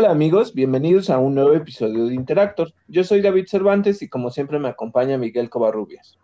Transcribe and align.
Hola 0.00 0.12
amigos, 0.12 0.54
bienvenidos 0.54 1.10
a 1.10 1.18
un 1.18 1.34
nuevo 1.34 1.52
episodio 1.52 2.06
de 2.06 2.14
Interactor. 2.14 2.72
Yo 2.88 3.04
soy 3.04 3.20
David 3.20 3.44
Cervantes 3.48 4.00
y 4.00 4.08
como 4.08 4.30
siempre 4.30 4.58
me 4.58 4.70
acompaña 4.70 5.18
Miguel 5.18 5.50
Covarrubias. 5.50 6.18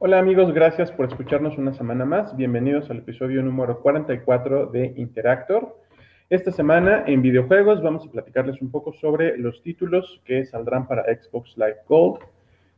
Hola 0.00 0.18
amigos, 0.18 0.52
gracias 0.52 0.92
por 0.92 1.06
escucharnos 1.06 1.56
una 1.56 1.72
semana 1.72 2.04
más. 2.04 2.36
Bienvenidos 2.36 2.90
al 2.90 2.98
episodio 2.98 3.42
número 3.42 3.80
44 3.80 4.66
de 4.66 4.92
Interactor. 4.98 5.80
Esta 6.28 6.52
semana 6.52 7.04
en 7.06 7.22
videojuegos 7.22 7.82
vamos 7.82 8.06
a 8.06 8.10
platicarles 8.10 8.60
un 8.60 8.70
poco 8.70 8.92
sobre 8.92 9.38
los 9.38 9.62
títulos 9.62 10.20
que 10.26 10.44
saldrán 10.44 10.86
para 10.86 11.04
Xbox 11.04 11.56
Live 11.56 11.78
Gold, 11.88 12.20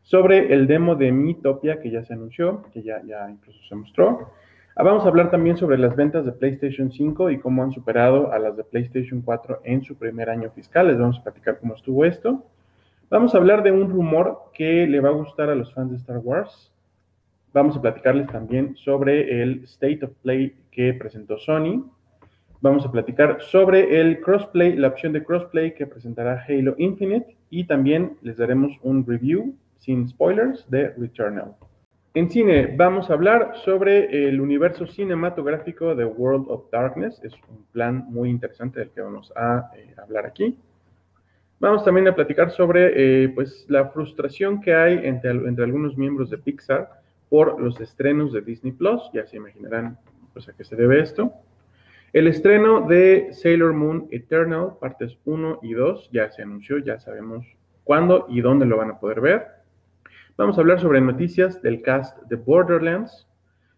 sobre 0.02 0.54
el 0.54 0.68
demo 0.68 0.94
de 0.94 1.10
Miitopia 1.10 1.80
que 1.80 1.90
ya 1.90 2.04
se 2.04 2.12
anunció, 2.12 2.62
que 2.72 2.80
ya, 2.80 3.02
ya 3.04 3.28
incluso 3.28 3.58
se 3.68 3.74
mostró, 3.74 4.30
vamos 4.82 5.04
a 5.04 5.08
hablar 5.08 5.30
también 5.30 5.56
sobre 5.56 5.78
las 5.78 5.94
ventas 5.94 6.24
de 6.24 6.32
PlayStation 6.32 6.90
5 6.90 7.30
y 7.30 7.38
cómo 7.38 7.62
han 7.62 7.70
superado 7.70 8.32
a 8.32 8.38
las 8.38 8.56
de 8.56 8.64
PlayStation 8.64 9.22
4 9.22 9.60
en 9.64 9.84
su 9.84 9.96
primer 9.96 10.28
año 10.28 10.50
fiscal. 10.50 10.88
Les 10.88 10.98
vamos 10.98 11.18
a 11.18 11.22
platicar 11.22 11.58
cómo 11.60 11.74
estuvo 11.74 12.04
esto. 12.04 12.44
Vamos 13.08 13.34
a 13.34 13.38
hablar 13.38 13.62
de 13.62 13.70
un 13.70 13.88
rumor 13.88 14.50
que 14.52 14.86
le 14.86 15.00
va 15.00 15.10
a 15.10 15.12
gustar 15.12 15.48
a 15.48 15.54
los 15.54 15.72
fans 15.72 15.90
de 15.90 15.96
Star 15.98 16.18
Wars. 16.18 16.72
Vamos 17.52 17.76
a 17.76 17.80
platicarles 17.80 18.26
también 18.26 18.74
sobre 18.74 19.40
el 19.42 19.62
State 19.64 20.04
of 20.04 20.10
Play 20.22 20.56
que 20.72 20.92
presentó 20.94 21.38
Sony. 21.38 21.88
Vamos 22.60 22.84
a 22.84 22.90
platicar 22.90 23.42
sobre 23.42 24.00
el 24.00 24.20
crossplay, 24.20 24.74
la 24.74 24.88
opción 24.88 25.12
de 25.12 25.22
crossplay 25.22 25.74
que 25.74 25.86
presentará 25.86 26.44
Halo 26.48 26.74
Infinite 26.78 27.36
y 27.50 27.64
también 27.64 28.16
les 28.22 28.38
daremos 28.38 28.72
un 28.82 29.06
review 29.06 29.54
sin 29.78 30.08
spoilers 30.08 30.68
de 30.68 30.88
Returnal. 30.96 31.54
En 32.16 32.30
cine 32.30 32.72
vamos 32.76 33.10
a 33.10 33.14
hablar 33.14 33.56
sobre 33.64 34.28
el 34.28 34.40
universo 34.40 34.86
cinematográfico 34.86 35.96
de 35.96 36.04
World 36.04 36.46
of 36.48 36.70
Darkness. 36.70 37.20
Es 37.24 37.34
un 37.48 37.64
plan 37.72 38.04
muy 38.08 38.30
interesante 38.30 38.78
del 38.78 38.90
que 38.90 39.00
vamos 39.00 39.32
a 39.34 39.72
eh, 39.76 39.92
hablar 40.00 40.24
aquí. 40.24 40.56
Vamos 41.58 41.84
también 41.84 42.06
a 42.06 42.14
platicar 42.14 42.52
sobre 42.52 43.24
eh, 43.24 43.28
pues, 43.30 43.66
la 43.68 43.88
frustración 43.88 44.60
que 44.60 44.72
hay 44.72 45.00
entre, 45.02 45.32
entre, 45.32 45.64
algunos 45.64 45.96
miembros 45.96 46.30
de 46.30 46.38
Pixar 46.38 46.88
por 47.28 47.60
los 47.60 47.80
estrenos 47.80 48.32
de 48.32 48.42
Disney 48.42 48.72
Plus. 48.72 49.10
Ya 49.12 49.26
se 49.26 49.36
imaginarán 49.38 49.98
pues, 50.32 50.48
a 50.48 50.52
qué 50.52 50.62
se 50.62 50.76
debe 50.76 51.00
esto. 51.00 51.32
El 52.12 52.28
estreno 52.28 52.86
de 52.86 53.30
Sailor 53.32 53.72
Moon 53.72 54.06
Eternal, 54.12 54.74
partes 54.80 55.18
1 55.24 55.58
y 55.62 55.72
2, 55.72 56.10
ya 56.12 56.30
se 56.30 56.42
anunció, 56.42 56.78
ya 56.78 57.00
sabemos 57.00 57.44
cuándo 57.82 58.26
y 58.28 58.40
dónde 58.40 58.66
lo 58.66 58.76
van 58.76 58.92
a 58.92 59.00
poder 59.00 59.20
ver. 59.20 59.63
Vamos 60.36 60.58
a 60.58 60.62
hablar 60.62 60.80
sobre 60.80 61.00
noticias 61.00 61.62
del 61.62 61.80
cast 61.80 62.20
de 62.22 62.34
Borderlands, 62.34 63.28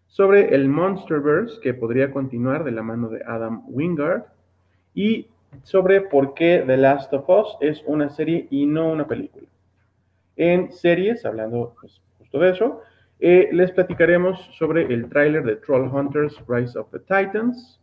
sobre 0.07 0.55
el 0.55 0.67
Monsterverse 0.67 1.61
que 1.61 1.75
podría 1.75 2.09
continuar 2.09 2.63
de 2.63 2.71
la 2.71 2.81
mano 2.81 3.09
de 3.09 3.21
Adam 3.27 3.61
Wingard 3.67 4.23
y 4.95 5.27
sobre 5.61 6.01
por 6.01 6.33
qué 6.33 6.63
The 6.65 6.77
Last 6.77 7.13
of 7.13 7.29
Us 7.29 7.57
es 7.61 7.83
una 7.85 8.09
serie 8.09 8.47
y 8.49 8.65
no 8.65 8.91
una 8.91 9.05
película. 9.05 9.45
En 10.35 10.71
series, 10.71 11.27
hablando 11.27 11.75
pues, 11.79 12.01
justo 12.17 12.39
de 12.39 12.49
eso, 12.49 12.81
eh, 13.19 13.49
les 13.51 13.71
platicaremos 13.71 14.49
sobre 14.57 14.91
el 14.91 15.09
tráiler 15.09 15.43
de 15.43 15.57
Troll 15.57 15.93
Hunters 15.93 16.41
Rise 16.47 16.79
of 16.79 16.89
the 16.89 16.99
Titans, 17.01 17.79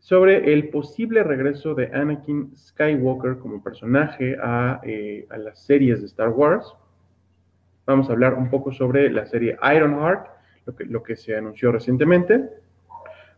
sobre 0.00 0.52
el 0.52 0.70
posible 0.70 1.22
regreso 1.22 1.76
de 1.76 1.86
Anakin 1.86 2.50
Skywalker 2.56 3.38
como 3.38 3.62
personaje 3.62 4.36
a, 4.42 4.80
eh, 4.82 5.24
a 5.30 5.38
las 5.38 5.64
series 5.64 6.00
de 6.00 6.06
Star 6.06 6.30
Wars, 6.30 6.74
Vamos 7.92 8.08
a 8.08 8.14
hablar 8.14 8.32
un 8.32 8.48
poco 8.48 8.72
sobre 8.72 9.10
la 9.10 9.26
serie 9.26 9.58
Ironheart, 9.62 10.26
lo 10.64 10.74
que, 10.74 10.86
lo 10.86 11.02
que 11.02 11.14
se 11.14 11.36
anunció 11.36 11.70
recientemente. 11.70 12.48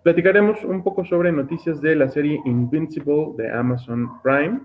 Platicaremos 0.04 0.62
un 0.62 0.84
poco 0.84 1.04
sobre 1.04 1.32
noticias 1.32 1.80
de 1.80 1.96
la 1.96 2.08
serie 2.08 2.40
Invincible 2.44 3.32
de 3.36 3.50
Amazon 3.50 4.22
Prime. 4.22 4.60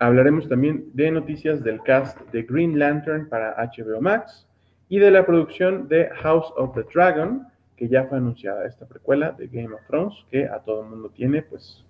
Hablaremos 0.00 0.48
también 0.48 0.86
de 0.94 1.12
noticias 1.12 1.62
del 1.62 1.80
cast 1.84 2.18
de 2.32 2.42
Green 2.42 2.76
Lantern 2.76 3.28
para 3.28 3.54
HBO 3.54 4.00
Max 4.00 4.48
y 4.88 4.98
de 4.98 5.12
la 5.12 5.24
producción 5.24 5.86
de 5.86 6.08
House 6.16 6.52
of 6.56 6.74
the 6.74 6.84
Dragon, 6.92 7.46
que 7.76 7.86
ya 7.86 8.06
fue 8.06 8.18
anunciada, 8.18 8.66
esta 8.66 8.84
precuela 8.84 9.30
de 9.30 9.46
Game 9.46 9.72
of 9.72 9.86
Thrones, 9.86 10.26
que 10.28 10.44
a 10.48 10.58
todo 10.58 10.82
el 10.82 10.88
mundo 10.88 11.08
tiene 11.10 11.42
pues 11.42 11.86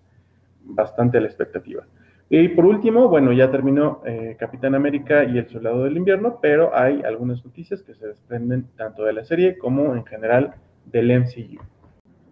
bastante 0.62 1.18
la 1.22 1.28
expectativa. 1.28 1.86
Y 2.34 2.48
por 2.48 2.64
último, 2.64 3.08
bueno, 3.08 3.30
ya 3.34 3.50
terminó 3.50 4.00
eh, 4.06 4.38
Capitán 4.40 4.74
América 4.74 5.22
y 5.22 5.36
El 5.36 5.50
Soldado 5.50 5.84
del 5.84 5.98
Invierno, 5.98 6.38
pero 6.40 6.74
hay 6.74 7.02
algunas 7.02 7.44
noticias 7.44 7.82
que 7.82 7.92
se 7.92 8.06
desprenden 8.06 8.68
tanto 8.74 9.04
de 9.04 9.12
la 9.12 9.22
serie 9.22 9.58
como 9.58 9.94
en 9.94 10.02
general 10.06 10.54
del 10.86 11.10
MCU. 11.20 11.60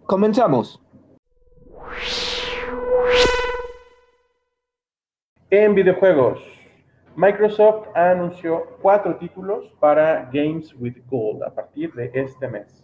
Comenzamos. 0.07 0.81
En 5.51 5.75
videojuegos, 5.75 6.43
Microsoft 7.15 7.89
anunció 7.93 8.79
cuatro 8.81 9.17
títulos 9.17 9.71
para 9.79 10.31
Games 10.33 10.73
with 10.79 10.97
Gold 11.11 11.43
a 11.43 11.53
partir 11.53 11.93
de 11.93 12.09
este 12.15 12.47
mes. 12.47 12.83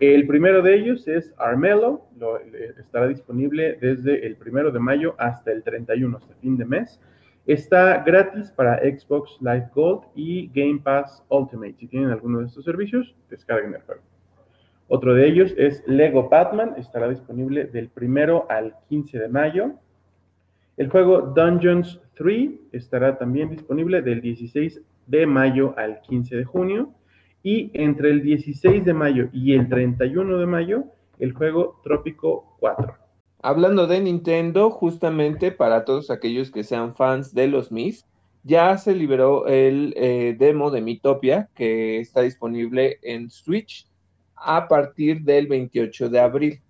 El 0.00 0.26
primero 0.26 0.62
de 0.62 0.74
ellos 0.74 1.06
es 1.06 1.32
Armello, 1.38 2.02
lo, 2.18 2.38
estará 2.38 3.06
disponible 3.06 3.78
desde 3.80 4.26
el 4.26 4.36
primero 4.36 4.70
de 4.70 4.80
mayo 4.80 5.14
hasta 5.18 5.52
el 5.52 5.62
31, 5.62 6.16
hasta 6.16 6.34
fin 6.34 6.56
de 6.56 6.64
mes. 6.64 7.00
Está 7.46 8.02
gratis 8.04 8.50
para 8.52 8.78
Xbox 8.78 9.36
Live 9.40 9.68
Gold 9.74 10.02
y 10.14 10.48
Game 10.54 10.80
Pass 10.82 11.24
Ultimate. 11.28 11.74
Si 11.78 11.88
tienen 11.88 12.10
alguno 12.10 12.38
de 12.40 12.46
estos 12.46 12.64
servicios, 12.64 13.16
descarguen 13.30 13.74
el 13.74 13.82
juego. 13.82 14.02
Otro 14.88 15.14
de 15.14 15.26
ellos 15.26 15.54
es 15.56 15.82
Lego 15.86 16.28
Batman, 16.28 16.74
estará 16.76 17.08
disponible 17.08 17.64
del 17.64 17.88
primero 17.88 18.46
al 18.50 18.76
15 18.88 19.18
de 19.18 19.28
mayo. 19.28 19.72
El 20.76 20.88
juego 20.88 21.32
Dungeons 21.34 22.00
3 22.14 22.50
estará 22.72 23.18
también 23.18 23.50
disponible 23.50 24.02
del 24.02 24.20
16 24.20 24.82
de 25.06 25.26
mayo 25.26 25.74
al 25.76 26.00
15 26.02 26.36
de 26.36 26.44
junio. 26.44 26.94
Y 27.42 27.70
entre 27.74 28.10
el 28.10 28.22
16 28.22 28.84
de 28.84 28.94
mayo 28.94 29.28
y 29.32 29.54
el 29.54 29.68
31 29.68 30.38
de 30.38 30.46
mayo, 30.46 30.84
el 31.18 31.32
juego 31.32 31.80
Trópico 31.82 32.56
4. 32.60 32.94
Hablando 33.42 33.86
de 33.86 34.00
Nintendo, 34.00 34.70
justamente 34.70 35.50
para 35.50 35.84
todos 35.84 36.10
aquellos 36.10 36.50
que 36.52 36.62
sean 36.62 36.94
fans 36.94 37.34
de 37.34 37.48
los 37.48 37.72
Mis, 37.72 38.06
ya 38.44 38.76
se 38.78 38.94
liberó 38.94 39.46
el 39.46 39.94
eh, 39.96 40.36
demo 40.38 40.70
de 40.70 40.80
Mitopia 40.80 41.48
que 41.54 42.00
está 42.00 42.22
disponible 42.22 42.98
en 43.02 43.30
Switch 43.30 43.86
a 44.36 44.68
partir 44.68 45.22
del 45.22 45.46
28 45.46 46.08
de 46.08 46.20
abril. 46.20 46.60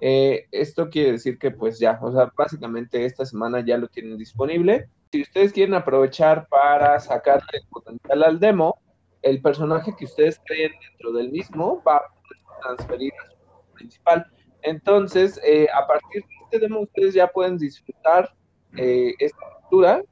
Eh, 0.00 0.46
esto 0.52 0.90
quiere 0.90 1.12
decir 1.12 1.38
que 1.38 1.50
pues 1.50 1.78
ya, 1.78 1.98
o 2.00 2.12
sea, 2.12 2.32
básicamente 2.36 3.04
esta 3.04 3.26
semana 3.26 3.64
ya 3.64 3.76
lo 3.76 3.88
tienen 3.88 4.16
disponible. 4.16 4.88
Si 5.10 5.22
ustedes 5.22 5.52
quieren 5.52 5.74
aprovechar 5.74 6.46
para 6.48 7.00
sacarle 7.00 7.60
potencial 7.70 8.22
al 8.22 8.38
demo, 8.38 8.78
el 9.22 9.40
personaje 9.42 9.94
que 9.96 10.04
ustedes 10.04 10.40
creen 10.44 10.72
dentro 10.80 11.12
del 11.12 11.30
mismo 11.30 11.82
va 11.86 11.96
a 11.96 12.60
transferir 12.62 13.12
a 13.14 13.30
su 13.30 13.72
principal. 13.74 14.26
Entonces, 14.62 15.40
eh, 15.44 15.66
a 15.72 15.86
partir 15.86 16.22
de 16.22 16.34
este 16.44 16.58
demo, 16.58 16.80
ustedes 16.80 17.14
ya 17.14 17.28
pueden 17.28 17.58
disfrutar 17.58 18.32
eh, 18.76 19.14
esta 19.18 19.38
aventura 19.46 20.02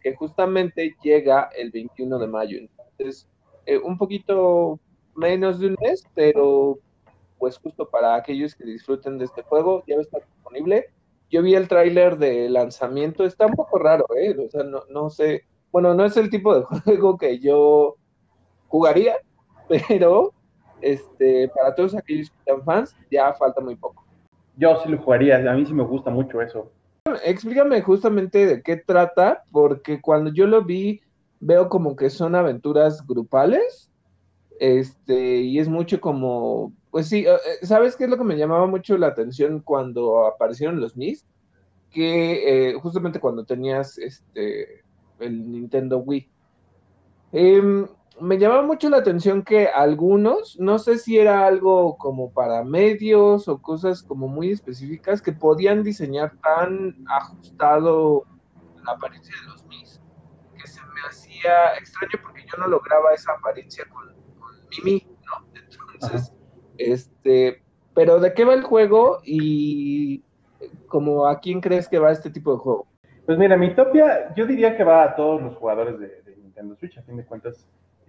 que 0.00 0.14
justamente 0.14 0.96
llega 1.02 1.50
el 1.56 1.70
21 1.70 2.18
de 2.18 2.26
mayo. 2.26 2.58
Entonces, 2.58 3.28
eh, 3.66 3.78
un 3.78 3.98
poquito 3.98 4.80
menos 5.14 5.60
de 5.60 5.68
un 5.68 5.76
mes, 5.80 6.04
pero 6.14 6.78
pues 7.38 7.58
justo 7.58 7.88
para 7.88 8.14
aquellos 8.16 8.54
que 8.54 8.64
disfruten 8.64 9.18
de 9.18 9.24
este 9.24 9.42
juego, 9.42 9.82
ya 9.86 9.96
va 9.96 10.00
a 10.00 10.02
estar 10.02 10.22
disponible. 10.26 10.86
Yo 11.30 11.42
vi 11.42 11.54
el 11.54 11.68
tráiler 11.68 12.18
de 12.18 12.48
lanzamiento, 12.50 13.24
está 13.24 13.46
un 13.46 13.54
poco 13.54 13.78
raro, 13.78 14.04
¿eh? 14.16 14.36
O 14.38 14.48
sea, 14.50 14.62
no, 14.62 14.82
no 14.90 15.08
sé, 15.08 15.44
bueno, 15.72 15.94
no 15.94 16.04
es 16.04 16.16
el 16.16 16.28
tipo 16.28 16.54
de 16.54 16.64
juego 16.84 17.16
que 17.16 17.38
yo 17.38 17.96
jugaría, 18.70 19.16
pero 19.68 20.32
este, 20.80 21.48
para 21.48 21.74
todos 21.74 21.94
aquellos 21.94 22.30
que 22.30 22.36
están 22.38 22.64
fans, 22.64 22.96
ya 23.10 23.34
falta 23.34 23.60
muy 23.60 23.76
poco. 23.76 24.04
Yo 24.56 24.80
sí 24.82 24.88
lo 24.88 24.98
jugaría, 24.98 25.36
a 25.36 25.54
mí 25.54 25.66
sí 25.66 25.74
me 25.74 25.82
gusta 25.82 26.10
mucho 26.10 26.40
eso. 26.40 26.70
Explícame 27.24 27.80
justamente 27.82 28.46
de 28.46 28.62
qué 28.62 28.76
trata, 28.76 29.42
porque 29.50 30.00
cuando 30.00 30.32
yo 30.32 30.46
lo 30.46 30.62
vi, 30.62 31.00
veo 31.40 31.68
como 31.68 31.96
que 31.96 32.10
son 32.10 32.34
aventuras 32.34 33.06
grupales, 33.06 33.90
este, 34.58 35.36
y 35.40 35.58
es 35.58 35.68
mucho 35.68 36.00
como, 36.00 36.72
pues 36.90 37.08
sí, 37.08 37.26
eh, 37.26 37.32
eh, 37.32 37.66
¿sabes 37.66 37.96
qué 37.96 38.04
es 38.04 38.10
lo 38.10 38.18
que 38.18 38.24
me 38.24 38.36
llamaba 38.36 38.66
mucho 38.66 38.98
la 38.98 39.08
atención 39.08 39.60
cuando 39.60 40.26
aparecieron 40.26 40.80
los 40.80 40.96
Mis? 40.96 41.26
Que 41.90 42.68
eh, 42.70 42.74
justamente 42.74 43.18
cuando 43.18 43.44
tenías 43.44 43.98
este, 43.98 44.82
el 45.18 45.50
Nintendo 45.50 45.98
Wii. 45.98 46.28
Eh, 47.32 47.86
me 48.20 48.38
llamaba 48.38 48.62
mucho 48.62 48.88
la 48.90 48.98
atención 48.98 49.42
que 49.42 49.68
algunos, 49.68 50.58
no 50.58 50.78
sé 50.78 50.98
si 50.98 51.18
era 51.18 51.46
algo 51.46 51.96
como 51.98 52.32
para 52.32 52.64
medios 52.64 53.48
o 53.48 53.60
cosas 53.60 54.02
como 54.02 54.28
muy 54.28 54.50
específicas, 54.50 55.22
que 55.22 55.32
podían 55.32 55.82
diseñar 55.82 56.32
tan 56.42 56.96
ajustado 57.08 58.24
la 58.84 58.92
apariencia 58.92 59.34
de 59.40 59.46
los 59.48 59.64
Mis, 59.66 60.00
que 60.58 60.66
se 60.66 60.80
me 60.80 61.00
hacía 61.08 61.74
extraño 61.78 62.18
porque 62.22 62.44
yo 62.50 62.58
no 62.58 62.68
lograba 62.68 63.12
esa 63.14 63.32
apariencia 63.32 63.84
con, 63.92 64.14
con 64.38 64.50
Mimi, 64.70 65.06
¿no? 65.24 65.46
Entonces, 65.94 66.32
este, 66.78 67.62
pero 67.94 68.20
¿de 68.20 68.32
qué 68.34 68.44
va 68.44 68.54
el 68.54 68.62
juego 68.62 69.20
y 69.24 70.24
como 70.86 71.26
a 71.26 71.40
quién 71.40 71.60
crees 71.60 71.88
que 71.88 71.98
va 71.98 72.12
este 72.12 72.30
tipo 72.30 72.52
de 72.52 72.58
juego? 72.58 72.86
Pues 73.26 73.38
mira, 73.38 73.56
mi 73.56 73.74
topia, 73.74 74.34
yo 74.34 74.46
diría 74.46 74.76
que 74.76 74.84
va 74.84 75.04
a 75.04 75.14
todos 75.14 75.40
los 75.40 75.56
jugadores 75.56 75.98
de, 75.98 76.20
Nintendo 76.38 76.74
Switch. 76.76 76.98
A 76.98 77.02
fin 77.02 77.16
de 77.16 77.24
cuentas, 77.24 77.66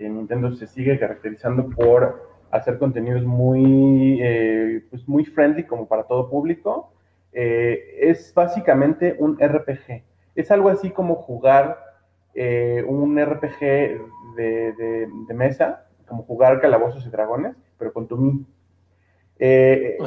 Nintendo 0.09 0.53
se 0.53 0.67
sigue 0.67 0.99
caracterizando 0.99 1.69
por 1.69 2.29
hacer 2.51 2.77
contenidos 2.77 3.23
muy, 3.23 4.19
eh, 4.21 4.83
pues 4.89 5.07
muy 5.07 5.25
friendly 5.25 5.63
como 5.63 5.87
para 5.87 6.03
todo 6.03 6.29
público. 6.29 6.93
Eh, 7.33 7.97
es 8.01 8.33
básicamente 8.33 9.15
un 9.19 9.37
RPG. 9.39 10.03
Es 10.35 10.51
algo 10.51 10.69
así 10.69 10.91
como 10.91 11.15
jugar 11.15 11.77
un 12.33 13.19
RPG 13.19 13.59
de, 14.37 15.07
de, 15.27 15.33
mesa, 15.33 15.87
como 16.07 16.23
jugar 16.23 16.61
Calabozos 16.61 17.05
y 17.05 17.09
Dragones, 17.09 17.55
pero 17.77 17.91
con 17.91 18.07
tu 18.07 18.15
Mi. 18.15 18.45
Eh, 19.43 19.97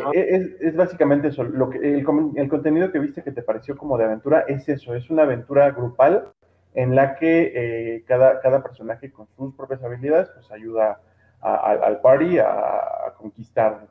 es, 0.60 0.76
básicamente 0.76 1.28
eso. 1.28 1.42
Lo 1.42 1.68
que, 1.68 1.78
el, 1.78 2.04
contenido 2.48 2.92
que 2.92 3.00
viste 3.00 3.24
que 3.24 3.32
te 3.32 3.42
pareció 3.42 3.76
como 3.76 3.98
de 3.98 4.04
aventura 4.04 4.44
es 4.46 4.68
eso, 4.68 4.94
es 4.94 5.10
una 5.10 5.24
aventura 5.24 5.70
grupal 5.72 6.28
en 6.74 6.94
la 6.94 7.14
que 7.14 7.52
eh, 7.54 8.04
cada, 8.06 8.40
cada 8.40 8.62
personaje 8.62 9.10
con 9.12 9.26
sus 9.36 9.54
propias 9.54 9.82
habilidades 9.82 10.28
pues 10.30 10.50
ayuda 10.50 11.00
al 11.40 12.00
party 12.00 12.38
a, 12.38 13.12
conquistar. 13.18 13.86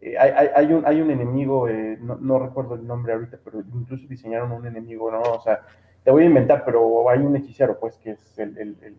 Eh, 0.00 0.18
hay, 0.18 0.48
hay, 0.54 0.72
un, 0.72 0.84
hay 0.84 1.00
un 1.00 1.10
enemigo, 1.10 1.68
no, 2.00 2.38
recuerdo 2.38 2.74
el 2.74 2.86
nombre 2.86 3.12
ahorita, 3.12 3.38
pero 3.44 3.60
incluso 3.60 4.06
diseñaron 4.08 4.50
un 4.52 4.66
enemigo, 4.66 5.10
¿no? 5.10 5.20
O 5.20 5.40
sea, 5.40 5.60
te 6.02 6.10
voy 6.10 6.24
a 6.24 6.26
inventar, 6.26 6.64
pero 6.64 7.08
hay 7.08 7.20
un 7.20 7.36
hechicero, 7.36 7.78
pues, 7.78 7.96
que 7.98 8.12
es 8.12 8.38
el, 8.38 8.58
el, 8.58 8.76
el, 8.82 8.96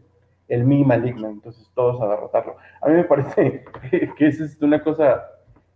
el 0.47 0.63
mi 0.63 0.83
maligno, 0.83 1.29
entonces 1.29 1.69
todos 1.75 2.01
a 2.01 2.07
derrotarlo. 2.07 2.55
A 2.81 2.87
mí 2.87 2.95
me 2.95 3.03
parece 3.03 3.65
que 4.17 4.27
es 4.27 4.57
una 4.61 4.81
cosa 4.81 5.25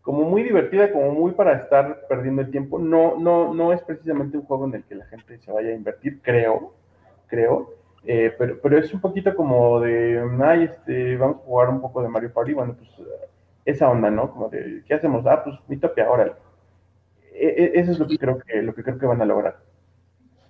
como 0.01 0.21
muy 0.21 0.43
divertida, 0.43 0.91
como 0.91 1.11
muy 1.11 1.31
para 1.31 1.53
estar 1.53 2.05
perdiendo 2.07 2.43
el 2.43 2.51
tiempo. 2.51 2.77
No, 2.77 3.17
no, 3.17 3.53
no 3.53 3.73
es 3.73 3.81
precisamente 3.81 4.37
un 4.37 4.45
juego 4.45 4.65
en 4.65 4.75
el 4.75 4.83
que 4.83 4.95
la 4.95 5.05
gente 5.07 5.39
se 5.39 5.51
vaya 5.51 5.69
a 5.69 5.73
invertir, 5.73 6.21
creo, 6.21 6.73
creo. 7.27 7.73
Eh, 8.03 8.33
pero, 8.37 8.59
pero 8.61 8.77
es 8.77 8.93
un 8.93 9.01
poquito 9.01 9.35
como 9.35 9.79
de, 9.79 10.21
ay, 10.43 10.63
este, 10.63 11.17
vamos 11.17 11.37
a 11.37 11.45
jugar 11.45 11.69
un 11.69 11.81
poco 11.81 12.01
de 12.01 12.09
Mario 12.09 12.31
Party. 12.33 12.53
Bueno, 12.53 12.75
pues 12.77 12.89
esa 13.65 13.89
onda, 13.89 14.11
¿no? 14.11 14.31
Como 14.31 14.49
de, 14.49 14.83
¿qué 14.87 14.93
hacemos? 14.93 15.25
Ah, 15.25 15.43
pues 15.43 15.57
mi 15.67 15.77
topia, 15.77 16.09
órale. 16.09 16.33
E, 17.33 17.47
e, 17.47 17.79
eso 17.79 17.91
es 17.91 17.99
lo 17.99 18.07
que 18.07 18.17
creo 18.17 18.37
que, 18.39 18.61
lo 18.61 18.75
que 18.75 18.83
creo 18.83 18.97
que 18.97 19.05
van 19.05 19.21
a 19.21 19.25
lograr. 19.25 19.59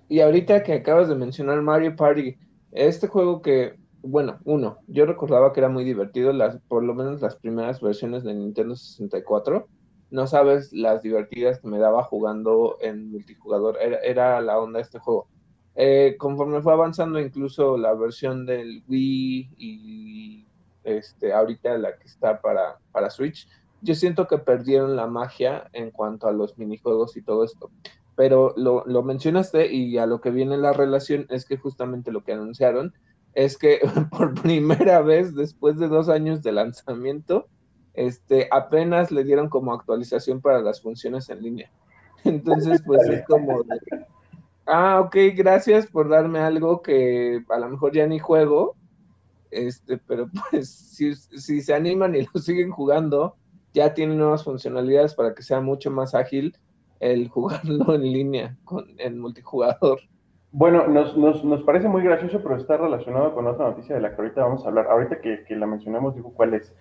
Y 0.07 0.19
ahorita 0.19 0.63
que 0.63 0.73
acabas 0.73 1.09
de 1.09 1.15
mencionar 1.15 1.61
Mario 1.61 1.95
Party, 1.95 2.37
este 2.71 3.07
juego 3.07 3.41
que 3.41 3.77
bueno, 4.07 4.39
uno, 4.43 4.77
yo 4.87 5.05
recordaba 5.05 5.51
que 5.51 5.59
era 5.59 5.69
muy 5.69 5.83
divertido, 5.83 6.31
las, 6.31 6.57
por 6.67 6.83
lo 6.83 6.93
menos 6.93 7.21
las 7.21 7.35
primeras 7.35 7.81
versiones 7.81 8.23
de 8.23 8.33
Nintendo 8.33 8.75
64. 8.75 9.67
No 10.11 10.27
sabes 10.27 10.71
las 10.71 11.01
divertidas 11.01 11.59
que 11.59 11.67
me 11.67 11.79
daba 11.79 12.03
jugando 12.03 12.77
en 12.81 13.11
multijugador, 13.11 13.77
era, 13.81 13.97
era 13.99 14.41
la 14.41 14.59
onda 14.59 14.77
de 14.77 14.83
este 14.83 14.99
juego. 14.99 15.27
Eh, 15.75 16.15
conforme 16.17 16.61
fue 16.61 16.73
avanzando 16.73 17.19
incluso 17.19 17.77
la 17.77 17.93
versión 17.93 18.45
del 18.45 18.83
Wii 18.87 19.55
y 19.57 20.47
este, 20.83 21.33
ahorita 21.33 21.77
la 21.77 21.97
que 21.97 22.07
está 22.07 22.39
para, 22.39 22.79
para 22.91 23.09
Switch, 23.09 23.47
yo 23.81 23.93
siento 23.93 24.27
que 24.27 24.37
perdieron 24.37 24.95
la 24.95 25.07
magia 25.07 25.69
en 25.73 25.91
cuanto 25.91 26.27
a 26.27 26.31
los 26.31 26.57
minijuegos 26.57 27.17
y 27.17 27.21
todo 27.21 27.43
esto. 27.43 27.69
Pero 28.15 28.53
lo, 28.55 28.85
lo 28.85 29.03
mencionaste 29.03 29.73
y 29.73 29.97
a 29.97 30.05
lo 30.05 30.21
que 30.21 30.31
viene 30.31 30.57
la 30.57 30.71
relación 30.71 31.27
es 31.29 31.45
que 31.45 31.57
justamente 31.57 32.11
lo 32.11 32.23
que 32.23 32.33
anunciaron 32.33 32.93
es 33.33 33.57
que 33.57 33.79
por 34.11 34.41
primera 34.41 35.01
vez 35.01 35.35
después 35.35 35.77
de 35.77 35.89
dos 35.89 36.07
años 36.07 36.41
de 36.41 36.53
lanzamiento, 36.53 37.47
este, 37.93 38.47
apenas 38.51 39.11
le 39.11 39.23
dieron 39.23 39.49
como 39.49 39.73
actualización 39.73 40.41
para 40.41 40.61
las 40.61 40.81
funciones 40.81 41.29
en 41.29 41.43
línea. 41.43 41.71
Entonces, 42.23 42.81
pues 42.85 43.07
es 43.07 43.25
como, 43.25 43.63
ah, 44.65 45.01
ok, 45.01 45.15
gracias 45.35 45.87
por 45.87 46.09
darme 46.09 46.39
algo 46.39 46.81
que 46.81 47.43
a 47.49 47.59
lo 47.59 47.69
mejor 47.69 47.93
ya 47.93 48.07
ni 48.07 48.19
juego, 48.19 48.75
este, 49.51 49.97
pero 49.97 50.27
pues 50.51 50.69
si, 50.69 51.13
si 51.15 51.61
se 51.61 51.73
animan 51.73 52.15
y 52.15 52.27
lo 52.33 52.39
siguen 52.39 52.71
jugando, 52.71 53.35
ya 53.73 53.93
tienen 53.93 54.17
nuevas 54.17 54.43
funcionalidades 54.43 55.13
para 55.13 55.33
que 55.33 55.43
sea 55.43 55.61
mucho 55.61 55.91
más 55.91 56.15
ágil 56.15 56.57
el 56.99 57.27
jugarlo 57.29 57.95
en 57.95 58.01
línea 58.01 58.57
con 58.63 58.85
el 58.97 59.15
multijugador. 59.15 59.99
Bueno, 60.51 60.87
nos, 60.87 61.17
nos, 61.17 61.43
nos, 61.43 61.63
parece 61.63 61.89
muy 61.89 62.01
gracioso, 62.01 62.41
pero 62.41 62.55
está 62.55 62.77
relacionado 62.77 63.35
con 63.35 63.45
otra 63.45 63.67
noticia 63.67 63.95
de 63.95 64.01
la 64.01 64.15
que 64.15 64.21
ahorita 64.21 64.41
vamos 64.41 64.63
a 64.63 64.69
hablar. 64.69 64.87
Ahorita 64.87 65.19
que, 65.19 65.43
que 65.43 65.53
la 65.53 65.67
mencionamos, 65.67 66.15
digo 66.15 66.31
cuál 66.33 66.53
es. 66.53 66.73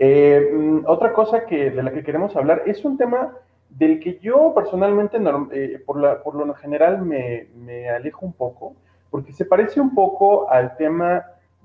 Eh, 0.00 0.50
mm, 0.52 0.86
otra 0.86 1.12
cosa 1.12 1.46
que, 1.46 1.70
de 1.70 1.82
la 1.84 1.92
que 1.92 2.02
queremos 2.02 2.34
hablar 2.34 2.62
es 2.66 2.84
un 2.84 2.98
tema 2.98 3.36
del 3.76 4.00
que 4.00 4.18
yo 4.18 4.52
personalmente, 4.54 5.18
eh, 5.52 5.82
por, 5.84 5.98
la, 5.98 6.22
por 6.22 6.34
lo 6.34 6.54
general, 6.54 7.02
me, 7.02 7.48
me, 7.56 7.88
alejo 7.88 8.26
un 8.26 8.32
poco, 8.32 8.74
porque 9.10 9.32
se 9.32 9.44
parece 9.44 9.80
un 9.80 9.94
poco 9.94 10.50
al 10.50 10.76
tema 10.76 11.24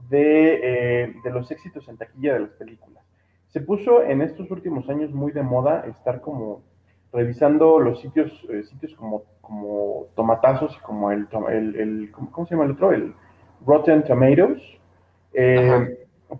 de, 0.09 0.59
eh, 1.03 1.13
de 1.23 1.31
los 1.31 1.51
éxitos 1.51 1.87
en 1.87 1.97
taquilla 1.97 2.33
de 2.33 2.39
las 2.41 2.51
películas. 2.51 3.03
Se 3.49 3.61
puso 3.61 4.03
en 4.03 4.21
estos 4.21 4.49
últimos 4.51 4.89
años 4.89 5.11
muy 5.11 5.31
de 5.31 5.41
moda 5.41 5.85
estar 5.87 6.21
como 6.21 6.61
revisando 7.11 7.79
los 7.79 8.01
sitios, 8.01 8.31
eh, 8.49 8.63
sitios 8.63 8.93
como, 8.95 9.23
como 9.41 10.07
Tomatazos 10.15 10.75
y 10.77 10.79
como 10.81 11.11
el, 11.11 11.27
el, 11.49 12.11
¿cómo, 12.11 12.45
se 12.45 12.55
llama 12.55 12.65
el 12.65 12.71
otro? 12.71 12.91
El 12.91 13.13
Rotten 13.65 14.03
Tomatoes, 14.03 14.61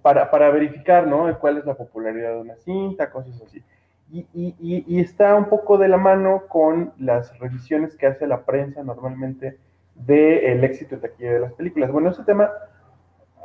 para, 0.02 0.30
para, 0.30 0.50
verificar, 0.50 1.08
¿no? 1.08 1.38
Cuál 1.40 1.58
es 1.58 1.66
la 1.66 1.74
popularidad 1.74 2.36
de 2.36 2.42
una 2.42 2.56
cinta, 2.58 3.10
cosas 3.10 3.42
así. 3.42 3.62
Y, 4.09 4.25
y, 4.33 4.56
y, 4.88 5.00
está 5.01 5.36
un 5.36 5.50
poco 5.50 5.77
de 5.77 5.89
la 5.89 5.98
mano 5.98 6.44
con 6.48 6.94
las 6.98 7.38
revisiones 7.39 7.98
que 7.98 8.07
hace 8.07 8.25
la 8.25 8.45
prensa 8.45 8.81
normalmente 8.81 9.57
del 9.95 10.63
éxito 10.63 10.98
de 10.98 11.12
de 11.18 11.39
las 11.39 11.54
películas. 11.54 11.92
Bueno, 11.92 12.12
ese 12.12 12.24
tema 12.24 12.50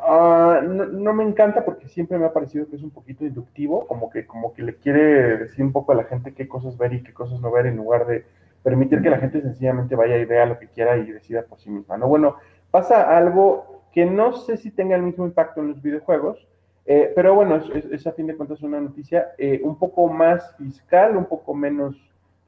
Ah, 0.04 0.60
no, 0.64 1.14
me 1.14 1.22
encanta 1.22 1.64
porque 1.64 1.86
siempre 1.88 2.18
me 2.18 2.26
ha 2.26 2.32
parecido 2.32 2.68
que 2.68 2.74
es 2.74 2.82
un 2.82 2.90
poquito 2.90 3.24
inductivo, 3.24 3.86
como 3.86 4.10
que, 4.10 4.26
como 4.26 4.52
que 4.52 4.62
le 4.62 4.74
quiere 4.74 5.36
decir 5.38 5.64
un 5.64 5.70
poco 5.70 5.92
a 5.92 5.94
la 5.94 6.04
gente 6.04 6.34
qué 6.34 6.48
cosas 6.48 6.76
ver 6.76 6.92
y 6.92 7.04
qué 7.04 7.14
cosas 7.14 7.40
no 7.40 7.52
ver 7.52 7.66
en 7.66 7.76
lugar 7.76 8.06
de 8.08 8.24
permitir 8.64 9.00
que 9.00 9.10
la 9.10 9.18
gente 9.18 9.40
sencillamente 9.40 9.94
vaya 9.94 10.18
y 10.18 10.24
vea 10.24 10.44
lo 10.46 10.58
que 10.58 10.66
quiera 10.66 10.96
y 10.96 11.12
decida 11.12 11.42
por 11.42 11.60
sí 11.60 11.70
misma. 11.70 11.98
¿no? 11.98 12.08
Bueno, 12.08 12.36
pasa 12.72 13.16
algo 13.16 13.84
que 13.92 14.04
no 14.04 14.32
sé 14.32 14.56
si 14.56 14.72
tenga 14.72 14.96
el 14.96 15.02
mismo 15.02 15.24
impacto 15.24 15.60
en 15.60 15.68
los 15.68 15.80
videojuegos, 15.80 16.48
eh, 16.84 17.12
pero 17.14 17.34
bueno, 17.34 17.56
es, 17.56 18.06
a 18.06 18.12
fin 18.12 18.26
de 18.26 18.36
cuentas 18.36 18.62
una 18.62 18.80
noticia 18.80 19.32
eh, 19.38 19.60
un 19.62 19.78
poco 19.78 20.08
más 20.08 20.56
fiscal, 20.56 21.16
un 21.16 21.26
poco 21.26 21.54
menos 21.54 21.96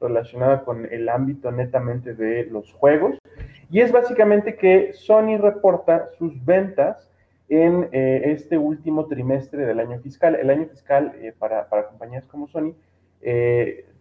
relacionada 0.01 0.63
con 0.63 0.85
el 0.91 1.07
ámbito 1.07 1.51
netamente 1.51 2.13
de 2.13 2.45
los 2.45 2.71
juegos, 2.73 3.17
y 3.71 3.79
es 3.79 3.91
básicamente 3.91 4.55
que 4.55 4.93
Sony 4.93 5.37
reporta 5.37 6.09
sus 6.17 6.43
ventas 6.43 7.09
en 7.47 7.87
eh, 7.91 8.23
este 8.25 8.57
último 8.57 9.05
trimestre 9.05 9.65
del 9.65 9.79
año 9.79 9.99
fiscal. 9.99 10.35
El 10.35 10.49
año 10.49 10.65
fiscal 10.65 11.13
para, 11.39 11.69
para, 11.69 11.87
compañías 11.87 12.25
como 12.27 12.47
Sony 12.47 12.73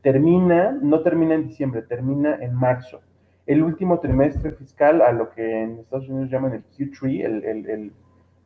termina, 0.02 0.76
no 0.82 1.00
termina 1.00 1.34
en 1.34 1.48
diciembre, 1.48 1.82
termina 1.82 2.36
en 2.40 2.54
marzo. 2.54 3.00
El 3.46 3.62
último 3.62 4.00
trimestre 4.00 4.52
fiscal, 4.52 5.02
a 5.02 5.12
lo 5.12 5.30
que 5.30 5.62
en 5.62 5.78
Estados 5.78 6.08
Unidos 6.08 6.30
llaman 6.30 6.52
el 6.54 6.64
Q3, 6.64 7.24
el, 7.24 7.44
el, 7.44 7.70
el, 7.70 7.92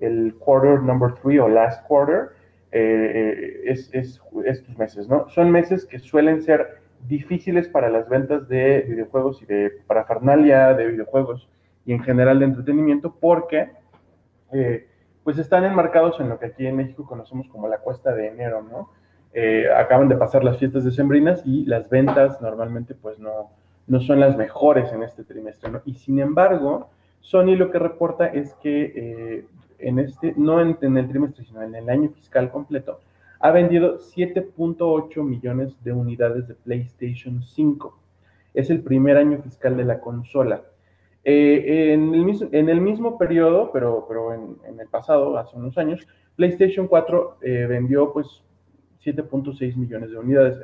el 0.00 0.35
quarter 0.38 0.81
number 0.81 1.14
3 1.23 1.40
o 1.40 1.49
last 1.49 1.87
quarter, 1.87 2.31
es, 2.71 3.88
es, 3.95 4.21
estos 4.45 4.76
meses, 4.76 5.09
¿no? 5.09 5.28
Son 5.31 5.50
meses 5.50 5.87
que 5.87 5.99
suelen 5.99 6.43
ser 6.43 6.81
difíciles 7.07 7.69
para 7.69 7.90
las 7.90 8.09
ventas 8.09 8.49
de 8.49 8.81
videojuegos 8.88 9.43
y 9.43 9.47
de 9.47 9.71
parafernalia 9.87 10.75
de 10.75 10.88
videojuegos 10.88 11.49
y 11.85 11.93
en 11.93 12.02
general 12.02 12.38
de 12.38 12.47
entretenimiento 12.47 13.14
porque 13.19 13.71
eh, 14.52 14.88
pues 15.23 15.38
están 15.38 15.64
enmarcados 15.64 16.19
en 16.21 16.28
lo 16.28 16.38
que 16.38 16.47
aquí 16.47 16.67
en 16.67 16.76
México 16.76 17.07
conocemos 17.07 17.49
como 17.49 17.69
la 17.69 17.78
cuesta 17.78 18.14
de 18.14 18.28
enero, 18.28 18.62
¿no? 18.62 18.90
Eh, 19.35 19.67
acaban 19.75 20.09
de 20.09 20.17
pasar 20.17 20.43
las 20.43 20.59
fiestas 20.59 20.85
decembrinas 20.85 21.43
y 21.45 21.67
las 21.67 21.88
ventas 21.90 22.40
normalmente 22.40 22.95
pues 22.95 23.19
no, 23.19 23.50
no 23.87 24.00
son 24.00 24.21
las 24.21 24.37
mejores 24.37 24.90
en 24.93 25.02
este 25.02 25.23
trimestre, 25.23 25.71
¿no? 25.71 25.83
Y 25.85 25.95
sin 25.95 26.19
embargo, 26.19 26.90
Sony 27.21 27.57
lo 27.57 27.71
que 27.71 27.78
reporta 27.78 28.26
es 28.26 28.55
que 28.55 28.93
eh, 28.97 29.47
en 29.78 29.99
este, 29.99 30.35
no 30.37 30.61
en, 30.61 30.76
el 30.97 31.08
trimestre, 31.08 31.44
sino 31.44 31.62
en 31.62 31.75
el 31.75 31.88
año 31.88 32.11
fiscal 32.11 32.50
completo, 32.50 33.00
ha 33.40 33.50
vendido 33.50 33.99
7.8 33.99 35.23
millones 35.23 35.73
de 35.85 35.92
unidades 35.92 36.49
de 36.49 36.54
PlayStation 36.54 37.42
5. 37.42 37.99
Es 38.54 38.70
el 38.70 38.82
primer 38.82 39.16
año 39.16 39.40
fiscal 39.42 39.76
de 39.76 39.85
la 39.85 40.00
consola. 40.00 40.62
Eh, 41.25 41.92
en, 41.92 42.14
el 42.14 42.25
mismo, 42.25 42.49
en, 42.50 42.68
el 42.68 42.80
mismo, 42.80 43.18
periodo, 43.18 43.70
pero, 43.73 44.06
pero 44.08 44.35
en, 44.35 44.80
el 44.80 44.88
pasado, 44.88 45.37
hace 45.38 45.56
unos 45.56 45.78
años, 45.78 46.06
PlayStation 46.37 46.88
4 46.88 47.38
eh, 47.42 47.66
vendió 47.68 48.12
pues 48.12 48.42
7.6 49.04 49.76
millones 49.76 50.11
de 50.11 50.18
unidades. 50.18 50.58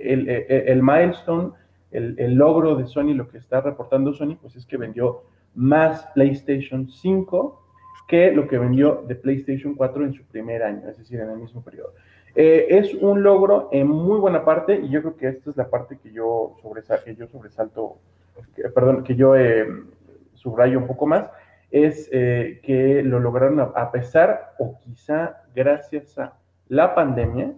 El, 0.00 0.28
el, 0.28 0.82
milestone, 0.82 1.52
el, 1.90 2.34
logro 2.34 2.76
de 2.76 2.86
Sony, 2.86 3.14
lo 3.14 3.28
que 3.28 3.38
está 3.38 3.60
reportando 3.60 4.12
Sony, 4.12 4.36
pues 4.40 4.56
es 4.56 4.66
que 4.66 4.76
vendió 4.76 5.22
más 5.54 6.06
PlayStation 6.14 6.88
5 6.88 7.65
que 8.06 8.30
lo 8.32 8.46
que 8.46 8.58
vendió 8.58 9.04
de 9.06 9.14
PlayStation 9.16 9.74
4 9.74 10.04
en 10.04 10.12
su 10.14 10.24
primer 10.24 10.62
año, 10.62 10.88
es 10.88 10.98
decir, 10.98 11.20
en 11.20 11.30
el 11.30 11.38
mismo 11.38 11.62
periodo. 11.62 11.92
Eh, 12.34 12.66
es 12.70 12.94
un 12.94 13.22
logro 13.22 13.68
en 13.72 13.88
muy 13.88 14.18
buena 14.18 14.44
parte 14.44 14.76
y 14.76 14.90
yo 14.90 15.00
creo 15.00 15.16
que 15.16 15.28
esta 15.28 15.50
es 15.50 15.56
la 15.56 15.68
parte 15.68 15.98
que 15.98 16.12
yo, 16.12 16.54
sobresal, 16.60 17.02
que 17.02 17.16
yo 17.16 17.26
sobresalto, 17.26 17.98
perdón, 18.74 19.02
que 19.02 19.16
yo 19.16 19.34
subrayo 20.34 20.78
un 20.78 20.86
poco 20.86 21.06
más, 21.06 21.30
es 21.70 22.08
eh, 22.12 22.60
que 22.62 23.02
lo 23.02 23.18
lograron 23.20 23.60
a 23.60 23.90
pesar 23.90 24.54
o 24.58 24.78
quizá 24.80 25.42
gracias 25.54 26.18
a 26.18 26.34
la 26.68 26.94
pandemia 26.94 27.54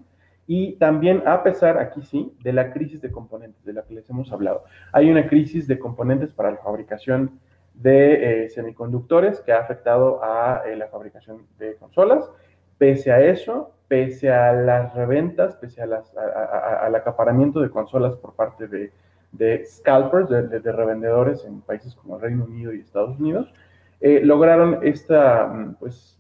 y 0.47 0.73
también 0.77 1.23
a 1.27 1.43
pesar, 1.43 1.79
aquí 1.79 2.01
sí, 2.03 2.33
de 2.43 2.55
la 2.55 2.73
crisis 2.73 3.03
de 3.03 3.11
componentes 3.11 3.63
de 3.65 3.75
la 3.75 3.83
que 3.83 3.95
les 3.95 4.09
hemos 4.09 4.33
hablado. 4.33 4.65
Hay 4.93 5.11
una 5.11 5.29
crisis 5.29 5.69
de 5.69 5.79
componentes 5.79 6.33
para 6.33 6.51
la 6.51 6.57
fabricación 6.57 7.39
de 7.81 8.45
eh, 8.45 8.51
semiconductores 8.51 9.41
que 9.41 9.53
ha 9.53 9.61
afectado 9.61 10.23
a 10.23 10.63
eh, 10.67 10.77
la 10.77 10.89
fabricación 10.89 11.47
de 11.59 11.77
consolas. 11.77 12.29
Pese 12.77 13.13
a 13.13 13.21
eso, 13.21 13.73
pese 13.87 14.31
a 14.31 14.53
las 14.53 14.95
reventas, 14.95 15.57
pese 15.57 15.83
a 15.83 15.87
las, 15.87 16.13
al 16.17 16.95
acaparamiento 16.95 17.61
de 17.61 17.71
consolas 17.71 18.17
por 18.17 18.35
parte 18.35 18.67
de, 18.67 18.93
de 19.33 19.65
scalpers, 19.65 20.29
de, 20.29 20.73
revendedores 20.73 21.45
en 21.45 21.61
países 21.61 21.95
como 21.95 22.19
Reino 22.19 22.45
Unido 22.45 22.73
y 22.73 22.81
Estados 22.81 23.19
Unidos, 23.19 23.53
eh, 24.01 24.21
lograron 24.25 24.81
esta, 24.83 25.47
mm, 25.47 25.75
pues, 25.79 26.19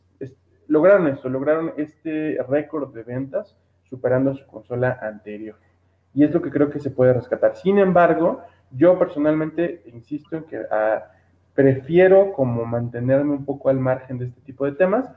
lograron 0.68 1.06
esto, 1.08 1.28
lograron 1.28 1.72
este 1.76 2.38
récord 2.48 2.92
de 2.92 3.02
ventas 3.02 3.56
superando 3.84 4.30
a 4.30 4.34
su 4.34 4.46
consola 4.46 4.98
anterior. 5.00 5.56
Y 6.14 6.24
es 6.24 6.32
lo 6.32 6.42
que 6.42 6.50
creo 6.50 6.70
que 6.70 6.80
se 6.80 6.90
puede 6.90 7.12
rescatar. 7.12 7.56
Sin 7.56 7.78
embargo, 7.78 8.42
yo 8.70 8.98
personalmente 8.98 9.82
insisto 9.86 10.36
en 10.36 10.44
que 10.44 10.60
ah, 10.70 11.10
prefiero 11.58 12.34
como 12.34 12.64
mantenerme 12.64 13.32
un 13.32 13.44
poco 13.44 13.68
al 13.68 13.80
margen 13.80 14.16
de 14.16 14.26
este 14.26 14.40
tipo 14.42 14.64
de 14.64 14.76
temas, 14.76 15.10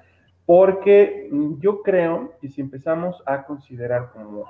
porque 0.43 1.29
yo 1.59 1.83
creo 1.83 2.33
que 2.41 2.49
si 2.49 2.61
empezamos 2.61 3.21
a 3.27 3.43
considerar 3.43 4.09
como 4.11 4.45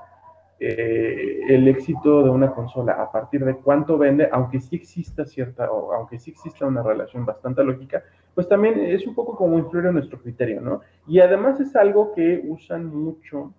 eh, 0.58 1.42
el 1.50 1.68
éxito 1.68 2.24
de 2.24 2.30
una 2.30 2.52
consola 2.52 2.94
a 2.94 3.12
partir 3.12 3.44
de 3.44 3.58
cuánto 3.58 3.98
vende, 3.98 4.30
aunque 4.32 4.62
sí 4.62 4.78
exista 4.78 5.26
cierta, 5.26 5.66
aunque 5.66 6.18
sí 6.18 6.32
exista 6.32 6.66
una 6.66 6.82
relación 6.82 7.26
bastante 7.26 7.62
lógica, 7.62 8.02
pues 8.34 8.48
también 8.48 8.80
es 8.80 9.06
un 9.06 9.14
poco 9.14 9.36
como 9.36 9.60
influir 9.60 9.88
en 9.88 9.96
nuestro 9.96 10.18
criterio, 10.18 10.62
¿no? 10.62 10.80
Y 11.08 11.20
además 11.20 11.60
es 11.60 11.76
algo 11.76 12.14
que 12.14 12.42
usan 12.48 12.86
mucho 12.86 13.54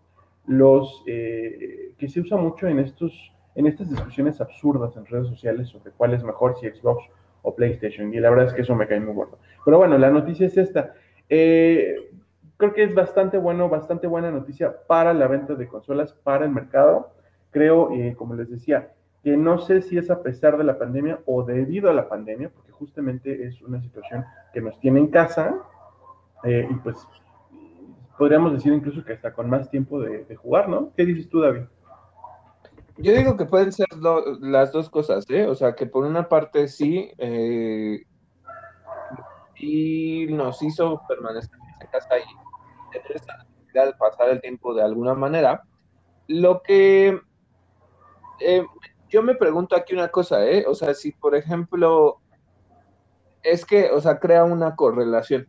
los, 0.47 1.05
eh, 1.07 1.93
que 1.99 2.09
se 2.09 2.21
usa 2.21 2.39
mucho 2.39 2.67
en 2.67 2.79
estos, 2.79 3.31
en 3.55 3.67
estas 3.67 3.91
discusiones 3.91 4.41
absurdas 4.41 4.97
en 4.97 5.05
redes 5.05 5.29
sociales 5.29 5.69
sobre 5.69 5.91
cuál 5.91 6.15
es 6.15 6.25
mejor, 6.25 6.57
si 6.59 6.71
Xbox 6.71 7.11
o 7.43 7.55
PlayStation, 7.55 8.13
y 8.15 8.21
la 8.21 8.31
verdad 8.31 8.47
es 8.47 8.55
que 8.55 8.63
eso 8.63 8.75
me 8.75 8.87
cae 8.87 9.01
muy 9.01 9.15
gordo. 9.15 9.39
Pero 9.65 9.79
bueno, 9.79 9.99
la 9.99 10.11
noticia 10.11 10.47
es 10.47 10.57
esta. 10.57 10.95
Eh, 11.29 12.11
creo 12.57 12.73
que 12.73 12.85
es 12.85 12.95
bastante 12.95 13.39
bueno, 13.39 13.69
bastante 13.69 14.07
buena 14.07 14.31
noticia 14.31 14.75
para 14.87 15.13
la 15.13 15.27
venta 15.27 15.55
de 15.55 15.69
consolas, 15.69 16.13
para 16.13 16.45
el 16.45 16.51
mercado. 16.51 17.13
Creo, 17.51 17.93
eh, 17.93 18.15
como 18.17 18.35
les 18.35 18.49
decía, 18.51 18.93
que 19.23 19.37
no 19.37 19.59
sé 19.59 19.83
si 19.83 19.99
es 19.99 20.11
a 20.11 20.23
pesar 20.23 20.57
de 20.57 20.65
la 20.65 20.79
pandemia 20.79 21.21
o 21.27 21.45
debido 21.45 21.91
a 21.91 21.95
la 21.95 22.09
pandemia, 22.09 22.51
porque 22.51 22.73
justamente 22.73 23.47
es 23.47 23.61
una 23.63 23.81
situación 23.81 24.25
que 24.53 24.61
nos 24.61 24.79
tiene 24.81 25.01
en 25.01 25.09
casa 25.09 25.55
eh, 26.45 26.67
y 26.69 26.75
pues 26.75 26.97
podríamos 28.19 28.53
decir 28.53 28.73
incluso 28.73 29.05
que 29.05 29.13
está 29.13 29.33
con 29.33 29.49
más 29.49 29.71
tiempo 29.71 30.01
de, 30.01 30.37
jugar, 30.37 30.69
¿no? 30.69 30.93
¿Qué 30.97 31.05
dices 31.05 31.29
tú, 31.29 31.41
David? 31.41 31.63
Yo 32.99 33.13
digo 33.13 33.37
que 33.37 33.47
pueden 33.47 33.73
ser 33.73 33.87
las 34.41 34.73
dos 34.73 34.91
cosas, 34.91 35.25
¿eh? 35.31 35.47
O 35.47 35.55
sea, 35.55 35.75
que 35.75 35.87
por 35.87 36.05
una 36.05 36.29
parte 36.29 36.69
sí, 36.69 37.11
eh, 37.19 38.03
y 39.57 40.27
nos 40.29 40.63
hizo 40.63 41.01
permanecer 41.09 41.51
en 41.81 41.87
casa 41.89 42.19
y 42.19 42.93
tener 42.93 43.13
esa 43.13 43.39
necesidad 43.39 43.87
de 43.87 43.95
pasar 43.95 44.29
el 44.31 44.41
tiempo 44.41 44.75
de 44.75 44.83
alguna 44.83 45.15
manera. 45.15 45.63
Lo 46.29 46.63
que 46.63 47.19
eh, 48.41 48.65
yo 49.09 49.23
me 49.23 49.35
pregunto 49.35 49.77
aquí 49.77 49.95
una 49.95 50.09
cosa, 50.09 50.45
¿eh? 50.47 50.65
O 50.67 50.75
sea, 50.75 50.95
si 50.95 51.13
por 51.13 51.35
ejemplo, 51.35 52.21
es 53.43 53.65
que, 53.65 53.91
o 53.91 54.01
sea, 54.01 54.19
crea 54.19 54.45
una 54.45 54.77
correlación. 54.77 55.47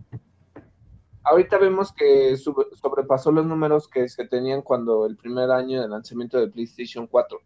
Ahorita 1.24 1.58
vemos 1.58 1.92
que 1.94 2.36
sobrepasó 2.38 3.32
los 3.32 3.46
números 3.46 3.88
que 3.88 4.10
se 4.10 4.28
tenían 4.28 4.62
cuando 4.62 5.06
el 5.06 5.16
primer 5.16 5.52
año 5.52 5.82
de 5.82 5.88
lanzamiento 5.88 6.40
de 6.40 6.48
PlayStation 6.48 7.08
4. 7.08 7.40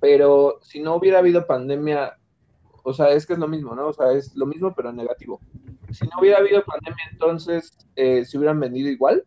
Pero 0.00 0.58
si 0.62 0.80
no 0.80 0.96
hubiera 0.96 1.20
habido 1.20 1.46
pandemia, 1.46 2.18
o 2.82 2.92
sea, 2.92 3.10
es 3.10 3.26
que 3.26 3.34
es 3.34 3.38
lo 3.38 3.48
mismo, 3.48 3.74
¿no? 3.74 3.88
O 3.88 3.92
sea, 3.92 4.12
es 4.12 4.34
lo 4.34 4.46
mismo 4.46 4.74
pero 4.74 4.92
negativo 4.92 5.40
si 5.94 6.04
no 6.06 6.20
hubiera 6.20 6.38
habido 6.38 6.64
pandemia, 6.64 7.04
entonces 7.12 7.76
eh, 7.96 8.24
se 8.24 8.36
hubieran 8.36 8.60
vendido 8.60 8.90
igual. 8.90 9.24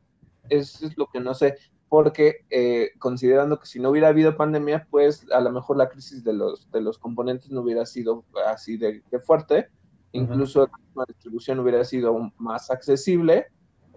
Eso 0.50 0.86
es 0.86 0.98
lo 0.98 1.08
que 1.08 1.20
no 1.20 1.34
sé, 1.34 1.56
porque 1.90 2.46
eh, 2.50 2.92
considerando 3.00 3.60
que 3.60 3.66
si 3.66 3.80
no 3.80 3.90
hubiera 3.90 4.10
habido 4.10 4.38
pandemia, 4.38 4.88
pues 4.90 5.26
a 5.32 5.42
lo 5.42 5.52
mejor 5.52 5.78
la 5.78 5.90
crisis 5.90 6.24
de 6.24 6.34
los, 6.34 6.70
de 6.72 6.82
los 6.82 6.98
componentes 6.98 7.52
no 7.52 7.62
hubiera 7.62 7.86
sido 7.86 8.26
así 8.46 8.78
de, 8.78 9.02
fuerte, 9.26 9.70
incluso 10.18 10.68
la 10.96 11.06
distribución 11.08 11.60
hubiera 11.60 11.84
sido 11.84 12.32
más 12.38 12.70
accesible 12.72 13.48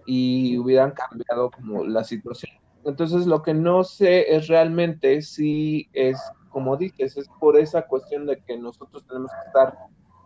y 0.05 0.57
hubieran 0.57 0.91
cambiado 0.91 1.51
como 1.51 1.83
la 1.83 2.03
situación. 2.03 2.51
Entonces 2.83 3.25
lo 3.27 3.41
que 3.41 3.53
no 3.53 3.83
sé 3.83 4.35
es 4.35 4.47
realmente 4.47 5.21
si 5.21 5.89
es, 5.93 6.19
como 6.49 6.77
dices, 6.77 7.17
es 7.17 7.27
por 7.39 7.57
esa 7.57 7.83
cuestión 7.87 8.25
de 8.25 8.41
que 8.41 8.57
nosotros 8.57 9.05
tenemos 9.05 9.31
que 9.31 9.47
estar 9.47 9.77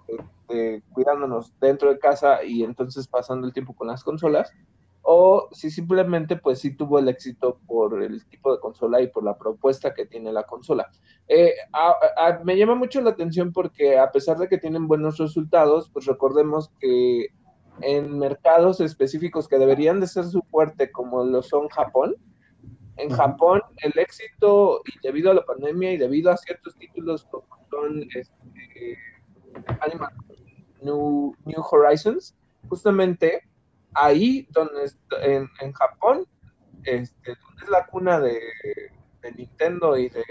este, 0.08 0.84
cuidándonos 0.94 1.54
dentro 1.60 1.90
de 1.90 2.00
casa 2.00 2.44
y 2.44 2.64
entonces 2.64 3.08
pasando 3.08 3.48
el 3.48 3.54
tiempo 3.54 3.74
con 3.74 3.88
las 3.88 4.04
consolas, 4.04 4.54
o 5.08 5.50
si 5.52 5.70
simplemente 5.70 6.36
pues 6.36 6.60
sí 6.60 6.76
tuvo 6.76 6.98
el 6.98 7.08
éxito 7.08 7.60
por 7.68 8.02
el 8.02 8.26
tipo 8.26 8.52
de 8.52 8.60
consola 8.60 9.02
y 9.02 9.08
por 9.08 9.24
la 9.24 9.38
propuesta 9.38 9.94
que 9.94 10.08
tiene 10.08 10.34
la 10.34 10.44
consola. 10.44 10.90
Eh, 11.28 11.54
me 12.44 12.58
llama 12.58 12.74
mucho 12.74 13.02
la 13.02 13.12
atención 13.12 13.54
porque 13.54 14.00
a 14.00 14.12
pesar 14.12 14.38
de 14.38 14.48
que 14.48 14.58
tienen 14.58 14.88
buenos 14.88 15.20
resultados, 15.20 15.92
pues 15.92 16.06
recordemos 16.08 16.72
que 16.80 17.28
en 17.82 18.18
mercados 18.18 18.80
específicos 18.80 19.48
que 19.48 19.60
deberían 19.60 20.00
de 20.00 20.08
ser 20.08 20.26
su 20.26 20.42
fuerte, 20.42 20.92
como 20.92 21.24
lo 21.24 21.44
son 21.44 21.68
Japón, 21.70 22.16
en 22.98 23.10
Japón 23.12 23.62
el 23.84 23.94
éxito, 23.98 24.82
y 24.86 25.00
debido 25.06 25.30
a 25.30 25.36
la 25.36 25.46
pandemia 25.46 25.94
y 25.94 25.98
debido 25.98 26.32
a 26.32 26.38
ciertos 26.38 26.76
títulos 26.78 27.26
como 27.26 27.46
son 27.70 28.08
este, 28.16 28.98
Animal 29.82 30.14
New, 30.82 31.36
Horizons, 31.70 32.36
justamente 32.70 33.44
ahí 33.96 34.48
donde 34.52 34.92
en, 35.22 35.50
en 35.62 35.74
Japón, 35.74 36.26
este, 36.84 37.36
donde 37.36 37.64
es 37.64 37.70
la 37.70 37.86
cuna 37.88 38.20
de, 38.20 38.40
Nintendo 39.36 39.98
y 39.98 40.10
de, 40.10 40.24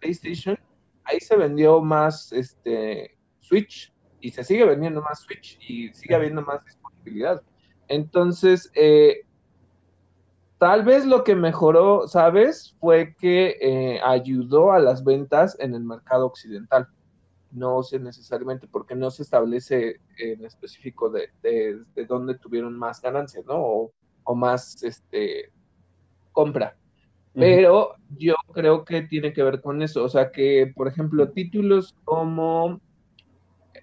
PlayStation, 0.00 0.58
ahí 1.04 1.20
se 1.20 1.36
vendió 1.36 1.80
más 1.80 2.32
este, 2.32 3.16
Switch 3.40 3.92
y 4.20 4.30
se 4.30 4.44
sigue 4.44 4.64
vendiendo 4.64 5.02
más 5.02 5.20
Switch 5.20 5.58
y 5.60 5.92
sigue 5.92 6.14
habiendo 6.14 6.42
más 6.42 6.64
disponibilidad. 6.64 7.42
Entonces, 7.88 8.70
eh, 8.74 9.26
tal 10.58 10.84
vez 10.84 11.06
lo 11.06 11.24
que 11.24 11.34
mejoró, 11.34 12.08
¿sabes? 12.08 12.76
Fue 12.80 13.14
que 13.14 13.56
eh, 13.60 14.00
ayudó 14.02 14.72
a 14.72 14.78
las 14.78 15.04
ventas 15.04 15.56
en 15.60 15.74
el 15.74 15.84
mercado 15.84 16.26
occidental 16.26 16.88
no 17.50 17.82
sé 17.82 17.98
necesariamente 17.98 18.66
porque 18.66 18.94
no 18.94 19.10
se 19.10 19.22
establece 19.22 20.00
en 20.18 20.44
específico 20.44 21.10
de, 21.10 21.30
de, 21.42 22.04
dónde 22.06 22.38
tuvieron 22.38 22.78
más 22.78 23.00
ganancias, 23.00 23.44
¿no? 23.46 23.56
O, 24.24 24.34
más 24.34 24.82
este, 24.82 25.50
compra. 26.32 26.76
Pero 27.34 27.94
yo 28.18 28.34
creo 28.52 28.84
que 28.84 29.02
tiene 29.02 29.32
que 29.32 29.42
ver 29.42 29.60
con 29.62 29.80
eso. 29.80 30.04
O 30.04 30.08
sea, 30.08 30.30
que, 30.30 30.72
por 30.74 30.88
ejemplo, 30.88 31.30
títulos 31.30 31.94
como. 32.04 32.80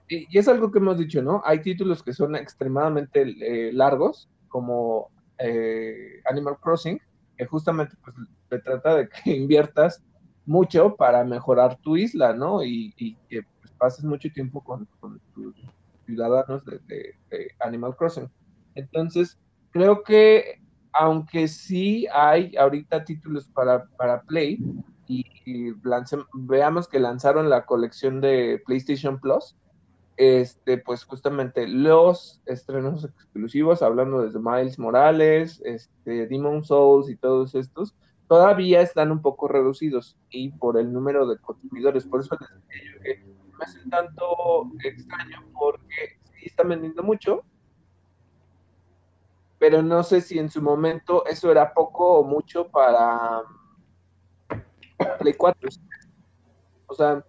Y, 0.08 0.38
es 0.38 0.48
algo 0.48 0.72
que 0.72 0.80
hemos 0.80 0.98
dicho, 0.98 1.22
¿no? 1.22 1.42
Hay 1.46 1.62
títulos 1.62 2.04
que 2.04 2.14
son 2.14 2.36
extremadamente 2.36 3.22
eh, 3.24 3.72
largos, 3.74 4.30
como 4.50 5.10
eh, 5.40 6.22
Animal 6.26 6.58
Crossing, 6.60 7.00
que 7.38 7.46
justamente 7.46 7.96
pues, 8.04 8.16
se 8.50 8.60
trata 8.60 8.98
de 8.98 9.10
que 9.10 9.32
inviertas 9.36 10.04
mucho 10.46 10.96
para 10.96 11.24
mejorar 11.24 11.78
tu 11.78 11.98
isla, 11.98 12.34
¿no? 12.34 12.64
Y, 12.64 12.94
y 12.98 13.16
que 13.30 13.42
pases 13.78 14.06
mucho 14.06 14.30
tiempo 14.34 14.64
con, 14.64 14.88
tus 15.34 15.56
ciudadanos 16.06 16.64
de, 16.66 17.16
Animal 17.60 17.96
Crossing. 17.96 18.30
Entonces, 18.76 19.38
creo 19.72 20.04
que 20.04 20.62
aunque 20.94 21.48
sí 21.48 22.08
hay 22.14 22.56
ahorita 22.56 23.04
títulos 23.04 23.48
para, 23.50 23.86
para 23.98 24.22
Play, 24.22 24.60
y, 25.08 25.74
veamos 26.34 26.88
que 26.88 27.00
lanzaron 27.00 27.50
la 27.50 27.66
colección 27.66 28.22
de 28.22 28.62
PlayStation 28.66 29.20
Plus, 29.20 29.56
este, 30.18 30.78
pues 30.78 31.04
justamente 31.04 31.68
los 31.68 32.42
estrenos 32.46 33.04
exclusivos, 33.04 33.82
hablando 33.82 34.22
desde 34.22 34.40
Miles 34.40 34.80
Morales, 34.80 35.62
este, 35.66 36.28
Demon 36.28 36.64
Souls 36.64 37.10
y 37.10 37.18
todos 37.18 37.54
estos, 37.54 37.96
todavía 38.28 38.82
están 38.82 39.12
un 39.12 39.22
poco 39.22 39.48
reducidos 39.48 40.18
y 40.30 40.50
por 40.52 40.80
el 40.80 40.92
número 40.92 41.28
de 41.28 41.38
consumidores. 41.38 42.06
Por 42.06 42.22
eso 42.22 42.38
les 42.40 42.50
digo 42.82 43.04
que 43.04 43.35
me 43.58 43.66
hace 43.66 43.80
tanto 43.90 44.70
extraño 44.84 45.44
porque 45.54 46.20
sí 46.34 46.46
están 46.46 46.70
vendiendo 46.70 47.04
mucho, 47.04 47.44
pero 49.60 49.82
no 49.82 50.04
sé 50.04 50.22
si 50.22 50.38
en 50.38 50.50
su 50.50 50.62
momento 50.62 51.26
eso 51.26 51.52
era 51.52 51.74
poco 51.74 52.20
o 52.20 52.24
mucho 52.24 52.68
para 52.70 53.44
Play 55.20 55.34
4. 55.34 55.70
O 56.88 56.94
sea, 56.94 57.26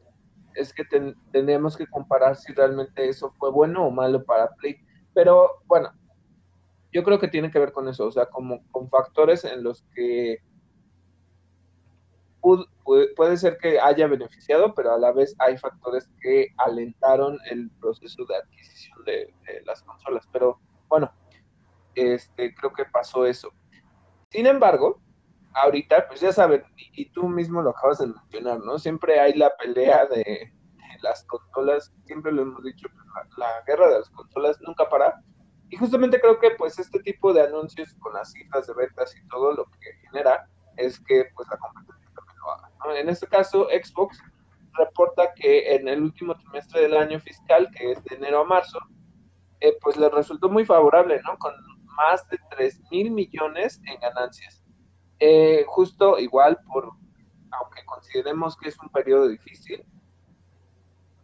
es 0.54 0.72
que 0.72 0.84
tenemos 1.32 1.76
que 1.76 1.86
comparar 1.86 2.36
si 2.36 2.52
realmente 2.52 3.08
eso 3.08 3.32
fue 3.38 3.50
bueno 3.50 3.86
o 3.86 3.90
malo 3.90 4.24
para 4.24 4.50
Play. 4.54 4.76
Pero 5.14 5.62
bueno, 5.66 5.92
yo 6.92 7.04
creo 7.04 7.18
que 7.18 7.28
tiene 7.28 7.50
que 7.50 7.58
ver 7.58 7.72
con 7.72 7.88
eso, 7.88 8.06
o 8.06 8.12
sea, 8.12 8.26
como 8.26 8.66
con 8.70 8.88
factores 8.88 9.44
en 9.44 9.62
los 9.62 9.82
que 9.94 10.38
puede, 13.14 13.36
ser 13.36 13.58
que 13.58 13.80
haya 13.80 14.06
beneficiado, 14.06 14.74
pero 14.74 14.92
a 14.92 14.98
la 14.98 15.12
vez 15.12 15.34
hay 15.38 15.58
factores 15.58 16.08
que 16.20 16.48
alentaron 16.58 17.38
el 17.50 17.70
proceso 17.80 18.24
de 18.24 18.36
adquisición 18.36 19.04
de, 19.04 19.34
las 19.64 19.82
consolas. 19.82 20.26
Pero 20.32 20.60
bueno, 20.88 21.12
este, 21.94 22.54
creo 22.54 22.72
que 22.72 22.84
pasó 22.84 23.26
eso. 23.26 23.52
Sin 24.30 24.46
embargo, 24.46 25.00
ahorita, 25.54 26.06
pues 26.08 26.20
ya 26.20 26.32
saben, 26.32 26.64
y, 26.76 27.10
tú 27.10 27.28
mismo 27.28 27.62
lo 27.62 27.70
acabas 27.70 27.98
de 27.98 28.06
mencionar, 28.06 28.60
¿no? 28.60 28.78
Siempre 28.78 29.18
hay 29.18 29.34
la 29.34 29.56
pelea 29.56 30.06
de, 30.06 30.52
las 31.02 31.24
consolas, 31.24 31.92
siempre 32.06 32.32
lo 32.32 32.42
hemos 32.42 32.62
dicho, 32.64 32.88
pues, 32.88 33.28
la, 33.36 33.48
guerra 33.66 33.88
de 33.88 33.98
las 33.98 34.10
consolas 34.10 34.58
nunca 34.60 34.88
para. 34.88 35.20
Y 35.68 35.76
justamente 35.76 36.20
creo 36.20 36.38
que 36.38 36.52
pues 36.52 36.78
este 36.78 37.00
tipo 37.00 37.32
de 37.32 37.42
anuncios 37.42 37.92
con 37.98 38.14
las 38.14 38.30
cifras 38.30 38.68
de 38.68 38.74
ventas 38.74 39.14
y 39.16 39.28
todo 39.28 39.52
lo 39.52 39.64
que 39.64 39.92
genera 40.06 40.48
es 40.76 41.00
que 41.00 41.26
pues 41.34 41.48
la 41.50 41.58
competencia 41.58 42.05
haga. 42.80 43.00
En 43.00 43.08
este 43.08 43.26
caso, 43.26 43.68
Xbox 43.70 44.18
reporta 44.76 45.32
que 45.34 45.74
en 45.74 45.88
el 45.88 46.02
último 46.02 46.36
trimestre 46.36 46.82
del 46.82 46.96
año 46.96 47.20
fiscal, 47.20 47.68
que 47.76 47.92
es 47.92 48.04
de 48.04 48.16
enero 48.16 48.40
a 48.40 48.44
marzo, 48.44 48.78
eh, 49.60 49.76
pues 49.80 49.96
le 49.96 50.08
resultó 50.10 50.48
muy 50.48 50.64
favorable, 50.64 51.20
¿no? 51.24 51.38
Con 51.38 51.54
más 51.96 52.28
de 52.28 52.38
3 52.50 52.82
mil 52.90 53.10
millones 53.10 53.80
en 53.86 53.98
ganancias. 54.00 54.62
Eh, 55.18 55.64
justo 55.66 56.18
igual 56.18 56.58
por, 56.70 56.92
aunque 57.50 57.84
consideremos 57.86 58.56
que 58.56 58.68
es 58.68 58.78
un 58.78 58.90
periodo 58.90 59.28
difícil 59.28 59.82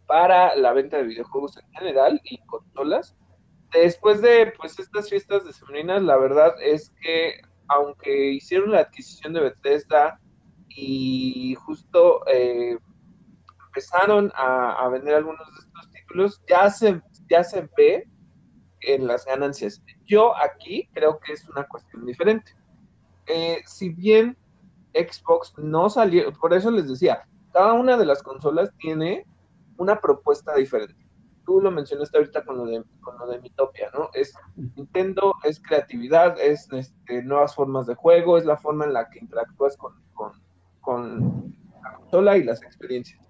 para 0.07 0.55
la 0.55 0.73
venta 0.73 0.97
de 0.97 1.03
videojuegos 1.03 1.57
en 1.57 1.71
general 1.73 2.19
y 2.23 2.39
consolas, 2.45 3.15
después 3.71 4.21
de 4.21 4.53
pues 4.57 4.79
estas 4.79 5.09
fiestas 5.09 5.45
de 5.45 5.53
sembrinas, 5.53 6.01
la 6.01 6.17
verdad 6.17 6.53
es 6.61 6.91
que 7.01 7.41
aunque 7.67 8.31
hicieron 8.31 8.71
la 8.71 8.81
adquisición 8.81 9.33
de 9.33 9.41
Bethesda 9.41 10.19
y 10.75 11.55
justo 11.55 12.25
eh, 12.27 12.77
empezaron 13.67 14.31
a, 14.35 14.87
vender 14.89 15.15
algunos 15.15 15.47
de 15.47 15.59
estos 15.59 15.91
títulos, 15.91 16.41
ya 16.47 16.69
se, 16.69 17.01
ya 17.29 17.43
se 17.43 17.67
ve 17.75 18.07
en 18.81 19.07
las 19.07 19.25
ganancias. 19.25 19.81
Yo 20.05 20.35
aquí 20.37 20.89
creo 20.93 21.19
que 21.19 21.33
es 21.33 21.47
una 21.49 21.67
cuestión 21.67 22.05
diferente. 22.05 22.55
Eh, 23.27 23.61
si 23.65 23.89
bien 23.89 24.37
Xbox 24.93 25.53
no 25.57 25.89
salió, 25.89 26.31
por 26.33 26.53
eso 26.53 26.69
les 26.69 26.87
decía, 26.87 27.27
cada 27.51 27.73
una 27.73 27.97
de 27.97 28.05
las 28.05 28.21
consolas 28.21 28.71
tiene 28.77 29.25
una 29.77 29.99
propuesta 29.99 30.55
diferente. 30.55 30.95
Tú 31.45 31.59
lo 31.59 31.71
mencionaste 31.71 32.17
ahorita 32.17 32.45
con 32.45 32.57
lo 32.57 32.65
de, 32.65 32.83
con 33.01 33.17
lo 33.17 33.27
de 33.27 33.39
Mitopia, 33.41 33.89
¿no? 33.93 34.09
Es 34.13 34.33
Nintendo, 34.55 35.33
es 35.43 35.61
creatividad, 35.61 36.39
es 36.39 36.71
este, 36.71 37.21
nuevas 37.23 37.55
formas 37.55 37.85
de 37.85 37.95
juego, 37.95 38.37
es 38.37 38.45
la 38.45 38.57
forma 38.57 38.85
en 38.85 38.93
la 38.93 39.09
que 39.09 39.19
interactúas 39.19 39.75
con, 39.75 39.93
con 40.13 40.42
la 40.87 41.97
consola 41.97 42.37
y 42.37 42.43
las 42.43 42.61
experiencias. 42.63 43.21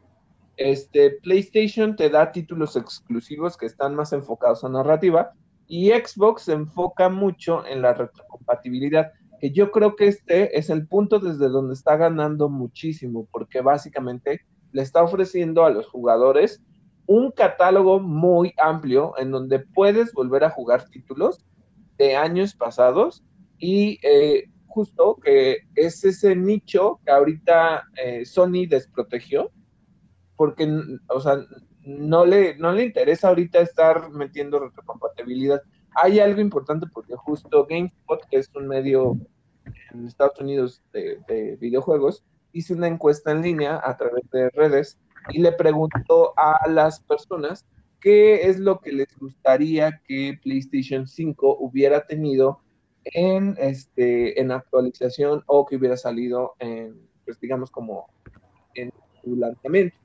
Este, 0.57 1.11
PlayStation 1.23 1.95
te 1.95 2.09
da 2.09 2.31
títulos 2.31 2.75
exclusivos 2.75 3.57
que 3.57 3.65
están 3.65 3.95
más 3.95 4.13
enfocados 4.13 4.63
a 4.63 4.69
narrativa 4.69 5.31
y 5.67 5.89
Xbox 5.89 6.43
se 6.43 6.53
enfoca 6.53 7.09
mucho 7.09 7.65
en 7.65 7.81
la 7.81 7.93
retrocompatibilidad 7.93 9.11
que 9.39 9.51
yo 9.51 9.71
creo 9.71 9.95
que 9.95 10.07
este 10.07 10.57
es 10.57 10.69
el 10.69 10.87
punto 10.87 11.19
desde 11.19 11.49
donde 11.49 11.73
está 11.73 11.97
ganando 11.97 12.47
muchísimo, 12.47 13.27
porque 13.29 13.59
básicamente 13.59 14.39
le 14.71 14.81
está 14.81 15.03
ofreciendo 15.03 15.65
a 15.65 15.69
los 15.69 15.87
jugadores 15.87 16.63
un 17.07 17.31
catálogo 17.31 17.99
muy 17.99 18.53
amplio 18.57 19.13
en 19.17 19.31
donde 19.31 19.59
puedes 19.59 20.13
volver 20.13 20.45
a 20.45 20.49
jugar 20.49 20.87
títulos 20.89 21.45
de 21.97 22.15
años 22.15 22.55
pasados 22.55 23.23
y 23.57 23.99
eh, 24.03 24.49
justo 24.73 25.17
que 25.23 25.57
es 25.75 26.03
ese 26.03 26.35
nicho 26.35 26.99
que 27.05 27.11
ahorita 27.11 27.83
eh, 28.03 28.25
Sony 28.25 28.65
desprotegió, 28.67 29.51
porque, 30.35 30.67
o 31.09 31.19
sea, 31.19 31.37
no 31.85 32.25
le, 32.25 32.57
no 32.57 32.71
le 32.71 32.85
interesa 32.85 33.27
ahorita 33.27 33.59
estar 33.59 34.09
metiendo 34.09 34.59
retrocompatibilidad. 34.59 35.61
Hay 35.95 36.19
algo 36.19 36.41
importante 36.41 36.87
porque 36.91 37.15
justo 37.15 37.67
GameSpot, 37.69 38.25
que 38.29 38.37
es 38.37 38.49
un 38.55 38.67
medio 38.67 39.15
en 39.91 40.07
Estados 40.07 40.39
Unidos 40.39 40.81
de, 40.91 41.57
videojuegos, 41.59 42.23
hice 42.51 42.73
una 42.73 42.87
encuesta 42.87 43.31
en 43.31 43.43
línea 43.43 43.79
a 43.83 43.95
través 43.95 44.27
de 44.31 44.49
redes 44.49 44.97
y 45.29 45.39
le 45.39 45.51
preguntó 45.51 46.33
a 46.35 46.67
las 46.67 46.99
personas 46.99 47.65
qué 47.99 48.47
es 48.49 48.59
lo 48.59 48.79
que 48.79 48.91
les 48.91 49.17
gustaría 49.19 50.01
que 50.07 50.39
PlayStation 50.41 51.07
5 51.07 51.57
hubiera 51.59 52.05
tenido 52.07 52.62
en, 53.05 53.55
este, 53.59 54.39
en 54.39 54.51
actualización 54.51 55.43
o 55.47 55.65
que 55.65 55.75
hubiera 55.75 55.97
salido 55.97 56.53
en, 56.59 56.95
pues 57.25 57.39
digamos, 57.39 57.71
como 57.71 58.07
en 58.75 58.91
su 59.23 59.35
lanzamiento. 59.35 59.95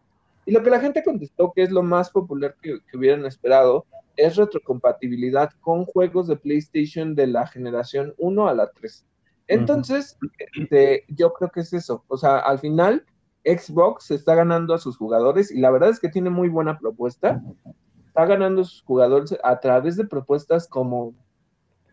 Y 0.46 0.52
lo 0.52 0.62
que 0.62 0.70
la 0.70 0.80
gente 0.80 1.04
contestó 1.04 1.52
que 1.54 1.62
es 1.62 1.70
lo 1.70 1.82
más 1.82 2.10
popular 2.10 2.56
que, 2.62 2.78
que 2.90 2.96
hubieran 2.96 3.26
esperado 3.26 3.84
es 4.16 4.36
retrocompatibilidad 4.36 5.50
con 5.60 5.84
juegos 5.84 6.26
de 6.26 6.36
PlayStation 6.36 7.14
de 7.14 7.28
la 7.28 7.46
generación 7.46 8.14
1 8.18 8.48
a 8.48 8.54
la 8.54 8.70
3. 8.70 9.06
Entonces, 9.48 10.18
este, 10.58 11.04
yo 11.08 11.32
creo 11.32 11.50
que 11.50 11.60
es 11.60 11.72
eso. 11.72 12.04
O 12.08 12.18
sea, 12.18 12.38
al 12.38 12.58
final, 12.58 13.04
Xbox 13.44 14.10
está 14.10 14.34
ganando 14.34 14.74
a 14.74 14.78
sus 14.78 14.96
jugadores 14.96 15.50
y 15.50 15.58
la 15.58 15.70
verdad 15.70 15.88
es 15.88 15.98
que 15.98 16.10
tiene 16.10 16.30
muy 16.30 16.48
buena 16.48 16.78
propuesta. 16.78 17.42
Está 18.06 18.26
ganando 18.26 18.60
a 18.60 18.64
sus 18.64 18.82
jugadores 18.82 19.36
a 19.42 19.58
través 19.58 19.96
de 19.96 20.04
propuestas 20.04 20.68
como 20.68 21.14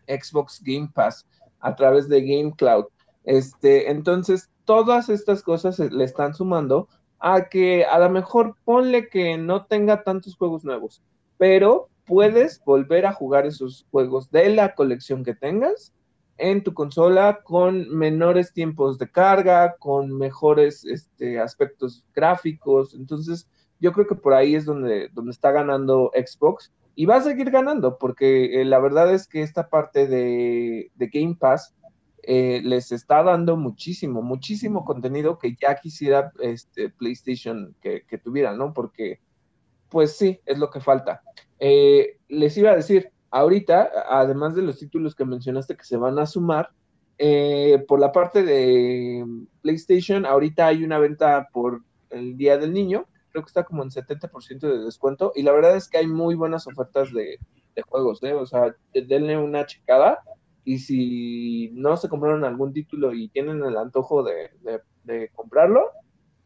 Xbox 0.08 0.62
Game 0.62 0.90
Pass, 0.94 1.26
a 1.60 1.74
través 1.74 2.08
de 2.08 2.20
Game 2.20 2.54
Cloud. 2.56 2.86
Este, 3.24 3.90
entonces, 3.90 4.50
todas 4.64 5.08
estas 5.08 5.42
cosas 5.42 5.78
le 5.78 6.04
están 6.04 6.34
sumando 6.34 6.88
a 7.18 7.48
que 7.48 7.84
a 7.84 7.98
lo 7.98 8.10
mejor 8.10 8.56
ponle 8.64 9.08
que 9.08 9.36
no 9.38 9.64
tenga 9.66 10.04
tantos 10.04 10.36
juegos 10.36 10.64
nuevos, 10.64 11.02
pero 11.38 11.88
puedes 12.04 12.62
volver 12.64 13.06
a 13.06 13.12
jugar 13.12 13.46
esos 13.46 13.86
juegos 13.90 14.30
de 14.30 14.50
la 14.50 14.74
colección 14.74 15.24
que 15.24 15.34
tengas 15.34 15.92
en 16.38 16.62
tu 16.62 16.74
consola 16.74 17.40
con 17.42 17.88
menores 17.88 18.52
tiempos 18.52 18.98
de 18.98 19.10
carga, 19.10 19.76
con 19.78 20.16
mejores 20.16 20.84
este, 20.84 21.40
aspectos 21.40 22.04
gráficos. 22.14 22.94
Entonces, 22.94 23.48
yo 23.80 23.92
creo 23.92 24.06
que 24.06 24.14
por 24.14 24.34
ahí 24.34 24.54
es 24.54 24.64
donde, 24.64 25.08
donde 25.12 25.30
está 25.30 25.50
ganando 25.50 26.10
Xbox 26.14 26.72
y 26.96 27.06
va 27.06 27.16
a 27.16 27.22
seguir 27.22 27.50
ganando, 27.50 27.98
porque 27.98 28.60
eh, 28.60 28.64
la 28.64 28.80
verdad 28.80 29.14
es 29.14 29.28
que 29.28 29.42
esta 29.42 29.68
parte 29.68 30.08
de, 30.08 30.90
Game 30.96 31.36
Pass 31.38 31.74
eh, 32.24 32.60
les 32.64 32.90
está 32.90 33.22
dando 33.22 33.56
muchísimo, 33.56 34.22
muchísimo 34.22 34.84
contenido 34.84 35.38
que 35.38 35.54
ya 35.54 35.76
quisiera 35.76 36.32
este, 36.40 36.88
PlayStation 36.88 37.76
que, 37.80 38.02
que 38.08 38.18
tuviera, 38.18 38.54
¿no? 38.54 38.72
Porque, 38.72 39.20
pues 39.90 40.16
sí, 40.16 40.40
es 40.44 40.58
lo 40.58 40.70
que 40.70 40.80
falta. 40.80 41.22
Eh, 41.60 42.18
les 42.28 42.56
iba 42.56 42.72
a 42.72 42.76
decir, 42.76 43.12
ahorita, 43.30 43.90
además 44.08 44.54
de 44.56 44.62
los 44.62 44.78
títulos 44.78 45.14
que 45.14 45.24
mencionaste 45.24 45.76
que 45.76 45.84
se 45.84 45.96
van 45.96 46.18
a 46.18 46.26
sumar, 46.26 46.70
eh, 47.18 47.84
por 47.88 47.98
la 47.98 48.12
parte 48.12 48.42
de 48.42 49.24
PlayStation, 49.62 50.26
ahorita 50.26 50.66
hay 50.66 50.84
una 50.84 50.98
venta 50.98 51.48
por 51.52 51.82
el 52.10 52.36
Día 52.36 52.58
del 52.58 52.72
Niño, 52.72 53.06
creo 53.36 53.44
que 53.44 53.50
está 53.50 53.64
como 53.64 53.82
en 53.82 53.90
70% 53.90 54.60
de 54.60 54.78
descuento, 54.78 55.32
y 55.34 55.42
la 55.42 55.52
verdad 55.52 55.76
es 55.76 55.88
que 55.88 55.98
hay 55.98 56.06
muy 56.06 56.34
buenas 56.34 56.66
ofertas 56.66 57.12
de, 57.12 57.38
juegos, 57.86 58.22
¿eh? 58.22 58.32
o 58.32 58.46
sea, 58.46 58.74
denle 58.94 59.36
una 59.36 59.66
checada, 59.66 60.20
y 60.64 60.78
si 60.78 61.68
no 61.74 61.98
se 61.98 62.08
compraron 62.08 62.44
algún 62.44 62.72
título 62.72 63.12
y 63.12 63.28
tienen 63.28 63.62
el 63.62 63.76
antojo 63.76 64.22
de, 64.22 64.50
comprarlo, 65.34 65.90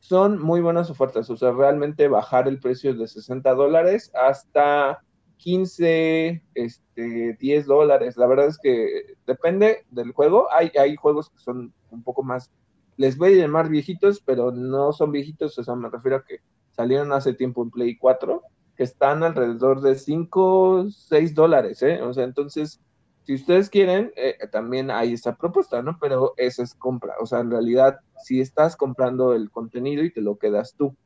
son 0.00 0.42
muy 0.42 0.60
buenas 0.60 0.90
ofertas, 0.90 1.30
o 1.30 1.36
sea, 1.36 1.52
realmente 1.52 2.08
bajar 2.08 2.48
el 2.48 2.58
precio 2.58 2.92
de 2.92 3.06
60 3.06 3.54
dólares 3.54 4.10
hasta 4.14 5.00
15, 5.36 6.42
este, 6.54 7.36
10 7.38 7.66
dólares. 7.66 8.16
La 8.16 8.26
verdad 8.26 8.48
es 8.48 8.58
que 8.58 9.14
depende 9.26 9.84
del 9.90 10.12
juego. 10.12 10.48
Hay, 10.52 10.72
hay 10.78 10.96
juegos 10.96 11.30
que 11.30 11.38
son 11.38 11.72
un 11.90 12.02
poco 12.02 12.22
más, 12.22 12.50
les 12.96 13.16
voy 13.16 13.34
a 13.34 13.42
llamar 13.42 13.68
viejitos, 13.68 14.20
pero 14.20 14.50
no 14.50 14.92
son 14.92 15.12
viejitos, 15.12 15.58
o 15.58 15.64
sea, 15.64 15.76
me 15.76 15.88
refiero 15.88 16.16
a 16.16 16.24
que 16.24 16.40
salieron 16.70 17.12
hace 17.12 17.34
tiempo 17.34 17.62
en 17.62 17.70
Play 17.70 17.96
4, 17.96 18.42
que 18.76 18.84
están 18.84 19.22
alrededor 19.22 19.82
de 19.82 19.94
5, 19.94 20.86
6 20.90 21.34
dólares, 21.34 21.82
¿eh? 21.82 22.00
O 22.02 22.14
sea, 22.14 22.24
entonces, 22.24 22.80
si 23.24 23.34
ustedes 23.34 23.68
quieren, 23.68 24.12
eh, 24.16 24.36
también 24.50 24.90
hay 24.90 25.12
esa 25.12 25.36
propuesta, 25.36 25.82
¿no? 25.82 25.98
Pero 26.00 26.32
esa 26.36 26.62
es 26.62 26.74
compra. 26.74 27.14
O 27.20 27.26
sea, 27.26 27.40
en 27.40 27.50
realidad, 27.50 28.00
si 28.24 28.40
estás 28.40 28.76
comprando 28.76 29.34
el 29.34 29.50
contenido 29.50 30.02
y 30.02 30.12
te 30.12 30.22
lo 30.22 30.38
quedas 30.38 30.74
tú. 30.76 30.96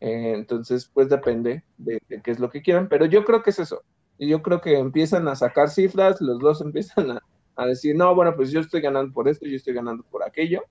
Eh, 0.00 0.34
entonces, 0.34 0.90
pues 0.92 1.08
depende 1.08 1.64
de, 1.78 1.98
qué 2.22 2.30
es 2.30 2.38
lo 2.38 2.50
que 2.50 2.60
quieran, 2.60 2.88
pero 2.88 3.06
yo 3.06 3.24
creo 3.24 3.42
que 3.42 3.50
es 3.50 3.58
eso. 3.58 3.82
Yo 4.18 4.42
creo 4.42 4.60
que 4.60 4.78
empiezan 4.78 5.26
a 5.28 5.34
sacar 5.34 5.70
cifras, 5.70 6.20
los 6.20 6.38
dos 6.40 6.60
empiezan 6.64 7.20
a, 7.56 7.66
decir, 7.66 7.96
no, 7.96 8.14
bueno, 8.14 8.36
pues 8.36 8.50
yo 8.50 8.60
estoy 8.60 8.82
ganando 8.82 9.14
por 9.14 9.28
esto, 9.28 9.46
yo 9.46 9.56
estoy 9.56 9.72
ganando 9.72 10.04
por 10.04 10.22
aquello. 10.22 10.62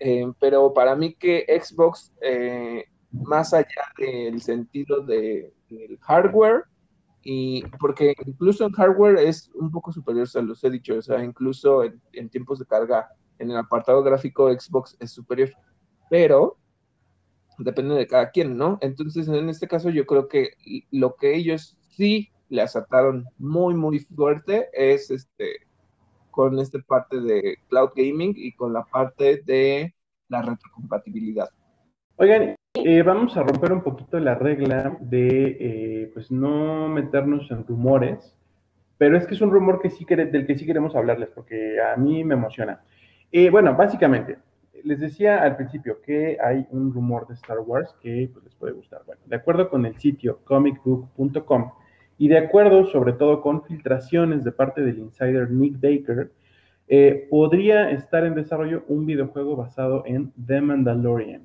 Eh, 0.00 0.26
pero 0.40 0.74
para 0.74 0.96
mí 0.96 1.14
que 1.14 1.46
Xbox 1.62 2.12
más 3.24 3.52
allá 3.54 3.92
del 3.98 4.40
sentido 4.40 5.00
de, 5.00 5.52
del 5.68 5.98
hardware, 6.00 6.64
y 7.22 7.64
porque 7.80 8.14
incluso 8.24 8.64
en 8.64 8.72
hardware 8.72 9.18
es 9.18 9.50
un 9.54 9.70
poco 9.70 9.92
superior, 9.92 10.28
se 10.28 10.42
los 10.42 10.62
he 10.62 10.70
dicho, 10.70 10.96
o 10.96 11.02
sea, 11.02 11.24
incluso 11.24 11.82
en, 11.82 12.28
tiempos 12.30 12.60
de 12.60 12.66
carga, 12.66 13.08
en 13.38 13.50
el 13.50 13.56
apartado 13.56 14.02
gráfico 14.02 14.48
Xbox 14.48 14.96
es 15.00 15.10
superior, 15.10 15.50
pero 16.08 16.56
depende 17.58 17.94
de 17.96 18.06
cada 18.06 18.30
quien, 18.30 18.56
¿no? 18.56 18.78
Entonces, 18.80 19.26
en 19.26 19.48
este 19.48 19.66
caso 19.66 19.90
yo 19.90 20.06
creo 20.06 20.28
que 20.28 20.50
lo 20.92 21.16
que 21.16 21.34
ellos 21.34 21.76
sí 21.96 22.30
le 22.48 22.62
asaltaron 22.62 23.26
muy, 23.38 23.74
muy 23.74 23.98
fuerte 23.98 24.68
es 24.72 25.10
este 25.10 25.66
con 26.30 26.58
esta 26.58 26.78
parte 26.80 27.18
de 27.18 27.56
cloud 27.68 27.90
gaming 27.96 28.34
y 28.36 28.52
con 28.52 28.72
la 28.72 28.84
parte 28.84 29.42
de 29.46 29.94
la 30.28 30.42
retrocompatibilidad. 30.42 31.48
Oigan, 32.16 32.54
eh, 32.84 33.02
vamos 33.02 33.36
a 33.36 33.42
romper 33.42 33.72
un 33.72 33.82
poquito 33.82 34.18
la 34.18 34.34
regla 34.34 34.96
de 35.00 35.56
eh, 35.60 36.10
pues 36.12 36.30
no 36.30 36.88
meternos 36.88 37.50
en 37.50 37.66
rumores, 37.66 38.36
pero 38.98 39.16
es 39.16 39.26
que 39.26 39.34
es 39.34 39.40
un 39.40 39.50
rumor 39.50 39.80
que 39.80 39.90
sí 39.90 40.04
del 40.04 40.46
que 40.46 40.56
sí 40.56 40.66
queremos 40.66 40.94
hablarles 40.94 41.30
porque 41.30 41.80
a 41.80 41.96
mí 41.96 42.24
me 42.24 42.34
emociona. 42.34 42.82
Eh, 43.32 43.50
bueno, 43.50 43.74
básicamente, 43.74 44.38
les 44.84 45.00
decía 45.00 45.42
al 45.42 45.56
principio 45.56 46.00
que 46.02 46.38
hay 46.42 46.66
un 46.70 46.92
rumor 46.92 47.26
de 47.26 47.34
Star 47.34 47.60
Wars 47.60 47.94
que 48.02 48.30
pues, 48.32 48.44
les 48.44 48.54
puede 48.54 48.72
gustar. 48.72 49.02
Bueno, 49.06 49.20
de 49.26 49.36
acuerdo 49.36 49.68
con 49.68 49.86
el 49.86 49.96
sitio 49.96 50.40
comicbook.com 50.44 51.72
y 52.18 52.28
de 52.28 52.38
acuerdo 52.38 52.86
sobre 52.86 53.12
todo 53.12 53.40
con 53.40 53.64
filtraciones 53.64 54.44
de 54.44 54.52
parte 54.52 54.82
del 54.82 54.98
insider 54.98 55.50
Nick 55.50 55.80
Baker, 55.80 56.30
podría 57.30 57.90
estar 57.90 58.24
en 58.24 58.34
desarrollo 58.34 58.84
un 58.88 59.06
videojuego 59.06 59.56
basado 59.56 60.04
en 60.06 60.32
The 60.46 60.60
Mandalorian. 60.60 61.42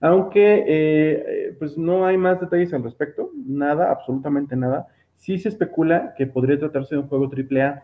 Aunque 0.00 0.64
eh, 0.66 1.56
pues 1.58 1.76
no 1.78 2.06
hay 2.06 2.16
más 2.16 2.40
detalles 2.40 2.72
al 2.74 2.82
respecto, 2.82 3.30
nada, 3.34 3.90
absolutamente 3.90 4.56
nada. 4.56 4.86
Sí 5.16 5.38
se 5.38 5.48
especula 5.48 6.14
que 6.16 6.26
podría 6.26 6.58
tratarse 6.58 6.94
de 6.94 7.00
un 7.00 7.08
juego 7.08 7.30
AAA 7.30 7.82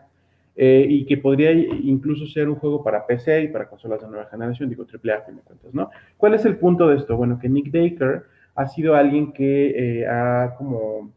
eh, 0.55 0.85
y 0.87 1.05
que 1.05 1.17
podría 1.17 1.51
incluso 1.51 2.27
ser 2.27 2.47
un 2.47 2.55
juego 2.55 2.83
para 2.83 3.07
PC 3.07 3.43
y 3.43 3.47
para 3.47 3.67
consolas 3.67 4.01
de 4.01 4.07
nueva 4.07 4.27
generación, 4.27 4.69
digo 4.69 4.85
AAA 4.85 5.17
a 5.17 5.21
fin 5.21 5.35
de 5.37 5.41
cuentas, 5.41 5.73
¿no? 5.73 5.89
¿Cuál 6.17 6.35
es 6.35 6.45
el 6.45 6.57
punto 6.57 6.87
de 6.87 6.97
esto? 6.97 7.17
Bueno, 7.17 7.39
que 7.39 7.49
Nick 7.49 7.71
Baker 7.71 8.23
ha 8.53 8.67
sido 8.67 8.95
alguien 8.95 9.33
que 9.33 10.01
eh, 10.01 10.07
ha 10.07 10.53
como 10.57 11.11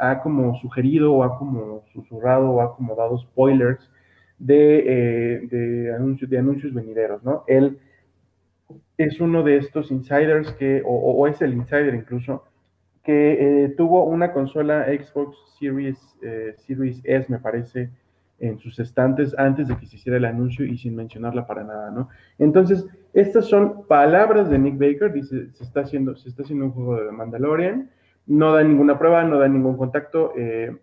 ha 0.00 0.20
como 0.20 0.54
sugerido 0.54 1.12
o 1.12 1.24
ha 1.24 1.36
como 1.36 1.82
susurrado 1.92 2.50
o 2.52 2.60
ha 2.62 2.76
como 2.76 2.94
dado 2.94 3.18
spoilers 3.18 3.90
de, 4.38 5.48
de, 5.50 5.92
anuncios, 5.92 6.30
de 6.30 6.38
anuncios 6.38 6.72
venideros, 6.72 7.22
¿no? 7.24 7.42
Él 7.48 7.80
es 8.98 9.20
uno 9.20 9.44
de 9.44 9.56
estos 9.56 9.90
insiders 9.92 10.52
que, 10.52 10.82
o, 10.84 11.26
es 11.28 11.40
el 11.40 11.54
insider 11.54 11.94
incluso, 11.94 12.44
que 13.04 13.64
eh, 13.64 13.68
tuvo 13.70 14.04
una 14.04 14.32
consola 14.32 14.86
Xbox 14.86 15.38
Series, 15.58 15.96
eh, 16.20 16.54
Series 16.58 17.00
S, 17.04 17.30
me 17.30 17.38
parece, 17.38 17.90
en 18.40 18.58
sus 18.58 18.78
estantes 18.78 19.36
antes 19.38 19.68
de 19.68 19.76
que 19.76 19.86
se 19.86 19.96
hiciera 19.96 20.18
el 20.18 20.24
anuncio 20.24 20.64
y 20.64 20.76
sin 20.76 20.94
mencionarla 20.94 21.46
para 21.46 21.64
nada, 21.64 21.90
¿no? 21.90 22.08
Entonces, 22.38 22.86
estas 23.12 23.46
son 23.46 23.86
palabras 23.86 24.50
de 24.50 24.58
Nick 24.58 24.78
Baker, 24.78 25.12
dice, 25.12 25.50
se 25.52 25.64
está 25.64 25.80
haciendo, 25.80 26.14
se 26.16 26.28
está 26.28 26.42
haciendo 26.42 26.66
un 26.66 26.72
juego 26.72 26.96
de 26.96 27.10
Mandalorian, 27.10 27.90
no 28.26 28.52
da 28.52 28.62
ninguna 28.62 28.98
prueba, 28.98 29.24
no 29.24 29.38
da 29.38 29.48
ningún 29.48 29.76
contacto, 29.76 30.34
eh, 30.36 30.76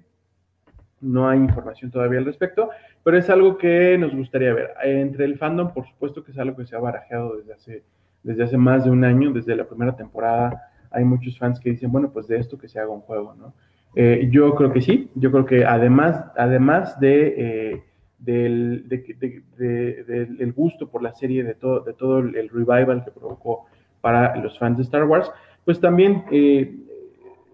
no 1.01 1.29
hay 1.29 1.39
información 1.39 1.91
todavía 1.91 2.19
al 2.19 2.25
respecto, 2.25 2.69
pero 3.03 3.17
es 3.17 3.29
algo 3.29 3.57
que 3.57 3.97
nos 3.97 4.15
gustaría 4.15 4.53
ver. 4.53 4.73
Entre 4.83 5.25
el 5.25 5.37
fandom, 5.37 5.73
por 5.73 5.85
supuesto 5.85 6.23
que 6.23 6.31
es 6.31 6.39
algo 6.39 6.57
que 6.57 6.65
se 6.65 6.75
ha 6.75 6.79
barajeado 6.79 7.37
desde 7.37 7.53
hace 7.53 7.83
desde 8.25 8.43
hace 8.43 8.57
más 8.57 8.83
de 8.83 8.89
un 8.89 9.03
año, 9.03 9.31
desde 9.31 9.55
la 9.55 9.65
primera 9.65 9.95
temporada, 9.95 10.69
hay 10.91 11.03
muchos 11.03 11.37
fans 11.37 11.59
que 11.59 11.69
dicen, 11.69 11.91
bueno, 11.91 12.11
pues 12.11 12.27
de 12.27 12.37
esto 12.37 12.57
que 12.57 12.67
se 12.67 12.79
haga 12.79 12.89
un 12.89 13.01
juego, 13.01 13.35
¿no? 13.35 13.53
Eh, 13.95 14.27
yo 14.31 14.55
creo 14.55 14.73
que 14.73 14.81
sí, 14.81 15.09
yo 15.15 15.31
creo 15.31 15.45
que 15.45 15.63
además, 15.63 16.25
además 16.35 16.99
de, 16.99 17.33
eh, 17.37 17.83
del, 18.17 18.89
de, 18.89 20.53
gusto 20.55 20.89
por 20.89 21.01
la 21.01 21.13
serie, 21.13 21.43
de 21.43 21.53
todo, 21.53 21.79
de 21.81 21.93
todo 21.93 22.19
el 22.19 22.49
revival 22.49 23.05
que 23.05 23.11
provocó 23.11 23.67
para 24.01 24.35
los 24.35 24.59
fans 24.59 24.77
de 24.77 24.83
Star 24.83 25.03
Wars, 25.05 25.31
pues 25.63 25.79
también 25.79 26.23
eh, 26.31 26.75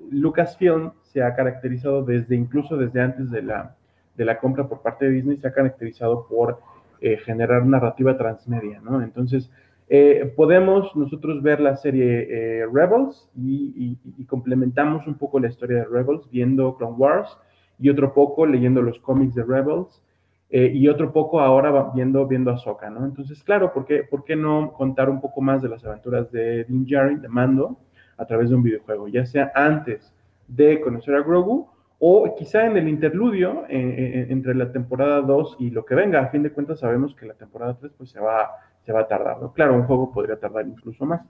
Lucasfilm 0.10 0.92
se 1.04 1.22
ha 1.22 1.36
caracterizado 1.36 2.04
desde, 2.04 2.36
incluso 2.36 2.78
desde 2.78 3.02
antes 3.02 3.30
de 3.30 3.42
la, 3.42 3.76
de 4.16 4.26
la 4.26 4.38
compra 4.38 4.68
por 4.68 4.82
parte 4.82 5.06
de 5.06 5.12
Disney, 5.12 5.38
se 5.38 5.48
ha 5.48 5.54
caracterizado 5.54 6.28
por 6.28 6.60
eh, 7.00 7.18
generar 7.18 7.66
narrativa 7.66 8.18
transmedia, 8.18 8.82
¿no? 8.82 9.02
Entonces, 9.02 9.50
eh, 9.94 10.32
podemos 10.38 10.96
nosotros 10.96 11.44
ver 11.44 11.60
la 11.60 11.76
serie 11.76 12.26
eh, 12.30 12.66
Rebels 12.66 13.30
y, 13.36 13.98
complementamos 14.26 15.06
un 15.06 15.16
poco 15.16 15.38
la 15.38 15.50
historia 15.50 15.80
de 15.80 15.84
Rebels 15.84 16.30
viendo 16.32 16.78
Clone 16.78 16.96
Wars 16.96 17.38
y 17.78 17.90
otro 17.90 18.14
poco 18.14 18.46
leyendo 18.46 18.82
los 18.82 19.00
cómics 19.00 19.36
de 19.36 19.44
Rebels 19.44 20.02
eh, 20.50 20.72
y 20.74 20.88
otro 20.88 21.12
poco 21.12 21.42
ahora 21.42 21.92
viendo, 21.94 22.26
viendo 22.26 22.52
Ahsoka, 22.52 22.90
¿no? 22.90 23.04
Entonces, 23.04 23.44
claro, 23.44 23.74
¿por 23.74 23.84
qué, 23.84 24.04
¿por 24.04 24.24
qué 24.24 24.38
no 24.38 24.72
contar 24.72 25.10
un 25.10 25.20
poco 25.20 25.42
más 25.42 25.62
de 25.62 25.68
las 25.68 25.84
aventuras 25.84 26.32
de 26.32 26.64
Din 26.64 26.86
Djarin, 26.86 27.20
de 27.20 27.28
Mando, 27.28 27.78
a 28.16 28.26
través 28.26 28.50
de 28.50 28.56
un 28.56 28.64
videojuego? 28.64 29.10
Ya 29.10 29.26
sea 29.26 29.52
antes 29.54 30.14
de 30.48 30.80
conocer 30.80 31.16
a 31.16 31.22
Grogu 31.22 31.68
o 32.00 32.34
quizá 32.34 32.66
en 32.66 32.78
el 32.78 32.88
interludio 32.88 33.66
entre 33.68 34.56
la 34.56 34.72
temporada 34.72 35.20
2 35.20 35.58
y 35.60 35.70
lo 35.70 35.84
que 35.84 35.96
venga. 35.96 36.22
A 36.22 36.28
fin 36.30 36.44
de 36.44 36.52
cuentas 36.52 36.80
sabemos 36.80 37.14
que 37.14 37.26
la 37.26 37.34
temporada 37.34 37.78
3 37.78 37.92
pues 37.98 38.10
se 38.10 38.22
va 38.22 38.52
va 38.92 39.02
a 39.02 39.08
tardar. 39.08 39.38
Claro, 39.54 39.76
un 39.76 39.84
juego 39.84 40.12
podría 40.12 40.40
tardar 40.40 40.68
incluso 40.68 41.06
más. 41.06 41.22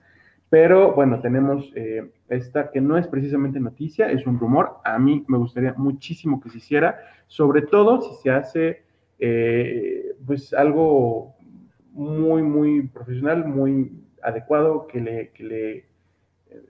Pero 0.52 0.92
bueno, 0.92 1.18
tenemos 1.20 1.72
eh, 1.74 2.10
esta 2.28 2.70
que 2.70 2.82
no 2.82 2.98
es 2.98 3.06
precisamente 3.06 3.58
noticia, 3.58 4.10
es 4.10 4.26
un 4.26 4.38
rumor. 4.38 4.80
A 4.84 4.98
mí 4.98 5.24
me 5.26 5.38
gustaría 5.38 5.72
muchísimo 5.78 6.42
que 6.42 6.50
se 6.50 6.58
hiciera, 6.58 6.98
sobre 7.26 7.62
todo 7.62 8.02
si 8.02 8.22
se 8.22 8.30
hace 8.30 8.82
eh, 9.18 10.14
pues 10.26 10.52
algo 10.52 11.36
muy, 11.92 12.42
muy 12.42 12.82
profesional, 12.88 13.46
muy 13.46 13.92
adecuado, 14.22 14.86
que 14.86 15.00
le, 15.00 15.30
que 15.30 15.44
le, 15.44 15.84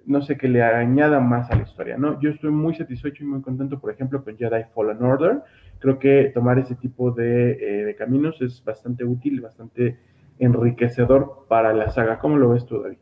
no 0.06 0.22
sé, 0.22 0.36
que 0.36 0.46
le 0.46 0.62
añada 0.62 1.18
más 1.18 1.50
a 1.50 1.56
la 1.56 1.62
historia, 1.62 1.96
¿no? 1.98 2.20
Yo 2.20 2.30
estoy 2.30 2.52
muy 2.52 2.76
satisfecho 2.76 3.24
y 3.24 3.26
muy 3.26 3.42
contento, 3.42 3.80
por 3.80 3.90
ejemplo, 3.90 4.22
con 4.22 4.36
Jedi 4.36 4.64
Fallen 4.74 5.02
Order. 5.02 5.42
Creo 5.80 5.98
que 5.98 6.30
tomar 6.32 6.58
ese 6.58 6.76
tipo 6.76 7.10
de, 7.10 7.52
eh, 7.52 7.84
de 7.84 7.96
caminos 7.96 8.40
es 8.40 8.62
bastante 8.62 9.04
útil, 9.04 9.40
bastante 9.40 9.98
enriquecedor 10.44 11.46
para 11.48 11.72
la 11.72 11.90
saga. 11.90 12.18
¿Cómo 12.18 12.36
lo 12.36 12.50
ves 12.50 12.66
tú, 12.66 12.82
David? 12.82 12.98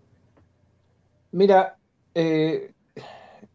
Mira, 1.33 1.77
eh, 2.15 2.73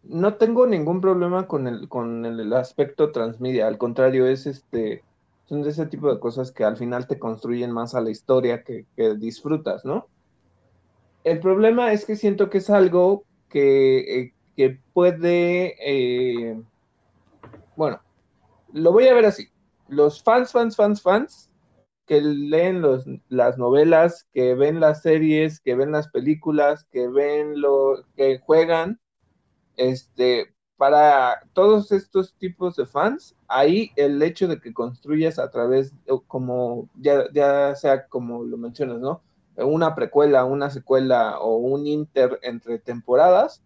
no 0.03 0.35
tengo 0.35 0.65
ningún 0.65 1.01
problema 1.01 1.47
con 1.47 1.67
el, 1.67 1.89
con 1.89 2.25
el 2.25 2.53
aspecto 2.53 3.11
transmedia, 3.11 3.67
al 3.67 3.77
contrario, 3.77 4.27
es 4.27 4.45
este, 4.45 5.03
son 5.45 5.61
de 5.61 5.69
ese 5.69 5.85
tipo 5.87 6.13
de 6.13 6.19
cosas 6.19 6.51
que 6.51 6.63
al 6.63 6.77
final 6.77 7.07
te 7.07 7.19
construyen 7.19 7.71
más 7.71 7.95
a 7.95 8.01
la 8.01 8.09
historia 8.09 8.63
que, 8.63 8.85
disfrutas, 9.17 9.85
¿no? 9.85 10.07
El 11.23 11.39
problema 11.39 11.91
es 11.91 12.05
que 12.05 12.15
siento 12.15 12.49
que 12.49 12.59
es 12.59 12.69
algo 12.69 13.23
que, 13.49 14.31
eh, 14.57 14.79
puede, 14.93 15.75
eh, 15.79 16.59
bueno, 17.75 17.99
lo 18.73 18.91
voy 18.91 19.07
a 19.07 19.13
ver 19.13 19.25
así. 19.25 19.49
Los 19.87 20.23
fans, 20.23 20.51
fans, 20.51 20.75
fans, 20.75 21.01
fans 21.01 21.49
que 22.05 22.21
leen 22.21 22.81
los, 22.81 23.05
las 23.29 23.57
novelas, 23.57 24.27
que 24.33 24.55
ven 24.55 24.79
las 24.79 25.01
series, 25.01 25.59
que 25.59 25.75
ven 25.75 25.91
las 25.91 26.07
películas, 26.09 26.85
que 26.91 27.07
ven 27.07 27.59
lo 27.61 28.05
que 28.15 28.39
juegan, 28.39 28.99
este, 29.77 30.53
para 30.77 31.41
todos 31.53 31.91
estos 31.91 32.35
tipos 32.35 32.75
de 32.75 32.85
fans, 32.85 33.35
ahí 33.47 33.91
el 33.95 34.21
hecho 34.21 34.47
de 34.47 34.59
que 34.59 34.73
construyas 34.73 35.39
a 35.39 35.49
través, 35.49 35.93
como 36.27 36.89
ya, 36.95 37.31
ya 37.33 37.75
sea 37.75 38.07
como 38.07 38.43
lo 38.43 38.57
mencionas, 38.57 38.99
¿no? 38.99 39.21
Una 39.57 39.95
precuela, 39.95 40.45
una 40.45 40.69
secuela 40.69 41.39
o 41.39 41.57
un 41.57 41.87
inter 41.87 42.39
entre 42.43 42.77
temporadas, 42.79 43.63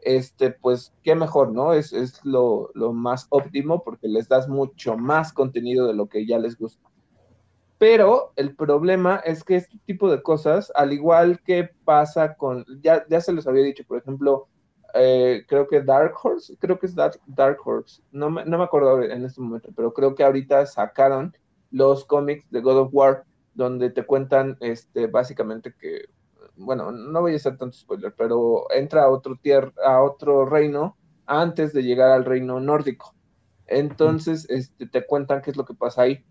este, 0.00 0.50
pues 0.50 0.92
qué 1.02 1.14
mejor, 1.14 1.52
¿no? 1.52 1.72
Es, 1.74 1.92
es 1.92 2.24
lo, 2.24 2.70
lo 2.74 2.92
más 2.92 3.26
óptimo 3.30 3.82
porque 3.82 4.08
les 4.08 4.28
das 4.28 4.48
mucho 4.48 4.96
más 4.96 5.32
contenido 5.32 5.86
de 5.86 5.94
lo 5.94 6.08
que 6.08 6.26
ya 6.26 6.38
les 6.38 6.56
gusta. 6.58 6.91
Pero 7.82 8.32
el 8.36 8.54
problema 8.54 9.16
es 9.24 9.42
que 9.42 9.56
este 9.56 9.76
tipo 9.86 10.08
de 10.08 10.22
cosas, 10.22 10.70
al 10.76 10.92
igual 10.92 11.40
que 11.40 11.68
pasa 11.84 12.36
con, 12.36 12.64
ya, 12.80 13.04
ya 13.08 13.20
se 13.20 13.32
los 13.32 13.48
había 13.48 13.64
dicho, 13.64 13.82
por 13.88 13.98
ejemplo, 13.98 14.46
eh, 14.94 15.44
creo 15.48 15.66
que 15.66 15.82
Dark 15.82 16.14
Horse, 16.22 16.56
creo 16.60 16.78
que 16.78 16.86
es 16.86 16.94
Dark, 16.94 17.18
Dark 17.26 17.58
Horse, 17.64 18.00
no 18.12 18.30
me, 18.30 18.44
no 18.44 18.56
me 18.56 18.62
acuerdo 18.62 19.02
en 19.02 19.24
este 19.24 19.40
momento, 19.40 19.70
pero 19.74 19.92
creo 19.92 20.14
que 20.14 20.22
ahorita 20.22 20.64
sacaron 20.66 21.36
los 21.72 22.04
cómics 22.04 22.48
de 22.52 22.60
God 22.60 22.82
of 22.82 22.90
War, 22.92 23.24
donde 23.54 23.90
te 23.90 24.06
cuentan 24.06 24.56
este, 24.60 25.08
básicamente 25.08 25.74
que, 25.76 26.04
bueno, 26.54 26.92
no 26.92 27.20
voy 27.20 27.32
a 27.32 27.36
hacer 27.36 27.58
tanto 27.58 27.76
spoiler, 27.76 28.14
pero 28.16 28.70
entra 28.70 29.02
a 29.02 29.10
otro, 29.10 29.34
tier, 29.42 29.72
a 29.84 30.00
otro 30.02 30.46
reino 30.46 30.96
antes 31.26 31.72
de 31.72 31.82
llegar 31.82 32.12
al 32.12 32.26
reino 32.26 32.60
nórdico. 32.60 33.12
Entonces, 33.66 34.48
este, 34.50 34.86
te 34.86 35.04
cuentan 35.04 35.42
qué 35.42 35.50
es 35.50 35.56
lo 35.56 35.64
que 35.64 35.74
pasa 35.74 36.02
ahí 36.02 36.24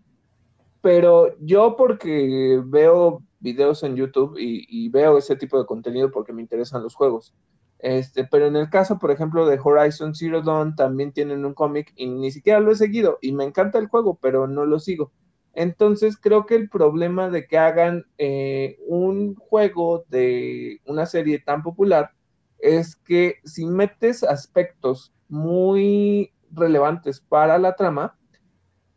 pero 0.82 1.36
yo 1.40 1.76
porque 1.76 2.60
veo 2.66 3.22
videos 3.40 3.82
en 3.82 3.96
YouTube 3.96 4.36
y, 4.38 4.88
veo 4.90 5.16
ese 5.16 5.36
tipo 5.36 5.58
de 5.58 5.66
contenido 5.66 6.10
porque 6.10 6.32
me 6.32 6.42
interesan 6.42 6.82
los 6.82 6.94
juegos. 6.94 7.34
Este, 7.78 8.24
pero 8.24 8.46
en 8.46 8.56
el 8.56 8.70
caso, 8.70 8.98
por 8.98 9.10
ejemplo, 9.10 9.46
de 9.46 9.58
Horizon 9.62 10.14
Zero 10.14 10.42
Dawn, 10.42 10.76
también 10.76 11.12
tienen 11.12 11.44
un 11.44 11.54
cómic 11.54 11.92
y 11.96 12.06
ni 12.06 12.30
siquiera 12.30 12.60
lo 12.60 12.72
he 12.72 12.76
seguido 12.76 13.18
y 13.20 13.32
me 13.32 13.44
encanta 13.44 13.78
el 13.78 13.88
juego, 13.88 14.18
pero 14.20 14.46
no 14.46 14.66
lo 14.66 14.78
sigo. 14.78 15.12
Entonces 15.54 16.16
creo 16.16 16.46
que 16.46 16.54
el 16.56 16.68
problema 16.68 17.28
de 17.30 17.46
que 17.46 17.58
hagan 17.58 18.06
eh, 18.18 18.78
un 18.86 19.34
juego 19.36 20.04
de 20.08 20.80
una 20.86 21.06
serie 21.06 21.40
tan 21.40 21.62
popular 21.62 22.10
es 22.58 22.96
que 22.96 23.36
si 23.44 23.66
metes 23.66 24.22
aspectos 24.22 25.12
muy 25.28 26.32
relevantes 26.52 27.20
para 27.20 27.58
la 27.58 27.74
trama 27.76 28.16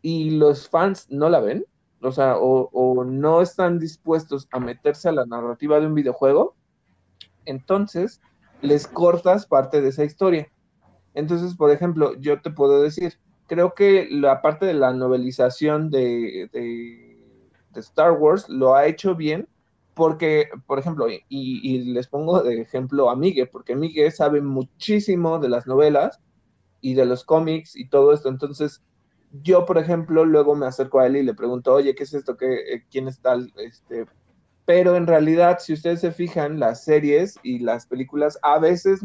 y 0.02 0.32
los 0.32 0.70
fans 0.70 1.08
no 1.10 1.30
la 1.30 1.40
ven, 1.40 1.66
o 2.06 2.12
sea, 2.12 2.36
o, 2.38 3.04
no 3.04 3.42
están 3.42 3.80
dispuestos 3.80 4.48
a 4.52 4.60
meterse 4.60 5.10
a 5.10 5.14
la 5.14 5.26
narrativa 5.26 5.80
de 5.80 5.88
un 5.88 5.96
videojuego, 5.96 6.56
entonces 7.46 8.22
les 8.62 8.88
cortas 8.88 9.46
parte 9.46 9.82
de 9.82 9.90
esa 9.90 10.04
historia. 10.04 10.52
Entonces, 11.14 11.56
por 11.56 11.72
ejemplo, 11.72 12.14
yo 12.20 12.42
te 12.42 12.52
puedo 12.52 12.82
decir, 12.82 13.18
creo 13.48 13.74
que 13.74 14.08
la 14.10 14.42
parte 14.42 14.66
de 14.66 14.74
la 14.74 14.94
novelización 14.94 15.90
de, 15.90 16.50
Star 17.76 18.14
Wars 18.14 18.48
lo 18.48 18.76
ha 18.76 18.86
hecho 18.86 19.16
bien 19.16 19.50
porque, 19.94 20.48
por 20.66 20.80
ejemplo, 20.80 21.08
y, 21.10 21.84
les 21.94 22.08
pongo 22.08 22.42
de 22.42 22.62
ejemplo 22.62 23.10
a 23.10 23.16
Miguel, 23.16 23.50
porque 23.52 23.76
Miguel 23.76 24.12
sabe 24.12 24.42
muchísimo 24.42 25.40
de 25.40 25.50
las 25.50 25.68
novelas 25.68 26.20
y 26.82 26.94
de 26.94 27.06
los 27.06 27.24
cómics 27.24 27.76
y 27.76 27.90
todo 27.90 28.14
esto, 28.14 28.30
entonces 28.30 28.84
yo, 29.32 29.66
por 29.66 29.78
ejemplo, 29.78 30.26
luego 30.26 30.56
me 30.56 30.66
acerco 30.66 31.00
a 31.00 31.08
él 31.08 31.18
y 31.18 31.24
le 31.24 31.34
pregunto, 31.34 31.74
oye, 31.74 31.96
¿qué 31.96 32.04
es 32.04 32.14
esto? 32.14 32.38
¿Qué, 32.38 32.54
eh, 32.54 32.86
¿Quién 32.90 33.08
es 33.08 33.20
tal? 33.20 33.52
Este, 33.58 34.06
pero 34.66 34.96
en 34.96 35.08
realidad, 35.08 35.60
si 35.60 35.74
ustedes 35.74 36.02
se 36.02 36.12
fijan, 36.12 36.60
las 36.60 36.84
series 36.84 37.36
y 37.44 37.60
las 37.60 37.86
películas 37.86 38.40
a 38.42 38.60
veces 38.60 39.02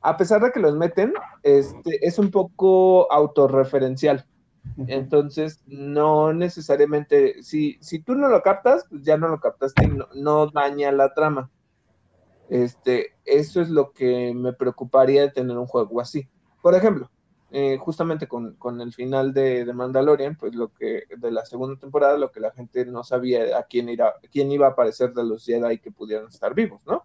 a 0.00 0.16
pesar 0.16 0.42
de 0.42 0.52
que 0.52 0.60
los 0.60 0.76
meten, 0.76 1.12
este, 1.42 2.06
es 2.06 2.18
un 2.18 2.30
poco 2.30 3.10
autorreferencial. 3.12 4.26
Entonces, 4.86 5.62
no 5.66 6.32
necesariamente, 6.32 7.42
si, 7.42 7.78
si 7.80 8.00
tú 8.00 8.14
no 8.14 8.28
lo 8.28 8.42
captas, 8.42 8.84
pues 8.88 9.02
ya 9.02 9.16
no 9.16 9.28
lo 9.28 9.40
captaste 9.40 9.84
y 9.84 10.20
no, 10.20 10.46
daña 10.48 10.92
la 10.92 11.14
trama. 11.14 11.50
Este, 12.50 13.14
eso 13.24 13.60
es 13.60 13.70
lo 13.70 13.92
que 13.92 14.32
me 14.34 14.52
preocuparía 14.52 15.22
de 15.22 15.30
tener 15.30 15.56
un 15.56 15.66
juego 15.66 16.00
así. 16.00 16.28
Por 16.62 16.74
ejemplo, 16.74 17.10
eh, 17.50 17.78
justamente 17.78 18.28
con, 18.28 18.80
el 18.80 18.92
final 18.92 19.32
de, 19.32 19.64
de, 19.64 19.72
Mandalorian, 19.72 20.36
pues 20.36 20.54
lo 20.54 20.72
que 20.72 21.04
de 21.16 21.30
la 21.30 21.44
segunda 21.46 21.80
temporada, 21.80 22.18
lo 22.18 22.30
que 22.30 22.40
la 22.40 22.50
gente 22.50 22.84
no 22.86 23.02
sabía 23.04 23.58
a 23.58 23.62
quién, 23.62 23.88
a 24.00 24.14
quién 24.30 24.52
iba 24.52 24.66
a 24.66 24.70
aparecer 24.70 25.14
de 25.14 25.24
los 25.24 25.44
Jedi 25.44 25.78
que 25.78 25.90
pudieran 25.90 26.28
estar 26.28 26.54
vivos, 26.54 26.82
¿no? 26.86 27.04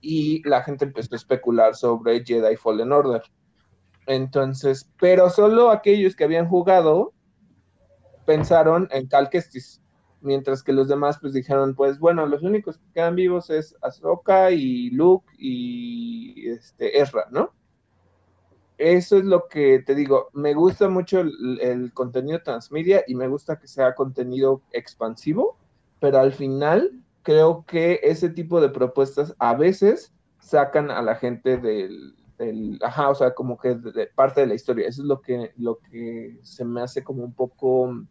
y 0.00 0.48
la 0.48 0.62
gente 0.62 0.84
empezó 0.84 1.14
a 1.14 1.16
especular 1.16 1.74
sobre 1.74 2.24
Jedi 2.24 2.56
Fallen 2.56 2.92
Order. 2.92 3.22
Entonces, 4.06 4.90
pero 4.98 5.28
solo 5.28 5.70
aquellos 5.70 6.16
que 6.16 6.24
habían 6.24 6.48
jugado 6.48 7.12
pensaron 8.24 8.88
en 8.90 9.06
Cal 9.06 9.28
Kestis, 9.28 9.82
mientras 10.20 10.62
que 10.62 10.72
los 10.72 10.88
demás 10.88 11.18
pues 11.20 11.32
dijeron, 11.32 11.74
pues 11.74 11.98
bueno, 11.98 12.26
los 12.26 12.42
únicos 12.42 12.78
que 12.78 12.92
quedan 12.94 13.16
vivos 13.16 13.50
es 13.50 13.76
Ahsoka 13.82 14.50
y 14.50 14.90
Luke 14.90 15.26
y 15.38 16.48
este 16.48 17.00
Ezra, 17.00 17.26
¿no? 17.30 17.52
Eso 18.78 19.18
es 19.18 19.24
lo 19.24 19.48
que 19.48 19.80
te 19.80 19.96
digo, 19.96 20.28
me 20.32 20.54
gusta 20.54 20.88
mucho 20.88 21.20
el, 21.20 21.92
contenido 21.92 22.40
transmedia 22.42 23.02
y 23.08 23.16
me 23.16 23.26
gusta 23.26 23.58
que 23.58 23.66
sea 23.66 23.96
contenido 23.96 24.62
expansivo, 24.72 25.58
pero 25.98 26.20
al 26.20 26.32
final 26.32 26.92
creo 27.24 27.64
que 27.66 27.98
ese 28.04 28.30
tipo 28.30 28.60
de 28.60 28.68
propuestas 28.68 29.34
a 29.40 29.54
veces 29.54 30.12
sacan 30.38 30.92
a 30.92 31.02
la 31.02 31.16
gente 31.16 31.58
del, 31.58 32.14
ajá, 32.82 33.10
o 33.10 33.14
sea, 33.16 33.34
como 33.34 33.58
que 33.58 33.74
de, 33.74 34.06
parte 34.06 34.42
de 34.42 34.46
la 34.46 34.54
historia. 34.54 34.88
Eso 34.88 35.02
es 35.02 35.08
lo 35.08 35.20
que, 35.20 35.52
lo 35.56 35.78
que 35.78 36.38
se 36.42 36.64
me 36.64 36.80
hace 36.80 37.02
como 37.02 37.24
un 37.24 37.32
poco, 37.32 38.06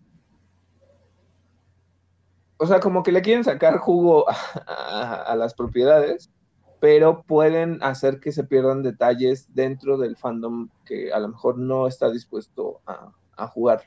o 2.58 2.68
sea, 2.68 2.80
como 2.80 3.04
que 3.04 3.12
le 3.12 3.22
quieren 3.22 3.44
sacar 3.44 3.78
jugo 3.78 4.26
a, 4.68 5.34
las 5.38 5.54
propiedades, 5.54 6.30
pero 6.80 7.24
pueden 7.24 7.80
hacer 7.82 8.20
que 8.20 8.32
se 8.32 8.44
pierdan 8.44 8.84
detalles 8.84 9.54
dentro 9.54 9.98
del 9.98 10.16
fandom 10.16 10.70
que 10.86 11.12
a 11.12 11.20
lo 11.20 11.30
mejor 11.30 11.58
no 11.58 11.88
está 11.88 12.12
dispuesto 12.12 12.82
a, 12.86 13.12
a 13.36 13.48
jugar. 13.48 13.82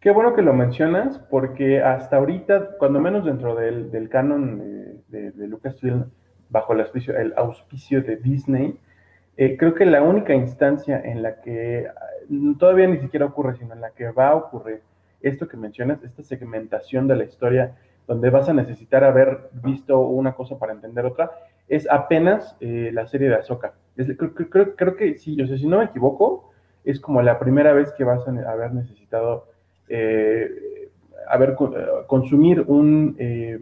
Qué 0.00 0.10
bueno 0.12 0.34
que 0.34 0.40
lo 0.40 0.54
mencionas, 0.54 1.18
porque 1.18 1.82
hasta 1.82 2.16
ahorita, 2.16 2.78
cuando 2.78 3.00
menos 3.00 3.22
dentro 3.22 3.54
del, 3.54 4.08
canon 4.08 5.02
de, 5.08 5.46
Lucasfilm, 5.46 6.06
bajo 6.48 6.72
el 6.72 6.80
auspicio, 6.80 7.14
el 7.18 7.34
auspicio 7.36 8.00
de 8.00 8.16
Disney, 8.16 8.78
eh, 9.36 9.58
creo 9.58 9.74
que 9.74 9.84
la 9.84 10.00
única 10.02 10.32
instancia 10.32 10.98
en 10.98 11.22
la 11.22 11.42
que 11.42 11.86
mm, 12.30 12.54
todavía 12.54 12.86
ni 12.86 12.98
siquiera 12.98 13.26
ocurre, 13.26 13.56
sino 13.58 13.74
en 13.74 13.82
la 13.82 13.90
que 13.90 14.10
va 14.10 14.28
a 14.28 14.36
ocurrir 14.36 14.80
esto 15.20 15.46
que 15.46 15.58
mencionas, 15.58 16.02
esta 16.02 16.22
segmentación 16.22 17.06
de 17.06 17.16
la 17.16 17.24
historia, 17.24 17.76
donde 18.10 18.28
vas 18.28 18.48
a 18.48 18.52
necesitar 18.52 19.04
haber 19.04 19.50
visto 19.52 20.00
una 20.00 20.32
cosa 20.32 20.58
para 20.58 20.72
entender 20.72 21.06
otra, 21.06 21.30
es 21.68 21.88
apenas 21.88 22.56
eh, 22.58 22.90
la 22.92 23.06
serie 23.06 23.28
de 23.28 23.36
Ahsoka. 23.36 23.74
creo, 24.76 24.96
que 24.96 25.16
sí, 25.16 25.36
yo 25.36 25.46
sé, 25.46 25.58
si 25.58 25.68
no 25.68 25.78
me 25.78 25.84
equivoco, 25.84 26.50
es 26.82 26.98
como 26.98 27.22
la 27.22 27.38
primera 27.38 27.72
vez 27.72 27.92
que 27.92 28.02
vas 28.02 28.26
a 28.26 28.30
haber 28.50 28.72
necesitado 28.72 29.46
eh, 29.88 30.88
a 31.28 31.36
ver, 31.36 31.54
consumir 32.08 32.64
un, 32.66 33.14
eh, 33.16 33.60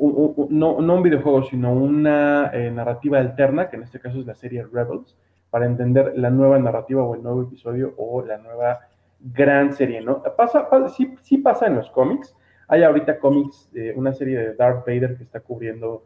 no, 0.00 0.74
un 0.74 1.02
videojuego, 1.04 1.44
sino 1.44 1.72
una 1.72 2.50
eh, 2.52 2.72
narrativa 2.72 3.20
alterna, 3.20 3.70
que 3.70 3.76
en 3.76 3.84
este 3.84 4.00
caso 4.00 4.18
es 4.18 4.26
la 4.26 4.34
serie 4.34 4.64
Rebels, 4.64 5.16
para 5.50 5.66
entender 5.66 6.14
la 6.16 6.30
nueva 6.30 6.58
narrativa 6.58 7.04
o 7.04 7.14
el 7.14 7.22
nuevo 7.22 7.42
episodio 7.42 7.94
o 7.98 8.20
la 8.22 8.38
nueva 8.38 8.80
gran 9.20 9.72
serie, 9.74 10.00
¿no? 10.00 10.24
Pasa, 10.36 10.66
sí, 10.88 11.14
sí, 11.20 11.38
pasa 11.38 11.68
en 11.68 11.76
los 11.76 11.88
cómics. 11.90 12.34
Hay 12.68 12.82
ahorita 12.82 13.18
cómics, 13.18 13.70
una 13.94 14.12
serie 14.12 14.38
de 14.38 14.54
Darth 14.54 14.86
Vader 14.86 15.16
que 15.16 15.24
está 15.24 15.40
cubriendo 15.40 16.04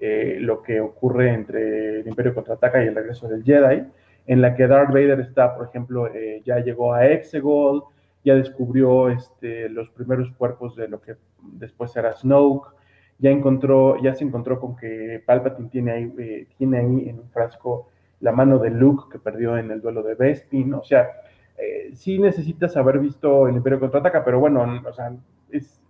lo 0.00 0.62
que 0.62 0.80
ocurre 0.80 1.32
entre 1.32 2.00
el 2.00 2.08
Imperio 2.08 2.34
Contraataca 2.34 2.84
y 2.84 2.88
el 2.88 2.94
regreso 2.94 3.26
del 3.26 3.42
Jedi, 3.42 3.84
en 4.26 4.42
la 4.42 4.54
que 4.54 4.66
Darth 4.66 4.88
Vader 4.88 5.20
está, 5.20 5.56
por 5.56 5.66
ejemplo, 5.66 6.08
ya 6.44 6.58
llegó 6.58 6.92
a 6.92 7.06
Exegol, 7.06 7.84
ya 8.24 8.34
descubrió 8.34 9.10
este, 9.10 9.68
los 9.68 9.90
primeros 9.90 10.30
cuerpos 10.32 10.74
de 10.76 10.88
lo 10.88 11.00
que 11.00 11.16
después 11.42 11.94
era 11.96 12.14
Snoke, 12.14 12.74
ya 13.18 13.30
encontró, 13.30 14.00
ya 14.02 14.14
se 14.14 14.24
encontró 14.24 14.58
con 14.58 14.76
que 14.76 15.22
Palpatine 15.24 15.68
tiene 15.68 15.92
ahí, 15.92 16.14
eh, 16.18 16.46
tiene 16.56 16.78
ahí 16.78 17.08
en 17.08 17.20
un 17.20 17.30
frasco 17.30 17.90
la 18.20 18.32
mano 18.32 18.58
de 18.58 18.70
Luke 18.70 19.04
que 19.12 19.18
perdió 19.18 19.56
en 19.58 19.70
el 19.70 19.80
duelo 19.80 20.02
de 20.02 20.14
Bespin, 20.14 20.72
o 20.74 20.82
sea, 20.82 21.10
eh, 21.58 21.90
sí 21.94 22.18
necesitas 22.18 22.76
haber 22.76 22.98
visto 22.98 23.46
el 23.46 23.56
Imperio 23.56 23.78
Contraataca, 23.78 24.24
pero 24.24 24.40
bueno, 24.40 24.82
o 24.84 24.92
sea, 24.92 25.14
es, 25.50 25.80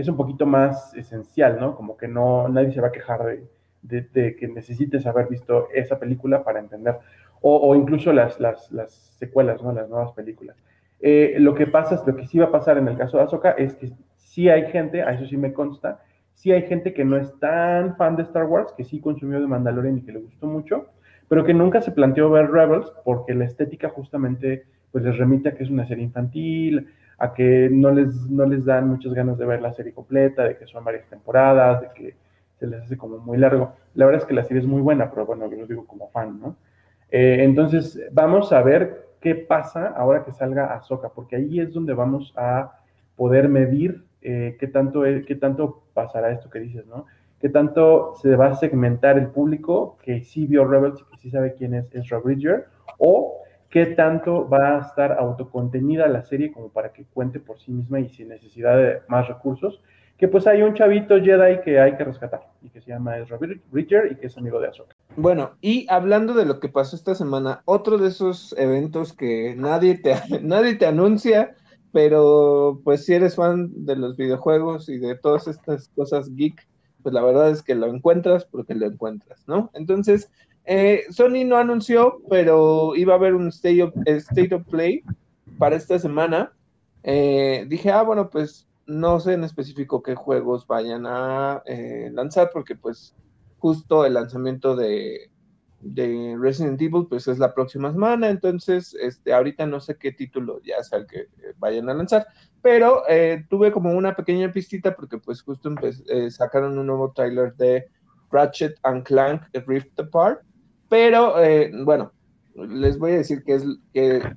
es 0.00 0.08
un 0.08 0.16
poquito 0.16 0.46
más 0.46 0.94
esencial, 0.94 1.58
¿no? 1.60 1.74
Como 1.74 1.96
que 1.96 2.08
no, 2.08 2.48
nadie 2.48 2.72
se 2.72 2.80
va 2.80 2.88
a 2.88 2.92
quejar 2.92 3.38
de, 3.82 4.36
que 4.36 4.48
necesites 4.48 5.06
haber 5.06 5.28
visto 5.28 5.68
esa 5.74 5.98
película 5.98 6.44
para 6.44 6.60
entender, 6.60 6.96
o, 7.42 7.74
incluso 7.74 8.12
las, 8.12 8.38
las, 8.38 8.70
las 8.70 8.92
secuelas, 9.18 9.62
¿no? 9.62 9.72
Las 9.72 9.88
nuevas 9.88 10.12
películas. 10.12 10.56
Eh, 11.00 11.36
lo 11.38 11.54
que 11.54 11.66
pasa, 11.66 12.02
lo 12.06 12.14
que 12.14 12.26
sí 12.26 12.38
va 12.38 12.46
a 12.46 12.52
pasar 12.52 12.76
en 12.76 12.88
el 12.88 12.98
caso 12.98 13.16
de 13.16 13.22
Ahsoka 13.22 13.52
es 13.52 13.74
que 13.74 13.90
sí 14.16 14.50
hay 14.50 14.70
gente, 14.70 15.02
a 15.02 15.12
eso 15.12 15.24
sí 15.24 15.38
me 15.38 15.54
consta, 15.54 16.02
sí 16.34 16.52
hay 16.52 16.62
gente 16.62 16.92
que 16.92 17.04
no 17.04 17.16
es 17.16 17.38
tan 17.38 17.96
fan 17.96 18.16
de 18.16 18.22
Star 18.22 18.44
Wars, 18.44 18.72
que 18.76 18.84
sí 18.84 19.00
consumió 19.00 19.40
de 19.40 19.46
Mandalorian 19.46 19.98
y 19.98 20.02
que 20.02 20.12
le 20.12 20.20
gustó 20.20 20.46
mucho, 20.46 20.88
pero 21.28 21.44
que 21.44 21.54
nunca 21.54 21.80
se 21.80 21.92
planteó 21.92 22.30
ver 22.30 22.50
Rebels 22.50 22.92
porque 23.04 23.34
la 23.34 23.46
estética 23.46 23.88
justamente 23.88 24.64
pues 24.92 25.04
les 25.04 25.16
remite 25.16 25.48
a 25.48 25.54
que 25.54 25.64
es 25.64 25.70
una 25.70 25.86
serie 25.86 26.04
infantil, 26.04 26.88
a 27.20 27.34
que 27.34 27.68
no 27.70 27.90
les, 27.90 28.30
no 28.30 28.46
les 28.46 28.64
dan 28.64 28.88
muchas 28.88 29.12
ganas 29.12 29.36
de 29.36 29.44
ver 29.44 29.60
la 29.60 29.74
serie 29.74 29.92
completa, 29.92 30.42
de 30.42 30.56
que 30.56 30.66
son 30.66 30.82
varias 30.82 31.06
temporadas, 31.06 31.82
de 31.82 31.88
que 31.94 32.14
se 32.58 32.66
les 32.66 32.82
hace 32.82 32.96
como 32.96 33.18
muy 33.18 33.36
largo. 33.36 33.74
La 33.94 34.06
verdad 34.06 34.22
es 34.22 34.26
que 34.26 34.32
la 34.32 34.42
serie 34.42 34.62
es 34.62 34.66
muy 34.66 34.80
buena, 34.80 35.10
pero 35.10 35.26
bueno, 35.26 35.48
yo 35.50 35.58
lo 35.58 35.66
digo 35.66 35.86
como 35.86 36.08
fan, 36.08 36.40
¿no? 36.40 36.56
Eh, 37.10 37.38
entonces, 37.40 38.00
vamos 38.10 38.52
a 38.54 38.62
ver 38.62 39.08
qué 39.20 39.34
pasa 39.34 39.88
ahora 39.88 40.24
que 40.24 40.32
salga 40.32 40.72
Ahsoka, 40.72 41.10
porque 41.10 41.36
ahí 41.36 41.60
es 41.60 41.74
donde 41.74 41.92
vamos 41.92 42.32
a 42.36 42.78
poder 43.16 43.50
medir 43.50 44.02
eh, 44.22 44.56
qué, 44.58 44.66
tanto, 44.66 45.02
qué 45.02 45.36
tanto 45.38 45.82
pasará 45.92 46.32
esto 46.32 46.48
que 46.48 46.60
dices, 46.60 46.86
¿no? 46.86 47.04
Qué 47.38 47.50
tanto 47.50 48.14
se 48.16 48.34
va 48.34 48.46
a 48.46 48.54
segmentar 48.54 49.18
el 49.18 49.26
público 49.26 49.98
que 50.02 50.22
sí 50.22 50.46
vio 50.46 50.64
Rebels 50.64 51.02
y 51.02 51.04
que 51.04 51.18
sí 51.18 51.30
sabe 51.30 51.52
quién 51.52 51.74
es 51.74 51.94
Ezra 51.94 52.18
Bridger, 52.18 52.66
o 52.96 53.42
qué 53.70 53.86
tanto 53.86 54.48
va 54.48 54.76
a 54.76 54.80
estar 54.80 55.12
autocontenida 55.12 56.08
la 56.08 56.22
serie 56.22 56.52
como 56.52 56.68
para 56.68 56.92
que 56.92 57.04
cuente 57.04 57.40
por 57.40 57.58
sí 57.60 57.70
misma 57.70 58.00
y 58.00 58.08
sin 58.08 58.28
necesidad 58.28 58.76
de 58.76 59.00
más 59.08 59.28
recursos, 59.28 59.80
que 60.18 60.28
pues 60.28 60.46
hay 60.46 60.62
un 60.62 60.74
chavito 60.74 61.18
Jedi 61.18 61.60
que 61.62 61.80
hay 61.80 61.96
que 61.96 62.04
rescatar 62.04 62.42
y 62.60 62.68
que 62.68 62.80
se 62.80 62.90
llama 62.90 63.16
Ezra 63.16 63.38
Bridger 63.70 64.12
y 64.12 64.16
que 64.16 64.26
es 64.26 64.36
amigo 64.36 64.60
de 64.60 64.68
Ahsoka. 64.68 64.94
Bueno, 65.16 65.52
y 65.62 65.86
hablando 65.88 66.34
de 66.34 66.44
lo 66.44 66.60
que 66.60 66.68
pasó 66.68 66.94
esta 66.94 67.14
semana, 67.14 67.62
otro 67.64 67.96
de 67.96 68.08
esos 68.08 68.54
eventos 68.58 69.14
que 69.14 69.54
nadie 69.56 69.96
te, 69.96 70.14
nadie 70.42 70.74
te 70.74 70.86
anuncia 70.86 71.54
pero 71.92 72.80
pues 72.84 73.04
si 73.04 73.14
eres 73.14 73.36
fan 73.36 73.70
de 73.84 73.96
los 73.96 74.16
videojuegos 74.16 74.88
y 74.88 74.98
de 74.98 75.16
todas 75.16 75.48
estas 75.48 75.88
cosas 75.88 76.34
geek, 76.34 76.66
pues 77.02 77.12
la 77.12 77.22
verdad 77.22 77.50
es 77.50 77.62
que 77.62 77.74
lo 77.74 77.86
encuentras 77.86 78.44
porque 78.44 78.74
lo 78.74 78.86
encuentras, 78.86 79.42
¿no? 79.46 79.70
Entonces, 79.74 80.30
eh, 80.72 81.06
Sony 81.10 81.44
no 81.44 81.56
anunció, 81.56 82.22
pero 82.30 82.94
iba 82.94 83.14
a 83.14 83.16
haber 83.16 83.34
un 83.34 83.48
State 83.48 83.82
of, 83.82 83.92
of 84.52 84.68
Play 84.68 85.02
para 85.58 85.74
esta 85.74 85.98
semana. 85.98 86.52
Eh, 87.02 87.66
dije, 87.68 87.90
ah, 87.90 88.02
bueno, 88.02 88.30
pues 88.30 88.68
no 88.86 89.18
sé 89.18 89.32
en 89.32 89.42
específico 89.42 90.00
qué 90.00 90.14
juegos 90.14 90.68
vayan 90.68 91.06
a 91.06 91.60
eh, 91.66 92.08
lanzar, 92.12 92.50
porque 92.52 92.76
pues 92.76 93.16
justo 93.58 94.06
el 94.06 94.14
lanzamiento 94.14 94.76
de, 94.76 95.32
de, 95.80 96.36
Resident 96.40 96.80
Evil 96.80 97.08
pues 97.08 97.26
es 97.26 97.40
la 97.40 97.52
próxima 97.52 97.90
semana, 97.90 98.30
entonces 98.30 98.96
este, 99.00 99.32
ahorita 99.32 99.66
no 99.66 99.80
sé 99.80 99.96
qué 99.96 100.12
título 100.12 100.60
ya 100.62 100.84
sea 100.84 101.00
el 101.00 101.06
que 101.08 101.26
vayan 101.58 101.90
a 101.90 101.94
lanzar, 101.94 102.28
pero 102.62 103.02
tuve 103.48 103.72
como 103.72 103.90
una 103.90 104.14
pequeña 104.14 104.52
pistita 104.52 104.94
porque 104.94 105.18
pues 105.18 105.42
justo 105.42 105.74
sacaron 106.28 106.78
un 106.78 106.86
nuevo 106.86 107.10
trailer 107.10 107.56
de 107.56 107.88
Ratchet 108.30 108.78
and 108.84 109.02
Clank 109.02 109.42
Rift 109.66 109.98
Apart, 109.98 110.42
pero 110.90 111.40
eh, 111.42 111.70
bueno, 111.84 112.12
les 112.56 112.98
voy 112.98 113.12
a 113.12 113.18
decir 113.18 113.44
que, 113.44 113.60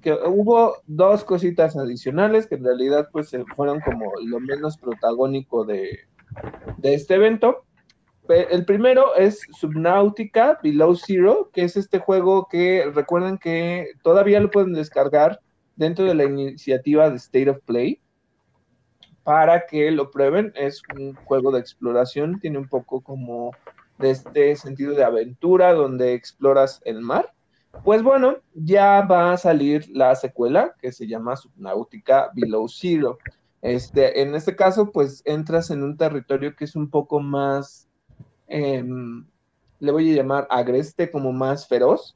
que, 0.01 0.13
hubo 0.13 0.77
dos 0.85 1.25
cositas 1.25 1.75
adicionales 1.75 2.45
que 2.47 2.55
en 2.55 2.63
realidad 2.63 3.09
pues 3.11 3.35
fueron 3.55 3.81
como 3.81 4.11
lo 4.23 4.39
menos 4.39 4.77
protagónico 4.77 5.65
de, 5.65 5.99
este 6.83 7.15
evento. 7.15 7.65
El 8.29 8.65
primero 8.65 9.15
es 9.15 9.41
Subnautica 9.59 10.59
Below 10.63 10.95
Zero, 10.95 11.49
que 11.51 11.63
es 11.63 11.75
este 11.75 11.99
juego 11.99 12.47
que 12.49 12.89
recuerden 12.93 13.37
que 13.37 13.87
todavía 14.03 14.39
lo 14.39 14.51
pueden 14.51 14.73
descargar 14.73 15.41
dentro 15.75 16.05
de 16.05 16.13
la 16.13 16.23
iniciativa 16.23 17.09
de 17.09 17.17
State 17.17 17.49
of 17.49 17.59
Play 17.65 17.99
para 19.23 19.65
que 19.65 19.89
lo 19.89 20.11
prueben. 20.11 20.53
Es 20.55 20.83
un 20.95 21.15
juego 21.15 21.51
de 21.51 21.59
exploración, 21.59 22.39
tiene 22.39 22.59
un 22.59 22.69
poco 22.69 23.01
como 23.01 23.51
de 24.03 24.11
este 24.11 24.55
sentido 24.57 24.93
de 24.93 25.03
aventura 25.03 25.73
donde 25.73 26.13
exploras 26.13 26.81
el 26.83 26.99
mar. 26.99 27.33
Pues 27.83 28.03
bueno, 28.03 28.35
ya 28.53 29.01
va 29.01 29.31
a 29.31 29.37
salir 29.37 29.89
la 29.89 30.13
secuela 30.15 30.75
que 30.79 30.91
se 30.91 31.07
llama 31.07 31.37
Subnautica 31.37 32.29
Below 32.35 32.67
Zero. 32.67 33.17
Este, 33.61 34.21
en 34.21 34.35
este 34.35 34.55
caso, 34.55 34.91
pues 34.91 35.21
entras 35.25 35.71
en 35.71 35.83
un 35.83 35.95
territorio 35.95 36.53
que 36.55 36.65
es 36.65 36.75
un 36.75 36.89
poco 36.89 37.21
más, 37.21 37.87
em, 38.47 39.25
le 39.79 39.91
voy 39.91 40.11
a 40.11 40.15
llamar 40.17 40.47
agreste, 40.49 41.09
como 41.09 41.31
más 41.31 41.65
feroz. 41.65 42.15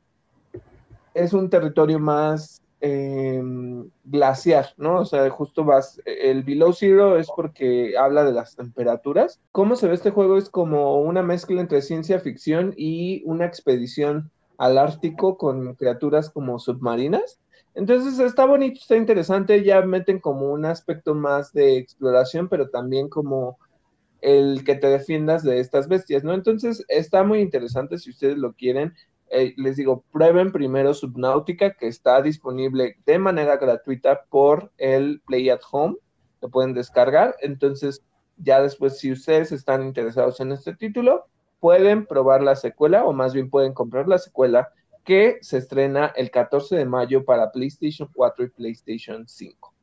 Es 1.13 1.33
un 1.33 1.49
territorio 1.49 1.99
más 1.99 2.61
Em, 2.79 3.89
glaciar, 4.05 4.67
¿no? 4.77 4.99
O 4.99 5.05
sea, 5.05 5.27
justo 5.31 5.65
vas, 5.65 5.99
el 6.05 6.43
below 6.43 6.73
zero 6.73 7.17
es 7.17 7.27
porque 7.35 7.97
habla 7.97 8.23
de 8.23 8.33
las 8.33 8.55
temperaturas. 8.55 9.41
¿Cómo 9.51 9.75
se 9.75 9.87
ve 9.87 9.95
este 9.95 10.11
juego? 10.11 10.37
Es 10.37 10.49
como 10.49 11.01
una 11.01 11.23
mezcla 11.23 11.59
entre 11.59 11.81
ciencia 11.81 12.19
ficción 12.19 12.75
y 12.77 13.23
una 13.25 13.45
expedición 13.45 14.29
al 14.59 14.77
Ártico 14.77 15.37
con 15.37 15.73
criaturas 15.73 16.29
como 16.29 16.59
submarinas. 16.59 17.39
Entonces 17.73 18.19
está 18.19 18.45
bonito, 18.45 18.79
está 18.79 18.95
interesante, 18.95 19.63
ya 19.63 19.81
meten 19.81 20.19
como 20.19 20.51
un 20.51 20.65
aspecto 20.65 21.15
más 21.15 21.53
de 21.53 21.77
exploración, 21.77 22.47
pero 22.47 22.69
también 22.69 23.09
como 23.09 23.57
el 24.21 24.63
que 24.63 24.75
te 24.75 24.87
defiendas 24.87 25.43
de 25.43 25.59
estas 25.59 25.87
bestias, 25.87 26.23
¿no? 26.23 26.33
Entonces 26.33 26.85
está 26.89 27.23
muy 27.23 27.39
interesante 27.39 27.97
si 27.97 28.11
ustedes 28.11 28.37
lo 28.37 28.53
quieren. 28.53 28.93
Eh, 29.29 29.53
les 29.57 29.75
digo, 29.77 30.03
prueben 30.11 30.51
primero 30.51 30.93
Subnautica, 30.93 31.73
que 31.73 31.87
está 31.87 32.21
disponible 32.21 32.97
de 33.05 33.19
manera 33.19 33.57
gratuita 33.57 34.23
por 34.29 34.71
el 34.77 35.21
Play 35.25 35.49
at 35.49 35.61
Home. 35.71 35.95
Lo 36.41 36.49
pueden 36.49 36.73
descargar. 36.73 37.35
Entonces, 37.41 38.03
ya 38.37 38.61
después, 38.61 38.99
si 38.99 39.11
ustedes 39.11 39.51
están 39.51 39.83
interesados 39.83 40.39
en 40.39 40.51
este 40.51 40.75
título, 40.75 41.25
pueden 41.59 42.05
probar 42.05 42.43
la 42.43 42.55
secuela, 42.55 43.05
o 43.05 43.13
más 43.13 43.33
bien 43.33 43.49
pueden 43.49 43.73
comprar 43.73 44.07
la 44.07 44.19
secuela, 44.19 44.69
que 45.03 45.37
se 45.41 45.57
estrena 45.57 46.13
el 46.15 46.31
14 46.31 46.75
de 46.75 46.85
mayo 46.85 47.25
para 47.25 47.51
PlayStation 47.51 48.09
4 48.13 48.45
y 48.45 48.49
PlayStation 48.49 49.27
5. 49.27 49.73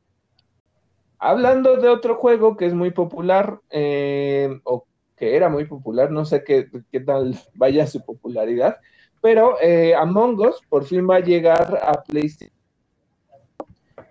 Hablando 1.17 1.77
de 1.77 1.89
otro 1.89 2.15
juego 2.15 2.55
que 2.55 2.67
es 2.67 2.73
muy 2.73 2.91
popular, 2.91 3.59
eh, 3.69 4.59
o 4.63 4.85
que 5.15 5.35
era 5.35 5.49
muy 5.49 5.65
popular, 5.65 6.11
no 6.11 6.25
sé 6.25 6.43
qué, 6.43 6.69
qué 6.91 6.99
tal 6.99 7.35
vaya 7.55 7.87
su 7.87 8.03
popularidad, 8.03 8.77
pero 9.25 9.59
eh, 9.59 9.95
Among 9.95 10.39
Us 10.39 10.61
por 10.69 10.85
fin 10.85 11.09
va 11.09 11.15
a 11.15 11.19
llegar 11.19 11.79
a 11.81 12.03
PlayStation. 12.03 12.55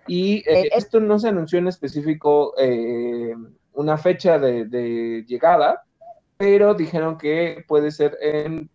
Y 0.07 0.39
eh, 0.39 0.43
eh, 0.63 0.69
esto 0.73 0.99
no 0.99 1.17
se 1.19 1.29
anunció 1.29 1.57
en 1.57 1.69
específico 1.69 2.53
una 3.71 3.97
fecha 3.97 4.37
de, 4.37 5.23
llegada, 5.25 5.85
pero 6.35 6.73
dijeron 6.73 7.17
que 7.17 7.63
puede 7.65 7.91
ser 7.91 8.17
en 8.19 8.69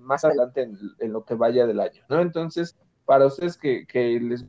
más 0.00 0.24
adelante 0.24 0.62
en, 0.62 1.12
lo 1.12 1.22
que 1.22 1.34
vaya 1.34 1.66
del 1.66 1.80
año, 1.80 2.02
¿no? 2.08 2.22
Entonces, 2.22 2.78
para 3.04 3.26
ustedes 3.26 3.58
que, 3.58 3.84
les 4.22 4.46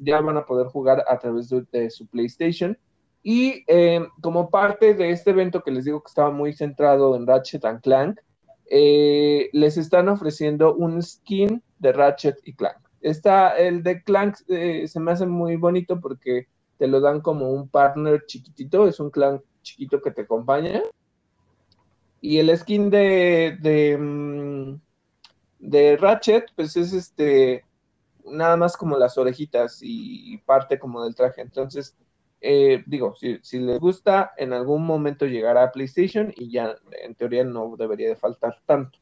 ya 0.00 0.20
van 0.20 0.38
a 0.38 0.44
poder 0.44 0.66
jugar 0.66 1.04
a 1.06 1.20
través 1.20 1.54
de, 1.70 1.88
su 1.88 2.08
PlayStation. 2.08 2.76
Y 3.22 3.64
como 4.20 4.50
parte 4.50 4.94
de 4.94 5.10
este 5.12 5.30
evento 5.30 5.62
que 5.62 5.70
les 5.70 5.84
digo 5.84 6.02
que 6.02 6.08
estaba 6.08 6.32
muy 6.32 6.52
centrado 6.52 7.14
en 7.14 7.28
Ratchet 7.28 7.64
and 7.64 7.80
Clank, 7.80 8.18
eh, 8.74 9.50
les 9.52 9.76
están 9.76 10.08
ofreciendo 10.08 10.74
un 10.74 11.02
skin 11.02 11.62
de 11.78 11.92
Ratchet 11.92 12.38
y 12.42 12.54
Clank. 12.54 12.78
Está, 13.02 13.50
el 13.58 13.82
de 13.82 14.02
Clank 14.02 14.38
eh, 14.48 14.88
se 14.88 14.98
me 14.98 15.12
hace 15.12 15.26
muy 15.26 15.56
bonito 15.56 16.00
porque 16.00 16.48
te 16.78 16.86
lo 16.86 17.02
dan 17.02 17.20
como 17.20 17.50
un 17.50 17.68
partner 17.68 18.24
chiquitito, 18.24 18.88
es 18.88 18.98
un 18.98 19.10
Clank 19.10 19.42
chiquito 19.60 20.00
que 20.00 20.10
te 20.10 20.22
acompaña. 20.22 20.80
Y 22.22 22.38
el 22.38 22.56
skin 22.56 22.88
de, 22.88 23.58
de, 23.60 23.98
mm, 23.98 24.80
de 25.58 25.96
Ratchet, 25.98 26.46
pues 26.56 26.74
es 26.78 26.94
este, 26.94 27.66
nada 28.24 28.56
más 28.56 28.74
como 28.74 28.96
las 28.96 29.18
orejitas 29.18 29.80
y 29.82 30.38
parte 30.46 30.78
como 30.78 31.04
del 31.04 31.14
traje. 31.14 31.42
Entonces, 31.42 31.94
eh, 32.42 32.82
digo, 32.86 33.14
si, 33.14 33.38
si, 33.42 33.60
les 33.60 33.78
gusta, 33.78 34.32
en 34.36 34.52
algún 34.52 34.84
momento 34.84 35.26
llegará 35.26 35.64
a 35.64 35.72
PlayStation 35.72 36.32
y 36.36 36.50
ya 36.50 36.74
en 37.04 37.14
teoría 37.14 37.44
no 37.44 37.76
debería 37.78 38.08
de 38.08 38.16
faltar 38.16 38.58
tanto. 38.66 38.98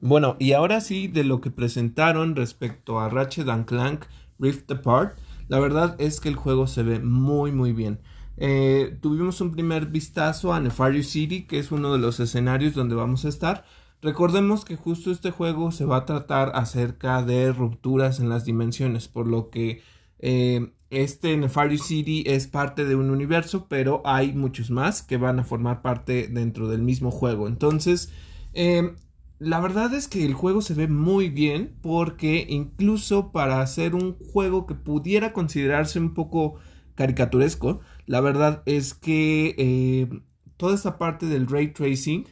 Bueno, 0.00 0.36
y 0.38 0.52
ahora 0.52 0.82
sí 0.82 1.08
de 1.08 1.24
lo 1.24 1.40
que 1.40 1.50
presentaron 1.50 2.36
respecto 2.36 3.00
a 3.00 3.08
Ratchet 3.08 3.48
and 3.48 3.64
Clank 3.64 4.04
Rift 4.38 4.70
Apart, 4.70 5.16
la 5.48 5.58
verdad 5.58 5.96
es 5.98 6.20
que 6.20 6.28
el 6.28 6.36
juego 6.36 6.66
se 6.66 6.82
ve 6.82 7.00
muy 7.00 7.52
muy 7.52 7.72
bien. 7.72 8.00
Eh, 8.36 8.98
tuvimos 9.00 9.40
un 9.40 9.52
primer 9.52 9.86
vistazo 9.86 10.52
a 10.52 10.60
Nefarious 10.60 11.06
City, 11.06 11.46
que 11.46 11.58
es 11.58 11.72
uno 11.72 11.92
de 11.92 11.98
los 11.98 12.20
escenarios 12.20 12.74
donde 12.74 12.94
vamos 12.94 13.24
a 13.24 13.28
estar. 13.28 13.64
Recordemos 14.02 14.66
que 14.66 14.76
justo 14.76 15.10
este 15.10 15.30
juego 15.30 15.72
se 15.72 15.86
va 15.86 15.98
a 15.98 16.04
tratar 16.04 16.52
acerca 16.54 17.22
de 17.22 17.52
rupturas 17.52 18.20
en 18.20 18.28
las 18.28 18.44
dimensiones, 18.44 19.08
por 19.08 19.26
lo 19.26 19.48
que 19.48 19.80
eh, 20.18 20.72
este 21.02 21.36
Nefarious 21.36 21.86
City 21.86 22.24
es 22.26 22.46
parte 22.46 22.84
de 22.84 22.96
un 22.96 23.10
universo, 23.10 23.66
pero 23.68 24.02
hay 24.04 24.32
muchos 24.32 24.70
más 24.70 25.02
que 25.02 25.16
van 25.16 25.38
a 25.38 25.44
formar 25.44 25.82
parte 25.82 26.28
dentro 26.28 26.68
del 26.68 26.82
mismo 26.82 27.10
juego. 27.10 27.48
Entonces, 27.48 28.10
em, 28.52 28.96
la 29.38 29.60
verdad 29.60 29.92
es 29.94 30.08
que 30.08 30.24
el 30.24 30.34
juego 30.34 30.62
se 30.62 30.74
ve 30.74 30.88
muy 30.88 31.28
bien 31.28 31.76
porque 31.82 32.46
incluso 32.48 33.32
para 33.32 33.60
hacer 33.60 33.94
un 33.94 34.16
juego 34.32 34.66
que 34.66 34.74
pudiera 34.74 35.32
considerarse 35.32 35.98
un 35.98 36.14
poco 36.14 36.56
caricaturesco, 36.94 37.80
la 38.06 38.20
verdad 38.20 38.62
es 38.66 38.94
que 38.94 39.54
em, 39.58 40.22
toda 40.56 40.74
esta 40.74 40.98
parte 40.98 41.26
del 41.26 41.46
ray 41.48 41.72
tracing 41.72 42.26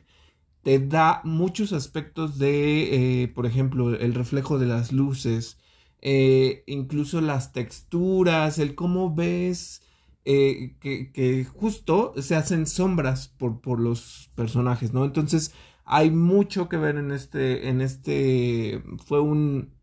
te 0.63 0.79
da 0.79 1.21
muchos 1.25 1.73
aspectos 1.73 2.39
de, 2.39 3.25
eh, 3.25 3.29
por 3.29 3.47
ejemplo, 3.47 3.95
el 3.95 4.15
reflejo 4.15 4.59
de 4.59 4.67
las 4.67 4.93
luces, 4.93 5.59
eh, 6.03 6.65
incluso 6.67 7.21
las 7.21 7.53
texturas, 7.53 8.59
el 8.59 8.75
cómo 8.75 9.15
ves 9.15 9.83
eh, 10.25 10.77
que, 10.81 11.45
justo 11.45 12.13
se 12.21 12.35
hacen 12.37 12.67
sombras 12.67 13.29
por, 13.29 13.61
por, 13.61 13.81
los 13.81 14.31
personajes, 14.35 14.93
¿no? 14.93 15.05
Entonces 15.05 15.55
hay 15.85 16.11
mucho 16.11 16.69
que 16.69 16.77
ver 16.77 16.97
en 16.97 17.13
este, 17.13 17.69
en 17.69 17.81
este, 17.81 18.83
fue 19.07 19.21
un, 19.21 19.75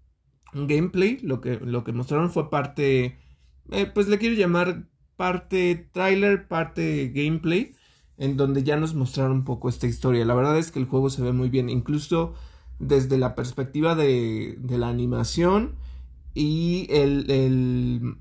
gameplay, 0.54 1.20
lo 1.22 1.42
que, 1.42 1.58
lo 1.58 1.84
que 1.84 1.94
mostraron 1.94 2.32
fue 2.32 2.50
parte, 2.50 3.18
eh, 3.72 3.86
pues 3.94 4.08
le 4.08 4.18
quiero 4.18 4.36
llamar 4.36 4.88
parte 5.16 5.90
trailer, 5.94 6.48
parte 6.48 7.12
gameplay, 7.14 7.76
en 8.18 8.36
donde 8.36 8.64
ya 8.64 8.76
nos 8.78 8.96
mostraron 8.96 9.32
un 9.34 9.46
poco 9.46 9.70
esta 9.70 9.88
historia. 9.88 10.26
La 10.26 10.34
verdad 10.34 10.58
es 10.58 10.72
que 10.72 10.80
el 10.80 10.86
juego 10.86 11.10
se 11.10 11.22
ve 11.22 11.34
muy 11.34 11.50
bien, 11.50 11.70
incluso 11.70 12.34
desde 12.80 13.18
la 13.18 13.36
perspectiva 13.36 13.96
de, 13.96 14.58
de 14.60 14.78
la 14.78 14.90
animación, 14.90 15.76
y 16.34 16.88
el, 16.90 18.18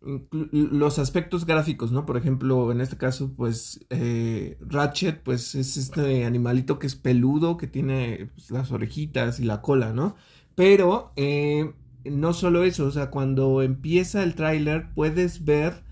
los 0.00 0.98
aspectos 0.98 1.44
gráficos, 1.44 1.92
¿no? 1.92 2.06
Por 2.06 2.16
ejemplo, 2.16 2.70
en 2.72 2.80
este 2.80 2.96
caso, 2.96 3.32
pues 3.36 3.84
eh, 3.90 4.56
Ratchet, 4.60 5.22
pues 5.22 5.54
es 5.54 5.76
este 5.76 6.24
animalito 6.24 6.78
que 6.78 6.86
es 6.86 6.94
peludo, 6.94 7.56
que 7.56 7.66
tiene 7.66 8.30
pues, 8.34 8.50
las 8.50 8.70
orejitas 8.70 9.40
y 9.40 9.44
la 9.44 9.60
cola, 9.60 9.92
¿no? 9.92 10.16
Pero 10.54 11.12
eh, 11.16 11.72
no 12.04 12.32
solo 12.32 12.64
eso, 12.64 12.86
o 12.86 12.90
sea, 12.90 13.10
cuando 13.10 13.62
empieza 13.62 14.22
el 14.22 14.34
tráiler 14.34 14.88
puedes 14.94 15.44
ver, 15.44 15.82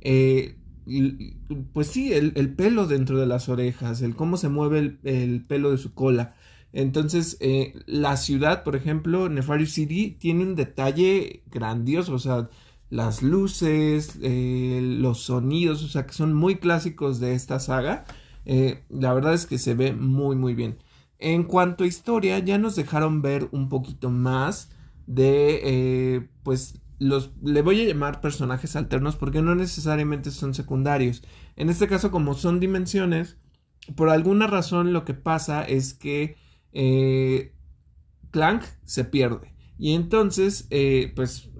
eh, 0.00 0.56
pues 1.72 1.88
sí, 1.88 2.12
el, 2.12 2.54
pelo 2.54 2.86
dentro 2.86 3.18
de 3.18 3.26
las 3.26 3.48
orejas, 3.48 4.02
el 4.02 4.14
cómo 4.14 4.36
se 4.36 4.48
mueve 4.48 4.98
el, 5.02 5.44
pelo 5.44 5.72
de 5.72 5.78
su 5.78 5.92
cola. 5.94 6.36
Entonces, 6.76 7.36
eh, 7.40 7.74
la 7.86 8.16
ciudad, 8.16 8.62
por 8.62 8.76
ejemplo, 8.76 9.28
Nefarious 9.28 9.72
City, 9.72 10.16
tiene 10.18 10.44
un 10.44 10.56
detalle 10.56 11.42
grandioso, 11.50 12.14
o 12.14 12.18
sea, 12.18 12.50
las 12.90 13.22
luces, 13.22 14.18
eh, 14.22 14.80
los 14.82 15.22
sonidos, 15.22 15.82
o 15.82 15.88
sea, 15.88 16.06
que 16.06 16.12
son 16.12 16.34
muy 16.34 16.56
clásicos 16.56 17.20
de 17.20 17.34
esta 17.34 17.60
saga. 17.60 18.04
la 18.90 19.12
verdad 19.12 19.34
es 19.34 19.46
que 19.46 19.58
se 19.58 19.74
ve 19.74 19.92
muy, 19.92 20.36
muy 20.36 20.54
bien. 20.54 20.78
En 21.18 21.44
cuanto 21.44 21.84
a 21.84 21.86
historia, 21.86 22.38
ya 22.40 22.58
nos 22.58 22.76
dejaron 22.76 23.22
ver 23.22 23.48
un 23.52 23.68
poquito 23.68 24.10
más 24.10 24.70
de, 25.06 25.60
eh, 25.64 26.28
pues, 26.42 26.80
los, 26.98 27.32
le 27.42 27.62
voy 27.62 27.80
a 27.80 27.84
llamar 27.84 28.20
personajes 28.20 28.76
alternos 28.76 29.16
porque 29.16 29.42
no 29.42 29.54
necesariamente 29.54 30.30
son 30.30 30.54
secundarios. 30.54 31.22
En 31.56 31.70
este 31.70 31.88
caso, 31.88 32.10
como 32.10 32.34
son 32.34 32.60
dimensiones, 32.60 33.38
por 33.94 34.10
alguna 34.10 34.46
razón 34.46 34.92
lo 34.92 35.04
que 35.04 35.14
pasa 35.14 35.64
es 35.64 35.94
que 35.94 36.36
eh, 36.76 37.52
Clank 38.30 38.62
se 38.84 39.04
pierde. 39.04 39.54
Y 39.78 39.94
entonces, 39.94 40.66
eh, 40.70 41.12
pues, 41.16 41.50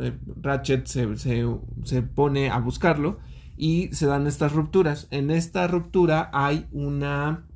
Ratchet 0.40 0.86
se, 0.86 1.08
se 1.16 2.02
pone 2.02 2.50
a 2.50 2.58
buscarlo 2.58 3.18
y 3.56 3.88
se 3.92 4.06
dan 4.06 4.26
estas 4.26 4.52
rupturas. 4.52 5.08
En 5.10 5.30
esta 5.30 5.66
ruptura 5.66 6.30
hay 6.32 6.66
una 6.72 7.46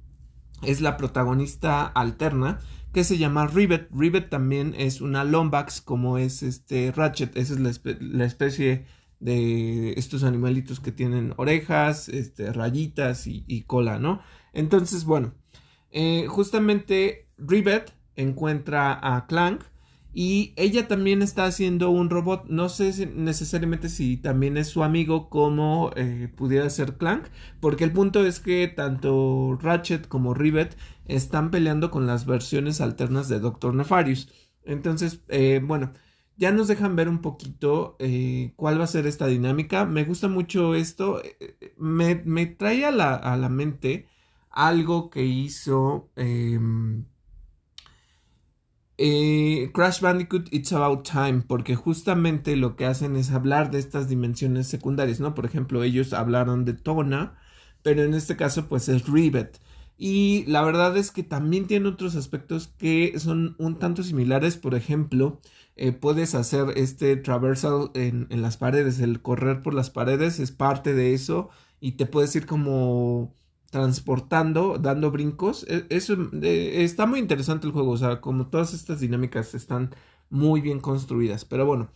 es 0.62 0.80
la 0.80 0.96
protagonista 0.96 1.86
alterna 1.86 2.58
que 2.92 3.04
se 3.04 3.18
llama 3.18 3.46
Rivet. 3.46 3.88
Rivet 3.92 4.28
también 4.30 4.74
es 4.76 5.00
una 5.00 5.24
Lombax 5.24 5.80
como 5.80 6.18
es 6.18 6.42
este 6.42 6.92
Ratchet. 6.92 7.36
Esa 7.36 7.54
es 7.54 7.60
la, 8.00 8.24
especie 8.24 8.84
de 9.20 9.92
estos 9.92 10.24
animalitos 10.24 10.80
que 10.80 10.92
tienen 10.92 11.34
orejas, 11.36 12.08
este, 12.08 12.52
rayitas 12.52 13.26
y, 13.26 13.62
cola, 13.62 13.98
¿no? 13.98 14.20
Entonces, 14.52 15.04
bueno, 15.04 15.34
eh, 15.92 16.26
justamente 16.28 17.29
Rivet 17.40 17.92
encuentra 18.16 18.98
a 19.02 19.26
Clank 19.26 19.62
y 20.12 20.52
ella 20.56 20.88
también 20.88 21.22
está 21.22 21.44
haciendo 21.44 21.90
un 21.90 22.10
robot. 22.10 22.46
No 22.48 22.68
sé 22.68 23.06
necesariamente 23.06 23.88
si 23.88 24.16
también 24.16 24.56
es 24.56 24.68
su 24.68 24.82
amigo 24.82 25.30
como 25.30 25.92
eh, 25.96 26.28
pudiera 26.36 26.68
ser 26.70 26.96
Clank. 26.96 27.26
Porque 27.60 27.84
el 27.84 27.92
punto 27.92 28.26
es 28.26 28.40
que 28.40 28.66
tanto 28.68 29.56
Ratchet 29.60 30.08
como 30.08 30.34
Rivet 30.34 30.76
están 31.06 31.50
peleando 31.50 31.90
con 31.90 32.06
las 32.06 32.26
versiones 32.26 32.80
alternas 32.80 33.28
de 33.28 33.38
Doctor 33.38 33.74
Nefarious. 33.74 34.28
Entonces, 34.64 35.22
eh, 35.28 35.60
bueno, 35.62 35.92
ya 36.36 36.50
nos 36.50 36.68
dejan 36.68 36.96
ver 36.96 37.08
un 37.08 37.20
poquito 37.20 37.96
eh, 38.00 38.52
cuál 38.56 38.80
va 38.80 38.84
a 38.84 38.88
ser 38.88 39.06
esta 39.06 39.26
dinámica. 39.28 39.84
Me 39.84 40.04
gusta 40.04 40.28
mucho 40.28 40.74
esto. 40.74 41.22
Me, 41.76 42.16
me 42.24 42.46
trae 42.46 42.84
a 42.84 42.90
la, 42.90 43.14
a 43.14 43.36
la 43.36 43.48
mente 43.48 44.06
algo 44.50 45.10
que 45.10 45.24
hizo... 45.24 46.10
Em, 46.16 47.04
eh, 49.02 49.70
Crash 49.72 50.02
Bandicoot 50.02 50.52
It's 50.52 50.74
About 50.74 51.08
Time, 51.10 51.42
porque 51.46 51.74
justamente 51.74 52.54
lo 52.54 52.76
que 52.76 52.84
hacen 52.84 53.16
es 53.16 53.30
hablar 53.30 53.70
de 53.70 53.78
estas 53.78 54.10
dimensiones 54.10 54.66
secundarias, 54.66 55.20
¿no? 55.20 55.34
Por 55.34 55.46
ejemplo, 55.46 55.82
ellos 55.82 56.12
hablaron 56.12 56.66
de 56.66 56.74
Tona, 56.74 57.38
pero 57.82 58.02
en 58.02 58.12
este 58.12 58.36
caso 58.36 58.68
pues 58.68 58.90
es 58.90 59.08
Rivet. 59.08 59.58
Y 59.96 60.44
la 60.46 60.62
verdad 60.62 60.98
es 60.98 61.10
que 61.12 61.22
también 61.22 61.66
tiene 61.66 61.88
otros 61.88 62.14
aspectos 62.14 62.68
que 62.76 63.18
son 63.18 63.56
un 63.58 63.78
tanto 63.78 64.02
similares, 64.02 64.58
por 64.58 64.74
ejemplo, 64.74 65.40
eh, 65.76 65.92
puedes 65.92 66.34
hacer 66.34 66.66
este 66.76 67.16
traversal 67.16 67.90
en, 67.94 68.26
en 68.28 68.42
las 68.42 68.58
paredes, 68.58 69.00
el 69.00 69.22
correr 69.22 69.62
por 69.62 69.72
las 69.72 69.88
paredes 69.88 70.38
es 70.40 70.52
parte 70.52 70.92
de 70.92 71.14
eso 71.14 71.48
y 71.80 71.92
te 71.92 72.04
puedes 72.04 72.36
ir 72.36 72.44
como 72.44 73.34
transportando, 73.70 74.78
dando 74.78 75.10
brincos. 75.10 75.64
E, 75.68 75.86
eso 75.90 76.16
está 76.42 77.06
muy 77.06 77.20
interesante 77.20 77.66
el 77.66 77.72
juego, 77.72 77.92
o 77.92 77.96
sea, 77.96 78.20
como 78.20 78.48
todas 78.48 78.74
estas 78.74 79.00
dinámicas 79.00 79.54
están 79.54 79.94
muy 80.28 80.60
bien 80.60 80.80
construidas. 80.80 81.44
Pero 81.44 81.66
bueno, 81.66 81.90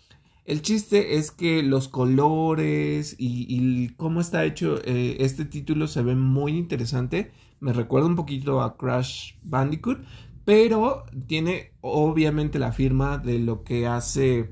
el 0.44 0.62
chiste 0.62 1.16
es 1.16 1.30
que 1.30 1.62
los 1.62 1.88
colores 1.88 3.16
y, 3.18 3.88
cómo 3.96 4.20
está 4.20 4.44
hecho 4.44 4.78
eh, 4.84 5.16
este 5.20 5.44
título 5.44 5.86
se 5.86 6.02
ve 6.02 6.14
muy 6.14 6.56
interesante. 6.56 7.32
Me 7.60 7.72
recuerda 7.72 8.08
un 8.08 8.16
poquito 8.16 8.60
a 8.60 8.76
Crash 8.76 9.34
Bandicoot, 9.42 10.04
pero 10.44 11.04
tiene 11.26 11.72
obviamente 11.80 12.58
la 12.58 12.72
firma 12.72 13.18
de 13.18 13.38
lo 13.38 13.64
que 13.64 13.86
hace 13.86 14.50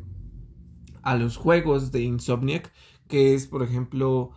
a 1.02 1.16
los 1.16 1.36
juegos 1.36 1.92
de 1.92 2.02
Insomniac, 2.02 2.72
que 3.08 3.34
es 3.34 3.46
por 3.46 3.62
ejemplo 3.62 4.30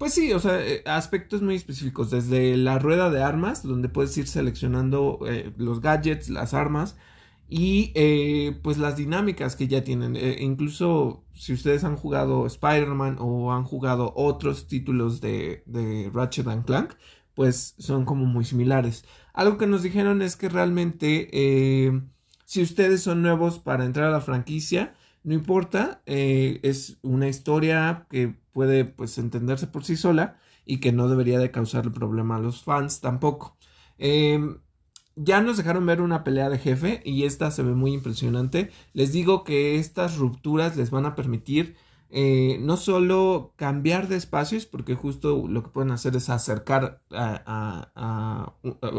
pues 0.00 0.14
sí, 0.14 0.32
o 0.32 0.38
sea, 0.38 0.66
eh, 0.66 0.82
aspectos 0.86 1.42
muy 1.42 1.56
específicos, 1.56 2.10
desde 2.10 2.56
la 2.56 2.78
rueda 2.78 3.10
de 3.10 3.22
armas, 3.22 3.62
donde 3.62 3.90
puedes 3.90 4.16
ir 4.16 4.26
seleccionando 4.28 5.18
eh, 5.26 5.52
los 5.58 5.82
gadgets, 5.82 6.30
las 6.30 6.54
armas 6.54 6.96
y 7.50 7.92
eh, 7.94 8.58
pues 8.62 8.78
las 8.78 8.96
dinámicas 8.96 9.56
que 9.56 9.68
ya 9.68 9.84
tienen. 9.84 10.16
incluso 10.16 11.26
si 11.34 11.52
ustedes 11.52 11.84
han 11.84 11.96
jugado 11.96 12.46
Spider-Man 12.46 13.18
o 13.20 13.52
han 13.52 13.64
jugado 13.64 14.14
otros 14.16 14.68
títulos 14.68 15.20
de, 15.20 15.64
de 15.66 16.10
Ratchet 16.14 16.46
Clank, 16.64 16.94
pues 17.34 17.74
son 17.78 18.06
como 18.06 18.24
muy 18.24 18.46
similares. 18.46 19.04
Algo 19.34 19.58
que 19.58 19.66
nos 19.66 19.82
dijeron 19.82 20.22
es 20.22 20.34
que 20.36 20.48
realmente 20.48 21.28
si 22.46 22.62
ustedes 22.62 23.02
son 23.02 23.20
nuevos 23.20 23.58
para 23.58 23.84
entrar 23.84 24.06
a 24.06 24.12
la 24.12 24.22
franquicia, 24.22 24.94
no 25.22 25.34
importa, 25.34 26.02
es 26.06 26.98
una 27.02 27.28
historia 27.28 28.06
que 28.10 28.34
puede 28.52 28.84
pues 28.84 29.18
entenderse 29.18 29.66
por 29.66 29.84
sí 29.84 29.96
sola 29.96 30.38
y 30.64 30.78
que 30.78 30.92
no 30.92 31.08
debería 31.08 31.38
de 31.38 31.50
causar 31.50 31.92
problema 31.92 32.36
a 32.36 32.40
los 32.40 32.62
fans 32.62 33.00
tampoco. 33.00 33.56
Em, 33.98 34.58
ya 35.16 35.40
nos 35.42 35.56
dejaron 35.56 35.84
ver 35.86 36.00
una 36.00 36.24
pelea 36.24 36.48
de 36.48 36.58
jefe 36.58 37.02
y 37.04 37.24
esta 37.24 37.50
se 37.50 37.62
ve 37.62 37.74
muy 37.74 37.92
impresionante. 37.92 38.70
Les 38.92 39.12
digo 39.12 39.44
que 39.44 39.76
estas 39.76 40.16
rupturas 40.16 40.76
les 40.76 40.90
van 40.90 41.06
a 41.06 41.14
permitir 41.14 41.76
eh, 42.10 42.58
no 42.60 42.76
solo 42.76 43.52
cambiar 43.56 44.08
de 44.08 44.16
espacios, 44.16 44.66
porque 44.66 44.94
justo 44.94 45.46
lo 45.48 45.62
que 45.62 45.70
pueden 45.70 45.92
hacer 45.92 46.16
es 46.16 46.28
acercar 46.30 47.02
a 47.10 48.54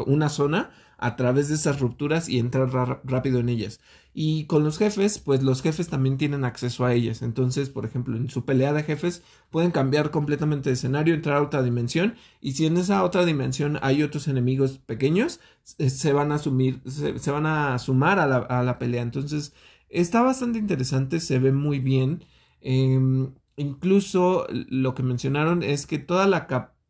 una 0.05 0.29
zona 0.29 0.71
a 1.01 1.15
través 1.15 1.49
de 1.49 1.55
esas 1.55 1.79
rupturas 1.79 2.29
y 2.29 2.39
entrar 2.39 2.69
rápido 3.03 3.39
en 3.39 3.49
ellas. 3.49 3.81
Y 4.13 4.45
con 4.45 4.63
los 4.63 4.77
jefes, 4.77 5.19
pues 5.19 5.41
los 5.41 5.61
jefes 5.61 5.87
también 5.87 6.17
tienen 6.17 6.43
acceso 6.43 6.85
a 6.85 6.93
ellas. 6.93 7.21
Entonces, 7.21 7.69
por 7.69 7.85
ejemplo, 7.85 8.17
en 8.17 8.29
su 8.29 8.45
pelea 8.45 8.71
de 8.71 8.83
jefes 8.83 9.23
pueden 9.49 9.71
cambiar 9.71 10.11
completamente 10.11 10.69
de 10.69 10.73
escenario, 10.73 11.15
entrar 11.15 11.37
a 11.37 11.41
otra 11.41 11.63
dimensión. 11.63 12.15
Y 12.39 12.53
si 12.53 12.65
en 12.65 12.77
esa 12.77 13.03
otra 13.03 13.25
dimensión 13.25 13.79
hay 13.81 14.03
otros 14.03 14.27
enemigos 14.27 14.79
pequeños, 14.79 15.39
se 15.63 16.13
van 16.13 16.31
a 16.31 16.37
sumir, 16.37 16.81
se, 16.85 17.31
van 17.31 17.45
a 17.45 17.79
sumar 17.79 18.19
a 18.19 18.63
la, 18.63 18.79
pelea. 18.79 19.01
Entonces, 19.01 19.53
está 19.89 20.21
bastante 20.21 20.59
interesante, 20.59 21.19
se 21.19 21.39
ve 21.39 21.51
muy 21.51 21.79
bien. 21.79 22.23
Em, 22.61 23.33
incluso 23.57 24.47
lo 24.49 24.95
que 24.95 25.03
mencionaron 25.03 25.63
es 25.63 25.85
que 25.87 25.99
todas 25.99 26.29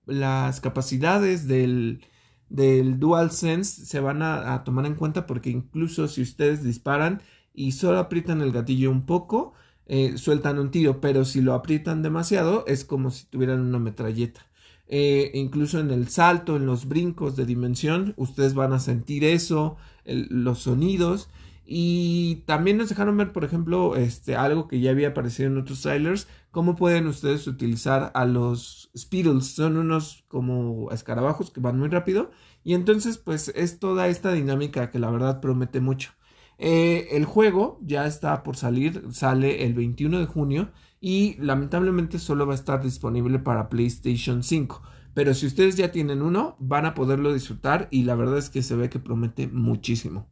las 0.06 0.62
capacidades 0.62 1.48
del, 1.48 2.02
del 2.50 3.00
DualSense 3.00 3.86
se 3.86 4.00
van 4.00 4.22
a, 4.22 4.64
tomar 4.64 4.86
en 4.86 4.96
cuenta 4.96 5.26
porque 5.26 5.50
incluso 5.50 6.08
si 6.08 6.22
ustedes 6.22 6.64
disparan 6.64 7.22
y 7.54 7.72
solo 7.72 8.00
aprietan 8.00 8.42
el 8.42 8.52
gatillo 8.52 8.92
un 8.92 9.06
poco, 9.06 9.54
eh, 9.88 10.18
sueltan 10.18 10.60
un 10.60 10.72
tiro, 10.72 11.02
pero 11.02 11.26
si 11.26 11.42
lo 11.42 11.54
aprietan 11.54 12.02
demasiado 12.04 12.66
es 12.68 12.86
como 12.86 13.12
si 13.12 13.26
tuvieran 13.26 13.62
una 13.62 13.80
metralleta. 13.80 14.46
Eh, 14.94 15.32
incluso 15.36 15.80
en 15.80 15.90
el 15.90 16.10
salto, 16.10 16.58
en 16.58 16.66
los 16.66 16.86
brincos 16.86 17.38
de 17.38 17.46
dimensión, 17.46 18.14
ustedes 18.18 18.54
van 18.54 18.74
a 18.74 18.80
sentir 18.80 19.24
eso, 19.24 19.78
los 20.06 20.60
sonidos. 20.60 21.30
Y 21.74 22.44
también 22.48 22.76
nos 22.76 22.90
dejaron 22.90 23.16
ver, 23.16 23.32
por 23.32 23.46
ejemplo, 23.46 23.96
este, 23.96 24.36
algo 24.36 24.68
que 24.68 24.82
ya 24.82 24.92
había 24.92 25.08
aparecido 25.08 25.48
en 25.48 25.58
otros 25.58 25.82
trailers, 25.82 26.28
cómo 26.52 26.76
pueden 26.76 27.08
ustedes 27.08 27.48
utilizar 27.48 28.12
a 28.14 28.26
los 28.26 28.92
Speedles. 28.98 29.56
Son 29.56 29.78
unos 29.78 30.26
como 30.28 30.92
escarabajos 30.92 31.50
que 31.50 31.62
van 31.62 31.80
muy 31.80 31.88
rápido. 31.88 32.30
Y 32.66 32.74
entonces, 32.74 33.18
pues 33.18 33.54
es 33.56 33.80
toda 33.80 34.10
esta 34.10 34.34
dinámica 34.34 34.92
que 34.92 35.00
la 35.00 35.10
verdad 35.12 35.40
promete 35.40 35.80
mucho. 35.80 36.12
Eh, 36.58 37.08
el 37.12 37.24
juego 37.24 37.80
ya 37.82 38.06
está 38.06 38.44
por 38.44 38.58
salir, 38.58 39.06
sale 39.14 39.64
el 39.64 39.74
21 39.74 40.20
de 40.20 40.26
junio 40.26 40.72
y 41.00 41.38
lamentablemente 41.40 42.20
solo 42.20 42.46
va 42.46 42.52
a 42.52 42.56
estar 42.56 42.84
disponible 42.84 43.40
para 43.40 43.70
PlayStation 43.70 44.44
5. 44.44 44.82
Pero 45.14 45.34
si 45.34 45.46
ustedes 45.48 45.78
ya 45.78 45.90
tienen 45.94 46.22
uno, 46.22 46.58
van 46.60 46.86
a 46.86 46.96
poderlo 46.96 47.34
disfrutar 47.34 47.88
y 47.92 48.04
la 48.04 48.16
verdad 48.16 48.40
es 48.40 48.50
que 48.50 48.62
se 48.62 48.76
ve 48.76 48.90
que 48.90 49.00
promete 49.00 49.48
muchísimo 49.48 50.28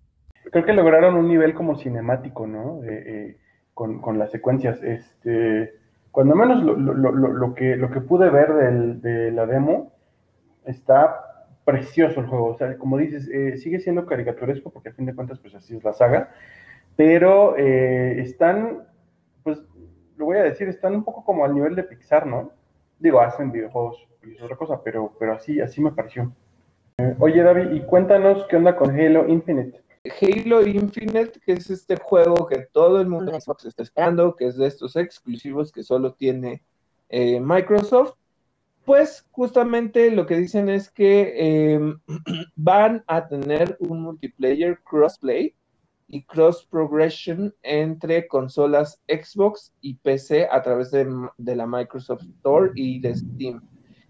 creo 0.52 0.66
que 0.66 0.74
lograron 0.74 1.16
un 1.16 1.28
nivel 1.28 1.54
como 1.54 1.76
cinemático, 1.76 2.48
¿no? 2.48 2.82
Eh, 2.84 3.38
con, 3.74 4.20
las 4.20 4.32
secuencias. 4.32 4.82
Este, 4.84 5.74
cuando 6.12 6.36
menos 6.36 6.64
lo, 6.64 7.54
que, 7.56 7.76
lo 7.76 7.92
que 7.92 8.02
pude 8.02 8.30
ver 8.30 8.54
de 9.02 9.32
la 9.32 9.46
demo, 9.46 9.94
está 10.66 11.30
precioso 11.66 12.20
el 12.20 12.28
juego. 12.28 12.48
O 12.48 12.58
sea, 12.58 12.78
como 12.78 12.98
dices, 12.98 13.30
eh, 13.30 13.58
sigue 13.58 13.80
siendo 13.80 14.06
caricaturesco 14.06 14.72
porque 14.72 14.90
a 14.90 14.94
fin 14.94 15.06
de 15.06 15.16
cuentas, 15.16 15.40
pues 15.40 15.56
así 15.56 15.76
es 15.76 15.84
la 15.84 15.94
saga. 15.94 16.32
Pero 16.96 17.56
eh, 17.58 18.22
están 18.22 18.88
lo 20.20 20.26
voy 20.26 20.38
a 20.38 20.44
decir, 20.44 20.68
están 20.68 20.94
un 20.96 21.04
poco 21.04 21.24
como 21.24 21.46
al 21.46 21.56
nivel 21.56 21.76
de 21.76 21.84
Pixar, 21.84 22.28
¿no? 22.28 22.52
Digo, 23.00 23.22
hacen 23.22 23.54
videojuegos 23.54 24.06
y 24.22 24.36
es 24.36 24.42
otra 24.42 24.58
cosa, 24.58 24.84
pero, 24.84 25.14
pero 25.18 25.34
así, 25.34 25.62
así 25.62 25.80
me 25.82 25.94
pareció. 25.94 26.34
Eh, 26.98 27.16
oye, 27.20 27.42
David, 27.42 27.72
y 27.72 27.82
cuéntanos 27.82 28.46
qué 28.48 28.58
onda 28.58 28.76
con 28.76 28.90
Halo 28.90 29.30
Infinite. 29.30 29.82
Halo 30.22 30.66
Infinite, 30.66 31.40
que 31.46 31.54
es 31.54 31.70
este 31.70 31.98
juego 31.98 32.48
que 32.48 32.68
todo 32.72 33.02
el 33.02 33.08
mundo 33.08 33.34
en 33.34 33.42
Xbox 33.42 33.66
está 33.66 33.84
esperando, 33.84 34.36
que 34.36 34.48
es 34.48 34.58
de 34.58 34.68
estos 34.68 34.96
exclusivos 34.96 35.72
que 35.72 35.84
solo 35.84 36.14
tiene 36.14 36.64
eh, 37.10 37.40
Microsoft, 37.40 38.14
pues 38.86 39.26
justamente 39.32 40.10
lo 40.10 40.26
que 40.26 40.38
dicen 40.38 40.70
es 40.70 40.90
que 40.90 41.74
em, 41.74 42.00
van 42.56 43.04
a 43.08 43.28
tener 43.28 43.78
un 43.80 44.02
multiplayer 44.02 44.80
crossplay 44.84 45.54
y 46.08 46.24
cross 46.24 46.66
progression 46.66 47.54
entre 47.62 48.28
consolas 48.28 49.00
Xbox 49.08 49.74
y 49.82 49.94
PC 49.96 50.48
a 50.50 50.62
través 50.62 50.92
de, 50.92 51.06
la 51.56 51.68
Microsoft 51.68 52.24
Store 52.38 52.72
y 52.74 53.00
de 53.00 53.16
Steam. 53.16 53.62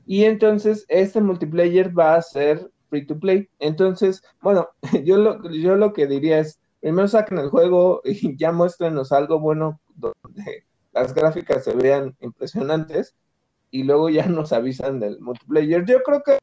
Y 0.05 0.23
entonces 0.23 0.85
este 0.87 1.19
multiplayer 1.19 1.97
va 1.97 2.15
a 2.15 2.21
ser 2.21 2.71
free 2.89 3.05
to 3.05 3.19
play. 3.19 3.49
Entonces, 3.59 4.23
bueno, 4.41 4.69
yo 5.03 5.17
lo, 5.17 5.49
yo 5.51 5.75
lo 5.75 5.93
que 5.93 6.07
diría 6.07 6.39
es, 6.39 6.59
primero 6.81 7.07
saquen 7.07 7.39
el 7.39 7.49
juego 7.49 8.01
y 8.03 8.37
ya 8.37 8.51
muéstrenos 8.51 9.11
algo 9.11 9.39
bueno 9.39 9.79
donde 9.95 10.65
las 10.93 11.13
gráficas 11.13 11.63
se 11.63 11.73
vean 11.75 12.15
impresionantes 12.21 13.15
y 13.71 13.83
luego 13.83 14.09
ya 14.09 14.25
nos 14.27 14.53
avisan 14.53 14.99
del 14.99 15.19
multiplayer. 15.19 15.85
Yo 15.85 16.01
creo 16.03 16.23
que 16.23 16.39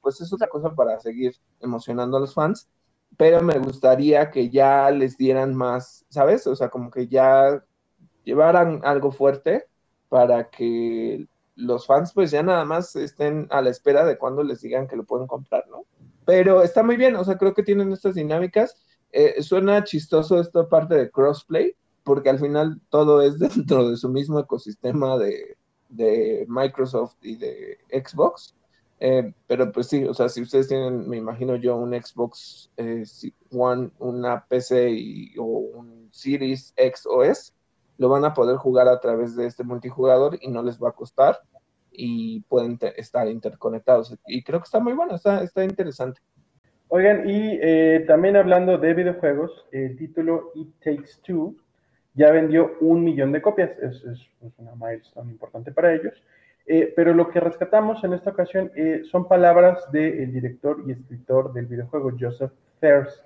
pues 0.00 0.20
es 0.20 0.32
otra 0.32 0.48
cosa 0.48 0.74
para 0.74 1.00
seguir 1.00 1.34
emocionando 1.60 2.16
a 2.16 2.20
los 2.20 2.34
fans 2.34 2.68
pero 3.16 3.42
me 3.42 3.58
gustaría 3.58 4.30
que 4.30 4.50
ya 4.50 4.90
les 4.90 5.16
dieran 5.16 5.54
más, 5.54 6.04
¿sabes? 6.08 6.46
O 6.46 6.54
sea, 6.54 6.68
como 6.68 6.90
que 6.90 7.08
ya 7.08 7.64
llevaran 8.24 8.80
algo 8.84 9.10
fuerte 9.12 9.66
para 10.08 10.50
que 10.50 11.26
los 11.58 11.86
fans 11.86 12.12
pues 12.12 12.30
ya 12.30 12.42
nada 12.42 12.64
más 12.64 12.94
estén 12.96 13.48
a 13.50 13.60
la 13.60 13.70
espera 13.70 14.04
de 14.04 14.16
cuando 14.16 14.42
les 14.42 14.60
digan 14.62 14.86
que 14.86 14.96
lo 14.96 15.04
pueden 15.04 15.26
comprar, 15.26 15.66
¿no? 15.68 15.84
Pero 16.24 16.62
está 16.62 16.82
muy 16.82 16.96
bien, 16.96 17.16
o 17.16 17.24
sea, 17.24 17.36
creo 17.36 17.54
que 17.54 17.62
tienen 17.62 17.92
estas 17.92 18.14
dinámicas. 18.14 18.76
Eh, 19.10 19.42
suena 19.42 19.82
chistoso 19.82 20.40
esta 20.40 20.68
parte 20.68 20.94
de 20.94 21.10
crossplay, 21.10 21.74
porque 22.04 22.30
al 22.30 22.38
final 22.38 22.80
todo 22.90 23.22
es 23.22 23.38
dentro 23.38 23.90
de 23.90 23.96
su 23.96 24.08
mismo 24.08 24.38
ecosistema 24.38 25.18
de, 25.18 25.56
de 25.88 26.46
Microsoft 26.48 27.16
y 27.22 27.36
de 27.36 27.78
Xbox. 27.90 28.54
Eh, 29.00 29.32
pero 29.46 29.70
pues 29.72 29.88
sí, 29.88 30.04
o 30.04 30.14
sea, 30.14 30.28
si 30.28 30.42
ustedes 30.42 30.68
tienen, 30.68 31.08
me 31.08 31.16
imagino 31.16 31.56
yo, 31.56 31.76
un 31.76 31.92
Xbox 31.92 32.70
eh, 32.76 33.04
One, 33.50 33.90
una 33.98 34.44
PC 34.44 35.34
o 35.38 35.44
un 35.44 36.08
Series 36.12 36.72
X 36.76 37.06
o 37.06 37.22
lo 37.96 38.08
van 38.08 38.24
a 38.24 38.32
poder 38.32 38.56
jugar 38.56 38.88
a 38.88 39.00
través 39.00 39.34
de 39.34 39.46
este 39.46 39.64
multijugador 39.64 40.38
y 40.40 40.48
no 40.48 40.62
les 40.62 40.78
va 40.82 40.90
a 40.90 40.92
costar 40.92 41.40
y 41.98 42.40
pueden 42.42 42.78
estar 42.96 43.28
interconectados. 43.28 44.16
Y 44.26 44.42
creo 44.42 44.60
que 44.60 44.64
está 44.64 44.78
muy 44.78 44.92
bueno, 44.92 45.16
está, 45.16 45.42
está 45.42 45.64
interesante. 45.64 46.20
Oigan, 46.88 47.28
y 47.28 47.58
eh, 47.60 48.04
también 48.06 48.36
hablando 48.36 48.78
de 48.78 48.94
videojuegos, 48.94 49.66
el 49.72 49.96
título 49.96 50.52
It 50.54 50.74
Takes 50.82 51.20
Two 51.22 51.56
ya 52.14 52.30
vendió 52.30 52.76
un 52.80 53.04
millón 53.04 53.32
de 53.32 53.42
copias, 53.42 53.70
es, 53.82 54.04
es, 54.04 54.20
es 54.40 54.58
una 54.58 54.74
milestone 54.74 55.30
importante 55.30 55.72
para 55.72 55.92
ellos. 55.92 56.14
Eh, 56.70 56.92
pero 56.94 57.14
lo 57.14 57.30
que 57.30 57.40
rescatamos 57.40 58.04
en 58.04 58.12
esta 58.12 58.30
ocasión 58.30 58.70
eh, 58.76 59.00
son 59.10 59.26
palabras 59.26 59.90
del 59.90 60.30
director 60.30 60.84
y 60.86 60.92
escritor 60.92 61.54
del 61.54 61.64
videojuego, 61.64 62.12
Joseph 62.20 62.52
Thers, 62.78 63.24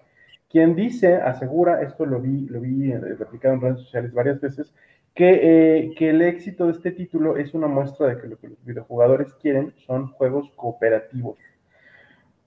quien 0.49 0.77
dice, 0.77 1.17
asegura, 1.17 1.83
esto 1.83 2.07
lo 2.07 2.21
vi, 2.21 2.47
lo 2.47 2.61
vi 2.61 2.93
eh, 2.93 3.01
replicado 3.01 3.55
en 3.55 3.61
redes 3.61 3.81
sociales 3.81 4.13
varias 4.13 4.41
veces, 4.41 4.73
que, 5.15 5.93
que, 5.97 6.11
el 6.11 6.23
éxito 6.23 6.67
de 6.67 6.73
este 6.73 6.93
título 6.93 7.37
es 7.37 7.55
una 7.55 7.67
muestra 7.67 8.07
de 8.07 8.21
que 8.21 8.29
lo 8.29 8.39
que 8.39 8.49
los 8.49 8.65
videojugadores 8.65 9.33
quieren 9.35 9.75
son 9.87 10.09
juegos 10.09 10.51
cooperativos. 10.57 11.37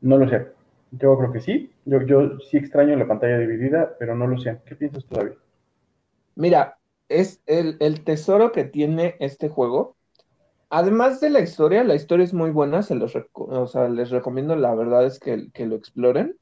No 0.01 0.18
lo 0.18 0.28
sé. 0.30 0.47
Yo 0.91 1.18
creo 1.18 1.32
que 1.32 1.41
sí. 1.41 1.72
Yo, 1.86 2.01
yo 2.01 2.39
sí 2.39 2.57
extraño 2.57 2.95
la 2.95 3.07
pantalla 3.07 3.38
dividida, 3.38 3.95
pero 3.99 4.16
no 4.16 4.28
lo 4.28 4.38
sé. 4.39 4.57
¿Qué 4.66 4.76
piensas 4.76 5.05
tú, 5.05 5.16
David? 5.16 5.34
Mira, 6.36 6.78
es 7.09 7.41
el, 7.45 7.78
el 7.80 8.03
tesoro 8.03 8.51
que 8.51 8.63
tiene 8.63 9.16
este 9.20 9.49
juego 9.49 9.95
además 10.70 11.22
de 11.22 11.30
la 11.30 11.39
historia, 11.39 11.84
la 11.84 11.95
historia 11.95 12.26
es 12.26 12.34
muy 12.34 12.51
buena, 12.51 12.82
se 12.82 12.95
los 12.95 13.13
o 13.34 13.68
sea, 13.68 13.88
les 13.88 14.09
recomiendo, 14.09 14.55
la 14.55 14.76
verdad 14.76 15.05
es 15.05 15.20
que, 15.20 15.49
que, 15.53 15.66
lo 15.66 15.76
exploren. 15.76 16.38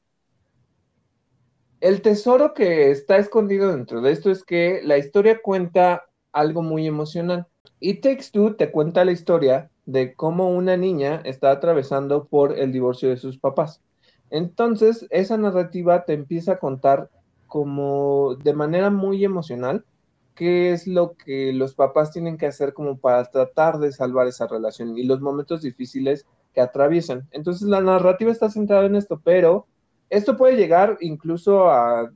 El 1.80 2.02
tesoro 2.02 2.54
que 2.54 2.90
está 2.90 3.16
escondido 3.18 3.70
dentro 3.70 4.00
de 4.00 4.10
esto 4.10 4.30
es 4.30 4.42
que 4.42 4.80
la 4.82 4.98
historia 4.98 5.40
cuenta 5.42 6.04
algo 6.34 6.62
muy 6.62 6.86
emocional. 6.86 7.46
Y 7.80 8.00
Takes 8.00 8.30
Two 8.32 8.56
te 8.56 8.70
cuenta 8.70 9.04
la 9.04 9.12
historia 9.12 9.70
de 9.86 10.14
cómo 10.14 10.50
una 10.50 10.76
niña 10.76 11.22
está 11.24 11.50
atravesando 11.50 12.26
por 12.26 12.58
el 12.58 12.72
divorcio 12.72 13.08
de 13.08 13.16
sus 13.16 13.38
papás. 13.38 13.80
Entonces, 14.30 15.06
esa 15.10 15.36
narrativa 15.36 16.04
te 16.04 16.12
empieza 16.12 16.52
a 16.52 16.58
contar 16.58 17.10
como 17.46 18.34
de 18.36 18.52
manera 18.52 18.90
muy 18.90 19.24
emocional 19.24 19.84
qué 20.34 20.72
es 20.72 20.86
lo 20.86 21.14
que 21.14 21.52
los 21.52 21.74
papás 21.74 22.10
tienen 22.10 22.36
que 22.36 22.46
hacer 22.46 22.74
como 22.74 22.98
para 22.98 23.24
tratar 23.30 23.78
de 23.78 23.92
salvar 23.92 24.26
esa 24.26 24.48
relación 24.48 24.98
y 24.98 25.04
los 25.04 25.20
momentos 25.20 25.62
difíciles 25.62 26.26
que 26.52 26.60
atraviesan. 26.60 27.28
Entonces 27.30 27.68
la 27.68 27.80
narrativa 27.80 28.32
está 28.32 28.50
centrada 28.50 28.86
en 28.86 28.96
esto, 28.96 29.20
pero 29.22 29.66
esto 30.10 30.36
puede 30.36 30.56
llegar 30.56 30.96
incluso 31.00 31.70
a, 31.70 32.10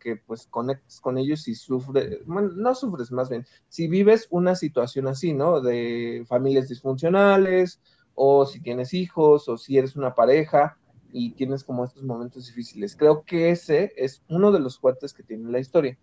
que 0.00 0.16
pues 0.16 0.46
conectes 0.46 1.00
con 1.00 1.18
ellos 1.18 1.46
y 1.48 1.54
sufres, 1.54 2.24
bueno, 2.26 2.50
no 2.54 2.74
sufres 2.74 3.12
más 3.12 3.28
bien, 3.28 3.46
si 3.68 3.88
vives 3.88 4.26
una 4.30 4.54
situación 4.54 5.06
así, 5.08 5.32
¿no? 5.32 5.60
De 5.60 6.24
familias 6.28 6.68
disfuncionales 6.68 7.80
o 8.14 8.46
si 8.46 8.60
tienes 8.60 8.94
hijos 8.94 9.48
o 9.48 9.58
si 9.58 9.78
eres 9.78 9.96
una 9.96 10.14
pareja 10.14 10.78
y 11.12 11.32
tienes 11.32 11.64
como 11.64 11.84
estos 11.84 12.02
momentos 12.02 12.46
difíciles. 12.46 12.96
Creo 12.96 13.22
que 13.24 13.50
ese 13.50 13.92
es 13.96 14.22
uno 14.28 14.52
de 14.52 14.60
los 14.60 14.78
fuertes 14.78 15.12
que 15.12 15.22
tiene 15.22 15.50
la 15.50 15.60
historia. 15.60 15.98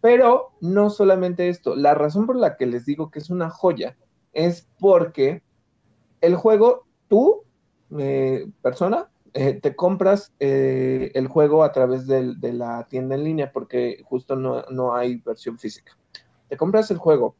Pero 0.00 0.52
no 0.60 0.90
solamente 0.90 1.48
esto, 1.48 1.76
la 1.76 1.94
razón 1.94 2.26
por 2.26 2.36
la 2.36 2.56
que 2.56 2.66
les 2.66 2.86
digo 2.86 3.10
que 3.10 3.18
es 3.18 3.30
una 3.30 3.50
joya 3.50 3.96
es 4.32 4.68
porque 4.78 5.42
el 6.20 6.36
juego, 6.36 6.86
tú, 7.08 7.42
eh, 7.98 8.46
persona, 8.62 9.10
eh, 9.32 9.54
te 9.60 9.76
compras 9.76 10.32
eh, 10.40 11.12
el 11.14 11.28
juego 11.28 11.62
a 11.62 11.72
través 11.72 12.06
de, 12.06 12.34
la 12.52 12.86
tienda 12.88 13.14
en 13.14 13.24
línea 13.24 13.52
porque 13.52 14.02
justo 14.04 14.36
no, 14.36 14.62
no, 14.70 14.94
hay 14.94 15.16
versión 15.16 15.58
física. 15.58 15.96
Te 16.48 16.56
compras 16.56 16.90
el 16.90 16.98
juego 16.98 17.36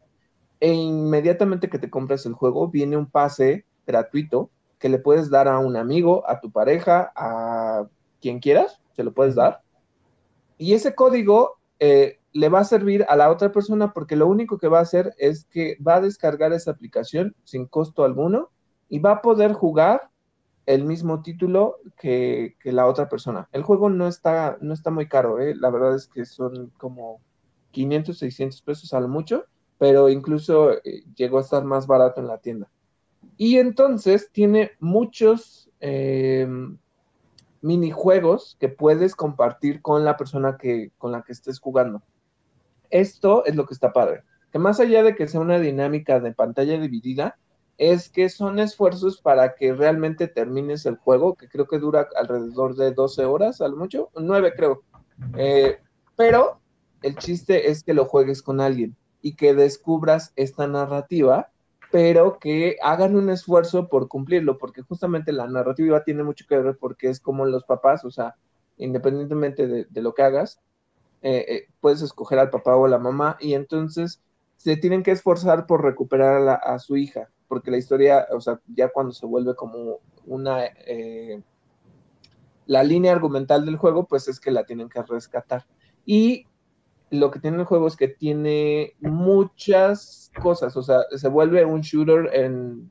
e 0.60 0.72
inmediatamente 0.72 1.68
que 1.68 1.78
te 1.78 1.90
compras 1.90 2.26
el 2.26 2.34
juego 2.34 2.68
viene 2.68 2.96
un 2.96 3.06
pase 3.06 3.64
gratuito 3.86 4.50
que 4.78 4.88
le 4.88 4.98
puedes 4.98 5.30
dar 5.30 5.48
a 5.48 5.58
un 5.58 5.76
amigo, 5.76 6.28
a 6.28 6.40
tu 6.40 6.50
pareja, 6.50 7.12
a 7.14 7.86
quien 8.20 8.40
quieras, 8.40 8.80
se 8.92 9.04
lo 9.04 9.12
puedes 9.12 9.34
dar. 9.34 9.62
Y 10.58 10.74
ese 10.74 10.94
código 10.94 11.58
le 11.78 12.48
va 12.48 12.60
a 12.60 12.64
servir 12.64 13.04
a 13.08 13.16
la 13.16 13.30
otra 13.30 13.50
persona 13.52 13.92
porque 13.92 14.16
lo 14.16 14.26
único 14.26 14.58
que 14.58 14.68
va 14.68 14.78
a 14.78 14.82
hacer 14.82 15.14
es 15.18 15.44
que 15.46 15.76
va 15.86 15.96
a 15.96 16.00
descargar 16.00 16.52
esa 16.52 16.70
aplicación 16.70 17.34
sin 17.44 17.66
costo 17.66 18.04
alguno 18.04 18.50
y 18.88 18.98
va 18.98 19.12
a 19.12 19.22
poder 19.22 19.52
jugar 19.52 20.09
el 20.74 20.84
mismo 20.84 21.22
título 21.22 21.76
que, 21.98 22.56
la 22.64 22.86
otra 22.86 23.08
persona. 23.08 23.48
El 23.52 23.62
juego 23.62 23.90
no 23.90 24.06
está, 24.08 24.58
no 24.60 24.74
está 24.74 24.90
muy 24.90 25.08
caro, 25.08 25.40
¿eh? 25.40 25.54
la 25.54 25.70
verdad 25.70 25.94
es 25.94 26.06
que 26.06 26.24
son 26.24 26.72
como 26.78 27.20
500, 27.72 28.18
600 28.18 28.62
pesos 28.62 28.94
a 28.94 29.00
mucho, 29.00 29.44
pero 29.78 30.08
incluso 30.08 30.72
eh, 30.72 31.04
llegó 31.14 31.38
a 31.38 31.42
estar 31.42 31.64
más 31.64 31.86
barato 31.86 32.20
en 32.20 32.26
la 32.26 32.38
tienda. 32.38 32.70
Y 33.36 33.58
entonces 33.58 34.30
tiene 34.32 34.72
muchos 34.80 35.70
em, 35.80 36.78
minijuegos 37.62 38.56
que 38.60 38.68
puedes 38.68 39.14
compartir 39.14 39.82
con 39.82 40.04
la 40.04 40.16
persona 40.16 40.56
que, 40.56 40.92
con 40.98 41.12
la 41.12 41.22
que 41.22 41.32
estés 41.32 41.58
jugando 41.58 42.02
esto 42.90 43.44
es 43.46 43.56
lo 43.56 43.66
que 43.66 43.74
está 43.74 43.92
padre. 43.92 44.22
Que 44.52 44.58
más 44.58 44.80
allá 44.80 45.02
de 45.02 45.14
que 45.14 45.28
sea 45.28 45.40
una 45.40 45.58
dinámica 45.58 46.20
de 46.20 46.32
pantalla 46.32 46.78
dividida, 46.78 47.38
es 47.80 48.10
que 48.10 48.28
son 48.28 48.58
esfuerzos 48.58 49.20
para 49.20 49.54
que 49.54 49.72
realmente 49.72 50.28
termines 50.28 50.84
el 50.84 50.96
juego, 50.96 51.34
que 51.34 51.48
creo 51.48 51.66
que 51.66 51.78
dura 51.78 52.06
alrededor 52.14 52.76
de 52.76 52.92
12 52.92 53.24
horas, 53.24 53.60
al 53.60 53.74
mucho, 53.74 54.10
9 54.14 54.52
creo. 54.54 54.82
Eh, 55.36 55.78
pero 56.14 56.60
el 57.02 57.16
chiste 57.16 57.70
es 57.70 57.82
que 57.82 57.94
lo 57.94 58.04
juegues 58.04 58.42
con 58.42 58.60
alguien 58.60 58.96
y 59.22 59.34
que 59.34 59.54
descubras 59.54 60.32
esta 60.36 60.66
narrativa, 60.66 61.50
pero 61.90 62.38
que 62.38 62.76
hagan 62.82 63.16
un 63.16 63.30
esfuerzo 63.30 63.88
por 63.88 64.08
cumplirlo, 64.08 64.58
porque 64.58 64.82
justamente 64.82 65.32
la 65.32 65.46
narrativa 65.46 66.04
tiene 66.04 66.22
mucho 66.22 66.44
que 66.46 66.58
ver 66.58 66.76
porque 66.78 67.08
es 67.08 67.18
como 67.18 67.46
los 67.46 67.64
papás, 67.64 68.04
o 68.04 68.10
sea, 68.10 68.36
independientemente 68.76 69.86
de 69.88 70.02
lo 70.02 70.12
que 70.12 70.22
hagas, 70.22 70.60
eh, 71.22 71.44
eh, 71.48 71.68
puedes 71.80 72.00
escoger 72.00 72.38
al 72.38 72.48
papá 72.48 72.76
o 72.76 72.86
a 72.86 72.88
la 72.88 72.98
mamá 72.98 73.36
y 73.40 73.52
entonces 73.52 74.22
se 74.56 74.76
tienen 74.76 75.02
que 75.02 75.10
esforzar 75.10 75.66
por 75.66 75.84
recuperar 75.84 76.60
a, 76.62 76.78
su 76.78 76.96
hija, 76.96 77.28
porque 77.50 77.72
la 77.72 77.78
historia, 77.78 78.28
o 78.30 78.40
sea, 78.40 78.60
ya 78.68 78.88
cuando 78.90 79.12
se 79.12 79.26
vuelve 79.26 79.56
como 79.56 79.98
una... 80.24 80.66
Eh, 80.86 81.42
la 82.66 82.84
línea 82.84 83.10
argumental 83.10 83.66
del 83.66 83.76
juego, 83.76 84.06
pues 84.06 84.28
es 84.28 84.38
que 84.38 84.52
la 84.52 84.62
tienen 84.62 84.88
que 84.88 85.02
rescatar. 85.02 85.66
Y 86.06 86.46
lo 87.10 87.32
que 87.32 87.40
tiene 87.40 87.56
el 87.56 87.64
juego 87.64 87.88
es 87.88 87.96
que 87.96 88.06
tiene 88.06 88.94
muchas 89.00 90.30
cosas, 90.40 90.76
o 90.76 90.82
sea, 90.84 91.00
se 91.10 91.28
vuelve 91.28 91.64
un 91.64 91.80
shooter 91.80 92.30
en, 92.32 92.88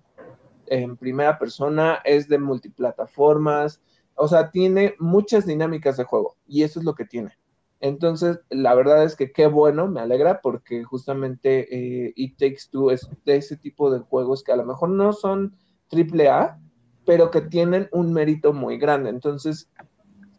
en 0.68 0.98
primera 0.98 1.40
persona, 1.40 2.02
es 2.04 2.28
de 2.28 2.40
multiplataformas, 2.40 3.82
o 4.16 4.28
sea, 4.28 4.52
tiene 4.52 4.96
muchas 5.00 5.46
dinámicas 5.46 5.96
de 5.96 6.04
juego 6.04 6.36
y 6.46 6.64
eso 6.64 6.80
es 6.80 6.86
lo 6.86 6.94
que 6.94 7.06
tiene. 7.06 7.39
Entonces, 7.82 8.40
la 8.50 8.76
verdad 8.76 9.04
es 9.04 9.16
que 9.16 9.32
qué 9.32 9.48
bueno, 9.48 9.88
me 9.88 10.02
alegra 10.02 10.42
porque 10.42 10.84
justamente 10.84 11.68
eh, 12.06 12.14
It 12.16 12.38
Takes 12.38 12.64
Two 12.72 12.92
es 12.92 13.08
de 13.26 13.38
ese 13.38 13.56
tipo 13.56 13.90
de 13.92 14.00
juegos 14.00 14.44
que 14.44 14.52
a 14.52 14.58
lo 14.58 14.66
mejor 14.66 14.90
no 14.90 15.14
son 15.14 15.56
triple 15.88 16.28
A, 16.28 16.60
pero 17.06 17.32
que 17.32 17.42
tienen 17.42 17.88
un 17.92 18.12
mérito 18.12 18.52
muy 18.54 18.78
grande. 18.78 19.10
Entonces, 19.10 19.70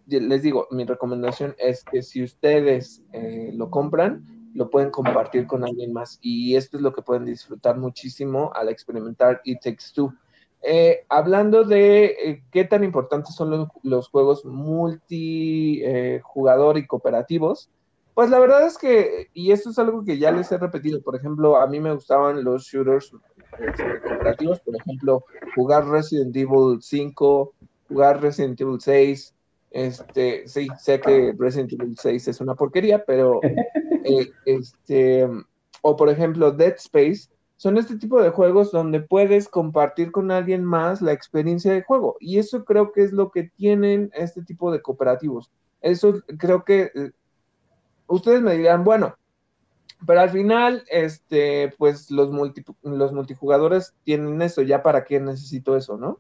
les 0.07 0.43
digo, 0.43 0.66
mi 0.70 0.84
recomendación 0.84 1.55
es 1.59 1.84
que 1.84 2.03
si 2.03 2.22
ustedes 2.22 3.03
eh, 3.12 3.51
lo 3.55 3.70
compran, 3.70 4.24
lo 4.55 4.68
pueden 4.68 4.91
compartir 4.91 5.47
con 5.47 5.64
alguien 5.64 5.93
más 5.93 6.18
y 6.20 6.57
esto 6.57 6.76
es 6.76 6.82
lo 6.82 6.93
que 6.93 7.03
pueden 7.03 7.24
disfrutar 7.24 7.78
muchísimo 7.78 8.53
al 8.55 8.68
experimentar 8.68 9.41
It 9.45 9.61
Takes 9.62 9.93
Two. 9.95 10.12
Eh, 10.62 11.06
hablando 11.08 11.64
de 11.64 12.04
eh, 12.04 12.42
qué 12.50 12.64
tan 12.64 12.84
importantes 12.84 13.34
son 13.34 13.66
los, 13.82 14.08
juegos 14.08 14.44
multijugador 14.44 16.76
y 16.76 16.86
cooperativos, 16.86 17.70
pues 18.14 18.28
la 18.28 18.38
verdad 18.38 18.66
es 18.66 18.76
que, 18.76 19.30
y 19.32 19.52
esto 19.52 19.70
es 19.70 19.78
algo 19.78 20.04
que 20.04 20.18
ya 20.18 20.30
les 20.32 20.52
he 20.52 20.58
repetido, 20.58 21.00
por 21.00 21.16
ejemplo, 21.16 21.56
a 21.56 21.66
mí 21.66 21.80
me 21.80 21.94
gustaban 21.94 22.44
los 22.44 22.64
shooters 22.64 23.11
este, 23.58 24.02
cooperativos, 24.02 24.61
por 24.61 24.76
ejemplo, 24.76 25.24
jugar 25.54 25.88
Resident 25.88 26.36
Evil 26.36 26.82
5, 26.82 27.54
jugar 27.88 28.20
Resident 28.20 28.61
Evil 28.61 28.80
6, 28.80 29.34
este, 29.70 30.46
sí, 30.48 30.68
sé 30.78 31.00
que 31.00 31.34
Resident 31.38 31.72
Evil 31.72 31.96
6 31.96 32.28
es 32.28 32.40
una 32.40 32.54
porquería, 32.54 33.02
pero 33.04 33.40
eh, 34.04 34.30
este, 34.44 35.26
o 35.82 35.96
por 35.96 36.11
ejemplo 36.11 36.50
Dead 36.50 36.74
Space, 36.76 37.30
son 37.61 37.76
este 37.76 37.98
tipo 37.98 38.22
de 38.22 38.30
juegos 38.30 38.72
donde 38.72 39.00
puedes 39.00 39.46
compartir 39.46 40.12
con 40.12 40.30
alguien 40.30 40.64
más 40.64 41.02
la 41.02 41.12
experiencia 41.12 41.70
de 41.70 41.82
juego. 41.82 42.16
Y 42.18 42.38
eso 42.38 42.64
creo 42.64 42.90
que 42.90 43.02
es 43.02 43.12
lo 43.12 43.30
que 43.30 43.50
tienen 43.54 44.11
este 44.14 44.42
tipo 44.42 44.72
de 44.72 44.80
cooperativos. 44.80 45.50
Eso 45.82 46.22
creo 46.38 46.64
que 46.64 46.90
eh, 46.94 47.11
ustedes 48.06 48.40
me 48.40 48.56
dirán, 48.56 48.82
bueno, 48.82 49.14
pero 50.06 50.22
al 50.22 50.30
final, 50.30 50.84
este, 50.90 51.74
pues 51.76 52.11
los, 52.11 52.30
los 52.80 53.12
multijugadores 53.12 53.94
tienen 54.04 54.40
eso, 54.40 54.62
ya 54.62 54.82
para 54.82 55.04
qué 55.04 55.20
necesito 55.20 55.76
eso, 55.76 55.98
¿no? 55.98 56.18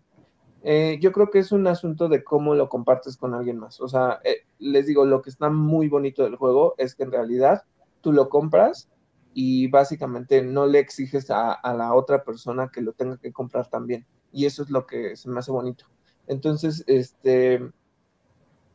Eh, 0.62 0.98
yo 1.00 1.10
creo 1.10 1.30
que 1.30 1.38
es 1.38 1.52
un 1.52 1.66
asunto 1.66 2.10
de 2.10 2.22
cómo 2.22 2.54
lo 2.54 2.68
compartes 2.68 3.16
con 3.16 3.32
alguien 3.32 3.58
más. 3.58 3.80
O 3.80 3.88
sea, 3.88 4.20
eh, 4.24 4.42
les 4.58 4.84
digo, 4.84 5.06
lo 5.06 5.22
que 5.22 5.30
está 5.30 5.48
muy 5.48 5.88
bonito 5.88 6.22
del 6.22 6.36
juego 6.36 6.74
es 6.76 6.94
que 6.94 7.04
en 7.04 7.12
realidad 7.12 7.62
tú 8.02 8.12
lo 8.12 8.28
compras 8.28 8.90
y 9.32 9.68
básicamente 9.68 10.42
no 10.42 10.66
le 10.66 10.80
exiges 10.80 11.30
a, 11.30 11.60
la 11.76 11.94
otra 11.94 12.24
persona 12.24 12.70
que 12.72 12.80
lo 12.80 12.92
tenga 12.92 13.16
que 13.18 13.32
comprar 13.32 13.68
también. 13.68 14.06
Y 14.32 14.46
eso 14.46 14.62
es 14.62 14.70
lo 14.70 14.86
que 14.86 15.16
se 15.16 15.28
me 15.28 15.38
hace 15.38 15.52
bonito. 15.52 15.86
Entonces, 16.26 16.84
este, 16.86 17.70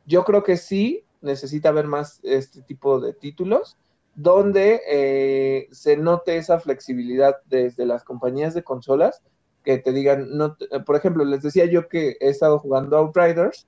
yo 0.05 0.23
creo 0.23 0.43
que 0.43 0.57
sí 0.57 1.03
necesita 1.21 1.69
haber 1.69 1.87
más 1.87 2.19
este 2.23 2.61
tipo 2.61 2.99
de 2.99 3.13
títulos 3.13 3.77
donde 4.15 4.81
eh, 4.87 5.67
se 5.71 5.97
note 5.97 6.37
esa 6.37 6.59
flexibilidad 6.59 7.35
desde 7.45 7.85
las 7.85 8.03
compañías 8.03 8.53
de 8.53 8.63
consolas 8.63 9.21
que 9.63 9.77
te 9.79 9.91
digan, 9.91 10.37
no, 10.37 10.55
por 10.85 10.95
ejemplo, 10.95 11.25
les 11.25 11.41
decía 11.41 11.65
yo 11.65 11.89
que 11.89 12.15
he 12.21 12.29
estado 12.29 12.59
jugando 12.59 12.97
Outriders, 12.97 13.67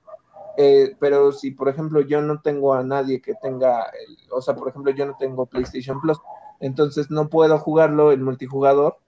eh, 0.56 0.96
pero 0.98 1.32
si, 1.32 1.50
por 1.50 1.68
ejemplo, 1.68 2.00
yo 2.00 2.22
no 2.22 2.40
tengo 2.40 2.72
a 2.72 2.82
nadie 2.82 3.20
que 3.20 3.34
tenga, 3.42 3.90
o 4.30 4.40
sea, 4.40 4.54
por 4.54 4.68
ejemplo, 4.68 4.92
yo 4.92 5.06
no 5.06 5.16
tengo 5.18 5.46
PlayStation 5.46 6.00
Plus, 6.00 6.18
entonces 6.60 7.10
no 7.10 7.28
puedo 7.28 7.58
jugarlo 7.58 8.12
en 8.12 8.22
multijugador 8.22 8.98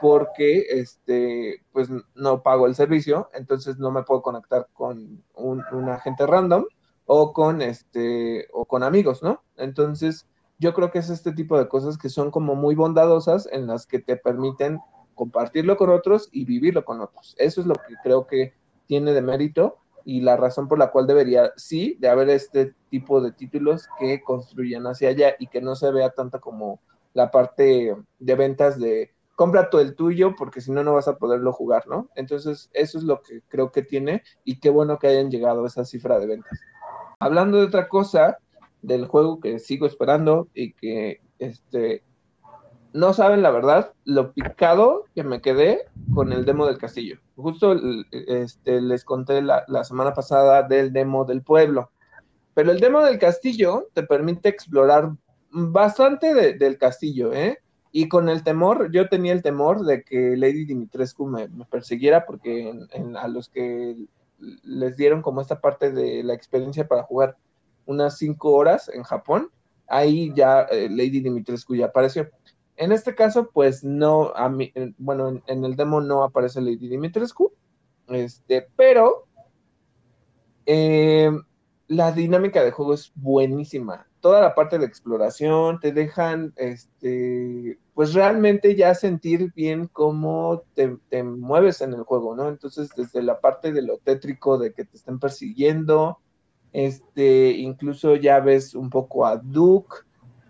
porque, 0.00 0.66
este, 0.70 1.62
pues 1.72 1.88
no 2.14 2.42
pago 2.42 2.66
el 2.66 2.74
servicio, 2.74 3.28
entonces 3.34 3.78
no 3.78 3.90
me 3.90 4.02
puedo 4.02 4.22
conectar 4.22 4.68
con 4.72 5.22
un, 5.34 5.88
agente 5.88 6.26
random 6.26 6.64
o 7.06 7.32
con, 7.32 7.62
este, 7.62 8.46
o 8.52 8.64
con 8.64 8.82
amigos, 8.82 9.22
¿no? 9.22 9.42
Entonces, 9.56 10.26
yo 10.58 10.74
creo 10.74 10.90
que 10.90 10.98
es 10.98 11.10
este 11.10 11.32
tipo 11.32 11.58
de 11.58 11.68
cosas 11.68 11.98
que 11.98 12.08
son 12.08 12.30
como 12.30 12.54
muy 12.54 12.74
bondadosas 12.74 13.48
en 13.50 13.66
las 13.66 13.86
que 13.86 13.98
te 13.98 14.16
permiten 14.16 14.80
compartirlo 15.14 15.76
con 15.76 15.90
otros 15.90 16.28
y 16.32 16.44
vivirlo 16.44 16.84
con 16.84 17.00
otros. 17.00 17.34
Eso 17.38 17.60
es 17.60 17.66
lo 17.66 17.74
que 17.74 17.94
creo 18.02 18.26
que 18.26 18.54
tiene 18.86 19.12
de 19.12 19.22
mérito 19.22 19.78
y 20.04 20.20
la 20.20 20.36
razón 20.36 20.68
por 20.68 20.78
la 20.78 20.90
cual 20.90 21.06
debería, 21.06 21.52
sí, 21.56 21.96
de 22.00 22.08
haber 22.08 22.30
este 22.30 22.74
tipo 22.88 23.20
de 23.20 23.32
títulos 23.32 23.88
que 23.98 24.22
construyan 24.22 24.86
hacia 24.86 25.10
allá 25.10 25.34
y 25.38 25.48
que 25.48 25.60
no 25.60 25.74
se 25.74 25.90
vea 25.90 26.10
tanta 26.10 26.38
como 26.38 26.80
la 27.14 27.30
parte 27.30 27.96
de 28.18 28.34
ventas 28.34 28.78
de 28.78 29.12
compra 29.36 29.70
todo 29.70 29.80
el 29.80 29.94
tuyo 29.94 30.34
porque 30.36 30.60
si 30.60 30.72
no, 30.72 30.82
no 30.82 30.94
vas 30.94 31.06
a 31.06 31.16
poderlo 31.16 31.52
jugar, 31.52 31.86
¿no? 31.86 32.08
Entonces, 32.16 32.70
eso 32.72 32.98
es 32.98 33.04
lo 33.04 33.22
que 33.22 33.40
creo 33.48 33.70
que 33.70 33.82
tiene 33.82 34.22
y 34.44 34.58
qué 34.58 34.68
bueno 34.68 34.98
que 34.98 35.06
hayan 35.06 35.30
llegado 35.30 35.64
a 35.64 35.68
esa 35.68 35.84
cifra 35.84 36.18
de 36.18 36.26
ventas. 36.26 36.58
Hablando 37.20 37.58
de 37.58 37.66
otra 37.66 37.88
cosa, 37.88 38.38
del 38.82 39.06
juego 39.06 39.40
que 39.40 39.58
sigo 39.58 39.86
esperando 39.86 40.48
y 40.54 40.72
que 40.72 41.20
este, 41.38 42.02
no 42.92 43.12
saben 43.12 43.42
la 43.42 43.50
verdad 43.50 43.92
lo 44.04 44.32
picado 44.32 45.04
que 45.14 45.24
me 45.24 45.40
quedé 45.40 45.86
con 46.14 46.32
el 46.32 46.44
demo 46.44 46.66
del 46.66 46.78
castillo. 46.78 47.18
Justo 47.36 47.76
este, 48.10 48.80
les 48.80 49.04
conté 49.04 49.42
la, 49.42 49.84
semana 49.84 50.14
pasada 50.14 50.62
del 50.62 50.92
demo 50.92 51.24
del 51.24 51.42
pueblo. 51.42 51.90
Pero 52.54 52.72
el 52.72 52.80
demo 52.80 53.02
del 53.02 53.18
castillo 53.18 53.88
te 53.94 54.02
permite 54.02 54.48
explorar 54.48 55.12
bastante 55.50 56.54
del 56.54 56.78
castillo, 56.78 57.32
¿eh? 57.32 57.58
Y 57.90 58.08
con 58.08 58.28
el 58.28 58.44
temor, 58.44 58.92
yo 58.92 59.08
tenía 59.08 59.32
el 59.32 59.42
temor 59.42 59.84
de 59.84 60.04
que 60.04 60.36
Lady 60.36 60.66
Dimitrescu 60.66 61.26
me, 61.26 61.48
persiguiera 61.70 62.26
porque 62.26 62.72
a 63.16 63.28
los 63.28 63.48
que 63.48 63.96
les 64.62 64.96
dieron 64.96 65.22
como 65.22 65.40
esta 65.40 65.60
parte 65.60 65.90
de 65.90 66.22
la 66.22 66.34
experiencia 66.34 66.86
para 66.86 67.02
jugar 67.02 67.36
unas 67.86 68.18
cinco 68.18 68.52
horas 68.52 68.90
en 68.92 69.02
Japón, 69.02 69.50
ahí 69.86 70.32
ya 70.34 70.62
eh, 70.70 70.88
Lady 70.90 71.20
Dimitrescu 71.20 71.74
ya 71.74 71.86
apareció. 71.86 72.28
En 72.76 72.92
este 72.92 73.14
caso, 73.14 73.50
pues 73.52 73.82
no, 73.82 74.32
a 74.36 74.48
mí, 74.48 74.72
bueno, 74.98 75.42
en, 75.46 75.64
el 75.64 75.74
demo 75.74 76.00
no 76.00 76.22
aparece 76.22 76.60
Lady 76.60 76.88
Dimitrescu, 76.88 77.52
este, 78.08 78.68
pero 78.76 79.26
eh, 80.66 81.30
la 81.88 82.12
dinámica 82.12 82.62
de 82.62 82.70
juego 82.70 82.94
es 82.94 83.10
buenísima. 83.16 84.07
Toda 84.20 84.40
la 84.40 84.54
parte 84.54 84.78
de 84.78 84.86
exploración 84.86 85.78
te 85.80 85.92
dejan, 85.92 86.52
este, 86.56 87.78
pues 87.94 88.14
realmente 88.14 88.74
ya 88.74 88.94
sentir 88.94 89.52
bien 89.54 89.88
cómo 89.92 90.62
te, 90.74 90.96
te, 91.08 91.22
mueves 91.22 91.80
en 91.80 91.92
el 91.92 92.02
juego, 92.02 92.34
¿no? 92.34 92.48
Entonces, 92.48 92.90
desde 92.96 93.22
la 93.22 93.40
parte 93.40 93.72
de 93.72 93.82
lo 93.82 93.98
tétrico 93.98 94.58
de 94.58 94.72
que 94.72 94.84
te 94.84 94.96
estén 94.96 95.18
persiguiendo, 95.18 96.18
este, 96.72 97.50
incluso 97.50 98.16
ya 98.16 98.40
ves 98.40 98.74
un 98.74 98.90
poco 98.90 99.24
a 99.26 99.36
Duke, 99.36 99.96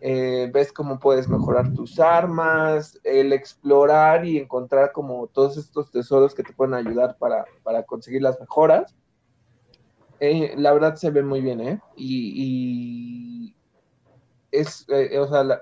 eh, 0.00 0.48
ves 0.52 0.72
cómo 0.72 1.00
puedes 1.00 1.28
mejorar 1.28 1.72
tus 1.74 1.98
armas, 1.98 3.00
el 3.02 3.32
explorar 3.32 4.24
y 4.24 4.38
encontrar 4.38 4.92
como 4.92 5.26
todos 5.26 5.56
estos 5.56 5.90
tesoros 5.90 6.34
que 6.34 6.44
te 6.44 6.52
pueden 6.52 6.74
ayudar 6.74 7.16
para, 7.18 7.46
conseguir 7.84 8.22
las 8.22 8.38
mejoras. 8.38 8.94
Eh, 10.20 10.54
la 10.56 10.72
verdad 10.72 10.94
se 10.94 11.10
ve 11.10 11.22
muy 11.22 11.40
bien, 11.40 11.60
¿eh? 11.60 11.80
Y, 11.96 13.56
es, 14.51 14.86
eh, 14.88 15.18
o 15.18 15.28
sea, 15.28 15.61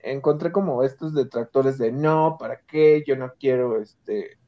encontré 0.00 0.52
como 0.52 0.82
estos 0.82 1.14
detractores 1.14 1.78
de 1.78 1.92
no, 1.92 2.36
¿para 2.38 2.60
qué? 2.60 3.02
Yo 3.06 3.16
no 3.16 3.32
quiero, 3.38 3.80
este, 3.80 4.38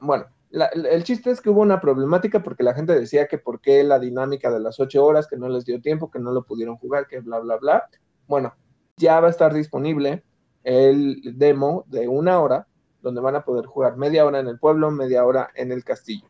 bueno, 0.00 0.26
el 0.50 1.02
chiste 1.02 1.30
es 1.30 1.40
que 1.40 1.50
hubo 1.50 1.62
una 1.62 1.80
problemática 1.80 2.42
porque 2.42 2.62
la 2.62 2.74
gente 2.74 2.98
decía 2.98 3.26
que 3.26 3.38
por 3.38 3.60
qué 3.60 3.82
la 3.82 3.98
dinámica 3.98 4.50
de 4.50 4.60
las 4.60 4.78
ocho 4.78 5.04
horas, 5.04 5.26
que 5.26 5.36
no 5.36 5.48
les 5.48 5.64
dio 5.64 5.80
tiempo, 5.80 6.10
que 6.10 6.20
no 6.20 6.30
lo 6.30 6.44
pudieron 6.44 6.76
jugar, 6.76 7.08
que 7.08 7.20
bla, 7.20 7.40
bla, 7.40 7.56
bla. 7.56 7.88
Bueno, 8.28 8.54
ya 8.96 9.20
va 9.20 9.28
a 9.28 9.30
estar 9.30 9.52
disponible 9.52 10.22
el 10.62 11.20
demo 11.36 11.84
de 11.88 12.06
una 12.06 12.40
hora, 12.40 12.68
donde 13.02 13.20
van 13.20 13.36
a 13.36 13.44
poder 13.44 13.66
jugar 13.66 13.96
media 13.96 14.24
hora 14.24 14.38
en 14.38 14.46
el 14.46 14.58
pueblo, 14.58 14.90
media 14.90 15.24
hora 15.24 15.50
en 15.54 15.72
el 15.72 15.84
castillo. 15.84 16.28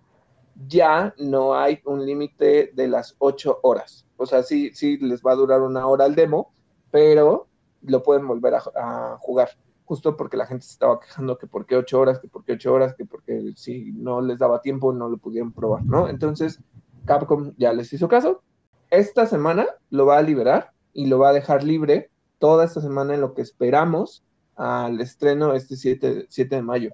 Ya 0.67 1.15
no 1.19 1.55
hay 1.55 1.81
un 1.85 2.05
límite 2.05 2.71
de 2.75 2.89
las 2.89 3.17
ocho 3.19 3.61
horas. 3.63 4.07
O 4.17 4.27
sea, 4.27 4.43
sí, 4.43 4.71
sí 4.75 4.97
les 4.99 5.23
va 5.23 5.33
a 5.33 5.37
durar 5.37 5.63
una 5.63 5.87
hora 5.87 6.07
el 6.07 6.15
demo, 6.15 6.53
pero 6.91 7.49
lo 7.83 8.03
pueden 8.03 8.27
volver 8.27 8.55
a 8.55 9.17
jugar 9.21 9.51
justo 9.85 10.17
porque 10.17 10.37
la 10.37 10.47
gente 10.47 10.65
se 10.65 10.73
estaba 10.73 11.01
quejando 11.01 11.39
que 11.39 11.47
por 11.47 11.67
qué 11.67 11.77
ocho 11.77 12.01
horas, 12.01 12.19
que 12.19 12.29
por 12.29 12.45
qué 12.45 12.53
ocho 12.53 12.73
horas, 12.73 12.95
que 12.95 13.05
porque 13.05 13.53
si 13.57 13.93
no 13.93 14.21
les 14.21 14.39
daba 14.39 14.63
tiempo 14.63 14.93
no 14.93 15.09
lo 15.09 15.19
pudieron 15.19 15.53
probar, 15.53 15.85
¿no? 15.85 16.09
Entonces, 16.09 16.61
Capcom 17.05 17.53
ya 17.59 17.73
les 17.73 17.93
hizo 17.93 18.09
caso. 18.09 18.43
Esta 18.91 19.27
semana 19.27 19.67
lo 19.91 20.07
va 20.07 20.19
a 20.19 20.23
liberar 20.23 20.73
y 20.93 21.07
lo 21.07 21.19
va 21.19 21.31
a 21.31 21.33
dejar 21.33 21.65
libre 21.65 22.11
toda 22.39 22.65
esta 22.65 22.81
semana 22.81 23.15
en 23.15 23.21
lo 23.21 23.35
que 23.35 23.43
esperamos 23.43 24.23
al 24.57 25.01
estreno 25.01 25.53
este 25.55 25.77
7, 25.77 26.27
7 26.29 26.57
de 26.57 26.63
mayo. 26.63 26.91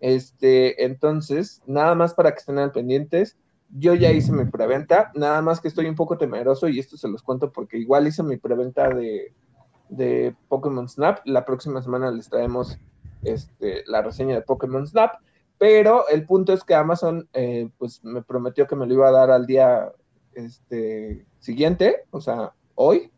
Este, 0.00 0.84
entonces, 0.84 1.62
nada 1.66 1.94
más 1.94 2.12
para 2.12 2.32
que 2.32 2.40
estén 2.40 2.58
al 2.58 2.72
pendientes, 2.72 3.38
yo 3.76 3.94
ya 3.94 4.12
hice 4.12 4.32
mi 4.32 4.44
preventa, 4.44 5.10
nada 5.14 5.42
más 5.42 5.60
que 5.60 5.66
estoy 5.66 5.86
un 5.86 5.96
poco 5.96 6.16
temeroso 6.16 6.68
y 6.68 6.78
esto 6.78 6.96
se 6.96 7.08
los 7.08 7.22
cuento 7.22 7.50
porque 7.50 7.76
igual 7.76 8.06
hice 8.06 8.22
mi 8.22 8.36
preventa 8.36 8.88
de, 8.88 9.32
Pokémon 10.48 10.88
Snap. 10.88 11.18
La 11.24 11.44
próxima 11.44 11.82
semana 11.82 12.10
les 12.10 12.28
traemos 12.28 12.78
este, 13.22 13.82
la 13.86 14.00
reseña 14.02 14.36
de 14.36 14.42
Pokémon 14.42 14.86
Snap, 14.86 15.16
pero 15.58 16.08
el 16.08 16.24
punto 16.24 16.52
es 16.52 16.62
que 16.62 16.74
Amazon 16.74 17.28
eh, 17.32 17.68
pues 17.76 18.04
me 18.04 18.22
prometió 18.22 18.66
que 18.66 18.76
me 18.76 18.86
lo 18.86 18.94
iba 18.94 19.08
a 19.08 19.12
dar 19.12 19.30
al 19.30 19.44
día 19.44 19.90
este, 20.34 21.26
siguiente, 21.40 22.04
o 22.12 22.20
sea, 22.20 22.52
hoy, 22.76 23.10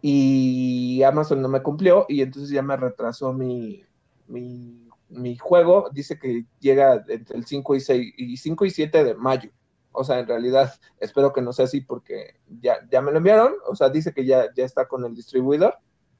y 0.00 1.02
Amazon 1.02 1.42
no 1.42 1.48
me 1.48 1.62
cumplió 1.62 2.06
y 2.08 2.22
entonces 2.22 2.50
ya 2.50 2.62
me 2.62 2.76
retrasó 2.76 3.32
mi, 3.32 3.84
mi, 4.28 4.88
mi 5.08 5.36
juego. 5.36 5.88
Dice 5.92 6.18
que 6.18 6.44
llega 6.60 7.04
entre 7.08 7.36
el 7.36 7.46
5 7.46 7.76
y 7.76 7.80
6 7.80 8.14
y 8.16 8.36
5 8.36 8.64
y 8.66 8.70
7 8.70 9.04
de 9.04 9.14
mayo. 9.14 9.50
O 9.94 10.04
sea, 10.04 10.18
en 10.18 10.26
realidad 10.26 10.74
espero 11.00 11.32
que 11.32 11.40
no 11.40 11.52
sea 11.52 11.64
así 11.64 11.80
porque 11.80 12.34
ya, 12.60 12.78
ya 12.90 13.00
me 13.00 13.12
lo 13.12 13.18
enviaron. 13.18 13.54
O 13.66 13.74
sea, 13.74 13.88
dice 13.88 14.12
que 14.12 14.26
ya, 14.26 14.52
ya 14.54 14.64
está 14.64 14.86
con 14.86 15.04
el 15.04 15.14
distribuidor. 15.14 15.78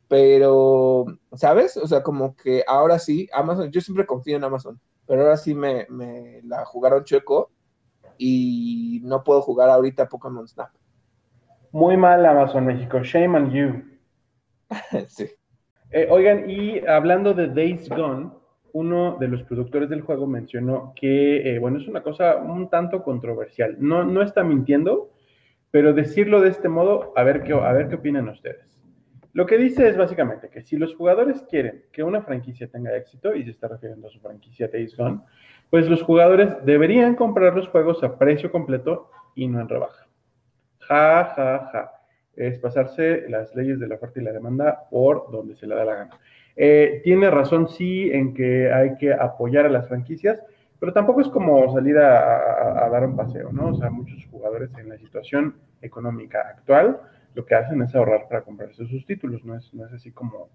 Pero, 0.08 1.06
¿sabes? 1.34 1.76
O 1.76 1.86
sea, 1.86 2.02
como 2.02 2.36
que 2.36 2.62
ahora 2.66 2.98
sí, 2.98 3.28
Amazon, 3.32 3.70
yo 3.70 3.80
siempre 3.80 4.06
confío 4.06 4.36
en 4.36 4.44
Amazon, 4.44 4.80
pero 5.06 5.22
ahora 5.22 5.36
sí 5.36 5.54
me, 5.54 5.86
me 5.88 6.40
la 6.44 6.64
jugaron 6.64 7.04
chueco 7.04 7.50
y 8.18 9.00
no 9.04 9.24
puedo 9.24 9.42
jugar 9.42 9.70
ahorita 9.70 10.08
Pokémon 10.08 10.46
Snap. 10.46 10.70
Muy 11.72 11.96
mal 11.96 12.24
Amazon 12.24 12.66
México, 12.66 13.02
shame 13.02 13.36
on 13.36 13.50
you. 13.50 13.82
sí. 15.08 15.30
Eh, 15.90 16.06
oigan, 16.10 16.48
y 16.48 16.84
hablando 16.86 17.34
de 17.34 17.48
Days 17.48 17.88
Gone, 17.88 18.30
uno 18.74 19.16
de 19.20 19.28
los 19.28 19.44
productores 19.44 19.88
del 19.88 20.00
juego 20.00 20.26
mencionó 20.26 20.92
que, 20.96 21.54
eh, 21.54 21.58
bueno, 21.60 21.78
es 21.78 21.86
una 21.86 22.02
cosa 22.02 22.36
un 22.36 22.68
tanto 22.68 23.04
controversial. 23.04 23.76
No, 23.78 24.04
no 24.04 24.20
está 24.20 24.42
mintiendo, 24.42 25.12
pero 25.70 25.94
decirlo 25.94 26.40
de 26.40 26.50
este 26.50 26.68
modo, 26.68 27.12
a 27.14 27.22
ver, 27.22 27.44
qué, 27.44 27.52
a 27.52 27.72
ver 27.72 27.88
qué 27.88 27.94
opinan 27.94 28.28
ustedes. 28.28 28.66
Lo 29.32 29.46
que 29.46 29.58
dice 29.58 29.88
es 29.88 29.96
básicamente 29.96 30.48
que 30.48 30.62
si 30.62 30.76
los 30.76 30.94
jugadores 30.96 31.42
quieren 31.48 31.84
que 31.92 32.02
una 32.02 32.22
franquicia 32.22 32.66
tenga 32.66 32.96
éxito, 32.96 33.34
y 33.36 33.44
se 33.44 33.50
está 33.50 33.68
refiriendo 33.68 34.08
a 34.08 34.10
su 34.10 34.18
franquicia 34.18 34.66
Days 34.66 34.96
Gone, 34.96 35.20
pues 35.70 35.88
los 35.88 36.02
jugadores 36.02 36.50
deberían 36.64 37.14
comprar 37.14 37.54
los 37.54 37.68
juegos 37.68 38.02
a 38.02 38.18
precio 38.18 38.50
completo 38.50 39.08
y 39.36 39.46
no 39.46 39.60
en 39.60 39.68
rebaja. 39.68 40.08
Ja, 40.80 41.32
ja, 41.36 41.70
ja. 41.72 41.92
Es 42.34 42.58
pasarse 42.58 43.28
las 43.28 43.54
leyes 43.54 43.78
de 43.78 43.86
la 43.86 43.94
oferta 43.94 44.20
y 44.20 44.24
la 44.24 44.32
demanda 44.32 44.88
por 44.90 45.30
donde 45.30 45.54
se 45.54 45.68
le 45.68 45.76
da 45.76 45.84
la 45.84 45.94
gana. 45.94 46.20
Eh, 46.56 47.00
tiene 47.02 47.30
razón, 47.30 47.68
sí, 47.68 48.10
en 48.12 48.34
que 48.34 48.72
hay 48.72 48.96
que 48.96 49.12
apoyar 49.12 49.66
a 49.66 49.70
las 49.70 49.88
franquicias, 49.88 50.40
pero 50.78 50.92
tampoco 50.92 51.20
es 51.20 51.28
como 51.28 51.72
salir 51.72 51.98
a, 51.98 52.88
dar 52.90 53.04
un 53.04 53.16
paseo, 53.16 53.50
¿no? 53.52 53.68
O 53.68 53.74
sea, 53.74 53.90
muchos 53.90 54.24
jugadores 54.30 54.70
en 54.78 54.88
la 54.88 54.98
situación 54.98 55.54
económica 55.82 56.40
actual 56.40 57.00
lo 57.34 57.44
que 57.44 57.54
hacen 57.54 57.82
es 57.82 57.94
ahorrar 57.94 58.28
para 58.28 58.42
comprarse 58.42 58.86
sus 58.86 59.04
títulos, 59.06 59.44
no 59.44 59.56
es, 59.56 59.72
no 59.74 59.86
es 59.86 59.92
así 59.92 60.12
como 60.12 60.50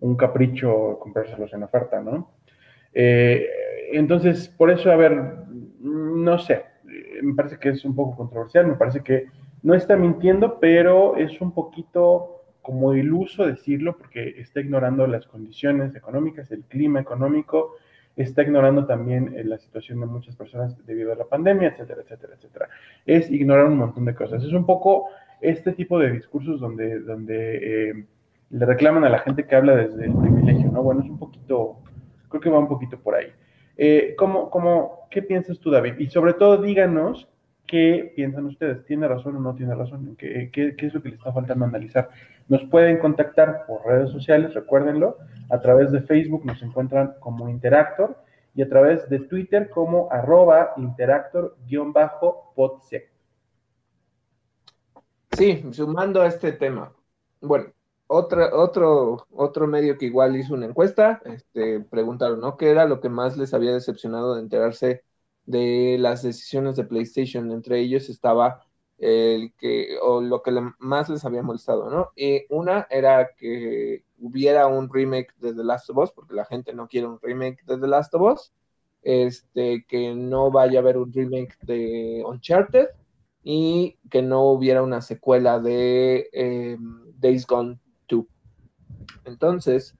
un 0.00 0.16
capricho 0.16 0.98
comprárselos 1.00 1.52
en 1.52 1.64
oferta, 1.64 2.00
¿no? 2.00 2.30
Eh, 2.92 3.46
entonces, 3.92 4.48
por 4.48 4.70
eso, 4.70 4.90
a 4.90 4.96
ver, 4.96 5.20
no 5.80 6.38
sé, 6.38 6.64
me 7.22 7.34
parece 7.34 7.58
que 7.58 7.70
es 7.70 7.84
un 7.84 7.94
poco 7.94 8.16
controversial, 8.16 8.66
me 8.66 8.74
parece 8.74 9.00
que 9.00 9.26
no 9.62 9.74
está 9.74 9.96
mintiendo, 9.96 10.58
pero 10.58 11.16
es 11.16 11.40
un 11.40 11.52
poquito 11.52 12.39
como 12.62 12.94
iluso 12.94 13.46
decirlo 13.46 13.96
porque 13.96 14.40
está 14.40 14.60
ignorando 14.60 15.06
las 15.06 15.26
condiciones 15.26 15.94
económicas, 15.94 16.50
el 16.50 16.64
clima 16.64 17.00
económico, 17.00 17.76
está 18.16 18.42
ignorando 18.42 18.86
también 18.86 19.34
eh, 19.36 19.44
la 19.44 19.58
situación 19.58 20.00
de 20.00 20.06
muchas 20.06 20.36
personas 20.36 20.76
debido 20.86 21.12
a 21.12 21.16
la 21.16 21.24
pandemia, 21.24 21.68
etcétera, 21.68 22.02
etcétera, 22.02 22.34
etcétera. 22.36 22.68
Es 23.06 23.30
ignorar 23.30 23.66
un 23.66 23.78
montón 23.78 24.04
de 24.04 24.14
cosas. 24.14 24.44
Es 24.44 24.52
un 24.52 24.66
poco 24.66 25.08
este 25.40 25.72
tipo 25.72 25.98
de 25.98 26.10
discursos 26.10 26.60
donde, 26.60 27.00
donde 27.00 27.90
eh, 27.90 28.04
le 28.50 28.66
reclaman 28.66 29.04
a 29.04 29.08
la 29.08 29.20
gente 29.20 29.46
que 29.46 29.56
habla 29.56 29.76
desde 29.76 30.06
el 30.06 30.14
privilegio, 30.14 30.70
¿no? 30.70 30.82
Bueno, 30.82 31.02
es 31.02 31.08
un 31.08 31.18
poquito, 31.18 31.78
creo 32.28 32.40
que 32.40 32.50
va 32.50 32.58
un 32.58 32.68
poquito 32.68 32.98
por 32.98 33.14
ahí. 33.14 33.32
Eh, 33.76 34.14
¿cómo, 34.18 34.50
cómo, 34.50 35.06
¿Qué 35.10 35.22
piensas 35.22 35.58
tú, 35.58 35.70
David? 35.70 35.94
Y 35.98 36.08
sobre 36.08 36.34
todo 36.34 36.60
díganos 36.60 37.28
¿Qué 37.70 38.12
piensan 38.16 38.46
ustedes? 38.46 38.84
¿Tiene 38.84 39.06
razón 39.06 39.36
o 39.36 39.40
no 39.40 39.54
tiene 39.54 39.76
razón? 39.76 40.16
¿Qué, 40.18 40.50
es 40.76 40.92
lo 40.92 41.00
que 41.00 41.10
le 41.10 41.14
está 41.14 41.32
faltando 41.32 41.66
analizar? 41.66 42.10
Nos 42.48 42.64
pueden 42.64 42.98
contactar 42.98 43.64
por 43.64 43.86
redes 43.86 44.10
sociales, 44.10 44.54
recuérdenlo. 44.54 45.18
A 45.50 45.60
través 45.60 45.92
de 45.92 46.00
Facebook 46.00 46.44
nos 46.44 46.60
encuentran 46.62 47.14
como 47.20 47.48
Interactor 47.48 48.16
y 48.56 48.62
a 48.62 48.68
través 48.68 49.08
de 49.08 49.20
Twitter 49.20 49.70
como 49.70 50.10
arroba 50.10 50.72
interactor-podsec. 50.78 53.08
Sí, 55.30 55.64
sumando 55.70 56.22
a 56.22 56.26
este 56.26 56.50
tema. 56.50 56.92
Bueno, 57.40 57.66
otra, 58.08 58.52
otro, 58.52 59.28
otro 59.30 59.68
medio 59.68 59.96
que 59.96 60.06
igual 60.06 60.34
hizo 60.34 60.54
una 60.54 60.66
encuesta, 60.66 61.22
este, 61.24 61.78
preguntaron, 61.78 62.40
¿no? 62.40 62.56
¿Qué 62.56 62.68
era 62.68 62.86
lo 62.86 63.00
que 63.00 63.10
más 63.10 63.36
les 63.36 63.54
había 63.54 63.72
decepcionado 63.72 64.34
de 64.34 64.42
enterarse 64.42 65.04
de 65.46 65.96
las 65.98 66.22
decisiones 66.22 66.76
de 66.76 66.84
PlayStation. 66.84 67.50
Entre 67.52 67.80
ellos 67.80 68.08
estaba 68.08 68.64
el 68.98 69.54
que, 69.54 69.96
o 70.02 70.20
lo 70.20 70.42
que 70.42 70.52
más 70.78 71.08
les 71.08 71.24
había 71.24 71.42
molestado, 71.42 71.90
¿no? 71.90 72.10
Y 72.14 72.44
una 72.50 72.86
era 72.90 73.30
que 73.36 74.04
hubiera 74.18 74.66
un 74.66 74.92
remake 74.92 75.34
de 75.38 75.54
The 75.54 75.64
Last 75.64 75.90
of 75.90 75.96
Us, 75.96 76.12
porque 76.12 76.34
la 76.34 76.44
gente 76.44 76.74
no 76.74 76.86
quiere 76.86 77.06
un 77.06 77.18
remake 77.20 77.64
de 77.64 77.78
The 77.78 77.86
Last 77.86 78.14
of 78.14 78.22
Us, 78.22 78.52
este, 79.02 79.84
que 79.88 80.14
no 80.14 80.50
vaya 80.50 80.78
a 80.78 80.82
haber 80.82 80.98
un 80.98 81.12
remake 81.12 81.56
de 81.62 82.22
Uncharted 82.26 82.88
y 83.42 83.98
que 84.10 84.20
no 84.20 84.44
hubiera 84.50 84.82
una 84.82 85.00
secuela 85.00 85.58
de 85.58 86.28
em, 86.32 87.10
Days 87.18 87.46
Gone 87.46 87.78
2. 88.08 88.26
Entonces, 89.24 89.94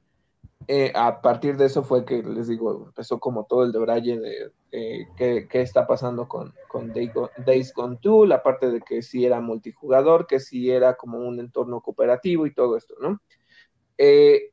eh, 0.69 0.93
a 0.95 1.21
partir 1.21 1.57
de 1.57 1.67
eso 1.67 1.83
fue 1.83 2.05
que 2.05 2.23
les 2.23 2.49
digo, 2.49 2.85
empezó 2.87 3.19
como 3.19 3.45
todo 3.45 3.65
el 3.65 3.73
de 3.73 3.79
Braille 3.79 4.19
de 4.19 4.53
eh, 4.73 5.07
qué, 5.17 5.61
está 5.61 5.87
pasando 5.87 6.29
con, 6.29 6.55
con 6.69 6.93
Days 6.93 7.73
Gone 7.75 7.99
2, 8.01 8.29
la 8.29 8.43
parte 8.43 8.71
de 8.71 8.81
que 8.81 9.03
si 9.03 9.25
era 9.25 9.41
multijugador, 9.41 10.27
que 10.27 10.39
si 10.39 10.71
era 10.71 10.95
como 10.97 11.19
un 11.19 11.41
entorno 11.41 11.81
cooperativo 11.81 12.47
y 12.47 12.55
todo 12.55 12.77
esto, 12.77 12.95
¿no? 13.01 13.21
Eh, 13.99 14.53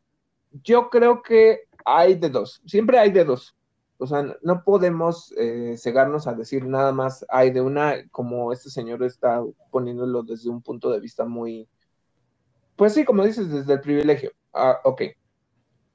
yo 0.64 0.90
creo 0.90 1.22
que 1.22 1.62
hay 1.86 2.16
de 2.16 2.30
dos, 2.30 2.62
siempre 2.66 3.00
hay 3.00 3.12
de 3.12 3.26
dos. 3.26 3.56
O 4.00 4.06
sea, 4.06 4.24
no 4.44 4.64
podemos 4.64 5.34
cegarnos 5.78 6.28
a 6.28 6.34
decir 6.34 6.66
nada 6.68 6.92
más 6.92 7.26
hay 7.30 7.50
de 7.50 7.62
una, 7.62 8.08
como 8.12 8.54
este 8.54 8.70
señor 8.70 9.02
está 9.02 9.44
poniéndolo 9.72 10.22
desde 10.22 10.52
un 10.52 10.62
punto 10.62 10.92
de 10.92 11.00
vista 11.00 11.26
muy, 11.26 11.68
pues 12.76 12.94
sí, 12.94 13.06
como 13.06 13.26
dices, 13.26 13.52
desde 13.52 13.74
el 13.74 13.82
privilegio. 13.82 14.32
Ah, 14.54 14.80
ok, 14.84 15.02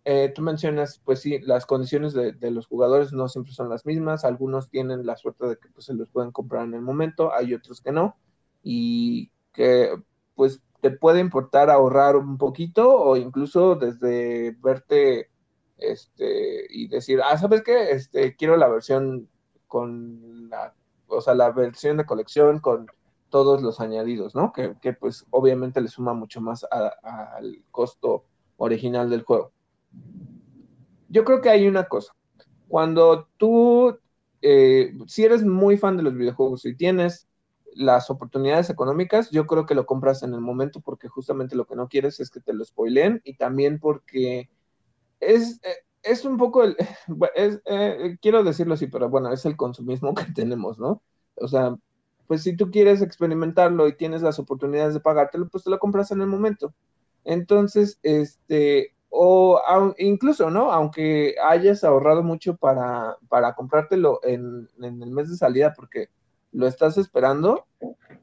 eh, 0.04 0.32
tú 0.34 0.42
mencionas, 0.42 1.00
pues 1.04 1.20
sí, 1.20 1.38
las 1.40 1.64
condiciones 1.64 2.12
de, 2.12 2.50
los 2.50 2.66
jugadores 2.66 3.12
no 3.12 3.28
siempre 3.28 3.52
son 3.52 3.68
las 3.68 3.86
mismas, 3.86 4.24
algunos 4.24 4.68
tienen 4.68 5.06
la 5.06 5.16
suerte 5.16 5.46
de 5.46 5.56
que 5.58 5.68
pues, 5.68 5.86
se 5.86 5.94
los 5.94 6.08
pueden 6.08 6.32
comprar 6.32 6.64
en 6.64 6.74
el 6.74 6.82
momento, 6.82 7.32
hay 7.32 7.54
otros 7.54 7.80
que 7.80 7.92
no, 7.92 8.16
y 8.64 9.30
que 9.52 9.90
pues 10.34 10.60
te 10.80 10.90
puede 10.90 11.20
importar 11.20 11.70
ahorrar 11.70 12.16
un 12.16 12.36
poquito 12.36 12.92
o 12.92 13.16
incluso 13.16 13.76
desde 13.76 14.56
verte 14.60 15.30
este, 15.76 16.66
y 16.68 16.88
decir, 16.88 17.20
ah, 17.24 17.38
¿sabes 17.38 17.62
qué? 17.62 17.92
Este, 17.92 18.34
quiero 18.34 18.56
la 18.56 18.68
versión 18.68 19.28
con 19.68 20.50
la, 20.50 20.74
o 21.06 21.20
sea, 21.20 21.34
la 21.34 21.50
versión 21.52 21.96
de 21.98 22.06
colección 22.06 22.58
con 22.58 22.88
todos 23.30 23.62
los 23.62 23.80
añadidos, 23.80 24.34
¿no? 24.34 24.52
Que, 24.52 24.92
pues 24.94 25.26
obviamente 25.30 25.80
le 25.80 25.88
suma 25.88 26.12
mucho 26.12 26.40
más 26.40 26.66
al 26.70 27.64
costo 27.70 28.24
original 28.56 29.08
del 29.08 29.22
juego 29.22 29.52
yo 31.08 31.24
creo 31.24 31.40
que 31.40 31.50
hay 31.50 31.68
una 31.68 31.84
cosa. 31.84 32.14
Cuando 32.68 33.28
tú, 33.36 33.98
eh, 34.40 34.94
si 35.06 35.24
eres 35.24 35.44
muy 35.44 35.76
fan 35.76 35.96
de 35.96 36.02
los 36.02 36.14
videojuegos 36.14 36.64
y 36.64 36.74
tienes 36.74 37.28
las 37.74 38.10
oportunidades 38.10 38.70
económicas, 38.70 39.30
yo 39.30 39.46
creo 39.46 39.66
que 39.66 39.74
lo 39.74 39.86
compras 39.86 40.22
en 40.22 40.34
el 40.34 40.40
momento 40.40 40.80
porque 40.80 41.08
justamente 41.08 41.56
lo 41.56 41.66
que 41.66 41.76
no 41.76 41.88
quieres 41.88 42.20
es 42.20 42.30
que 42.30 42.40
te 42.40 42.52
lo 42.52 42.64
spoileen 42.64 43.20
y 43.24 43.36
también 43.36 43.78
porque 43.78 44.50
es, 45.20 45.60
eh, 45.64 45.76
es 46.02 46.24
un 46.24 46.36
poco 46.36 46.64
el, 46.64 46.76
eh, 47.66 48.16
quiero 48.20 48.42
decirlo 48.42 48.74
así, 48.74 48.86
pero 48.86 49.08
bueno, 49.08 49.32
es 49.32 49.44
el 49.44 49.56
consumismo 49.56 50.14
que 50.14 50.32
tenemos, 50.32 50.78
¿no? 50.78 51.02
O 51.36 51.48
sea, 51.48 51.76
pues 52.26 52.42
si 52.42 52.56
tú 52.56 52.70
quieres 52.70 53.02
experimentarlo 53.02 53.86
y 53.88 53.96
tienes 53.96 54.22
las 54.22 54.38
oportunidades 54.38 54.94
de 54.94 55.00
pagártelo, 55.00 55.48
pues 55.48 55.64
te 55.64 55.70
lo 55.70 55.78
compras 55.78 56.10
en 56.10 56.22
el 56.22 56.26
momento. 56.26 56.74
Entonces, 57.24 57.98
este, 58.02 58.94
o 59.14 59.60
incluso, 59.98 60.48
¿no? 60.48 60.72
Aunque 60.72 61.34
hayas 61.44 61.84
ahorrado 61.84 62.22
mucho 62.22 62.56
para, 62.56 63.18
para 63.28 63.54
comprártelo 63.54 64.20
en, 64.22 64.66
el 64.82 65.10
mes 65.10 65.28
de 65.28 65.36
salida 65.36 65.74
porque 65.76 66.08
lo 66.50 66.66
estás 66.66 66.96
esperando, 66.96 67.66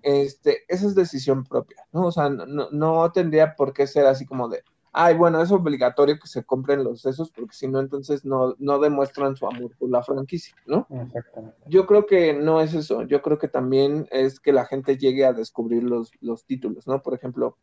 este, 0.01 0.63
esa 0.67 0.87
es 0.87 0.95
decisión 0.95 1.43
propia, 1.43 1.85
¿no? 1.93 2.07
O 2.07 2.11
sea, 2.11 2.29
no, 2.29 2.69
no, 2.71 3.11
tendría 3.11 3.55
por 3.55 3.71
qué 3.71 3.85
ser 3.85 4.07
así 4.07 4.25
como 4.25 4.49
de, 4.49 4.63
ay, 4.91 5.15
bueno, 5.15 5.39
es 5.43 5.51
obligatorio 5.51 6.17
que 6.19 6.27
se 6.27 6.43
compren 6.43 6.83
los 6.83 7.05
esos, 7.05 7.29
porque 7.29 7.53
si 7.53 7.67
no, 7.67 7.79
entonces 7.79 8.25
no, 8.25 8.55
no 8.57 8.79
demuestran 8.79 9.35
su 9.35 9.45
amor 9.45 9.71
por 9.77 9.91
la 9.91 10.01
franquicia, 10.01 10.55
¿no? 10.65 10.87
Exactamente. 10.89 11.55
Yo 11.67 11.85
creo 11.85 12.07
que 12.07 12.33
no 12.33 12.61
es 12.61 12.73
eso, 12.73 13.03
yo 13.03 13.21
creo 13.21 13.37
que 13.37 13.47
también 13.47 14.07
es 14.09 14.39
que 14.39 14.53
la 14.53 14.65
gente 14.65 14.97
llegue 14.97 15.23
a 15.23 15.33
descubrir 15.33 15.83
los, 15.83 16.11
los 16.19 16.45
títulos, 16.45 16.87
¿no? 16.87 17.03
Por 17.03 17.13
ejemplo, 17.13 17.57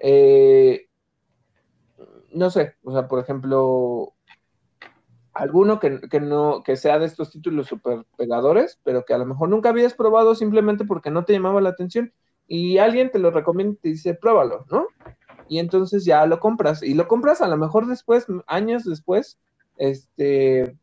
eh, 0.00 0.89
no 2.32 2.50
sé, 2.50 2.74
o 2.82 2.92
sea, 2.92 3.08
por 3.08 3.20
ejemplo, 3.20 4.14
alguno 5.32 5.80
que, 5.80 6.00
que, 6.08 6.20
no, 6.20 6.62
que 6.62 6.76
sea 6.76 6.98
de 6.98 7.06
estos 7.06 7.30
títulos 7.30 7.68
super 7.68 8.04
pegadores, 8.16 8.78
pero 8.84 9.04
que 9.04 9.14
a 9.14 9.18
lo 9.18 9.26
mejor 9.26 9.48
nunca 9.48 9.70
habías 9.70 9.94
probado 9.94 10.34
simplemente 10.34 10.84
porque 10.84 11.10
no 11.10 11.24
te 11.24 11.32
llamaba 11.32 11.60
la 11.60 11.70
atención 11.70 12.12
y 12.46 12.78
alguien 12.78 13.10
te 13.10 13.18
lo 13.18 13.30
recomienda 13.30 13.74
y 13.74 13.76
te 13.76 13.88
dice, 13.90 14.14
pruébalo, 14.14 14.64
¿no? 14.70 14.86
y 15.50 15.58
entonces 15.58 16.04
ya 16.04 16.24
lo 16.26 16.38
compras. 16.38 16.80
Y 16.80 16.94
lo 16.94 17.08
compras 17.08 17.40
a 17.40 17.48
lo 17.48 17.56
mejor 17.56 17.88
después, 17.88 18.26
años 18.46 18.84
después, 18.84 19.36
este, 19.76 20.76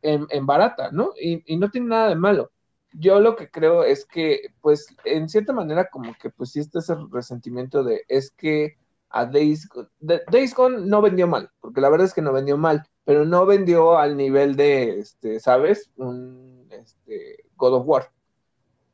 en, 0.00 0.46
barata, 0.46 0.90
¿no? 0.90 1.10
Y, 1.20 1.56
no 1.58 1.70
tiene 1.70 1.88
nada 1.88 2.08
de 2.08 2.14
malo. 2.14 2.50
Yo 2.94 3.20
lo 3.20 3.36
que 3.36 3.50
creo 3.50 3.84
es 3.84 4.06
que, 4.06 4.54
pues, 4.62 4.86
en 5.04 5.28
cierta 5.28 5.52
manera, 5.52 5.90
como 5.90 6.14
que, 6.14 6.30
pues, 6.30 6.52
sí 6.52 6.60
está 6.60 6.78
ese 6.78 6.96
resentimiento 7.10 7.84
de, 7.84 8.04
es 8.08 8.30
que 8.30 8.78
a 9.12 9.26
Days, 9.26 9.68
Days 10.00 10.54
Gone 10.54 10.86
no 10.86 11.02
vendió 11.02 11.26
mal, 11.26 11.50
porque 11.60 11.80
la 11.80 11.90
verdad 11.90 12.06
es 12.06 12.14
que 12.14 12.22
no 12.22 12.32
vendió 12.32 12.56
mal, 12.56 12.84
pero 13.04 13.24
no 13.24 13.46
vendió 13.46 13.98
al 13.98 14.16
nivel 14.16 14.56
de, 14.56 14.98
este, 14.98 15.40
¿sabes? 15.40 15.90
Un 15.96 16.66
este, 16.70 17.44
God 17.56 17.74
of 17.74 17.86
War. 17.86 18.10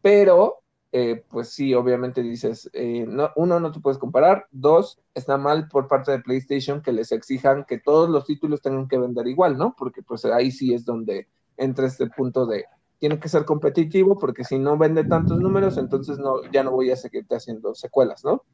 Pero 0.03 0.62
eh, 0.91 1.23
pues 1.29 1.51
sí, 1.51 1.75
obviamente 1.75 2.23
dices, 2.23 2.71
eh, 2.73 3.05
no, 3.07 3.31
uno, 3.37 3.61
no 3.61 3.71
te 3.73 3.81
puedes 3.81 3.99
comparar, 3.99 4.47
dos, 4.51 4.99
está 5.14 5.37
mal 5.37 5.69
por 5.69 5.87
parte 5.87 6.12
de 6.12 6.21
PlayStation 6.21 6.81
que 6.81 6.93
les 6.93 7.12
exijan 7.12 7.64
que 7.64 7.79
todos 7.79 8.09
los 8.09 8.25
títulos 8.25 8.62
tengan 8.62 8.89
que 8.89 8.97
vender 8.97 9.27
igual, 9.27 9.59
¿no? 9.59 9.75
Porque 9.77 10.03
pues 10.03 10.25
ahí 10.25 10.51
sí 10.51 10.73
es 10.73 10.87
donde 10.87 11.29
entra 11.59 11.87
este 11.87 12.07
punto 12.09 12.47
de, 12.47 12.64
tiene 12.99 13.21
que 13.21 13.29
ser 13.29 13.45
competitivo 13.45 14.19
porque 14.19 14.45
si 14.45 14.59
no 14.59 14.79
vende 14.79 15.05
tantos 15.05 15.39
números, 15.41 15.77
entonces 15.77 16.19
no, 16.19 16.43
ya 16.51 16.62
no 16.62 16.71
voy 16.71 16.91
a 16.91 16.97
seguirte 16.97 17.37
haciendo 17.37 17.75
secuelas, 17.75 18.25
¿no? 18.25 18.45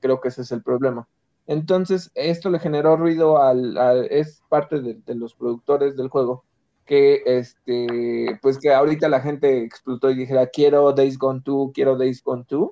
Creo 0.00 0.20
que 0.20 0.28
ese 0.28 0.42
es 0.42 0.52
el 0.52 0.62
problema. 0.62 1.08
Entonces, 1.46 2.10
esto 2.14 2.50
le 2.50 2.58
generó 2.58 2.96
ruido 2.96 3.42
al, 3.42 3.76
es 4.10 4.42
parte 4.48 4.80
de 4.80 5.14
los 5.14 5.34
productores 5.34 5.96
del 5.96 6.08
juego 6.08 6.44
que 6.90 7.22
este, 7.24 8.36
pues 8.42 8.58
que 8.58 8.74
ahorita 8.74 9.08
la 9.08 9.20
gente 9.20 9.62
explotó 9.62 10.10
y 10.10 10.16
dijera, 10.16 10.48
quiero 10.48 10.92
Days 10.92 11.18
Gone 11.18 11.40
2, 11.44 11.70
quiero 11.72 11.96
Days 11.96 12.20
Gone 12.20 12.44
2, 12.48 12.68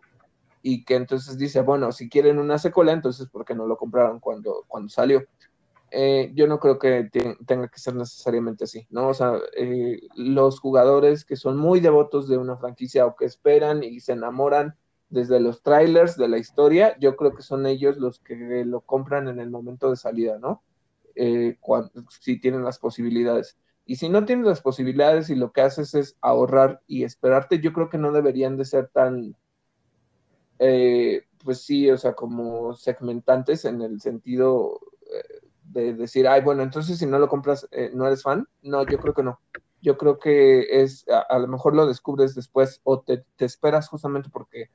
y 0.61 0.85
que 0.85 0.97
entonces 0.97 1.39
dice, 1.39 1.61
bueno, 1.61 1.93
si 1.93 2.09
quieren 2.09 2.41
una 2.41 2.59
secuela, 2.59 2.91
entonces 2.91 3.29
¿por 3.29 3.45
qué 3.45 3.55
no 3.55 3.69
lo 3.69 3.77
compraron 3.77 4.19
cuando, 4.19 4.65
cuando 4.67 4.89
salió? 4.89 5.23
Eh, 5.93 6.33
yo 6.35 6.49
no 6.49 6.59
creo 6.59 6.81
que 6.81 7.09
tenga 7.47 7.69
que 7.69 7.79
ser 7.79 7.95
necesariamente 7.95 8.65
así, 8.65 8.89
¿no? 8.91 9.07
O 9.07 9.15
sea, 9.15 9.35
eh, 9.57 10.01
los 10.17 10.59
jugadores 10.59 11.25
que 11.25 11.37
son 11.37 11.57
muy 11.57 11.79
devotos 11.79 12.29
de 12.29 12.39
una 12.39 12.57
franquicia 12.57 13.07
o 13.07 13.15
que 13.15 13.25
esperan 13.25 13.85
y 13.85 14.01
se 14.01 14.15
enamoran 14.15 14.75
desde 15.11 15.41
los 15.41 15.63
trailers 15.63 16.17
de 16.17 16.29
la 16.29 16.39
historia, 16.39 16.97
yo 16.99 17.17
creo 17.17 17.35
que 17.35 17.43
son 17.43 17.67
ellos 17.67 17.97
los 17.97 18.21
que 18.21 18.65
lo 18.65 18.81
compran 18.83 19.29
en 19.29 19.41
el 19.41 19.51
momento 19.51 19.91
de 19.91 19.97
salida, 19.97 20.39
¿no? 20.39 20.63
Eh, 21.15 21.59
si 22.21 22.41
tienen 22.41 22.65
las 22.65 22.79
posibilidades. 22.79 23.57
Y 23.87 23.97
si 23.97 24.09
no 24.11 24.27
tienes 24.27 24.47
las 24.47 24.61
posibilidades 24.61 25.31
y 25.31 25.35
lo 25.35 25.51
que 25.53 25.63
haces 25.63 25.95
es 25.95 26.17
ahorrar 26.21 26.83
y 26.87 27.05
esperarte, 27.05 27.61
yo 27.61 27.73
creo 27.73 27.89
que 27.89 27.97
no 27.97 28.13
deberían 28.13 28.59
de 28.59 28.67
ser 28.67 28.89
tan, 28.89 29.35
eh, 30.59 31.23
pues 31.43 31.63
sí, 31.63 31.91
o 31.91 31.97
sea, 31.97 32.13
como 32.13 32.75
segmentantes 32.75 33.65
en 33.65 33.81
el 33.81 34.01
sentido 34.03 34.79
eh, 35.11 35.49
de 35.65 35.95
decir, 35.95 36.29
ay, 36.29 36.43
bueno, 36.43 36.63
entonces 36.63 36.99
si 36.99 37.07
no 37.07 37.19
lo 37.19 37.29
compras, 37.29 37.67
eh, 37.71 37.91
no 37.95 38.07
eres 38.07 38.23
fan. 38.23 38.47
No, 38.63 38.85
yo 38.87 38.99
creo 38.99 39.15
que 39.15 39.23
no. 39.23 39.41
Yo 39.81 39.97
creo 39.97 40.19
que 40.19 40.83
es, 40.83 41.07
a, 41.09 41.39
lo 41.39 41.47
mejor 41.47 41.75
lo 41.75 41.87
descubres 41.87 42.35
después 42.35 42.81
o 42.85 43.01
te, 43.01 43.25
esperas 43.39 43.89
justamente 43.89 44.29
porque 44.31 44.71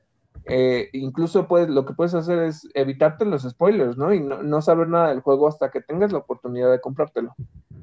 incluso 0.92 1.48
puedes, 1.48 1.70
lo 1.70 1.84
que 1.86 1.94
puedes 1.94 2.14
hacer 2.14 2.40
es 2.40 2.68
evitarte 2.74 3.24
los 3.24 3.42
spoilers, 3.42 3.96
¿no? 3.96 4.12
Y 4.12 4.20
no, 4.20 4.60
saber 4.62 4.88
nada 4.88 5.08
del 5.08 5.20
juego 5.20 5.48
hasta 5.48 5.70
que 5.70 5.80
tengas 5.80 6.12
la 6.12 6.18
oportunidad 6.18 6.70
de 6.70 6.80
comprártelo. 6.80 7.34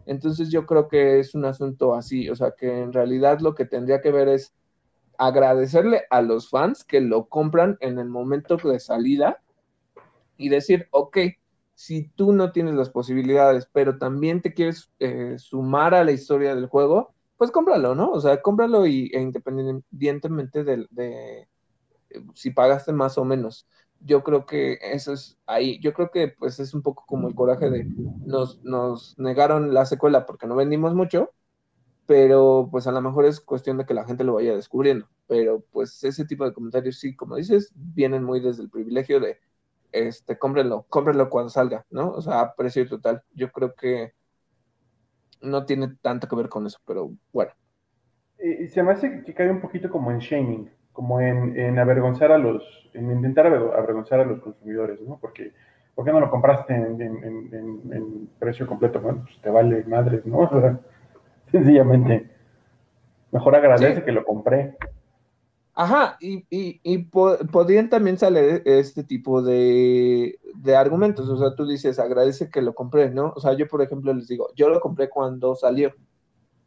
Entonces 0.06 0.50
yo 0.50 0.66
creo 0.66 0.88
que 0.88 1.20
es 1.20 1.34
un 1.34 1.46
asunto 1.46 1.96
así, 1.96 2.30
o 2.30 2.36
sea 2.36 2.54
que 2.58 2.82
en 2.82 2.94
realidad 2.94 3.40
lo 3.40 3.56
que 3.56 3.66
tendría 3.66 4.02
que 4.02 4.12
ver 4.12 4.28
es 4.28 4.54
agradecerle 5.18 6.04
a 6.10 6.22
los 6.22 6.50
fans 6.50 6.84
que 6.84 7.02
lo 7.02 7.26
compran 7.28 7.78
en 7.80 8.00
el 8.00 8.10
momento 8.10 8.58
de 8.58 8.80
salida 8.80 9.42
y 10.38 10.50
decir, 10.50 10.88
ok, 10.92 11.18
si 11.76 12.10
tú 12.10 12.34
no 12.34 12.52
tienes 12.52 12.76
las 12.76 12.90
posibilidades, 12.90 13.68
pero 13.72 13.98
también 13.98 14.42
te 14.42 14.54
quieres 14.54 14.92
eh, 15.00 15.36
sumar 15.38 15.94
a 15.94 16.04
la 16.04 16.12
historia 16.12 16.56
del 16.56 16.68
juego, 16.68 17.14
pues 17.38 17.52
cómpralo, 17.52 17.96
¿no? 17.96 18.12
O 18.12 18.20
sea, 18.22 18.42
cómpralo 18.42 18.86
y, 18.86 19.10
e 19.14 19.20
independientemente 19.20 20.64
de, 20.64 20.86
de 20.92 21.48
si 22.34 22.52
pagaste 22.52 22.94
más 22.94 23.18
o 23.18 23.26
menos 23.26 23.68
yo 24.04 24.24
creo 24.24 24.46
que 24.46 24.80
eso 24.82 25.14
es 25.14 25.38
ahí, 25.46 25.80
yo 25.80 25.94
creo 25.94 26.12
que 26.12 26.30
pues 26.30 26.60
es 26.60 26.74
un 26.74 26.82
poco 26.82 27.06
como 27.06 27.28
el 27.28 27.36
coraje 27.36 27.70
de 27.70 27.86
nos, 28.26 28.64
nos 28.64 29.18
negaron 29.20 29.74
la 29.74 29.86
secuela 29.86 30.26
porque 30.26 30.48
no 30.48 30.56
vendimos 30.56 30.94
mucho, 30.96 31.32
pero 32.08 32.68
pues 32.72 32.88
a 32.88 32.92
lo 32.92 33.02
mejor 33.02 33.26
es 33.26 33.40
cuestión 33.40 33.78
de 33.78 33.86
que 33.86 33.94
la 33.94 34.06
gente 34.06 34.24
lo 34.24 34.34
vaya 34.34 34.56
descubriendo, 34.56 35.08
pero 35.28 35.64
pues 35.72 36.04
ese 36.04 36.26
tipo 36.26 36.46
de 36.46 36.54
comentarios 36.54 37.00
sí, 37.00 37.16
como 37.16 37.36
dices, 37.36 37.72
vienen 37.76 38.24
muy 38.24 38.40
desde 38.40 38.64
el 38.64 38.70
privilegio 38.70 39.20
de, 39.20 39.40
este, 39.92 40.38
cómprenlo, 40.38 40.86
cómprenlo 40.90 41.30
cuando 41.30 41.50
salga, 41.50 41.86
¿no? 41.90 42.12
O 42.12 42.22
sea, 42.22 42.42
a 42.42 42.56
precio 42.56 42.88
total, 42.88 43.24
yo 43.34 43.52
creo 43.52 43.76
que 43.76 44.14
no 45.42 45.66
tiene 45.66 45.96
tanto 46.02 46.28
que 46.28 46.36
ver 46.36 46.50
con 46.50 46.66
eso, 46.66 46.80
pero 46.86 47.12
bueno. 47.32 47.52
Se 48.70 48.82
me 48.82 48.92
hace 48.92 49.24
que 49.24 49.34
cae 49.36 49.52
un 49.52 49.62
poquito 49.62 49.90
como 49.90 50.10
en 50.10 50.18
shaming, 50.20 50.72
como 50.94 51.22
en, 51.22 51.80
avergonzar 51.80 52.32
a 52.32 52.38
los, 52.38 52.64
en 52.94 53.12
intentar 53.12 53.48
avergonzar 53.48 54.20
a 54.20 54.26
los 54.26 54.42
consumidores, 54.42 55.00
¿no? 55.02 55.18
Porque, 55.20 55.54
¿por 55.96 56.06
qué 56.06 56.12
no 56.12 56.20
lo 56.20 56.30
compraste 56.30 56.74
en, 56.74 58.30
precio 58.40 58.68
completo? 58.68 59.00
Bueno, 59.00 59.24
pues 59.24 59.42
te 59.42 59.50
vale 59.50 59.84
madre, 59.86 60.22
¿no? 60.26 60.50
sencillamente, 61.52 62.30
mejor 63.32 63.56
agradece 63.56 64.04
que 64.04 64.12
lo 64.12 64.24
compré. 64.24 64.76
Ajá, 65.74 66.18
y, 66.20 66.46
y, 66.50 66.98
podrían 66.98 67.90
también 67.90 68.18
salir 68.18 68.62
este 68.66 69.04
tipo 69.04 69.42
de, 69.42 70.38
de, 70.56 70.76
argumentos, 70.76 71.30
o 71.30 71.38
sea, 71.38 71.56
tú 71.56 71.66
dices, 71.66 71.98
agradece 71.98 72.50
que 72.50 72.62
lo 72.62 72.74
compré, 72.76 73.10
¿no? 73.10 73.34
O 73.36 73.40
sea, 73.40 73.54
yo, 73.54 73.68
por 73.68 73.82
ejemplo, 73.82 74.14
les 74.14 74.28
digo, 74.28 74.50
yo 74.54 74.70
lo 74.70 74.82
compré 74.82 75.10
cuando 75.10 75.56
salió 75.56 75.94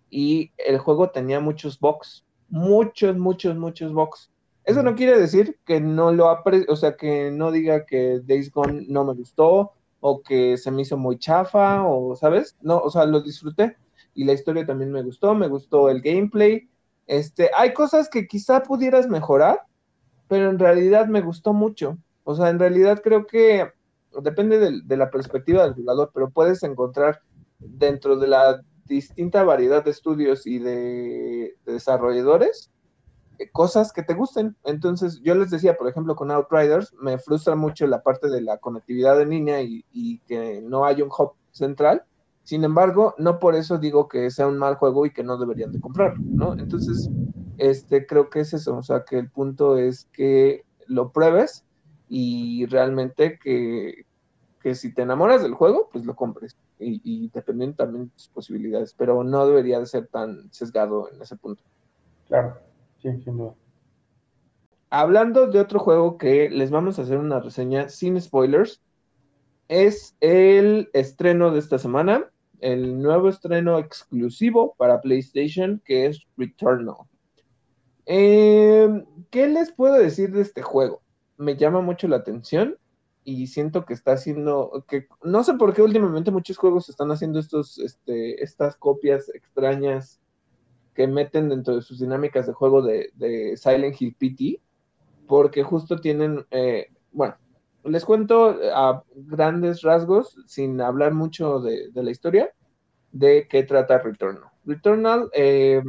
y 0.09 0.53
el 0.57 0.79
juego 0.79 1.11
tenía 1.11 1.41
muchos 1.41 1.79
bugs, 1.79 2.25
muchos, 2.55 3.19
muchos, 3.19 3.57
muchos 3.57 3.93
box. 3.93 4.31
Eso 4.65 4.83
no 4.85 4.95
quiere 4.95 5.19
decir 5.19 5.59
que 5.67 5.81
no 5.81 6.13
lo 6.13 6.29
apre 6.29 6.65
o 6.69 6.77
sea, 6.77 6.97
que 6.97 7.31
no 7.33 7.51
diga 7.51 7.85
que 7.85 8.21
Days 8.25 8.53
Gone 8.53 8.87
no 8.89 9.05
me 9.05 9.13
gustó 9.13 9.73
o 9.99 10.23
que 10.23 10.57
se 10.57 10.71
me 10.71 10.83
hizo 10.83 10.97
muy 10.97 11.19
chafa 11.19 11.83
o, 11.85 12.15
¿sabes? 12.15 12.57
No, 12.63 12.79
o 12.79 12.91
sea, 12.91 13.07
lo 13.07 13.21
disfruté 13.21 13.77
y 14.15 14.25
la 14.25 14.35
historia 14.35 14.65
también 14.65 14.93
me 14.93 15.03
gustó, 15.03 15.35
me 15.35 15.49
gustó 15.49 15.91
el 15.91 16.01
gameplay. 16.01 16.69
Este, 17.09 17.51
hay 17.57 17.75
cosas 17.75 18.09
que 18.09 18.29
quizá 18.29 18.63
pudieras 18.63 19.09
mejorar, 19.09 19.63
pero 20.29 20.49
en 20.49 20.61
realidad 20.61 21.09
me 21.09 21.23
gustó 21.23 21.53
mucho. 21.53 21.99
O 22.23 22.37
sea, 22.37 22.51
en 22.51 22.61
realidad 22.61 23.01
creo 23.03 23.27
que 23.27 23.69
depende 24.23 24.81
de 24.81 24.97
la 24.97 25.11
perspectiva 25.11 25.65
del 25.65 25.75
jugador, 25.75 26.13
pero 26.15 26.31
puedes 26.31 26.63
encontrar 26.63 27.21
dentro 27.59 28.17
de 28.17 28.29
la 28.29 28.63
distinta 28.87 29.45
variedad 29.45 29.85
de 29.85 29.91
estudios 29.91 30.47
y 30.47 30.59
de, 30.59 31.57
desarrolladores 31.64 32.70
eh, 33.39 33.51
cosas 33.51 33.93
que 33.93 34.03
te 34.03 34.14
gusten. 34.14 34.57
Entonces, 34.64 35.20
yo 35.22 35.35
les 35.35 35.51
decía, 35.51 35.76
por 35.76 35.89
ejemplo, 35.89 36.16
con 36.16 36.30
Outriders, 36.30 36.93
me 37.01 37.18
frustra 37.18 37.55
mucho 37.55 37.87
la 37.87 38.03
parte 38.03 38.28
de 38.28 38.41
la 38.41 38.59
conectividad 38.59 39.20
en 39.20 39.30
línea 39.30 39.62
y, 39.62 39.85
y, 39.93 40.18
que 40.20 40.61
no 40.62 40.85
hay 40.85 41.03
un 41.03 41.09
hub 41.09 41.32
central. 41.51 42.05
Sin 42.43 42.62
embargo, 42.62 43.14
no 43.18 43.39
por 43.39 43.55
eso 43.55 43.78
digo 43.78 44.07
que 44.09 44.30
sea 44.30 44.47
un 44.47 44.59
mal 44.59 44.76
juego 44.76 45.07
y 45.07 45.12
que 45.12 45.24
no 45.24 45.39
deberían 45.39 45.72
de 45.72 45.80
comprarlo, 45.80 46.22
¿no? 46.22 46.53
Entonces, 46.53 47.09
este, 47.57 48.07
creo 48.07 48.28
que 48.28 48.41
es 48.41 48.53
eso, 48.53 48.76
o 48.76 48.82
sea, 48.82 49.05
que 49.05 49.18
el 49.18 49.30
punto 49.30 49.78
es 49.78 50.07
que 50.12 50.64
lo 50.87 51.11
pruebes 51.12 51.64
y 52.09 52.66
realmente 52.66 53.39
que, 53.43 54.05
que 54.65 54.75
si 54.75 54.95
te 54.95 55.03
enamoras 55.03 55.43
del 55.43 55.53
juego, 55.53 55.91
pues 55.93 56.07
lo 56.07 56.17
compres 56.17 56.57
y, 56.79 56.99
y 57.05 57.29
dependiendo 57.29 57.77
también 57.77 58.07
de 58.07 58.11
tus 58.12 58.29
posibilidades, 58.29 58.95
pero 58.95 59.23
no 59.23 59.47
debería 59.47 59.79
de 59.79 59.85
ser 59.85 60.07
tan 60.07 60.51
sesgado 60.55 61.11
en 61.12 61.21
ese 61.21 61.37
punto. 61.37 61.62
Claro, 62.27 62.57
sí, 63.03 63.11
sin 63.23 63.37
duda. 63.37 63.55
Hablando 64.89 65.49
de 65.49 65.61
otro 65.61 65.81
juego 65.81 66.17
que 66.17 66.49
les 66.49 66.71
vamos 66.71 66.99
a 66.99 67.03
hacer 67.03 67.19
una 67.19 67.41
reseña 67.41 67.91
sin 67.91 68.19
spoilers, 68.19 68.81
es 69.69 70.17
el 70.21 70.89
estreno 70.95 71.51
de 71.51 71.59
esta 71.59 71.79
semana, 71.79 72.31
el 72.61 73.03
nuevo 73.03 73.29
estreno 73.29 73.79
exclusivo 73.79 74.75
para 74.79 75.03
PlayStation 75.03 75.83
que 75.85 76.07
es 76.07 76.27
Returnal. 76.39 76.97
Eh, 78.07 79.05
¿Qué 79.31 79.47
les 79.47 79.73
puedo 79.73 79.97
decir 79.97 80.33
de 80.33 80.41
este 80.41 80.62
juego? 80.62 81.03
Me 81.37 81.55
llama 81.55 81.83
mucho 81.83 82.09
la 82.09 82.17
atención 82.17 82.79
y 83.25 83.47
siento 83.47 83.85
que 83.85 83.95
está 83.95 84.12
haciendo, 84.12 84.85
que 84.87 85.09
no 85.22 85.43
sé 85.43 85.55
por 85.55 85.72
qué 85.72 85.83
últimamente 85.83 86.31
muchos 86.31 86.59
juegos 86.59 86.89
están 86.89 87.11
haciendo 87.11 87.39
estos, 87.41 87.79
este, 87.79 88.43
estas 88.43 88.77
copias 88.77 89.31
extrañas 89.31 90.20
que 90.95 91.09
meten 91.09 91.49
dentro 91.49 91.75
de 91.75 91.83
sus 91.83 91.99
dinámicas 91.99 92.47
de 92.47 92.53
juego 92.53 92.83
de, 92.83 93.57
Silent 93.57 94.01
Hill 94.01 94.14
PT, 94.18 94.61
porque 95.27 95.62
justo 95.62 95.99
tienen, 95.99 96.47
eh, 96.51 96.89
bueno, 97.12 97.37
les 97.85 98.05
cuento 98.05 98.59
a 98.75 99.03
grandes 99.14 99.83
rasgos, 99.83 100.37
sin 100.47 100.81
hablar 100.81 101.14
mucho 101.14 101.61
de, 101.61 101.91
la 101.95 102.11
historia, 102.11 102.53
de 103.11 103.49
qué 103.49 103.62
trata 103.62 103.99
Returnal. 103.99 104.51
Returnal 104.64 105.31
eh, 105.33 105.83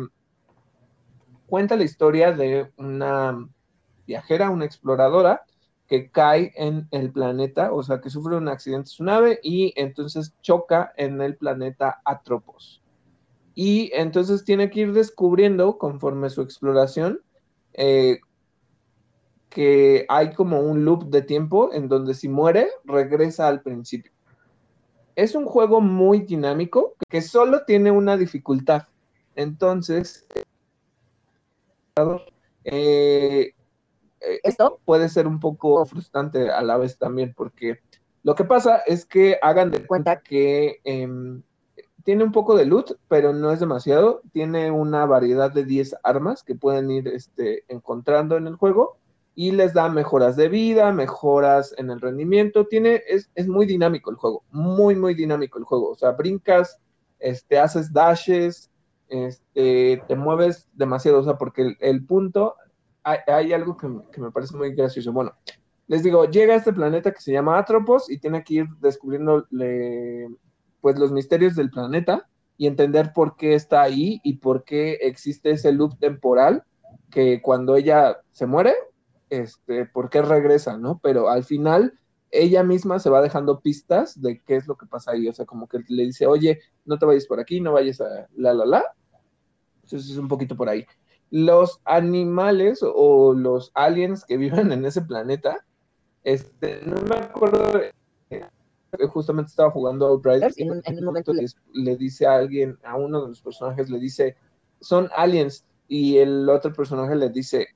cuenta 1.48 1.76
la 1.76 1.84
historia 1.84 2.32
de 2.32 2.72
una 2.78 3.48
viajera, 4.08 4.50
una 4.50 4.66
exploradora, 4.66 5.44
que 5.88 6.10
cae 6.10 6.52
en 6.56 6.88
el 6.92 7.12
planeta, 7.12 7.72
o 7.72 7.84
sea, 7.84 8.02
que 8.02 8.10
sufre 8.10 8.36
un 8.38 8.48
accidente 8.48 8.90
su 8.90 9.04
nave 9.04 9.40
y 9.44 9.74
entonces 9.76 10.34
choca 10.42 10.94
en 10.98 11.22
el 11.22 11.36
planeta 11.36 12.02
Atropos. 12.06 12.82
Y 13.54 13.92
entonces 13.94 14.44
tiene 14.44 14.70
que 14.70 14.82
ir 14.82 14.94
descubriendo, 14.94 15.78
conforme 15.78 16.30
su 16.30 16.42
exploración, 16.42 17.22
eh, 17.74 18.20
que 19.50 20.06
hay 20.10 20.34
como 20.34 20.60
un 20.60 20.84
loop 20.84 21.06
de 21.06 21.22
tiempo 21.22 21.72
en 21.72 21.88
donde 21.88 22.14
si 22.14 22.28
muere, 22.28 22.68
regresa 22.84 23.48
al 23.48 23.62
principio. 23.62 24.12
Es 25.16 25.34
un 25.34 25.46
juego 25.46 25.80
muy 25.80 26.20
dinámico 26.20 26.96
que 27.10 27.22
solo 27.22 27.64
tiene 27.66 27.92
una 27.92 28.18
dificultad. 28.18 28.84
Entonces, 29.36 30.28
eh, 32.66 33.55
esto 34.44 34.80
puede 34.86 35.10
ser 35.10 35.28
un 35.28 35.40
poco 35.40 35.86
frustrante 35.86 36.50
a 36.50 36.62
la 36.62 36.78
vez 36.78 36.98
también, 36.98 37.34
porque 37.36 37.80
lo 38.26 38.34
que 38.34 38.44
pasa 38.44 38.78
es 38.88 39.06
que 39.06 39.38
hagan 39.42 39.70
de 39.70 39.86
cuenta 39.86 40.22
que 40.22 40.80
em, 40.84 41.44
tiene 42.04 42.24
un 42.24 42.32
poco 42.32 42.56
de 42.56 42.66
loot, 42.66 42.98
pero 43.08 43.34
no 43.34 43.52
es 43.52 43.60
demasiado. 43.60 44.22
Tiene 44.32 44.72
una 44.72 45.06
variedad 45.06 45.52
de 45.52 45.66
10 45.66 45.98
armas 46.04 46.44
que 46.44 46.56
pueden 46.56 46.90
ir 46.90 47.08
este, 47.08 47.66
encontrando 47.68 48.38
en 48.38 48.48
el 48.48 48.56
juego 48.56 48.98
y 49.36 49.52
les 49.52 49.74
da 49.74 49.90
mejoras 49.90 50.36
de 50.36 50.50
vida, 50.50 50.92
mejoras 50.92 51.76
en 51.78 51.92
el 51.92 52.02
rendimiento. 52.02 52.66
Tiene, 52.66 53.04
es, 53.08 53.30
es, 53.36 53.48
muy 53.48 53.66
dinámico 53.66 54.10
el 54.10 54.18
juego, 54.18 54.44
muy, 54.52 54.96
muy 54.96 55.14
dinámico 55.14 55.60
el 55.60 55.66
juego. 55.66 55.92
O 55.92 55.96
sea, 55.96 56.12
brincas, 56.12 56.80
este, 57.20 57.60
haces 57.60 57.92
dashes, 57.92 58.72
este, 59.10 60.04
te 60.08 60.16
mueves 60.16 60.68
demasiado. 60.74 61.20
O 61.20 61.24
sea, 61.24 61.38
porque 61.38 61.64
el, 61.64 61.78
el 61.80 62.06
punto 62.06 62.56
hay, 63.06 63.54
algo 63.54 63.78
que, 63.78 63.88
me 63.88 64.32
parece 64.32 64.58
muy 64.58 64.74
gracioso. 64.74 65.14
Bueno, 65.14 65.34
les 65.88 66.04
digo, 66.04 66.26
llega 66.26 66.56
a 66.56 66.58
este 66.58 66.74
planeta 66.74 67.12
que 67.12 67.22
se 67.22 67.32
llama 67.32 67.60
Atropos 67.60 68.10
y 68.10 68.18
tiene 68.18 68.44
que 68.44 68.56
ir 68.56 68.68
descubriendo 68.82 69.48
pues 70.82 70.98
los 70.98 71.12
misterios 71.12 71.56
del 71.56 71.70
planeta 71.70 72.28
y 72.58 72.68
entender 72.68 73.14
por 73.14 73.36
qué 73.38 73.54
está 73.54 73.84
ahí 73.84 74.20
y 74.24 74.38
por 74.38 74.64
qué 74.64 74.94
existe 75.02 75.52
ese 75.52 75.72
loop 75.72 76.00
temporal 76.00 76.64
que 77.12 77.42
cuando 77.42 77.76
ella 77.76 78.18
se 78.32 78.48
muere, 78.48 78.74
este, 79.30 79.86
por 79.86 80.10
qué 80.10 80.22
regresa, 80.22 80.78
¿no? 80.78 81.00
Pero 81.04 81.30
al 81.30 81.44
final 81.44 81.94
ella 82.32 82.64
misma 82.64 83.00
se 83.00 83.10
va 83.10 83.22
dejando 83.22 83.62
pistas 83.62 84.20
de 84.20 84.42
qué 84.42 84.56
es 84.56 84.68
lo 84.68 84.76
que 84.78 84.88
pasa 84.88 85.12
ahí, 85.12 85.28
o 85.28 85.34
sea, 85.34 85.46
como 85.46 85.68
que 85.68 85.80
le 85.88 86.04
dice, 86.04 86.26
oye, 86.26 86.60
no 86.86 86.98
te 86.98 87.06
vayas 87.06 87.28
por 87.28 87.40
aquí, 87.40 87.62
no 87.62 87.74
vayas 87.74 88.02
a 88.02 88.28
la, 88.36 88.54
la, 88.54 88.66
la. 88.66 88.84
Entonces 89.84 90.10
es 90.10 90.18
un 90.18 90.28
poquito 90.28 90.56
por 90.58 90.68
ahí 90.70 90.86
los 91.32 91.82
animales 91.86 92.80
o 92.84 93.34
los 93.34 93.72
aliens 93.74 94.26
que 94.26 94.38
viven 94.38 94.72
en 94.72 94.86
ese 94.86 95.02
planeta, 95.02 95.66
este, 96.24 96.82
no 96.86 97.02
me 97.02 97.16
acuerdo, 97.16 97.82
eh, 98.30 98.44
justamente 99.10 99.50
estaba 99.50 99.72
jugando 99.72 100.08
Outriders 100.08 100.58
y 100.58 100.64
en, 100.64 100.72
un 100.72 101.06
momento 101.06 101.34
le 101.34 101.98
dice 101.98 102.26
a 102.26 102.36
alguien, 102.36 102.78
a 102.84 102.96
uno 102.96 103.22
de 103.22 103.28
los 103.30 103.42
personajes 103.42 103.90
le 103.90 104.00
dice, 104.00 104.36
son 104.80 105.10
aliens, 105.16 105.66
y 105.88 106.18
el 106.18 106.50
otro 106.50 106.74
personaje 106.74 107.16
le 107.16 107.30
dice, 107.30 107.68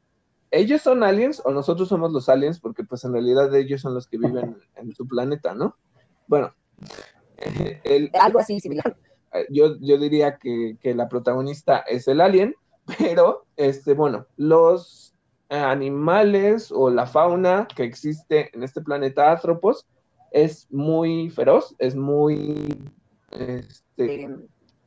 ¿ellos 0.51 0.81
son 0.81 1.03
aliens 1.03 1.41
o 1.45 1.51
nosotros 1.51 1.89
somos 1.89 2.11
los 2.11 2.29
aliens? 2.29 2.59
Porque 2.59 2.83
pues 2.83 3.03
en 3.03 3.13
realidad 3.13 3.53
ellos 3.55 3.81
son 3.81 3.93
los 3.93 4.07
que 4.07 4.17
viven 4.17 4.57
en 4.75 4.93
su 4.95 5.07
planeta, 5.07 5.53
¿no? 5.53 5.75
Bueno, 6.27 6.53
algo 8.19 8.39
así 8.39 8.59
similar. 8.59 8.97
Eh, 9.33 9.45
yo, 9.49 9.77
yo 9.79 9.97
diría 9.97 10.37
que, 10.37 10.77
que 10.81 10.95
la 10.95 11.07
protagonista 11.07 11.79
es 11.79 12.07
el 12.07 12.21
alien, 12.21 12.55
pero, 12.97 13.45
este, 13.55 13.93
bueno, 13.93 14.25
los 14.37 15.13
animales 15.49 16.71
o 16.71 16.89
la 16.89 17.07
fauna 17.07 17.67
que 17.75 17.83
existe 17.83 18.49
en 18.53 18.63
este 18.63 18.81
planeta 18.81 19.31
Atropos 19.31 19.87
es 20.31 20.67
muy 20.69 21.29
feroz, 21.29 21.75
es 21.79 21.95
muy, 21.95 22.91
este, 23.31 24.29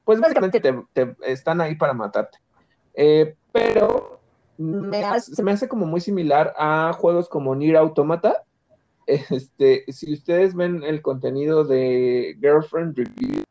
pues 0.04 0.20
básicamente 0.20 0.60
te, 0.60 1.16
están 1.26 1.60
ahí 1.60 1.74
para 1.74 1.94
matarte. 1.94 2.38
Eh, 2.94 3.34
pero 3.50 4.20
se 4.56 5.42
me 5.42 5.50
hace 5.50 5.68
como 5.68 5.86
muy 5.86 6.00
similar 6.00 6.54
a 6.56 6.92
juegos 6.92 7.28
como 7.28 7.54
Nier 7.54 7.76
Automata. 7.76 8.44
Este, 9.04 9.84
si 9.88 10.12
ustedes 10.12 10.54
ven 10.54 10.84
el 10.84 11.02
contenido 11.02 11.64
de 11.64 12.36
Girlfriend 12.40 12.96
Review, 12.96 13.42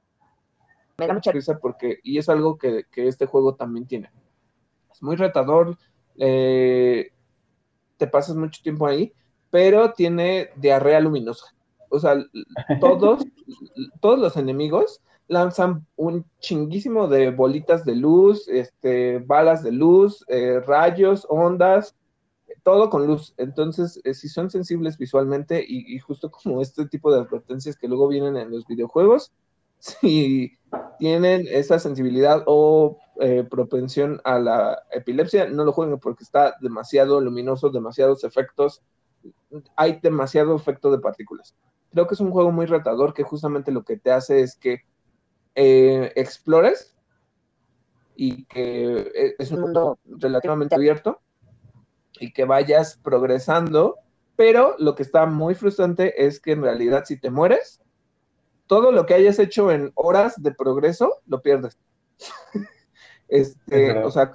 me 0.98 1.08
da 1.08 1.14
mucha 1.14 1.34
risa 1.34 1.60
porque, 1.60 2.00
y 2.04 2.20
es 2.20 2.30
algo 2.30 2.58
que 2.58 2.86
este 2.96 3.26
juego 3.26 3.56
también 3.56 3.86
tiene 3.86 4.10
muy 5.02 5.16
retador, 5.16 5.78
eh, 6.18 7.12
te 7.98 8.08
pasas 8.08 8.36
mucho 8.36 8.62
tiempo 8.62 8.88
ahí, 8.88 9.14
pero 9.50 9.94
tiene 9.94 10.50
diarrea 10.56 11.00
luminosa. 11.00 11.48
O 11.90 12.00
sea, 12.00 12.16
todos, 12.80 13.24
todos 14.00 14.20
los 14.20 14.38
enemigos 14.38 15.02
lanzan 15.28 15.86
un 15.96 16.26
chinguísimo 16.40 17.08
de 17.08 17.32
bolitas 17.32 17.86
de 17.86 17.96
luz, 17.96 18.48
este, 18.48 19.20
balas 19.20 19.64
de 19.64 19.72
luz, 19.72 20.26
eh, 20.28 20.60
rayos, 20.60 21.26
ondas, 21.30 21.96
todo 22.64 22.90
con 22.90 23.08
luz. 23.08 23.34
Entonces, 23.38 24.00
eh, 24.04 24.14
si 24.14 24.28
son 24.28 24.50
sensibles 24.50 24.98
visualmente 24.98 25.64
y, 25.66 25.96
y, 25.96 26.00
justo 26.00 26.30
como 26.30 26.62
este 26.62 26.86
tipo 26.86 27.12
de 27.12 27.22
advertencias 27.22 27.78
que 27.78 27.88
luego 27.88 28.08
vienen 28.08 28.36
en 28.36 28.52
los 28.52 28.68
videojuegos, 28.68 29.32
si 29.82 30.58
tienen 31.00 31.48
esa 31.50 31.80
sensibilidad 31.80 32.44
o 32.46 32.98
eh, 33.20 33.44
propensión 33.44 34.22
a 34.24 34.40
la 34.40 34.84
epilepsia, 34.92 35.50
no 35.50 35.66
lo 35.66 35.74
jueguen 35.74 36.00
porque 36.00 36.24
está 36.24 36.56
demasiado 36.62 37.20
luminoso, 37.20 37.70
demasiados 37.70 38.24
efectos, 38.24 38.82
hay 39.76 40.00
demasiado 40.02 40.56
efecto 40.56 40.92
de 40.92 41.00
partículas. 41.00 41.56
Creo 41.92 42.08
que 42.08 42.14
es 42.14 42.20
un 42.20 42.32
juego 42.32 42.52
muy 42.52 42.68
retador 42.68 43.14
que 43.14 43.24
justamente 43.24 43.72
lo 43.72 43.84
que 43.84 43.98
te 43.98 44.12
hace 44.12 44.42
es 44.42 44.56
que 44.56 44.82
eh, 45.56 46.14
explores 46.16 46.96
y 48.16 48.46
que 48.46 49.12
eh, 49.14 49.36
es 49.38 49.52
un 49.52 49.62
mundo 49.62 50.00
relativamente 50.06 50.76
abierto 50.76 51.20
y 52.20 52.32
que 52.32 52.46
vayas 52.46 52.98
progresando, 53.04 53.98
pero 54.36 54.76
lo 54.78 54.96
que 54.96 55.04
está 55.04 55.26
muy 55.26 55.56
frustrante 55.56 56.26
es 56.26 56.40
que 56.40 56.52
en 56.52 56.62
realidad 56.62 57.04
si 57.06 57.20
te 57.20 57.32
mueres, 57.32 57.81
todo 58.72 58.94
lo 58.94 59.06
que 59.06 59.16
hayas 59.16 59.38
hecho 59.38 59.70
en 59.70 59.92
horas 59.96 60.42
de 60.42 60.54
progreso, 60.54 61.18
lo 61.28 61.42
pierdes. 61.42 61.78
este, 63.28 63.98
o 63.98 64.10
sea, 64.10 64.32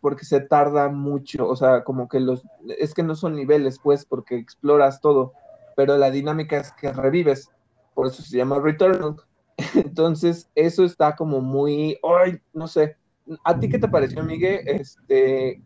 porque 0.00 0.24
se 0.24 0.40
tarda 0.40 0.88
mucho, 0.90 1.48
o 1.48 1.56
sea, 1.56 1.82
como 1.82 2.08
que 2.08 2.20
los, 2.20 2.44
es 2.78 2.94
que 2.94 3.02
no 3.02 3.16
son 3.16 3.34
niveles, 3.34 3.80
pues, 3.82 4.04
porque 4.04 4.36
exploras 4.36 5.00
todo, 5.00 5.32
pero 5.74 5.96
la 5.96 6.12
dinámica 6.12 6.58
es 6.58 6.70
que 6.70 6.92
revives, 6.92 7.50
por 7.92 8.06
eso 8.06 8.22
se 8.22 8.36
llama 8.36 8.60
Returnal. 8.60 9.16
Entonces, 9.74 10.48
eso 10.54 10.84
está 10.84 11.16
como 11.16 11.40
muy, 11.40 11.98
ay, 12.04 12.40
no 12.52 12.68
sé, 12.68 12.96
¿a 13.42 13.58
ti 13.58 13.68
qué 13.68 13.80
te 13.80 13.88
pareció, 13.88 14.22
Miguel? 14.22 14.60
Este, 14.66 15.60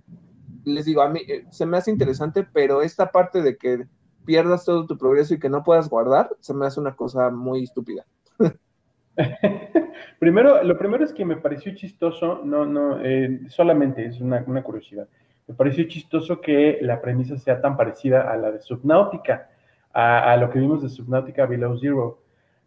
les 0.65 0.87
digo, 0.87 1.03
a 1.03 1.11
mí 1.11 1.21
eh, 1.29 1.45
se 1.51 1.67
me 1.67 1.77
hace 1.77 1.91
interesante, 1.91 2.49
pero 2.55 2.81
esta 2.81 3.13
parte 3.13 3.43
de 3.43 3.59
que 3.59 3.87
pierdas 4.25 4.65
todo 4.65 4.87
tu 4.87 4.97
progreso 4.99 5.35
y 5.35 5.39
que 5.39 5.49
no 5.49 5.63
puedas 5.63 5.89
guardar, 5.89 6.31
se 6.41 6.55
me 6.55 6.67
hace 6.67 6.81
una 6.81 6.95
cosa 6.95 7.31
muy 7.31 7.65
estúpida. 7.65 8.05
primero, 10.19 10.63
lo 10.63 10.77
primero 10.79 11.05
es 11.05 11.13
que 11.13 11.25
me 11.25 11.37
pareció 11.37 11.75
chistoso, 11.75 12.41
no, 12.45 12.67
no, 12.67 13.01
eh, 13.03 13.41
solamente 13.49 14.07
es 14.07 14.21
una, 14.21 14.45
curiosidad. 14.63 15.09
Me 15.47 15.55
pareció 15.55 15.85
chistoso 15.85 16.41
que 16.41 16.79
la 16.81 17.01
premisa 17.01 17.37
sea 17.37 17.61
tan 17.61 17.77
parecida 17.77 18.31
a 18.31 18.37
la 18.37 18.51
de 18.51 18.61
Subnautica, 18.61 19.51
a, 19.93 20.37
lo 20.37 20.51
que 20.51 20.59
vimos 20.59 20.83
de 20.83 20.89
Subnautica 20.89 21.47
Below 21.47 21.79
Zero. 21.79 22.19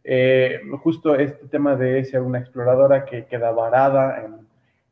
Eh, 0.03 0.61
justo 0.81 1.15
este 1.15 1.47
tema 1.47 1.75
de 1.75 2.05
ser 2.05 2.21
una 2.21 2.39
exploradora 2.39 3.03
que 3.03 3.25
queda 3.25 3.51
varada 3.51 4.23
en, 4.23 4.46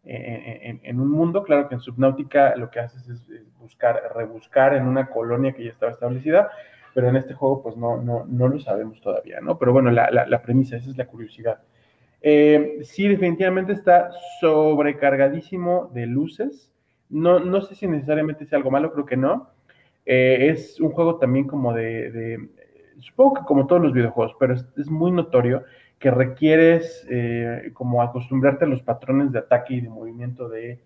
un 0.06 1.12
mundo, 1.12 1.44
claro 1.44 1.68
que 1.68 1.76
en 1.76 1.82
Subnautica 1.82 2.56
lo 2.56 2.70
que 2.70 2.80
haces 2.80 3.08
es, 3.08 3.28
buscar, 3.60 4.02
rebuscar 4.16 4.76
en 4.76 4.88
una 4.88 5.10
colonia 5.10 5.54
que 5.54 5.64
ya 5.64 5.72
estaba 5.72 5.92
establecida, 5.92 6.52
pero 6.94 7.10
en 7.10 7.16
este 7.16 7.34
juego 7.34 7.64
pues 7.64 7.76
no, 7.76 8.02
no, 8.02 8.26
no 8.26 8.48
lo 8.48 8.60
sabemos 8.60 9.02
todavía, 9.02 9.42
¿no? 9.42 9.58
Pero 9.58 9.74
bueno, 9.74 9.92
la, 9.92 10.10
la, 10.12 10.42
premisa, 10.42 10.78
esa 10.78 10.90
es 10.90 10.98
la 10.98 11.08
curiosidad. 11.08 11.60
Eh, 12.22 12.80
sí, 12.84 13.08
definitivamente 13.08 13.74
está 13.74 14.12
sobrecargadísimo 14.40 15.92
de 15.94 16.06
luces. 16.06 16.72
No, 17.10 17.40
no 17.40 17.62
sé 17.62 17.76
si 17.76 17.88
necesariamente 17.88 18.46
sea 18.46 18.58
algo 18.58 18.72
malo, 18.72 18.94
creo 18.94 19.06
que 19.06 19.18
no. 19.18 19.50
Eh, 20.06 20.50
es 20.52 20.80
un 20.80 20.92
juego 20.92 21.18
también 21.18 21.48
como 21.48 21.74
de, 21.74 22.38
supongo 23.00 23.36
que 23.36 23.46
como 23.46 23.68
todos 23.68 23.82
los 23.82 23.94
videojuegos, 23.94 24.36
pero 24.40 24.54
es, 24.54 24.90
muy 24.90 25.12
notorio 25.12 25.64
que 26.00 26.12
requieres 26.12 27.06
eh, 27.10 27.72
como 27.74 28.02
acostumbrarte 28.02 28.66
a 28.66 28.68
los 28.68 28.82
patrones 28.82 29.32
de 29.32 29.40
ataque 29.40 29.76
y 29.76 29.82
de 29.82 29.90
movimiento 29.90 30.50
de 30.50 30.80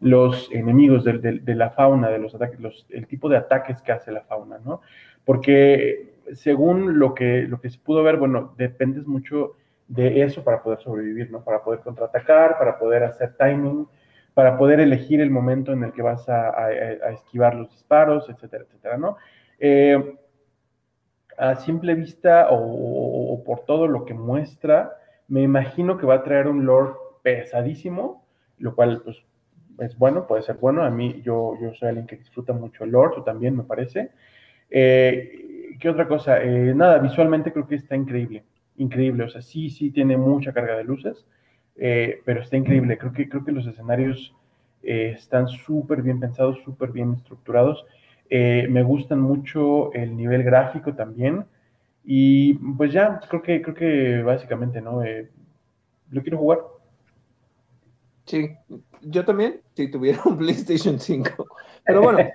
los 0.00 0.50
enemigos, 0.52 1.04
de, 1.04 1.54
la 1.54 1.70
fauna, 1.70 2.10
de 2.10 2.18
los 2.18 2.34
ataques, 2.34 2.86
el 2.90 3.06
tipo 3.06 3.28
de 3.28 3.38
ataques 3.38 3.80
que 3.80 3.92
hace 3.92 4.12
la 4.12 4.22
fauna, 4.22 4.58
¿no? 4.62 4.82
Porque 5.24 6.16
según 6.34 6.98
lo 6.98 7.14
que, 7.14 7.42
lo 7.42 7.60
que 7.60 7.70
se 7.70 7.78
pudo 7.78 8.02
ver, 8.02 8.16
bueno, 8.16 8.54
dependes 8.58 9.06
mucho 9.06 9.54
de 9.88 10.22
eso 10.22 10.44
para 10.44 10.62
poder 10.62 10.80
sobrevivir, 10.80 11.30
¿no? 11.30 11.42
Para 11.42 11.62
poder 11.62 11.80
contraatacar, 11.80 12.58
para 12.58 12.78
poder 12.78 13.04
hacer 13.04 13.34
timing, 13.38 13.86
para 14.34 14.58
poder 14.58 14.80
elegir 14.80 15.20
el 15.20 15.30
momento 15.30 15.72
en 15.72 15.84
el 15.84 15.92
que 15.92 16.02
vas 16.02 16.28
a, 16.28 16.70
esquivar 17.12 17.54
los 17.54 17.70
disparos, 17.70 18.28
etcétera, 18.28 18.64
etcétera, 18.64 18.98
¿no? 18.98 19.16
Eh, 19.58 20.14
a 21.38 21.56
simple 21.56 21.94
vista 21.94 22.48
o, 22.50 23.42
por 23.44 23.60
todo 23.60 23.86
lo 23.86 24.04
que 24.04 24.14
muestra, 24.14 24.96
me 25.28 25.42
imagino 25.42 25.98
que 25.98 26.06
va 26.06 26.16
a 26.16 26.22
traer 26.24 26.48
un 26.48 26.64
lore 26.64 26.92
pesadísimo, 27.22 28.24
lo 28.58 28.74
cual 28.74 29.02
pues, 29.02 29.16
es 29.80 29.96
bueno, 29.98 30.26
puede 30.26 30.42
ser 30.42 30.56
bueno. 30.56 30.82
A 30.82 30.90
mí, 30.90 31.22
yo, 31.24 31.54
yo 31.60 31.74
soy 31.74 31.88
alguien 31.88 32.06
que 32.06 32.16
disfruta 32.16 32.52
mucho 32.52 32.84
el 32.84 32.90
lore, 32.90 33.14
tú 33.14 33.22
también 33.22 33.56
me 33.56 33.64
parece. 33.64 34.10
Eh, 34.70 35.76
¿Qué 35.78 35.88
otra 35.88 36.08
cosa? 36.08 36.42
Eh, 36.42 36.74
nada, 36.74 36.98
visualmente 36.98 37.52
creo 37.52 37.66
que 37.66 37.74
está 37.74 37.96
increíble, 37.96 38.44
increíble. 38.76 39.24
O 39.24 39.28
sea, 39.28 39.42
sí, 39.42 39.70
sí 39.70 39.90
tiene 39.90 40.16
mucha 40.16 40.52
carga 40.52 40.76
de 40.76 40.84
luces, 40.84 41.26
eh, 41.76 42.22
pero 42.24 42.40
está 42.40 42.56
increíble. 42.56 42.96
Creo 42.98 43.12
que, 43.12 43.28
creo 43.28 43.44
que 43.44 43.52
los 43.52 43.66
escenarios 43.66 44.34
están 44.82 45.48
súper 45.48 46.00
bien 46.00 46.20
pensados, 46.20 46.60
súper 46.64 46.92
bien 46.92 47.14
estructurados. 47.14 47.84
Eh, 48.28 48.66
me 48.68 48.82
gustan 48.82 49.20
mucho 49.20 49.92
el 49.92 50.16
nivel 50.16 50.42
gráfico 50.42 50.94
también. 50.94 51.44
Y 52.04 52.54
pues 52.54 52.92
ya, 52.92 53.20
creo 53.28 53.42
que, 53.42 53.62
creo 53.62 53.74
que 53.74 54.22
básicamente, 54.22 54.80
¿no? 54.80 55.02
Eh, 55.02 55.30
lo 56.10 56.22
quiero 56.22 56.38
jugar. 56.38 56.60
Sí, 58.24 58.50
yo 59.02 59.24
también, 59.24 59.60
si 59.74 59.90
tuviera 59.90 60.20
un 60.24 60.36
PlayStation 60.38 60.98
5. 60.98 61.46
Pero 61.84 62.02
bueno, 62.02 62.18
e-, 62.20 62.32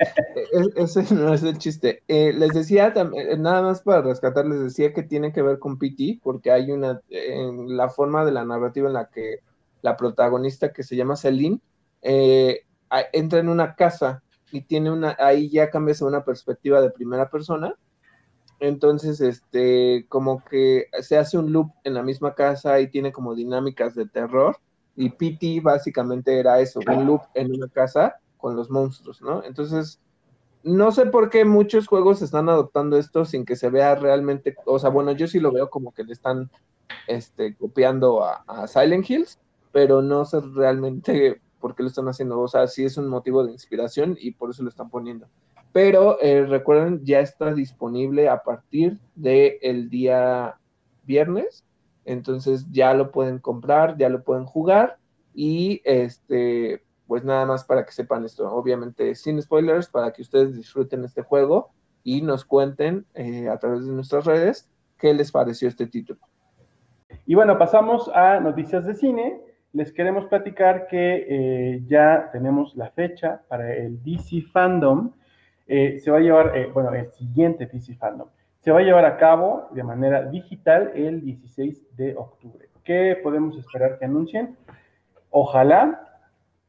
e-, 0.53 0.83
ese 0.83 1.13
no 1.13 1.33
es 1.33 1.43
el 1.43 1.57
chiste. 1.57 2.03
Eh, 2.07 2.33
les 2.33 2.49
decía, 2.49 2.93
nada 3.37 3.61
más 3.61 3.81
para 3.81 4.01
rescatar, 4.01 4.45
les 4.45 4.59
decía 4.59 4.93
que 4.93 5.03
tiene 5.03 5.33
que 5.33 5.41
ver 5.41 5.59
con 5.59 5.77
PT, 5.77 6.19
porque 6.23 6.51
hay 6.51 6.71
una, 6.71 7.01
en 7.09 7.75
la 7.75 7.89
forma 7.89 8.23
de 8.25 8.31
la 8.31 8.45
narrativa 8.45 8.87
en 8.87 8.93
la 8.93 9.09
que 9.09 9.39
la 9.81 9.97
protagonista 9.97 10.71
que 10.71 10.83
se 10.83 10.95
llama 10.95 11.15
Celine, 11.15 11.59
entra 12.01 13.39
en 13.39 13.49
una 13.49 13.75
casa 13.75 14.21
y 14.51 14.61
tiene 14.61 14.91
una, 14.91 15.15
ahí 15.19 15.49
ya 15.49 15.69
cambias 15.69 16.01
a 16.01 16.05
una 16.05 16.23
perspectiva 16.23 16.81
de 16.81 16.89
primera 16.89 17.29
persona. 17.29 17.75
Entonces, 18.59 19.21
este, 19.21 20.05
como 20.07 20.43
que 20.43 20.85
se 21.01 21.17
hace 21.17 21.37
un 21.37 21.51
loop 21.51 21.71
en 21.83 21.95
la 21.95 22.03
misma 22.03 22.35
casa 22.35 22.79
y 22.79 22.89
tiene 22.89 23.11
como 23.11 23.33
dinámicas 23.33 23.95
de 23.95 24.07
terror. 24.07 24.57
Y 24.95 25.09
PT 25.09 25.61
básicamente 25.61 26.37
era 26.37 26.59
eso, 26.59 26.79
un 26.85 27.07
loop 27.07 27.21
en 27.33 27.55
una 27.55 27.67
casa 27.69 28.15
con 28.37 28.55
los 28.55 28.69
monstruos, 28.69 29.21
¿no? 29.21 29.43
Entonces, 29.43 29.99
no 30.63 30.91
sé 30.91 31.05
por 31.07 31.29
qué 31.29 31.45
muchos 31.45 31.87
juegos 31.87 32.21
están 32.21 32.49
adoptando 32.49 32.97
esto 32.97 33.25
sin 33.25 33.45
que 33.45 33.55
se 33.55 33.69
vea 33.69 33.95
realmente, 33.95 34.55
o 34.65 34.77
sea, 34.77 34.89
bueno, 34.89 35.11
yo 35.13 35.27
sí 35.27 35.39
lo 35.39 35.51
veo 35.51 35.69
como 35.69 35.91
que 35.91 36.03
le 36.03 36.13
están 36.13 36.51
este, 37.07 37.55
copiando 37.55 38.23
a, 38.23 38.43
a 38.47 38.67
Silent 38.67 39.09
Hills, 39.09 39.39
pero 39.71 40.01
no 40.01 40.25
sé 40.25 40.39
realmente 40.53 41.41
por 41.61 41.75
qué 41.75 41.83
lo 41.83 41.89
están 41.89 42.09
haciendo. 42.09 42.39
O 42.41 42.47
sea, 42.49 42.67
sí 42.67 42.83
es 42.83 42.97
un 42.97 43.07
motivo 43.07 43.45
de 43.45 43.53
inspiración 43.53 44.17
y 44.19 44.31
por 44.31 44.49
eso 44.49 44.63
lo 44.63 44.69
están 44.69 44.89
poniendo. 44.89 45.27
Pero 45.71 46.19
eh, 46.21 46.45
recuerden, 46.45 47.05
ya 47.05 47.21
está 47.21 47.53
disponible 47.53 48.27
a 48.27 48.43
partir 48.43 48.99
del 49.15 49.89
día 49.89 50.57
viernes. 51.03 51.63
Entonces 52.03 52.65
ya 52.71 52.93
lo 52.93 53.11
pueden 53.11 53.39
comprar, 53.39 53.97
ya 53.97 54.09
lo 54.09 54.23
pueden 54.23 54.45
jugar. 54.45 54.97
Y 55.33 55.81
este, 55.85 56.83
pues 57.07 57.23
nada 57.23 57.45
más 57.45 57.63
para 57.63 57.85
que 57.85 57.93
sepan 57.93 58.25
esto. 58.25 58.51
Obviamente 58.51 59.15
sin 59.15 59.41
spoilers, 59.41 59.87
para 59.87 60.11
que 60.11 60.21
ustedes 60.21 60.55
disfruten 60.55 61.05
este 61.05 61.21
juego 61.21 61.71
y 62.03 62.21
nos 62.21 62.43
cuenten 62.43 63.05
eh, 63.13 63.47
a 63.47 63.57
través 63.59 63.85
de 63.85 63.91
nuestras 63.91 64.25
redes 64.25 64.69
qué 64.97 65.13
les 65.13 65.31
pareció 65.31 65.67
este 65.67 65.87
título. 65.87 66.19
Y 67.25 67.35
bueno, 67.35 67.57
pasamos 67.57 68.09
a 68.09 68.39
noticias 68.39 68.85
de 68.85 68.93
cine 68.93 69.41
les 69.73 69.91
queremos 69.93 70.25
platicar 70.25 70.87
que 70.87 71.25
eh, 71.29 71.81
ya 71.85 72.29
tenemos 72.31 72.75
la 72.75 72.89
fecha 72.89 73.41
para 73.47 73.73
el 73.73 74.03
DC 74.03 74.41
Fandom. 74.51 75.11
Eh, 75.67 75.99
se 75.99 76.11
va 76.11 76.17
a 76.17 76.21
llevar, 76.21 76.57
eh, 76.57 76.69
bueno, 76.73 76.93
el 76.93 77.09
siguiente 77.11 77.65
DC 77.67 77.95
Fandom. 77.95 78.27
Se 78.59 78.71
va 78.71 78.79
a 78.79 78.83
llevar 78.83 79.05
a 79.05 79.17
cabo 79.17 79.69
de 79.71 79.83
manera 79.83 80.23
digital 80.23 80.91
el 80.93 81.21
16 81.21 81.95
de 81.95 82.15
octubre. 82.15 82.67
¿Qué 82.83 83.17
podemos 83.23 83.57
esperar 83.57 83.97
que 83.97 84.05
anuncien? 84.05 84.57
Ojalá 85.29 86.19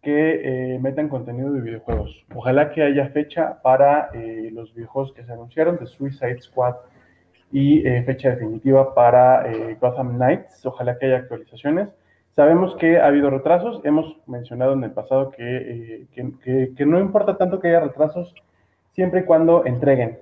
que 0.00 0.78
metan 0.80 1.09
contenido 1.09 1.53
de 1.53 1.61
videojuegos. 1.61 2.24
Ojalá 2.34 2.72
que 2.72 2.82
haya 2.82 3.09
fecha 3.11 3.61
para 3.62 4.11
los 4.50 4.74
videojuegos 4.74 5.12
que 5.12 5.22
se 5.24 5.32
anunciaron 5.32 5.76
de 5.76 5.86
Suicide 5.86 6.40
Squad 6.40 6.74
y 7.53 7.82
fecha 8.05 8.30
definitiva 8.30 8.94
para 8.94 9.44
Gotham 9.80 10.16
Knights. 10.16 10.66
Ojalá 10.66 10.98
que 10.98 11.07
haya 11.07 11.18
actualizaciones. 11.18 11.88
Sabemos 12.35 12.74
que 12.76 12.99
ha 12.99 13.09
habido 13.09 13.28
retrasos, 13.28 13.83
hemos 13.85 14.16
mencionado 14.26 14.72
en 14.72 14.83
el 14.85 14.93
pasado 14.93 15.30
que, 15.30 16.07
eh, 16.16 16.87
no 16.87 16.99
importa 16.99 17.37
tanto 17.37 17.61
que 17.61 17.68
haya 17.68 17.80
retrasos, 17.80 18.35
siempre 18.93 19.20
y 19.20 19.24
cuando 19.24 19.66
entreguen, 19.66 20.18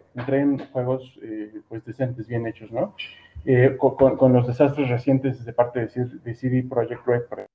juegos 0.73 1.19
eh, 1.23 1.61
pues 1.69 1.85
decentes, 1.85 2.27
bien 2.27 2.49
hechos, 2.49 2.73
¿no? 2.73 2.97
Eh, 3.45 3.77
con, 3.79 4.33
los 4.33 4.45
desastres 4.49 4.89
recientes 4.89 5.45
de 5.45 5.53
parte 5.53 5.87
de, 5.87 6.05
de 6.25 6.35
CD 6.35 6.65
Projekt 6.69 7.07
Red, 7.07 7.47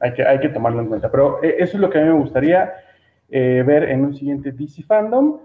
hay 0.00 0.12
que, 0.12 0.22
hay 0.22 0.38
que 0.38 0.50
tomarlo 0.50 0.82
en 0.82 0.88
cuenta. 0.88 1.10
Pero 1.10 1.42
eso 1.42 1.76
es 1.76 1.80
lo 1.80 1.88
que 1.88 1.98
a 1.98 2.02
mí 2.02 2.08
me 2.08 2.18
gustaría 2.18 2.74
ver 3.28 3.84
en 3.84 4.04
un 4.04 4.14
siguiente 4.14 4.52
DC 4.52 4.82
Fandom. 4.82 5.40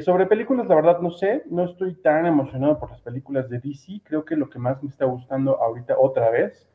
sobre 0.00 0.26
películas, 0.26 0.66
la 0.66 0.74
verdad 0.74 1.00
no 1.00 1.10
sé, 1.10 1.42
no 1.50 1.64
estoy 1.64 1.94
tan 1.94 2.24
emocionado 2.24 2.78
por 2.78 2.90
las 2.90 3.00
películas 3.02 3.50
de 3.50 3.58
DC. 3.58 4.00
Creo 4.02 4.24
que 4.24 4.36
lo 4.36 4.48
que 4.48 4.58
más 4.58 4.82
me 4.82 4.88
está 4.88 5.04
gustando 5.04 5.60
ahorita 5.60 5.96
otra 5.98 6.30
vez 6.30 6.66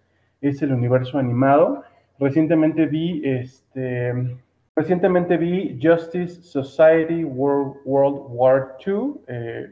es 0.41 0.61
el 0.61 0.73
universo 0.73 1.17
animado. 1.17 1.83
Recientemente 2.19 2.87
vi 2.87 3.21
este, 3.23 4.37
recientemente 4.75 5.37
vi 5.37 5.79
Justice 5.81 6.41
Society 6.41 7.23
World, 7.23 7.77
World 7.85 8.21
War 8.29 8.77
II, 8.85 9.21
eh, 9.27 9.67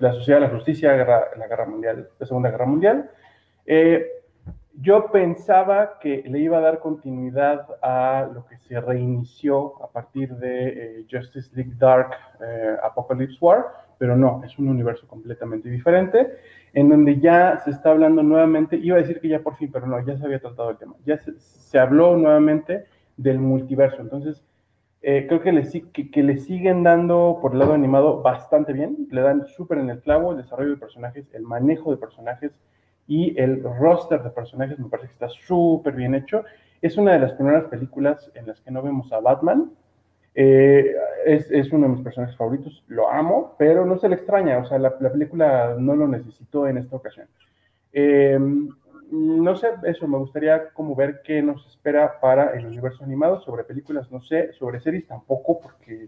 la 0.00 0.12
Sociedad 0.12 0.40
de 0.40 0.46
la 0.46 0.54
Justicia, 0.54 0.94
la 0.96 1.46
Guerra 1.46 1.66
Mundial, 1.66 2.08
la 2.18 2.26
Segunda 2.26 2.50
Guerra 2.50 2.66
Mundial. 2.66 3.10
Eh, 3.66 4.06
yo 4.80 5.10
pensaba 5.10 5.98
que 5.98 6.22
le 6.26 6.38
iba 6.38 6.58
a 6.58 6.60
dar 6.60 6.78
continuidad 6.78 7.66
a 7.82 8.28
lo 8.32 8.46
que 8.46 8.56
se 8.58 8.80
reinició 8.80 9.82
a 9.82 9.90
partir 9.90 10.36
de 10.36 10.68
eh, 10.68 11.06
Justice 11.10 11.50
League 11.54 11.74
Dark 11.76 12.12
Apocalypse 12.84 13.38
War, 13.40 13.87
pero 13.98 14.16
no, 14.16 14.42
es 14.44 14.58
un 14.58 14.68
universo 14.68 15.06
completamente 15.06 15.68
diferente, 15.68 16.28
en 16.72 16.88
donde 16.88 17.18
ya 17.18 17.58
se 17.58 17.70
está 17.70 17.90
hablando 17.90 18.22
nuevamente, 18.22 18.76
iba 18.76 18.96
a 18.96 19.00
decir 19.00 19.20
que 19.20 19.28
ya 19.28 19.40
por 19.40 19.56
fin, 19.56 19.70
pero 19.72 19.86
no, 19.86 20.04
ya 20.06 20.16
se 20.16 20.24
había 20.24 20.38
tratado 20.38 20.70
el 20.70 20.78
tema, 20.78 20.94
ya 21.04 21.18
se, 21.18 21.78
habló 21.78 22.16
nuevamente 22.16 22.84
del 23.16 23.38
multiverso, 23.38 24.00
entonces 24.00 24.44
eh, 25.02 25.26
creo 25.28 25.42
que 25.42 25.52
le, 25.52 25.66
que, 25.92 26.22
le 26.22 26.38
siguen 26.38 26.84
dando 26.84 27.38
por 27.42 27.52
el 27.52 27.58
lado 27.58 27.74
animado 27.74 28.22
bastante 28.22 28.72
bien, 28.72 29.08
le 29.10 29.20
dan 29.20 29.46
súper 29.46 29.78
en 29.78 29.90
el 29.90 30.00
clavo 30.00 30.32
el 30.32 30.38
desarrollo 30.38 30.70
de 30.70 30.76
personajes, 30.76 31.26
el 31.34 31.42
manejo 31.42 31.90
de 31.90 31.96
personajes 31.96 32.52
y 33.06 33.38
el 33.40 33.62
roster 33.62 34.22
de 34.22 34.30
personajes 34.30 34.78
me 34.78 34.88
parece 34.88 35.08
que 35.08 35.14
está 35.14 35.28
súper 35.28 35.94
bien 35.94 36.14
hecho. 36.14 36.44
Es 36.82 36.98
una 36.98 37.12
de 37.12 37.20
las 37.20 37.32
primeras 37.32 37.64
películas 37.64 38.30
en 38.34 38.46
las 38.46 38.60
que 38.60 38.70
no 38.70 38.82
vemos 38.82 39.10
a 39.12 39.20
Batman, 39.20 39.72
eh, 40.40 40.94
es, 41.24 41.72
uno 41.72 41.88
de 41.88 41.94
mis 41.94 42.02
personajes 42.02 42.36
favoritos, 42.36 42.84
lo 42.86 43.10
amo, 43.10 43.56
pero 43.58 43.84
no 43.84 43.98
se 43.98 44.08
le 44.08 44.14
extraña, 44.14 44.58
o 44.58 44.64
sea, 44.66 44.78
la, 44.78 44.96
película 44.96 45.74
no 45.76 45.96
lo 45.96 46.06
necesitó 46.06 46.68
en 46.68 46.78
esta 46.78 46.94
ocasión. 46.94 47.26
Em, 47.92 48.68
no 49.10 49.56
sé, 49.56 49.70
eso, 49.82 50.06
me 50.06 50.16
gustaría 50.16 50.68
como 50.68 50.94
ver 50.94 51.22
qué 51.24 51.42
nos 51.42 51.66
espera 51.66 52.20
para 52.20 52.52
el 52.56 52.66
universo 52.66 53.02
animado, 53.02 53.40
sobre 53.40 53.64
películas, 53.64 54.12
no 54.12 54.20
sé, 54.22 54.52
sobre 54.52 54.78
series 54.78 55.08
tampoco, 55.08 55.58
porque 55.60 56.06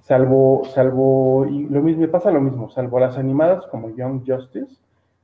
salvo, 0.00 0.64
salvo, 0.74 1.46
y 1.48 1.68
lo 1.68 1.80
mismo, 1.80 2.00
me 2.00 2.08
pasa 2.08 2.32
lo 2.32 2.40
mismo, 2.40 2.70
salvo 2.70 2.98
las 2.98 3.16
animadas 3.18 3.64
como 3.68 3.94
Young 3.94 4.24
Justice, 4.26 4.80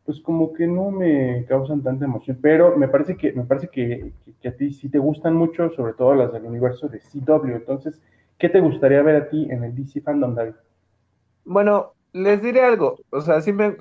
pues 0.06 0.20
como 0.20 0.52
que 0.52 0.68
no 0.68 0.92
me 0.92 1.46
causan 1.48 1.82
tanta 1.82 2.04
emoción, 2.04 2.38
pero 2.40 2.76
me 2.76 2.86
parece 2.86 3.16
que, 3.16 3.32
me 3.32 3.42
parece 3.42 3.66
que, 3.66 4.12
que 4.40 4.48
a 4.48 4.56
ti 4.56 4.72
sí 4.72 4.88
te 4.88 5.00
gustan 5.00 5.34
mucho, 5.34 5.70
sobre 5.70 5.94
todo 5.94 6.14
las 6.14 6.32
del 6.32 6.44
universo 6.44 6.86
de 6.86 7.00
CW, 7.00 7.56
entonces 7.56 8.00
¿Qué 8.40 8.48
te 8.48 8.60
gustaría 8.60 9.02
ver 9.02 9.16
a 9.16 9.28
ti 9.28 9.46
en 9.50 9.64
el 9.64 9.74
DC 9.74 10.00
Fandom, 10.00 10.34
David? 10.34 10.54
Bueno, 11.44 11.92
les 12.12 12.42
diré 12.42 12.62
algo. 12.62 12.96
O 13.10 13.20
sea, 13.20 13.42
sí 13.42 13.52
me, 13.52 13.76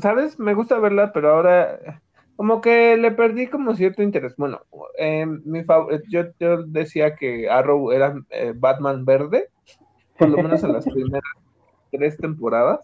¿sabes? 0.00 0.38
Me 0.38 0.52
gusta 0.52 0.78
verla, 0.78 1.12
pero 1.14 1.30
ahora 1.30 2.02
como 2.36 2.60
que 2.60 2.96
le 2.98 3.10
perdí 3.12 3.46
como 3.46 3.74
cierto 3.74 4.02
interés. 4.02 4.34
Bueno, 4.36 4.60
eh, 4.98 5.24
mi 5.26 5.64
yo, 6.10 6.24
yo, 6.38 6.62
decía 6.64 7.16
que 7.16 7.48
Arrow 7.48 7.90
era 7.90 8.14
eh, 8.30 8.52
Batman 8.54 9.06
verde, 9.06 9.48
por 10.18 10.28
lo 10.28 10.36
menos 10.36 10.62
en 10.62 10.74
las 10.74 10.84
primeras 10.92 11.22
tres 11.90 12.18
temporadas. 12.18 12.80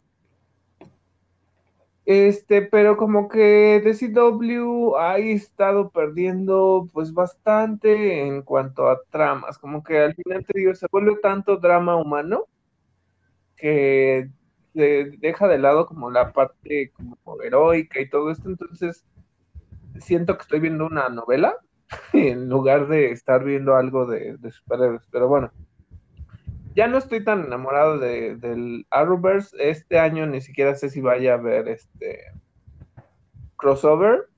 Este, 2.09 2.63
pero 2.63 2.97
como 2.97 3.29
que 3.29 3.83
DCW 3.85 4.97
ha 4.97 5.19
estado 5.19 5.91
perdiendo 5.91 6.89
pues 6.95 7.13
bastante 7.13 8.23
en 8.27 8.41
cuanto 8.41 8.89
a 8.89 9.03
tramas, 9.11 9.59
como 9.59 9.83
que 9.85 9.99
al 9.99 10.15
final 10.15 10.43
te 10.47 10.59
digo, 10.59 10.75
se 10.75 10.87
vuelve 10.91 11.17
tanto 11.17 11.59
drama 11.59 11.97
humano 11.97 12.47
que 13.57 14.31
deja 14.73 15.49
de 15.49 15.59
lado 15.59 15.85
como 15.85 16.11
la 16.11 16.33
parte 16.33 16.93
como 16.93 17.19
heroica 17.43 18.01
y 18.01 18.09
todo 18.09 18.31
esto, 18.31 18.49
entonces 18.49 19.05
siento 20.01 20.39
que 20.39 20.43
estoy 20.45 20.61
viendo 20.61 20.87
una 20.87 21.11
novela 21.11 21.59
en 22.15 22.49
lugar 22.49 22.89
de 22.89 23.13
estar 23.13 23.45
viendo 23.45 23.77
algo 23.77 24.07
de, 24.07 24.39
de 24.39 24.51
superhéroes, 24.51 25.07
pero 25.11 25.29
bueno, 25.29 25.53
ya 26.75 26.87
no 26.87 26.99
estoy 26.99 27.25
tan 27.25 27.45
enamorado 27.45 27.99
de, 27.99 28.37
del 28.37 28.87
Arrowverse. 28.91 29.57
Este 29.59 29.99
año 29.99 30.27
ni 30.27 30.41
siquiera 30.41 30.75
sé 30.75 30.91
si 30.91 31.01
vaya 31.01 31.35
a 31.35 31.39
ver 31.39 31.69
este 31.69 32.21
crossover, 33.57 34.29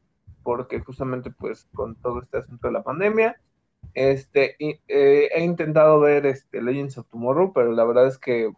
porque 0.43 0.81
justamente 0.81 1.31
pues 1.31 1.69
con 1.75 1.97
todo 1.97 2.23
este 2.23 2.39
asunto 2.39 2.69
de 2.69 2.73
la 2.73 2.83
pandemia. 2.83 3.41
Este, 3.95 4.57
eh, 4.59 5.29
he 5.35 5.45
intentado 5.45 6.01
ver 6.01 6.27
este 6.27 6.63
Legends 6.63 6.99
of 6.99 7.09
Tomorrow, 7.09 7.53
pero 7.53 7.73
la 7.73 7.85
verdad 7.85 8.07
es 8.07 8.19
que, 8.19 8.53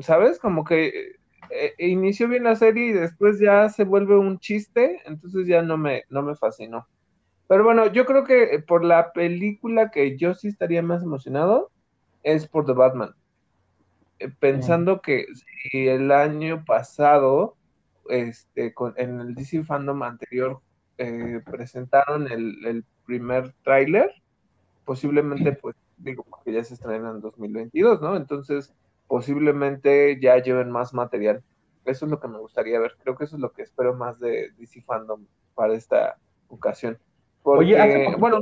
¿sabes? 0.00 0.38
Como 0.38 0.64
que 0.64 1.16
eh, 1.50 1.74
inició 1.78 2.28
bien 2.28 2.44
la 2.44 2.56
serie 2.56 2.86
y 2.86 2.92
después 2.92 3.38
ya 3.38 3.68
se 3.68 3.84
vuelve 3.84 4.16
un 4.18 4.38
chiste, 4.38 5.00
entonces 5.04 5.46
ya 5.46 5.62
no 5.62 5.76
me, 5.76 6.04
no 6.08 6.22
me 6.22 6.34
fascinó. 6.34 6.86
Pero 7.48 7.64
bueno, 7.64 7.92
yo 7.92 8.06
creo 8.06 8.24
que 8.24 8.62
por 8.66 8.84
la 8.84 9.12
película 9.12 9.90
que 9.90 10.16
yo 10.16 10.34
sí 10.34 10.48
estaría 10.48 10.82
más 10.82 11.02
emocionado 11.02 11.70
es 12.22 12.46
por 12.46 12.66
The 12.66 12.72
Batman. 12.72 13.14
Eh, 14.18 14.28
pensando 14.38 15.00
que 15.00 15.26
si 15.34 15.88
el 15.88 16.10
año 16.12 16.64
pasado, 16.64 17.56
este, 18.08 18.74
en 18.96 19.20
el 19.20 19.34
DC 19.34 19.64
Fandom 19.64 20.02
anterior, 20.02 20.60
eh, 20.98 21.40
presentaron 21.50 22.30
el, 22.30 22.84
primer 23.04 23.52
tráiler, 23.64 24.12
posiblemente, 24.84 25.52
pues, 25.52 25.74
digo, 25.96 26.24
porque 26.28 26.52
ya 26.52 26.62
se 26.62 26.74
estrena 26.74 27.10
en 27.10 27.20
2022, 27.20 28.00
¿no? 28.00 28.16
Entonces, 28.16 28.72
posiblemente 29.08 30.20
ya 30.20 30.38
lleven 30.38 30.70
más 30.70 30.94
material. 30.94 31.42
Eso 31.84 32.04
es 32.04 32.10
lo 32.10 32.20
que 32.20 32.28
me 32.28 32.38
gustaría 32.38 32.78
ver. 32.78 32.94
Creo 33.02 33.16
que 33.16 33.24
eso 33.24 33.34
es 33.34 33.42
lo 33.42 33.52
que 33.52 33.62
espero 33.62 33.94
más 33.94 34.20
de 34.20 34.52
DC 34.56 34.82
Fandom 34.82 35.26
para 35.56 35.74
esta 35.74 36.16
ocasión. 36.48 36.96
Oye, 37.42 38.14
bueno, 38.18 38.40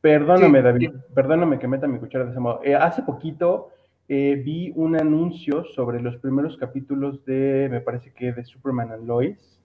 perdóname, 0.00 0.62
David, 0.62 0.92
perdóname 1.14 1.58
que 1.58 1.68
meta 1.68 1.86
mi 1.86 1.98
cuchara 1.98 2.24
de 2.24 2.30
ese 2.30 2.40
modo. 2.40 2.60
Eh, 2.64 2.74
hace 2.74 3.02
poquito 3.02 3.70
eh, 4.08 4.40
vi 4.42 4.72
un 4.74 4.96
anuncio 4.96 5.64
sobre 5.64 6.00
los 6.00 6.16
primeros 6.16 6.56
capítulos 6.56 7.24
de, 7.26 7.68
me 7.70 7.80
parece 7.80 8.12
que 8.12 8.32
de 8.32 8.44
Superman 8.44 8.92
and 8.92 9.06
Lois, 9.06 9.60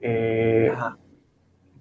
eh, 0.00 0.72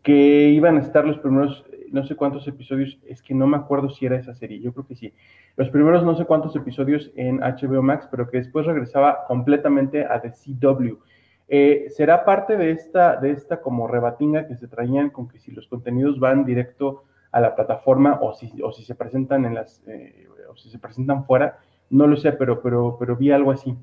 que 0.02 0.50
iban 0.50 0.78
a 0.78 0.82
estar 0.82 1.06
los 1.06 1.20
primeros, 1.20 1.64
no 1.92 2.04
sé 2.06 2.16
cuántos 2.16 2.48
episodios, 2.48 2.98
es 3.06 3.22
que 3.22 3.36
no 3.36 3.46
me 3.46 3.58
acuerdo 3.58 3.90
si 3.90 4.06
era 4.06 4.18
esa 4.18 4.34
serie, 4.34 4.60
yo 4.60 4.74
creo 4.74 4.88
que 4.88 4.96
sí, 4.96 5.14
los 5.58 5.70
primeros 5.70 6.04
no 6.04 6.16
sé 6.16 6.26
cuántos 6.26 6.56
episodios 6.56 7.12
en 7.16 7.40
HBO 7.40 7.84
Max, 7.84 8.08
pero 8.10 8.30
que 8.30 8.38
después 8.38 8.66
regresaba 8.66 9.26
completamente 9.28 10.06
a 10.06 10.20
The 10.22 10.32
CW. 10.32 10.96
Eh, 11.50 11.88
¿Será 11.90 12.26
parte 12.26 12.58
de 12.58 12.72
esta, 12.72 13.18
de 13.18 13.32
esta 13.32 13.60
como 13.62 13.88
rebatinga 13.88 14.48
que 14.48 14.56
se 14.56 14.68
traían 14.68 15.10
con 15.10 15.28
que 15.28 15.40
si 15.40 15.52
los 15.52 15.68
contenidos 15.68 16.20
van 16.20 16.46
directo 16.46 17.04
a 17.32 17.40
la 17.42 17.56
plataforma 17.56 18.20
o 18.22 18.34
si, 18.34 18.52
o 18.62 18.72
si 18.72 18.84
se 18.84 18.96
presentan 18.96 19.46
en 19.46 19.56
las 19.56 19.84
o 20.50 20.56
si 20.56 20.70
se 20.70 20.80
presentan 20.80 21.26
fuera, 21.26 21.60
no 21.90 22.08
lo 22.08 22.18
sé, 22.18 22.32
pero, 22.34 22.62
pero, 22.62 22.98
pero 23.00 23.16
vi 23.16 23.32
algo 23.32 23.52
así. 23.52 23.76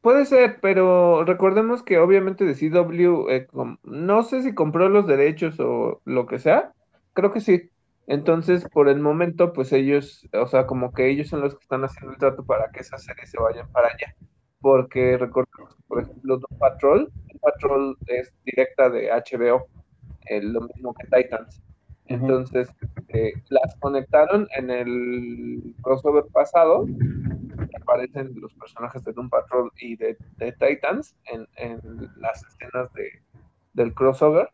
Puede 0.00 0.26
ser, 0.26 0.58
pero 0.60 1.24
recordemos 1.24 1.82
que 1.82 1.98
obviamente 1.98 2.44
de 2.44 2.54
CW, 2.54 3.28
eh, 3.30 3.48
no 3.82 4.22
sé 4.22 4.42
si 4.42 4.54
compró 4.54 4.88
los 4.88 5.06
derechos 5.06 5.58
o 5.60 6.00
lo 6.04 6.26
que 6.26 6.38
sea, 6.38 6.72
creo 7.14 7.32
que 7.32 7.40
sí. 7.40 7.70
Entonces, 8.06 8.64
por 8.72 8.88
el 8.88 9.00
momento, 9.00 9.52
pues 9.52 9.72
ellos, 9.72 10.26
o 10.32 10.46
sea, 10.46 10.66
como 10.66 10.92
que 10.92 11.10
ellos 11.10 11.28
son 11.28 11.40
los 11.42 11.54
que 11.54 11.62
están 11.62 11.84
haciendo 11.84 12.12
el 12.12 12.18
trato 12.18 12.44
para 12.46 12.70
que 12.70 12.80
esas 12.80 13.04
series 13.04 13.30
se 13.30 13.38
vayan 13.38 13.70
para 13.70 13.88
allá. 13.88 14.14
Porque 14.60 15.18
recordemos, 15.18 15.76
por 15.86 16.00
ejemplo, 16.00 16.38
Doom 16.38 16.58
Patrol, 16.58 17.98
es 18.06 18.32
directa 18.44 18.88
de 18.90 19.10
HBO, 19.10 19.68
lo 20.42 20.60
mismo 20.62 20.94
que 20.94 21.06
Titans. 21.06 21.62
Entonces, 22.08 22.68
eh, 23.08 23.32
las 23.48 23.76
conectaron 23.76 24.48
en 24.56 24.70
el 24.70 25.74
crossover 25.82 26.24
pasado. 26.32 26.86
Aparecen 27.80 28.32
los 28.40 28.52
personajes 28.54 29.04
de 29.04 29.12
Doom 29.12 29.28
Patrol 29.28 29.70
y 29.78 29.96
de, 29.96 30.16
Titans 30.38 31.14
en, 31.26 31.46
las 32.16 32.42
escenas 32.44 32.92
de, 32.94 33.22
del 33.74 33.94
crossover. 33.94 34.50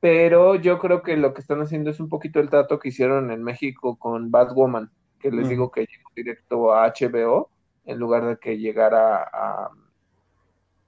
Pero 0.00 0.56
yo 0.56 0.78
creo 0.78 1.02
que 1.02 1.16
lo 1.16 1.34
que 1.34 1.40
están 1.40 1.60
haciendo 1.60 1.90
es 1.90 2.00
un 2.00 2.08
poquito 2.08 2.40
el 2.40 2.50
trato 2.50 2.78
que 2.78 2.88
hicieron 2.88 3.30
en 3.30 3.42
México 3.42 3.96
con 3.96 4.30
Batwoman, 4.30 4.90
que 5.20 5.30
les 5.30 5.48
digo 5.48 5.70
que 5.70 5.82
llegó 5.82 6.10
directo 6.16 6.72
a 6.74 6.88
HBO 6.88 7.50
en 7.84 7.98
lugar 7.98 8.26
de 8.26 8.36
que 8.36 8.58
llegara 8.58 9.22
a, 9.22 9.70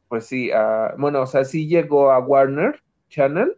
pues 0.09 0.27
sí, 0.27 0.51
a, 0.51 0.95
bueno, 0.99 1.23
o 1.23 1.27
sea, 1.27 1.45
sí 1.45 1.67
llegó 1.69 2.11
a 2.11 2.19
Warner 2.19 2.81
Channel, 3.09 3.57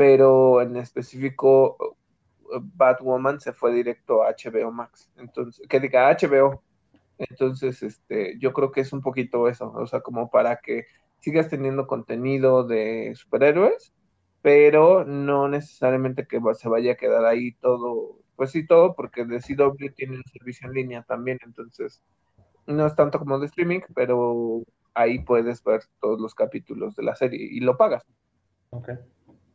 pero 0.00 0.62
en 0.62 0.78
específico 0.78 1.76
Batwoman 2.58 3.38
se 3.38 3.52
fue 3.52 3.74
directo 3.74 4.22
a 4.22 4.30
HBO 4.30 4.72
Max, 4.72 5.10
entonces, 5.18 5.68
que 5.68 5.78
diga 5.78 6.08
HBO, 6.08 6.62
entonces, 7.18 7.82
este, 7.82 8.38
yo 8.38 8.54
creo 8.54 8.72
que 8.72 8.80
es 8.80 8.94
un 8.94 9.02
poquito 9.02 9.46
eso, 9.46 9.70
o 9.70 9.86
sea, 9.86 10.00
como 10.00 10.30
para 10.30 10.56
que 10.56 10.86
sigas 11.18 11.50
teniendo 11.50 11.86
contenido 11.86 12.64
de 12.64 13.12
superhéroes, 13.14 13.92
pero 14.40 15.04
no 15.04 15.48
necesariamente 15.48 16.26
que 16.26 16.40
se 16.54 16.70
vaya 16.70 16.92
a 16.92 16.96
quedar 16.96 17.26
ahí 17.26 17.52
todo, 17.60 18.16
pues 18.36 18.52
sí, 18.52 18.66
todo, 18.66 18.94
porque 18.94 19.26
de 19.26 19.40
CW 19.40 19.92
tiene 19.94 20.16
un 20.16 20.24
servicio 20.32 20.66
en 20.66 20.72
línea 20.72 21.02
también, 21.02 21.38
entonces, 21.44 22.00
no 22.66 22.86
es 22.86 22.94
tanto 22.94 23.18
como 23.18 23.38
de 23.38 23.48
streaming, 23.48 23.80
pero 23.94 24.62
ahí 24.94 25.18
puedes 25.18 25.62
ver 25.62 25.82
todos 26.00 26.18
los 26.18 26.34
capítulos 26.34 26.96
de 26.96 27.02
la 27.02 27.14
serie 27.16 27.46
y 27.52 27.60
lo 27.60 27.76
pagas. 27.76 28.02
Okay. 28.70 28.96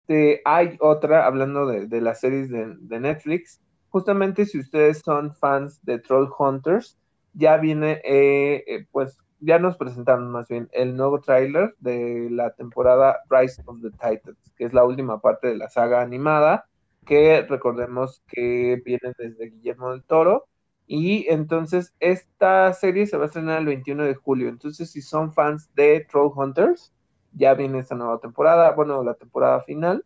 Este, 0.08 0.42
hay 0.46 0.78
otra, 0.82 1.26
hablando 1.26 1.66
de, 1.66 2.00
las 2.02 2.20
series 2.20 2.52
de, 2.52 3.00
Netflix, 3.00 3.60
justamente 3.90 4.46
si 4.46 4.60
ustedes 4.60 5.00
son 5.00 5.34
fans 5.34 5.84
de 5.84 5.98
Troll 5.98 6.30
Hunters, 6.38 7.00
ya 7.34 7.58
viene, 7.58 8.02
eh, 8.04 8.64
eh, 8.68 8.86
pues 8.92 9.18
ya 9.40 9.58
nos 9.58 9.78
presentaron 9.78 10.30
más 10.30 10.48
bien 10.48 10.70
el 10.74 10.96
nuevo 10.96 11.22
tráiler 11.22 11.74
de 11.80 12.30
la 12.30 12.52
temporada 12.52 13.18
Rise 13.32 13.64
of 13.66 13.82
the 13.82 13.90
Titans, 13.90 14.38
que 14.56 14.66
es 14.66 14.74
la 14.74 14.84
última 14.86 15.20
parte 15.22 15.48
de 15.48 15.58
la 15.58 15.70
saga 15.70 16.02
animada, 16.04 16.68
que 17.04 17.42
recordemos 17.42 18.22
que 18.28 18.80
viene 18.86 19.12
desde 19.18 19.50
Guillermo 19.50 19.90
del 19.90 20.04
Toro. 20.04 20.46
Y 20.86 21.26
entonces 21.30 21.96
esta 22.00 22.72
serie 22.74 23.08
se 23.08 23.18
va 23.18 23.24
a 23.24 23.28
estrenar 23.28 23.60
el 23.60 23.66
21 23.66 24.04
de 24.04 24.14
julio. 24.14 24.50
Entonces, 24.50 24.92
si 24.92 25.02
son 25.02 25.34
fans 25.34 25.74
de 25.74 26.06
Troll 26.12 26.32
Hunters, 26.36 26.94
ya 27.36 27.54
viene 27.54 27.80
esta 27.80 27.96
nueva 27.96 28.20
temporada, 28.20 28.72
bueno, 28.72 29.04
la 29.04 29.14
temporada 29.14 29.62
final, 29.62 30.04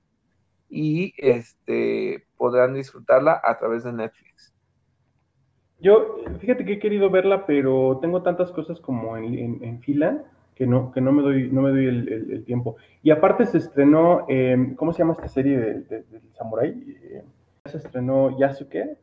y 0.70 1.14
este 1.18 2.26
podrán 2.38 2.74
disfrutarla 2.74 3.42
a 3.44 3.58
través 3.58 3.84
de 3.84 3.94
Netflix. 3.94 4.54
Yo, 5.82 6.18
fíjate 6.40 6.66
que 6.66 6.74
he 6.74 6.80
querido 6.80 7.10
verla, 7.10 7.46
pero 7.46 8.00
tengo 8.02 8.22
tantas 8.22 8.52
cosas 8.52 8.80
como 8.80 9.16
en, 9.18 9.80
fila 9.80 10.24
que 10.56 10.68
no, 10.68 10.92
que 10.92 11.00
no 11.00 11.14
me 11.14 11.24
doy, 11.24 11.50
no 11.52 11.62
me 11.62 11.70
doy 11.70 11.86
el, 11.86 12.44
tiempo. 12.46 12.76
Y 13.02 13.12
aparte 13.12 13.46
se 13.46 13.60
estrenó, 13.60 14.26
em, 14.28 14.76
¿cómo 14.76 14.92
se 14.92 15.00
llama 15.00 15.14
esta 15.14 15.30
serie 15.30 15.58
del 15.58 15.88
de, 15.88 16.04
Samurai? 16.38 16.70
Eh, 16.70 17.24
se 17.66 17.78
estrenó 17.78 18.38
Yasuke. 18.38 18.98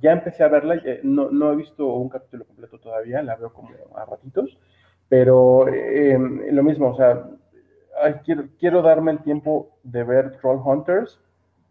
Ya 0.00 0.12
empecé 0.12 0.42
a 0.42 0.48
verla, 0.48 0.76
eh, 0.76 1.00
no, 1.02 1.30
no 1.30 1.52
he 1.52 1.56
visto 1.56 1.86
un 1.86 2.08
capítulo 2.08 2.46
completo 2.46 2.78
todavía, 2.78 3.22
la 3.22 3.36
veo 3.36 3.52
como 3.52 3.68
a 3.94 4.06
ratitos, 4.06 4.58
pero 5.06 5.68
em, 5.68 6.46
lo 6.50 6.62
mismo, 6.62 6.92
o 6.92 6.96
sea, 6.96 7.28
quiero, 8.58 8.82
darme 8.82 9.12
el 9.12 9.22
tiempo 9.22 9.70
de 9.82 10.04
ver 10.04 10.38
Troll 10.38 10.60
Hunters, 10.64 11.20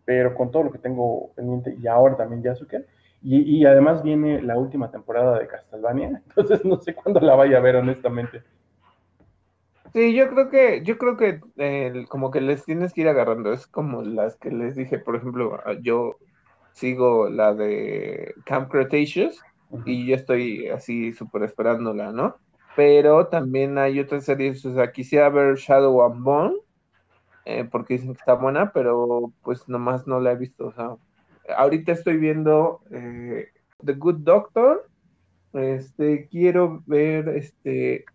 pero 0.06 0.35
con 0.35 0.52
todo 0.52 0.64
lo 0.64 0.72
que 0.72 0.80
tengo 0.80 1.31
pendiente 1.35 1.76
y 1.80 1.88
ahora 1.88 2.18
también 2.18 2.43
Yasuke. 2.43 2.85
Y, 3.23 3.41
y 3.41 3.65
además 3.65 4.02
viene 4.02 4.41
la 4.41 4.57
última 4.57 4.89
temporada 4.89 5.38
de 5.38 5.48
Castlevania, 5.48 6.22
entonces 6.27 6.65
no 6.65 6.77
sé 6.77 6.95
cuándo 6.95 7.19
la 7.19 7.35
vaya 7.35 7.57
a 7.57 7.61
ver, 7.61 7.76
honestamente. 7.76 8.41
Sí, 9.93 10.15
yo 10.15 10.30
creo 10.30 10.49
que, 10.49 10.84
yo 10.84 10.98
creo 10.98 11.18
que 11.18 11.41
como 12.07 12.31
que 12.31 12.39
les 12.39 12.64
tienes 12.64 12.93
que 12.93 13.02
ir 13.02 13.10
agarrando. 13.10 13.52
Es 13.52 13.68
como 13.68 14.02
las 14.02 14.38
que 14.38 14.49
les 14.49 14.76
dije, 14.76 14.99
por 14.99 15.18
ejemplo, 15.18 15.60
yo 15.81 16.15
sigo 16.72 17.30
la 17.30 17.53
de 17.53 18.34
Camp 18.45 18.72
Cretaceous 18.72 19.41
y 19.85 20.07
yo 20.07 20.15
estoy 20.15 20.69
así 20.69 21.11
súper 21.11 21.43
esperándola, 21.43 22.14
¿no? 22.14 22.38
Pero 22.76 23.27
también 23.27 23.77
hay 23.77 23.99
otras 23.99 24.26
series, 24.26 24.65
o 24.65 24.73
sea, 24.73 24.91
quisiera 24.91 25.30
ver 25.30 25.56
Shadow 25.56 26.03
and 26.03 26.23
Bone, 26.23 26.56
eh, 27.45 27.68
porque 27.69 27.95
dicen 27.95 28.14
que 28.14 28.19
está 28.19 28.34
buena, 28.34 28.72
pero 28.72 29.31
pues 29.43 29.68
nomás 29.68 30.07
no 30.07 30.19
la 30.19 30.31
he 30.31 30.35
visto, 30.35 30.68
o 30.68 30.73
sea, 30.73 30.95
ahorita 31.57 31.91
estoy 31.91 32.18
viendo 32.18 32.81
eh, 32.91 33.49
The 33.84 33.93
Good 33.93 34.19
Doctor, 34.19 34.88
este, 35.53 36.27
quiero 36.27 36.84
ver, 36.85 37.30
este, 37.30 38.06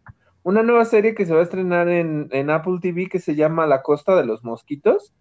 una 0.43 0.63
nueva 0.63 0.85
serie 0.85 1.15
que 1.15 1.27
se 1.27 1.35
va 1.35 1.41
a 1.41 1.45
estrenar 1.45 1.89
en, 1.89 2.29
en, 2.31 2.51
Apple 2.51 2.79
TV 2.81 3.09
que 3.09 3.19
se 3.19 3.35
llama 3.35 3.67
La 3.67 3.83
Costa 3.83 4.17
de 4.17 4.25
los 4.25 4.45
Mosquitos, 4.45 5.13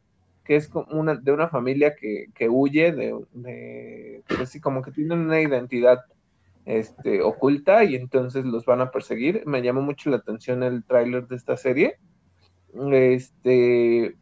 que 0.45 0.56
es 0.56 0.70
una, 0.91 1.16
de 1.16 1.32
una 1.32 1.49
familia 1.49 1.95
que, 1.95 2.28
que 2.36 2.48
huye 2.48 2.91
de, 2.91 3.20
de 3.34 4.24
pues 4.28 4.57
como 4.62 4.82
que 4.84 4.91
tienen 4.91 5.20
una 5.20 5.41
identidad 5.41 6.06
este, 6.66 7.22
oculta 7.22 7.84
y 7.84 7.96
entonces 7.96 8.46
los 8.46 8.66
van 8.66 8.82
a 8.82 8.92
perseguir. 8.92 9.44
Me 9.46 9.62
llamó 9.62 9.82
mucho 9.82 10.10
la 10.10 10.18
atención 10.18 10.64
el 10.64 10.84
tráiler 10.84 11.28
de 11.28 11.36
esta 11.36 11.58
serie. 11.58 11.98
Este, 12.92 14.16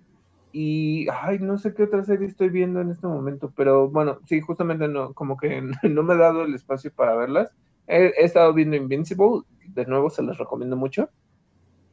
y, 0.52 1.08
ay, 1.10 1.40
no 1.40 1.58
sé 1.58 1.74
qué 1.74 1.84
otra 1.84 2.04
serie 2.04 2.28
estoy 2.28 2.50
viendo 2.50 2.82
en 2.82 2.92
este 2.92 3.08
momento, 3.08 3.52
pero 3.56 3.90
bueno, 3.90 4.20
sí, 4.26 4.40
justamente 4.40 4.88
no, 4.88 5.14
como 5.14 5.36
que 5.36 5.62
no 5.84 6.04
me 6.04 6.14
he 6.14 6.18
dado 6.18 6.44
el 6.44 6.54
espacio 6.54 6.92
para 6.94 7.16
verlas. 7.16 7.52
He, 7.88 8.14
estado 8.18 8.54
viendo 8.54 8.76
Invincible, 8.76 9.42
de 9.68 9.86
nuevo 9.86 10.10
se 10.10 10.24
las 10.24 10.38
recomiendo 10.38 10.76
mucho. 10.76 11.10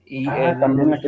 Y 0.04 0.28
ah, 0.28 0.56
también 0.60 0.90
la 0.90 1.00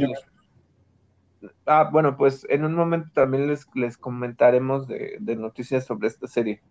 Ah, 1.67 1.89
bueno, 1.93 2.17
pues 2.17 2.47
en 2.49 2.65
un 2.65 2.75
momento 2.75 3.11
también 3.13 3.49
les, 3.49 3.67
les 3.75 3.97
comentaremos 3.97 4.87
de, 4.87 5.17
de 5.19 5.37
noticias 5.37 5.85
sobre 5.85 6.09
esta 6.09 6.29
serie. 6.29 6.63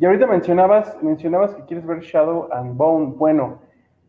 Y 0.00 0.04
ahorita 0.04 0.28
mencionabas, 0.28 0.96
mencionabas 1.02 1.56
que 1.56 1.64
quieres 1.64 1.84
ver 1.84 1.98
Shadow 2.00 2.48
and 2.52 2.76
Bone. 2.76 3.14
Bueno, 3.16 3.58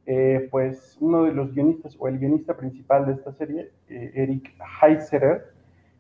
eh, 0.06 0.48
pues 0.52 0.96
uno 1.02 1.24
de 1.24 1.32
los 1.32 1.52
guionistas 1.52 1.96
o 1.98 2.08
el 2.08 2.20
guionista 2.20 2.56
principal 2.56 3.08
de 3.08 3.14
esta 3.14 3.32
serie, 3.34 3.72
eh, 3.90 4.12
Eric 4.14 4.54
Heiserer, 4.82 5.48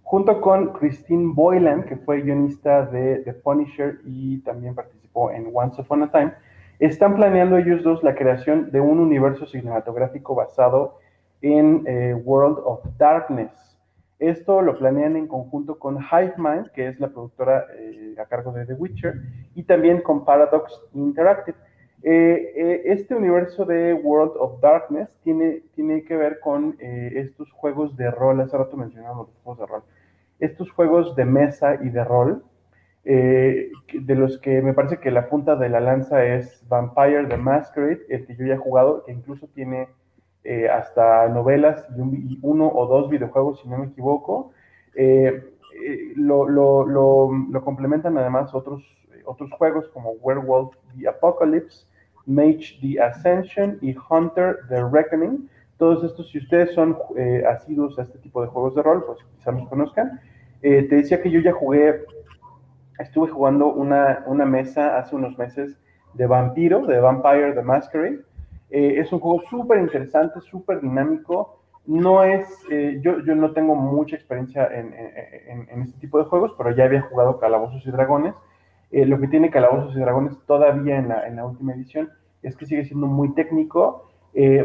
junto 0.03 0.41
con 0.41 0.73
Christine 0.73 1.33
Boylan, 1.33 1.85
que 1.85 1.95
fue 1.97 2.21
guionista 2.21 2.85
de 2.85 3.23
The 3.23 3.33
Punisher 3.33 3.99
y 4.05 4.37
también 4.41 4.75
participó 4.75 5.31
en 5.31 5.49
Once 5.51 5.81
Upon 5.81 6.03
a 6.03 6.11
Time, 6.11 6.33
están 6.77 7.15
planeando 7.15 7.57
ellos 7.57 7.81
dos 7.81 8.03
la 8.03 8.13
creación 8.13 8.69
de 8.69 8.79
un 8.79 8.99
universo 8.99 9.47
cinematográfico 9.47 10.35
basado 10.35 10.99
en 11.41 11.83
eh, 11.87 12.13
World 12.13 12.59
of 12.63 12.81
Darkness. 12.99 13.68
Esto 14.19 14.61
lo 14.61 14.77
planean 14.77 15.15
en 15.15 15.27
conjunto 15.27 15.79
con 15.79 15.97
Hivemind, 15.97 16.71
que 16.71 16.89
es 16.89 16.99
la 16.99 17.07
productora 17.07 17.65
eh, 17.73 18.15
a 18.19 18.25
cargo 18.25 18.51
de 18.51 18.65
The 18.65 18.73
Witcher, 18.73 19.13
y 19.55 19.63
también 19.63 20.01
con 20.01 20.25
Paradox 20.25 20.77
Interactive. 20.93 21.57
Eh, 22.03 22.51
eh, 22.55 22.81
este 22.85 23.15
universo 23.15 23.63
de 23.63 23.93
World 23.93 24.33
of 24.37 24.59
Darkness 24.59 25.09
tiene, 25.23 25.63
tiene 25.73 26.03
que 26.03 26.17
ver 26.17 26.41
con 26.41 26.75
estos 26.79 27.49
juegos 27.51 27.95
de 27.95 28.11
rol, 28.11 28.41
hace 28.41 28.57
rato 28.57 28.75
mencionamos 28.75 29.27
los 29.27 29.37
juegos 29.43 29.59
de 29.59 29.65
rol, 29.65 29.83
estos 30.39 30.71
juegos 30.71 31.15
de 31.15 31.25
mesa 31.25 31.75
y 31.81 31.89
de 31.89 32.03
rol, 32.03 32.43
de 33.03 34.15
los 34.15 34.37
que 34.39 34.61
me 34.61 34.73
parece 34.73 34.99
que 34.99 35.11
la 35.11 35.29
punta 35.29 35.55
de 35.55 35.67
la 35.67 35.79
lanza 35.79 36.23
es 36.23 36.65
Vampire 36.69 37.25
the 37.27 37.37
Masquerade, 37.37 38.01
el 38.09 38.25
que 38.25 38.35
yo 38.35 38.45
ya 38.45 38.53
he 38.53 38.57
jugado, 38.57 39.03
que 39.03 39.11
incluso 39.11 39.47
tiene 39.47 39.89
eh, 40.43 40.69
hasta 40.69 41.27
novelas 41.27 41.85
y, 41.97 42.39
uno 42.41 42.71
o 42.73 42.87
dos 42.87 43.09
videojuegos, 43.09 43.59
si 43.59 43.67
no 43.67 43.77
me 43.77 43.87
equivoco. 43.87 44.51
Eh, 44.95 45.53
eh, 45.85 46.13
lo, 46.15 46.47
lo, 46.47 46.85
lo, 46.85 47.63
complementan 47.63 48.17
además 48.17 48.53
otros, 48.55 48.83
otros 49.25 49.51
juegos 49.51 49.89
como 49.89 50.11
Werewolf 50.21 50.75
the 50.97 51.07
Apocalypse, 51.09 51.85
Mage 52.25 52.79
the 52.81 53.01
Ascension 53.01 53.77
y 53.81 53.93
Hunter 54.09 54.59
the 54.69 54.81
Reckoning. 54.89 55.49
Todos 55.77 56.03
estos, 56.03 56.29
si 56.29 56.39
ustedes 56.39 56.73
son 56.73 56.97
asiduos 57.47 57.99
a 57.99 58.03
este 58.03 58.17
tipo 58.19 58.41
de 58.41 58.47
juegos 58.47 58.75
de 58.75 58.83
rol, 58.83 59.03
pues 59.05 59.19
quizás 59.37 59.53
los 59.53 59.67
conozcan. 59.67 60.19
te 60.61 60.87
decía 60.87 61.21
que 61.21 61.31
yo 61.31 61.39
ya 61.39 61.53
jugué, 61.53 62.03
estuve 62.97 63.29
jugando 63.29 63.67
una, 63.67 64.23
una 64.25 64.45
mesa 64.45 64.97
hace 64.97 65.15
unos 65.15 65.37
meses 65.37 65.77
de 66.13 66.27
Vampiro, 66.27 66.85
de 66.85 66.99
Vampire 66.99 67.53
the 67.53 67.61
Masquerade. 67.61 68.28
Eh, 68.71 68.99
es 68.99 69.11
un 69.11 69.19
juego 69.19 69.41
súper 69.49 69.79
interesante, 69.79 70.41
súper 70.41 70.81
dinámico. 70.81 71.59
No 71.85 72.23
es, 72.23 72.47
eh, 72.69 72.99
yo, 73.01 73.19
yo, 73.25 73.33
no 73.35 73.51
tengo 73.51 73.75
mucha 73.75 74.15
experiencia 74.15 74.67
en, 74.67 74.93
en, 74.93 75.81
este 75.81 75.99
tipo 75.99 76.19
de 76.19 76.25
juegos, 76.25 76.53
pero 76.57 76.75
ya 76.75 76.83
había 76.83 77.01
jugado 77.01 77.39
Calabozos 77.39 77.85
y 77.85 77.91
Dragones. 77.91 78.35
Eh, 78.91 79.05
lo 79.05 79.19
que 79.19 79.27
tiene 79.27 79.49
Calabozos 79.49 79.95
y 79.95 79.99
Dragones 79.99 80.37
todavía 80.45 80.97
en 80.97 81.09
la, 81.09 81.27
en 81.27 81.37
la 81.37 81.45
última 81.45 81.73
edición 81.73 82.11
es 82.43 82.55
que 82.55 82.65
sigue 82.65 82.85
siendo 82.85 83.07
muy 83.07 83.33
técnico. 83.33 84.05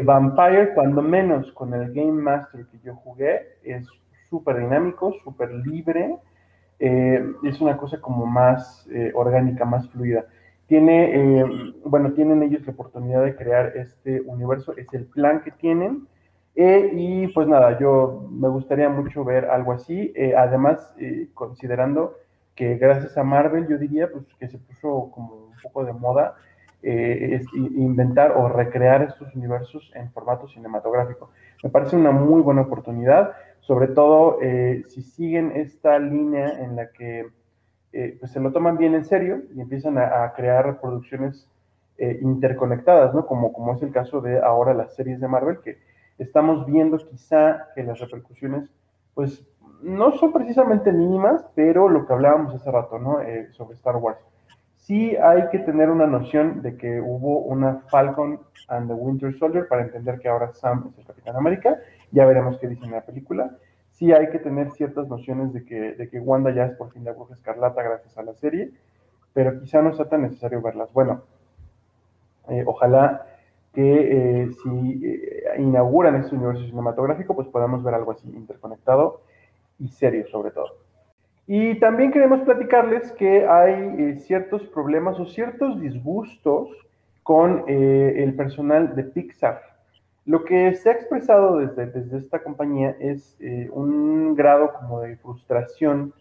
Vampire, 0.03 0.75
cuando 0.75 1.01
menos 1.01 1.51
con 1.53 1.73
el 1.73 1.91
Game 1.91 2.21
Master 2.21 2.67
que 2.67 2.77
yo 2.83 2.95
jugué, 2.97 3.57
es 3.63 3.85
súper 4.29 4.59
dinámico, 4.59 5.11
súper 5.23 5.51
libre. 5.51 6.17
es 6.77 7.61
una 7.61 7.75
cosa 7.75 7.99
como 7.99 8.27
más 8.27 8.87
orgánica, 9.15 9.65
más 9.65 9.89
fluida. 9.89 10.25
Tiene, 10.67 11.41
eh, 11.41 11.45
bueno, 11.83 12.13
tienen 12.13 12.41
ellos 12.41 12.65
la 12.65 12.73
oportunidad 12.73 13.23
de 13.23 13.35
crear 13.35 13.73
este 13.75 14.21
universo, 14.21 14.73
es 14.75 14.91
el 14.93 15.05
plan 15.05 15.43
que 15.43 15.51
tienen. 15.51 16.07
Eh, 16.55 16.89
y 16.93 17.27
pues 17.27 17.47
nada, 17.47 17.77
yo 17.77 18.27
me 18.31 18.47
gustaría 18.47 18.89
mucho 18.89 19.23
ver 19.23 19.45
algo 19.45 19.73
así. 19.73 20.11
Eh, 20.15 20.33
además, 20.35 20.93
considerando 21.33 22.15
que 22.55 22.77
gracias 22.77 23.17
a 23.17 23.23
Marvel, 23.23 23.67
yo 23.67 23.77
diría 23.77 24.09
pues, 24.11 24.25
que 24.39 24.47
se 24.47 24.57
puso 24.57 25.11
como 25.13 25.35
un 25.35 25.61
poco 25.61 25.85
de 25.85 25.93
moda 25.93 26.35
es 26.87 27.43
inventar 27.53 28.33
o 28.37 28.47
recrear 28.47 29.01
estos 29.01 29.33
universos 29.33 29.91
en 29.95 30.11
formato 30.11 30.47
cinematográfico. 30.47 31.31
Me 31.63 31.71
parece 31.71 31.95
una 31.95 32.11
muy 32.11 32.43
buena 32.43 32.61
oportunidad, 32.61 33.31
sobre 33.61 33.87
todo 33.87 34.37
si 34.87 35.01
siguen 35.01 35.51
esta 35.55 35.97
línea 35.97 36.63
en 36.63 36.75
la 36.75 36.91
que 36.91 37.25
eh, 37.97 38.17
pues 38.19 38.33
se 38.33 38.41
lo 38.41 38.51
toman 38.51 38.77
bien 38.77 38.93
en 38.93 39.05
serio 39.05 39.43
y 39.55 39.61
empiezan 39.61 39.97
a, 39.97 40.33
crear 40.35 40.81
producciones 40.81 41.47
eh, 41.97 42.19
interconectadas, 42.21 43.15
¿no? 43.15 43.25
Como, 43.25 43.53
como 43.53 43.73
es 43.73 43.81
el 43.83 43.93
caso 43.93 44.19
de 44.19 44.37
ahora 44.39 44.73
las 44.73 44.93
series 44.95 45.21
de 45.21 45.29
Marvel, 45.29 45.59
que 45.63 45.77
estamos 46.17 46.65
viendo 46.65 46.97
quizá 46.97 47.69
que 47.73 47.83
las 47.83 47.97
repercusiones, 47.99 48.69
pues 49.13 49.47
no 49.81 50.11
son 50.11 50.33
precisamente 50.33 50.91
mínimas, 50.91 51.45
pero 51.55 51.87
lo 51.87 52.05
que 52.05 52.11
hablábamos 52.11 52.53
hace 52.53 52.69
rato, 52.69 52.99
¿no? 52.99 53.21
Eh, 53.21 53.47
sobre 53.51 53.75
Star 53.75 53.95
Wars. 53.95 54.19
Sí 54.75 55.15
hay 55.15 55.47
que 55.49 55.59
tener 55.59 55.89
una 55.89 56.05
noción 56.05 56.61
de 56.61 56.75
que 56.75 56.99
hubo 56.99 57.39
una 57.43 57.83
Falcon 57.87 58.41
and 58.67 58.89
the 58.89 58.93
Winter 58.93 59.33
Soldier 59.37 59.69
para 59.69 59.83
entender 59.83 60.19
que 60.19 60.27
ahora 60.27 60.51
Sam 60.51 60.89
es 60.91 60.99
el 60.99 61.05
Capitán 61.05 61.37
América. 61.37 61.79
Ya 62.11 62.25
veremos 62.25 62.57
qué 62.59 62.67
dice 62.67 62.83
en 62.83 62.91
la 62.91 63.05
película 63.05 63.55
sí 63.95 64.11
hay 64.11 64.29
que 64.29 64.39
tener 64.39 64.71
ciertas 64.71 65.07
nociones 65.07 65.53
de 65.53 65.65
que, 65.65 65.93
de 65.93 66.09
que 66.09 66.19
Wanda 66.19 66.51
ya 66.51 66.65
es 66.65 66.73
por 66.73 66.91
fin 66.91 67.03
la 67.03 67.13
bruja 67.13 67.33
escarlata 67.33 67.81
gracias 67.81 68.17
a 68.17 68.23
la 68.23 68.33
serie, 68.33 68.71
pero 69.33 69.59
quizá 69.59 69.81
no 69.81 69.93
sea 69.93 70.05
tan 70.05 70.23
necesario 70.23 70.61
verlas. 70.61 70.91
Bueno, 70.91 71.23
eh, 72.49 72.63
ojalá 72.65 73.25
que 73.73 73.81
eh, 73.83 74.49
si 74.61 75.01
eh, 75.05 75.43
inauguran 75.59 76.15
este 76.15 76.35
universo 76.35 76.65
cinematográfico, 76.65 77.35
pues 77.35 77.47
podamos 77.47 77.83
ver 77.83 77.93
algo 77.93 78.11
así 78.11 78.27
interconectado 78.29 79.21
y 79.79 79.87
serio 79.87 80.27
sobre 80.27 80.51
todo. 80.51 80.75
Y 81.47 81.79
también 81.79 82.11
queremos 82.11 82.41
platicarles 82.41 83.11
que 83.13 83.47
hay 83.47 84.17
ciertos 84.19 84.63
problemas 84.63 85.19
o 85.19 85.25
ciertos 85.25 85.79
disgustos 85.79 86.69
con 87.21 87.63
el 87.67 88.33
personal 88.35 88.95
de 88.95 89.03
Pixar. 89.03 89.74
Lo 90.25 90.43
que 90.43 90.73
se 90.73 90.89
ha 90.89 90.93
expresado 90.93 91.57
desde, 91.57 91.85
desde 91.85 92.17
esta 92.17 92.41
compañía 92.41 92.95
es 92.99 93.37
eh, 93.39 93.69
un 93.71 94.33
grado 94.33 94.73
como 94.73 95.01
de 95.01 95.17
frustración 95.17 96.13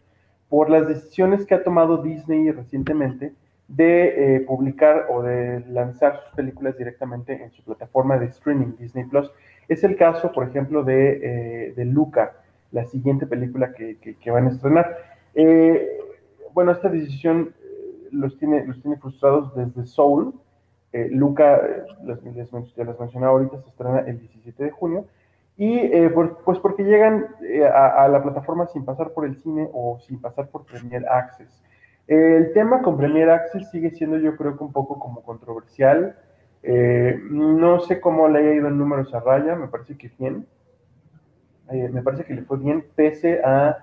por 0.51 0.69
las 0.69 0.87
decisiones 0.87 1.47
que 1.47 1.55
ha 1.55 1.65
tomado 1.65 2.03
Disney 2.03 2.51
recientemente 2.51 3.33
de 3.67 4.37
eh, 4.37 4.41
publicar 4.41 5.07
o 5.09 5.23
de 5.23 5.61
lanzar 5.71 6.21
sus 6.23 6.35
películas 6.35 6.77
directamente 6.77 7.43
en 7.43 7.51
su 7.53 7.63
plataforma 7.65 8.19
de 8.19 8.27
streaming 8.27 8.77
Disney 8.79 9.05
Plus. 9.05 9.33
Es 9.69 9.83
el 9.85 9.97
caso, 9.97 10.31
por 10.33 10.47
ejemplo, 10.47 10.85
de, 10.85 11.21
eh, 11.69 11.73
de 11.75 11.85
Luca, 11.87 12.37
la 12.73 12.85
siguiente 12.85 13.27
película 13.27 13.73
que, 13.73 13.97
que, 13.97 14.31
van 14.31 14.49
a 14.49 14.51
estrenar. 14.51 14.99
bueno, 16.53 16.73
esta 16.73 16.91
decisión 16.91 17.55
los 18.11 18.37
tiene, 18.39 18.67
los 18.67 18.83
tiene 18.83 18.99
frustrados 18.99 19.55
desde 19.55 19.87
Soul, 19.87 20.35
eh, 20.95 21.09
Luca, 21.11 21.57
eh, 21.57 21.83
les, 22.05 22.23
les 22.23 23.01
mencionaba 23.01 23.33
ahorita, 23.33 23.61
se 23.61 23.69
estrena 23.69 24.05
el 24.07 24.21
17 24.21 24.63
de 24.63 24.71
junio. 24.71 25.07
Y 25.57 25.77
eh, 25.77 26.09
pues 26.45 26.59
porque 26.61 26.85
llegan 26.85 27.27
a, 27.73 28.07
la 28.09 28.23
plataforma 28.23 28.67
sin 28.69 28.85
pasar 28.85 29.11
por 29.11 29.25
el 29.25 29.37
cine 29.37 29.69
o 29.73 29.99
sin 30.07 30.21
pasar 30.21 30.49
por 30.49 30.65
Premier 30.65 31.05
Access. 31.09 31.63
el 32.09 32.53
tema 32.53 32.83
con 32.83 32.97
Premier 32.97 33.31
Access 33.31 33.71
sigue 33.71 33.91
siendo 33.91 34.19
yo 34.19 34.37
creo 34.37 34.57
que 34.57 34.65
un 34.65 34.73
poco 34.73 34.99
como 34.99 35.23
controversial. 35.23 36.17
no 37.31 37.81
sé 37.81 38.01
cómo 38.01 38.29
le 38.29 38.41
haya 38.41 38.55
ido 38.55 38.69
en 38.69 38.79
números 38.79 39.15
a 39.15 39.21
Raya, 39.21 39.55
me 39.55 39.69
parece 39.69 39.97
que 39.97 40.11
bien. 40.19 40.47
me 41.71 42.03
parece 42.03 42.25
que 42.25 42.35
le 42.35 42.43
fue 42.43 42.59
bien 42.59 42.85
pese 42.97 43.41
a 43.45 43.79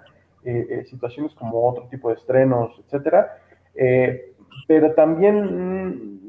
situaciones 0.85 1.33
como 1.35 1.69
otro 1.69 1.87
tipo 1.89 2.09
de 2.09 2.15
estrenos, 2.15 2.77
etcétera. 2.85 3.37
pero 4.67 4.93
también 4.93 5.35
mm, 5.45 6.21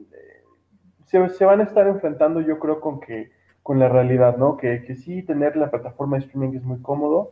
se, 1.12 1.44
van 1.44 1.60
a 1.60 1.64
estar 1.64 1.86
enfrentando, 1.86 2.40
yo 2.40 2.58
creo, 2.58 2.80
con 2.80 3.00
que 3.00 3.30
con 3.62 3.78
la 3.78 3.88
realidad, 3.88 4.36
¿no? 4.38 4.56
Que, 4.56 4.82
que 4.82 4.96
sí, 4.96 5.22
tener 5.22 5.56
la 5.56 5.70
plataforma 5.70 6.16
de 6.16 6.24
streaming 6.24 6.56
es 6.56 6.64
muy 6.64 6.80
cómodo, 6.80 7.30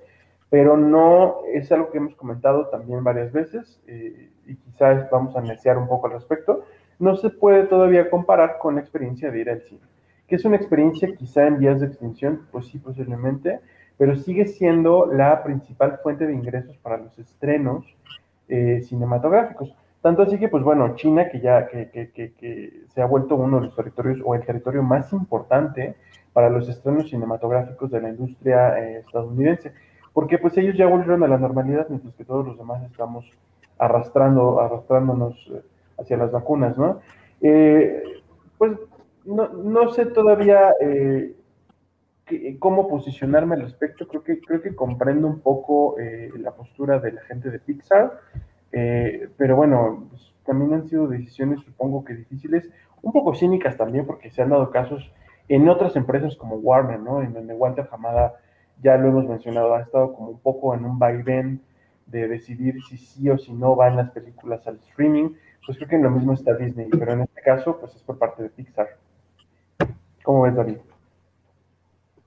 pero 0.49 0.77
no 0.77 1.39
es 1.53 1.73
algo 1.73 1.91
que 1.91 1.99
hemos 1.99 2.15
comentado 2.15 2.67
también 2.67 3.03
varias 3.03 3.33
veces 3.33 3.81
eh, 3.87 4.31
y 4.47 4.57
quizás 4.57 5.09
vamos 5.11 5.35
a 5.37 5.41
necear 5.41 5.79
un 5.79 5.89
poco 5.89 6.07
al 6.07 6.15
respecto. 6.15 6.65
No 6.99 7.17
se 7.17 7.31
puede 7.31 7.65
todavía 7.65 8.11
comparar 8.11 8.59
con 8.59 8.75
la 8.75 8.81
experiencia 8.81 9.31
de 9.31 9.41
ir 9.41 9.51
al 9.51 9.63
cine. 9.63 9.81
que 10.29 10.37
es 10.37 10.45
una 10.45 10.57
experiencia 10.57 11.13
quizá 11.17 11.47
en 11.47 11.59
vías 11.59 11.81
de 11.81 11.87
extinción, 11.87 12.47
pues 12.53 12.67
sí, 12.67 12.79
posiblemente, 12.79 13.59
pero 13.97 14.15
sigue 14.15 14.47
siendo 14.47 15.07
la 15.07 15.43
principal 15.43 15.99
fuente 16.03 16.27
de 16.27 16.33
ingresos 16.33 16.77
para 16.79 16.99
los 16.99 17.19
estrenos 17.19 17.85
eh, 18.49 18.81
cinematográficos. 18.83 19.75
Tanto 20.03 20.23
así 20.23 20.39
que, 20.39 20.49
pues 20.49 20.63
bueno, 20.63 20.95
China, 20.97 21.29
que 21.29 21.41
ya 21.41 21.67
que, 21.67 21.91
que, 21.91 22.11
que, 22.13 22.85
se 22.89 23.03
ha 23.03 23.07
vuelto 23.07 23.37
uno 23.37 23.61
de 23.61 23.67
los 23.67 23.77
territorios 23.77 24.21
o 24.25 24.35
el 24.35 24.45
territorio 24.45 24.83
más 24.83 25.13
importante 25.13 25.97
para 26.33 26.49
los 26.49 26.69
estrenos 26.69 27.11
cinematográficos 27.11 27.91
de 27.91 28.01
la 28.01 28.09
industria 28.09 28.79
eh, 28.79 28.99
estadounidense, 29.01 29.73
porque 30.13 30.39
pues 30.39 30.57
ellos 30.57 30.77
ya 30.77 30.87
volvieron 30.87 31.23
a 31.25 31.29
la 31.29 31.39
normalidad, 31.39 31.87
mientras 31.89 32.15
que 32.15 32.25
todos 32.25 32.47
los 32.47 32.57
demás 32.57 32.83
estamos 32.85 33.27
arrastrando, 33.79 34.61
arrastrándonos 34.61 35.35
eh, 35.53 35.63
hacia 35.99 36.17
las 36.17 36.33
vacunas, 36.33 36.79
¿no? 36.79 37.01
pues 38.59 38.73
no, 39.25 39.49
no, 39.49 39.89
sé 39.91 40.05
todavía 40.07 40.75
cómo 42.59 42.89
posicionarme 42.89 43.55
al 43.55 43.63
respecto. 43.63 44.07
Creo 44.07 44.23
que, 44.23 44.41
creo 44.41 44.63
que 44.63 44.75
comprendo 44.75 45.27
un 45.27 45.41
poco 45.41 45.99
eh, 45.99 46.31
la 46.39 46.53
postura 46.53 46.99
de 46.99 47.13
la 47.13 47.23
gente 47.23 47.51
de 47.51 47.59
Pixar, 47.59 48.19
eh, 48.73 49.29
pero 49.37 49.57
bueno, 49.57 50.07
pues, 50.11 50.33
también 50.45 50.73
han 50.73 50.89
sido 50.89 51.09
decisiones, 51.09 51.61
supongo 51.61 52.05
que 52.05 52.15
difíciles, 52.15 52.69
un 53.03 53.13
poco 53.13 53.35
cínicas 53.35 53.77
también, 53.77 54.07
porque 54.07 54.31
se 54.31 54.43
han 54.43 54.51
dado 54.51 54.71
casos 54.71 55.13
en 55.49 55.69
otras 55.69 55.97
empresas 55.97 56.37
como 56.37 56.57
Warner, 56.57 57.01
¿no? 57.01 57.23
En 57.23 57.33
donde 57.33 57.55
Walter 57.55 57.89
Hamada, 57.91 58.35
ya 58.83 58.97
lo 58.97 59.09
hemos 59.09 59.27
mencionado, 59.27 59.75
ha 59.75 59.81
estado 59.81 60.13
como 60.13 60.31
un 60.31 60.39
poco 60.39 60.75
en 60.75 60.85
un 60.85 60.99
vaivén 60.99 61.61
de 62.07 62.29
decidir 62.29 62.83
si 62.89 62.97
sí 62.97 63.31
o 63.31 63.39
si 63.39 63.53
no 63.53 63.77
van 63.77 63.97
las 63.97 64.11
películas 64.11 64.67
al 64.67 64.77
streaming. 64.77 65.31
Pues 65.65 65.77
creo 65.77 65.89
que 65.89 65.97
en 65.97 66.03
lo 66.03 66.11
mismo 66.11 66.33
está 66.33 66.55
Disney, 66.55 66.89
pero 66.91 67.13
en 67.13 67.23
este 67.23 67.43
caso, 67.43 67.79
pues 67.79 67.95
es 67.95 68.03
por 68.03 68.19
parte 68.19 68.43
de 68.43 68.49
Pixar. 68.49 68.89
¿Cómo 70.23 70.43
ves, 70.43 70.55
David? 70.55 70.77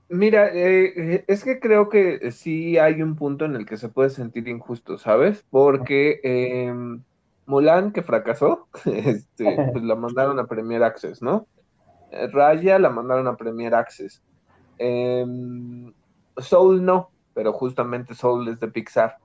Mira, 0.08 0.50
eh, 0.52 1.24
es 1.26 1.44
que 1.44 1.58
creo 1.58 1.88
que 1.88 2.30
sí 2.30 2.78
hay 2.78 3.00
un 3.00 3.16
punto 3.16 3.46
en 3.46 3.56
el 3.56 3.64
que 3.64 3.78
se 3.78 3.88
puede 3.88 4.10
sentir 4.10 4.48
injusto, 4.48 4.98
¿sabes? 4.98 5.44
Porque 5.50 6.20
em, 6.22 7.02
Mulan, 7.46 7.92
que 7.92 8.02
fracasó, 8.02 8.68
este, 8.84 9.70
pues 9.72 9.82
la 9.82 9.94
mandaron 9.94 10.38
a 10.38 10.46
Premier 10.46 10.82
Access, 10.82 11.22
¿no? 11.22 11.46
Eh, 12.10 12.28
Raya 12.28 12.78
la 12.78 12.90
mandaron 12.90 13.26
a 13.26 13.36
Premier 13.36 13.74
Access. 13.74 14.22
Em, 14.78 15.92
Soul 16.36 16.84
no, 16.84 17.10
pero 17.32 17.52
justamente 17.52 18.14
Soul 18.14 18.48
es 18.48 18.60
de 18.60 18.68
Pixar. 18.68 19.16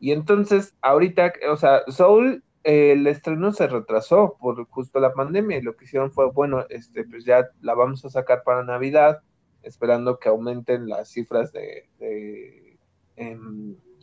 Y 0.00 0.12
entonces, 0.12 0.74
ahorita, 0.82 1.32
o 1.50 1.56
sea, 1.56 1.82
Soul, 1.88 2.44
el 2.62 3.06
estreno 3.06 3.52
se 3.52 3.68
retrasó 3.68 4.36
por 4.38 4.66
justo 4.68 5.00
la 5.00 5.14
pandemia 5.14 5.58
y 5.58 5.62
lo 5.62 5.76
que 5.76 5.84
hicieron 5.86 6.10
fue, 6.10 6.30
bueno, 6.30 6.66
este, 6.68 7.04
pues 7.04 7.24
ya 7.24 7.48
la 7.62 7.74
vamos 7.74 8.04
a 8.04 8.10
sacar 8.10 8.42
para 8.44 8.64
Navidad 8.64 9.22
esperando 9.66 10.18
que 10.18 10.28
aumenten 10.28 10.88
las 10.88 11.10
cifras 11.10 11.52
de, 11.52 11.88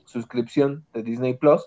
suscripción 0.05 0.85
de 0.93 1.03
Disney 1.03 1.33
Plus. 1.35 1.65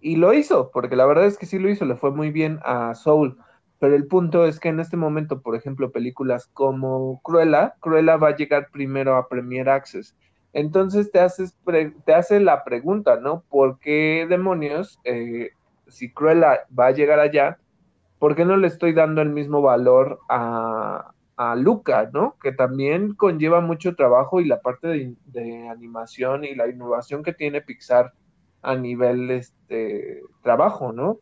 Y 0.00 0.16
lo 0.16 0.32
hizo, 0.32 0.70
porque 0.72 0.96
la 0.96 1.06
verdad 1.06 1.26
es 1.26 1.36
que 1.36 1.46
sí 1.46 1.58
lo 1.58 1.68
hizo, 1.68 1.84
le 1.84 1.96
fue 1.96 2.10
muy 2.10 2.30
bien 2.30 2.58
a 2.64 2.94
Soul. 2.94 3.36
Pero 3.78 3.94
el 3.94 4.06
punto 4.06 4.46
es 4.46 4.60
que 4.60 4.68
en 4.68 4.80
este 4.80 4.96
momento, 4.96 5.42
por 5.42 5.56
ejemplo, 5.56 5.90
películas 5.90 6.48
como 6.52 7.20
Cruella, 7.22 7.74
Cruella 7.80 8.16
va 8.16 8.28
a 8.28 8.36
llegar 8.36 8.68
primero 8.72 9.16
a 9.16 9.28
Premier 9.28 9.68
Access. 9.68 10.16
Entonces 10.52 11.10
te, 11.10 11.20
haces 11.20 11.56
te 12.04 12.14
hace 12.14 12.40
la 12.40 12.62
pregunta, 12.64 13.16
¿no? 13.16 13.42
¿Por 13.48 13.78
qué 13.78 14.26
demonios, 14.28 15.00
eh, 15.04 15.50
si 15.88 16.12
Cruella 16.12 16.60
va 16.78 16.86
a 16.86 16.92
llegar 16.92 17.20
allá, 17.20 17.58
¿por 18.18 18.36
qué 18.36 18.44
no 18.44 18.56
le 18.56 18.68
estoy 18.68 18.92
dando 18.92 19.22
el 19.22 19.30
mismo 19.30 19.62
valor 19.62 20.20
a, 20.28 21.12
a 21.50 21.56
Luca, 21.56 22.10
¿no? 22.12 22.36
Que 22.40 22.52
también 22.52 23.14
conlleva 23.14 23.60
mucho 23.60 23.94
trabajo 23.96 24.40
y 24.40 24.44
la 24.44 24.60
parte 24.60 25.16
de, 25.26 25.68
animación 25.68 26.44
y 26.44 26.54
la 26.54 26.68
innovación 26.68 27.22
que 27.22 27.32
tiene 27.32 27.62
Pixar 27.62 28.12
a 28.62 28.76
nivel 28.76 29.30
este 29.30 30.22
trabajo, 30.42 30.92
¿no? 30.92 31.18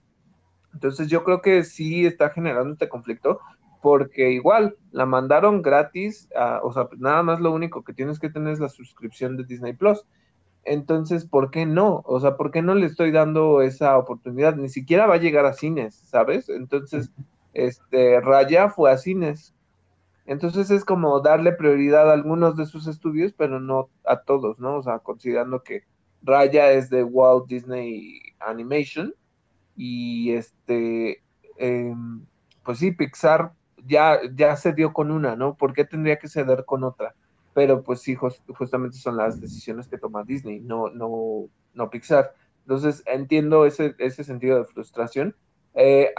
Entonces 0.75 1.09
yo 1.09 1.25
creo 1.25 1.41
que 1.41 1.65
sí 1.65 2.07
está 2.07 2.31
generando 2.31 2.73
este 2.73 2.89
conflicto 2.89 3.41
porque 3.83 4.31
igual 4.31 4.77
la 4.93 5.07
mandaron 5.07 5.63
gratis, 5.63 6.29
o 6.63 6.73
sea, 6.73 6.89
nada 6.99 7.23
más 7.23 7.41
lo 7.41 7.53
único 7.53 7.83
que 7.83 7.95
tienes 7.95 8.19
que 8.19 8.29
tener 8.29 8.53
es 8.53 8.61
la 8.61 8.69
suscripción 8.69 9.37
de 9.39 9.45
Disney 9.45 9.73
Plus. 9.73 10.05
Entonces, 10.65 11.25
¿por 11.25 11.51
qué 11.51 11.65
no? 11.65 12.03
O 12.05 12.21
sea, 12.21 12.37
¿por 12.37 12.51
qué 12.51 12.61
no 12.61 12.75
le 12.75 12.85
estoy 12.85 13.11
dando 13.11 13.63
esa 13.63 13.97
oportunidad? 13.97 14.57
Ni 14.57 14.69
siquiera 14.69 15.07
va 15.07 15.15
a 15.15 15.19
llegar 15.19 15.47
a 15.47 15.55
cines, 15.55 15.95
¿sabes? 15.95 16.51
Entonces, 16.51 17.11
este, 17.55 18.21
Raya 18.21 18.69
fue 18.69 18.93
a 18.93 18.99
cines, 18.99 19.55
entonces 20.31 20.71
es 20.71 20.85
como 20.85 21.19
darle 21.19 21.51
prioridad 21.51 22.09
a 22.09 22.13
algunos 22.13 22.57
de 22.57 22.65
sus 22.65 22.87
estudios, 22.87 23.33
pero 23.37 23.59
no 23.59 23.89
a 24.05 24.21
todos, 24.21 24.61
¿no? 24.61 24.77
O 24.77 24.83
sea, 24.85 25.01
considerando 25.01 25.65
que 25.65 25.83
Raya 26.23 26.71
es 26.71 26.89
de 26.89 27.03
Walt 27.03 27.49
Disney 27.49 28.21
Animation 28.39 29.13
y 29.77 30.31
este, 30.31 31.21
em, 31.57 32.25
pues 32.65 32.79
sí, 32.79 32.93
Pixar 32.93 33.55
ya, 33.85 34.21
ya 34.33 34.55
se 34.55 34.73
dio 34.73 34.93
con 34.93 35.11
una, 35.11 35.35
¿no? 35.35 35.57
¿Por 35.57 35.73
qué 35.73 35.85
tendría 35.85 36.21
que 36.21 36.29
ceder 36.29 36.65
con 36.65 36.85
otra? 36.85 37.13
Pero 37.53 37.83
pues 37.83 37.99
sí, 38.01 38.15
justamente 38.15 38.99
son 38.99 39.17
las 39.17 39.41
decisiones 39.41 39.89
que 39.89 39.99
toma 39.99 40.23
Disney, 40.23 40.61
no, 40.61 40.91
no, 40.91 41.49
no 41.75 41.91
Pixar. 41.91 42.37
Entonces 42.61 43.03
entiendo 43.07 43.67
ese, 43.67 43.97
ese 43.99 44.23
sentido 44.23 44.59
de 44.59 44.65
frustración. 44.67 45.35
Eh, 45.75 46.15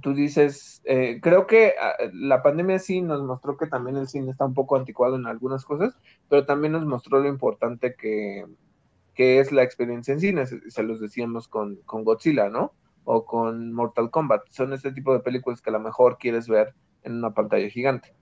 tú 0.00 0.14
dices, 0.14 0.82
eh, 0.84 1.20
creo 1.22 1.46
que 1.46 1.74
ah, 1.80 1.94
la 2.12 2.42
pandemia 2.42 2.78
sí 2.78 3.00
nos 3.00 3.22
mostró 3.22 3.56
que 3.56 3.66
también 3.66 3.96
el 3.96 4.08
cine 4.08 4.30
está 4.30 4.44
un 4.44 4.54
poco 4.54 4.76
anticuado 4.76 5.16
en 5.16 5.26
algunas 5.26 5.64
cosas, 5.64 5.96
pero 6.28 6.44
también 6.46 6.72
nos 6.72 6.84
mostró 6.84 7.20
lo 7.20 7.28
importante 7.28 7.94
que, 7.94 8.46
es 9.16 9.52
la 9.52 9.62
experiencia 9.62 10.12
en 10.12 10.20
cine, 10.20 10.46
se, 10.46 10.82
los 10.82 11.00
decíamos 11.00 11.48
con, 11.48 11.80
Godzilla, 11.86 12.48
¿no? 12.48 12.72
O 13.04 13.24
con 13.24 13.72
Mortal 13.72 14.10
Kombat. 14.10 14.42
Son 14.50 14.72
este 14.72 14.92
tipo 14.92 15.12
de 15.12 15.20
películas 15.20 15.60
que 15.62 15.70
a 15.70 15.74
lo 15.74 15.80
mejor 15.80 16.18
quieres 16.18 16.48
ver 16.48 16.74
en 17.02 17.16
una 17.16 17.32
pantalla 17.32 17.68
gigante. 17.68 18.12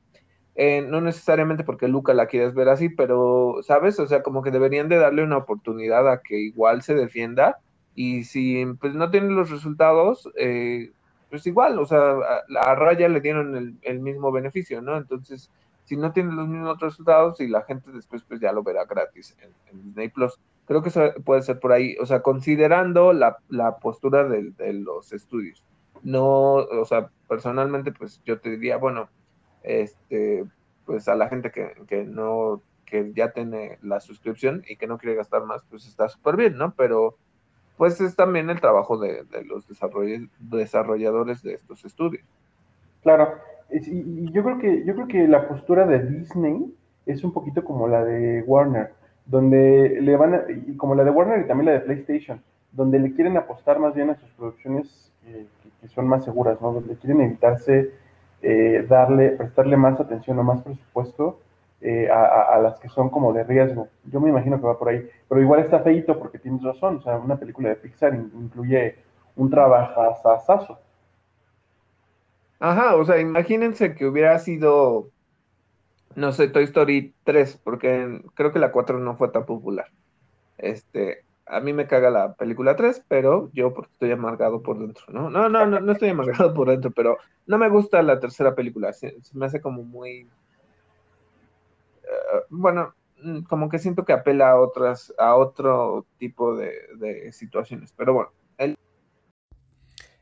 Eh, 0.55 0.83
no 0.83 1.01
necesariamente 1.01 1.65
porque 1.65 1.89
Luca 1.89 2.13
la 2.13 2.27
quieres 2.27 2.53
ver 2.53 2.69
así, 2.69 2.91
pero, 2.91 3.57
¿sabes? 3.63 3.99
O 4.01 4.07
sea, 4.07 4.23
como 4.23 4.43
que 4.43 4.51
deberían 4.51 4.91
de 4.91 4.99
darle 4.99 5.23
una 5.23 5.39
oportunidad 5.39 6.11
a 6.11 6.21
que 6.21 6.39
igual 6.39 6.83
se 6.83 6.95
defienda 6.95 7.59
y 7.95 8.25
si 8.25 8.65
pues 8.81 8.95
no 8.95 9.11
tienen 9.11 9.35
los 9.35 9.51
resultados, 9.51 10.29
eh, 10.37 10.93
pues 11.33 11.47
igual, 11.47 11.79
o 11.79 11.87
sea, 11.87 12.17
a, 12.61 12.75
Raya 12.75 13.09
le 13.09 13.23
dieron 13.23 13.79
el, 13.81 14.01
mismo 14.01 14.31
beneficio, 14.31 14.83
¿no? 14.83 14.99
Entonces, 14.99 15.51
si 15.85 15.97
no 15.97 16.13
tiene 16.13 16.35
los 16.35 16.47
mismos 16.47 16.79
resultados 16.79 17.41
y 17.41 17.49
la 17.49 17.63
gente 17.63 17.91
después 17.91 18.23
pues 18.23 18.39
ya 18.39 18.53
lo 18.53 18.63
verá 18.63 18.85
gratis 18.85 19.35
en, 19.41 19.83
Disney 19.83 20.11
Plus. 20.11 20.39
Creo 20.67 20.83
que 20.83 20.91
eso 20.91 21.01
puede 21.25 21.41
ser 21.41 21.59
por 21.59 21.73
ahí, 21.73 21.97
o 21.99 22.05
sea, 22.05 22.21
considerando 22.21 23.15
la, 23.15 23.39
postura 23.81 24.29
de, 24.29 24.73
los 24.75 25.15
estudios. 25.15 25.65
No, 26.03 26.57
o 26.57 26.85
sea, 26.85 27.09
personalmente 27.27 27.93
pues 27.93 28.21
yo 28.27 28.39
te 28.39 28.51
diría, 28.51 28.77
bueno, 28.77 29.09
este, 29.63 30.45
pues 30.85 31.09
a 31.09 31.15
la 31.15 31.31
gente 31.31 31.51
que, 31.51 31.73
que 31.89 32.05
no, 32.05 32.61
que 32.85 33.11
ya 33.15 33.33
tiene 33.33 33.79
la 33.81 34.01
suscripción 34.01 34.65
y 34.69 34.77
que 34.77 34.87
no 34.87 34.99
quiere 34.99 35.17
gastar 35.17 35.47
más, 35.47 35.65
pues 35.71 35.87
está 35.87 36.11
súper 36.11 36.37
bien, 36.37 36.59
¿no? 36.59 36.75
Pero 36.75 37.17
pues 37.83 38.01
es 38.01 38.15
también 38.15 38.49
el 38.49 38.61
trabajo 38.61 38.97
de, 38.97 39.25
los 39.45 39.67
desarrolladores 39.67 41.43
de 41.43 41.55
estos 41.55 41.85
estudios. 41.85 42.25
Claro, 43.03 43.35
y 43.73 44.31
yo 44.31 44.45
creo 44.45 44.59
que 44.61 44.85
yo 44.85 44.95
creo 44.95 45.09
que 45.09 45.27
la 45.27 45.49
postura 45.49 45.85
de 45.85 45.99
Disney 45.99 46.73
es 47.07 47.25
un 47.25 47.33
poquito 47.33 47.65
como 47.65 47.89
la 47.89 48.05
de 48.05 48.45
Warner, 48.47 48.93
donde 49.27 49.99
le 50.01 50.17
van 50.17 50.33
a, 50.33 50.45
y 50.49 50.77
como 50.77 50.95
la 50.95 51.03
de 51.03 51.11
Warner 51.11 51.41
y 51.41 51.49
también 51.49 51.67
la 51.67 51.73
de 51.73 51.81
PlayStation, 51.81 52.41
donde 52.71 53.01
le 53.01 53.13
quieren 53.15 53.37
apostar 53.37 53.81
más 53.81 53.97
bien 53.97 54.11
a 54.11 54.15
sus 54.15 54.31
producciones 54.31 55.11
que, 55.25 55.89
son 55.89 56.07
más 56.07 56.25
seguras, 56.25 56.61
¿no? 56.61 56.75
Donde 56.75 56.95
quieren 56.95 57.21
evitarse 57.21 57.91
eh, 58.43 58.87
darle, 58.89 59.31
prestarle 59.31 59.77
más 59.77 59.99
atención 59.99 60.39
o 60.39 60.45
más 60.45 60.63
presupuesto 60.63 61.41
eh, 61.85 62.09
a, 62.09 62.61
las 62.61 62.79
que 62.79 62.89
son 62.89 63.11
como 63.11 63.33
de 63.33 63.43
riesgo. 63.43 63.89
Yo 64.05 64.21
me 64.21 64.29
imagino 64.29 64.61
que 64.61 64.67
va 64.67 64.79
por 64.79 64.89
ahí, 64.89 65.05
pero 65.29 65.41
igual 65.43 65.61
está 65.61 65.81
feito 65.81 66.17
porque 66.17 66.39
tienes 66.39 66.63
razón, 66.63 66.99
o 66.99 67.03
sea, 67.03 67.17
una 67.17 67.37
película 67.37 67.71
de 67.71 67.75
Pixar 67.75 68.15
incluye 68.15 68.99
un 69.35 69.51
trabajazazazo. 69.51 70.79
Ajá, 72.61 72.95
o 72.95 73.05
sea, 73.05 73.19
imagínense 73.19 73.97
que 73.97 74.07
hubiera 74.07 74.39
sido, 74.39 75.11
no 76.15 76.31
sé, 76.31 76.47
Toy 76.47 76.63
Story 76.65 77.15
3, 77.25 77.61
porque 77.65 78.23
creo 78.35 78.53
que 78.53 78.61
la 78.61 78.71
4 78.71 79.01
no 79.01 79.17
fue 79.17 79.31
tan 79.31 79.45
popular. 79.45 79.87
Este, 80.59 81.25
a 81.47 81.59
mí 81.59 81.73
me 81.73 81.89
caga 81.89 82.11
la 82.11 82.35
película 82.35 82.77
3, 82.77 83.05
pero 83.09 83.51
yo 83.55 83.75
porque 83.75 83.91
estoy 83.93 84.13
amargado 84.13 84.63
por 84.63 84.79
dentro, 84.79 85.05
¿no? 85.09 85.31
No, 85.31 85.49
no, 85.49 85.67
no, 85.67 85.81
no 85.81 85.91
estoy 85.91 86.11
amargado 86.11 86.55
por 86.55 86.71
dentro, 86.71 86.93
pero 86.93 87.19
no 87.47 87.59
me 87.59 87.69
gusta 87.69 88.01
la 88.03 88.21
tercera 88.21 88.55
película, 88.55 88.93
me 89.33 89.47
hace 89.47 89.61
como 89.61 89.83
muy 89.83 90.29
bueno, 92.51 92.95
mm, 93.23 93.43
como 93.43 93.69
que 93.69 93.79
siento 93.79 94.05
que 94.05 94.13
apela 94.13 94.51
a 94.51 94.61
otras, 94.61 95.13
a 95.19 95.37
otro 95.37 96.07
tipo 96.19 96.57
de, 96.57 97.31
situaciones, 97.33 97.93
pero 97.97 98.15
bueno. 98.15 98.31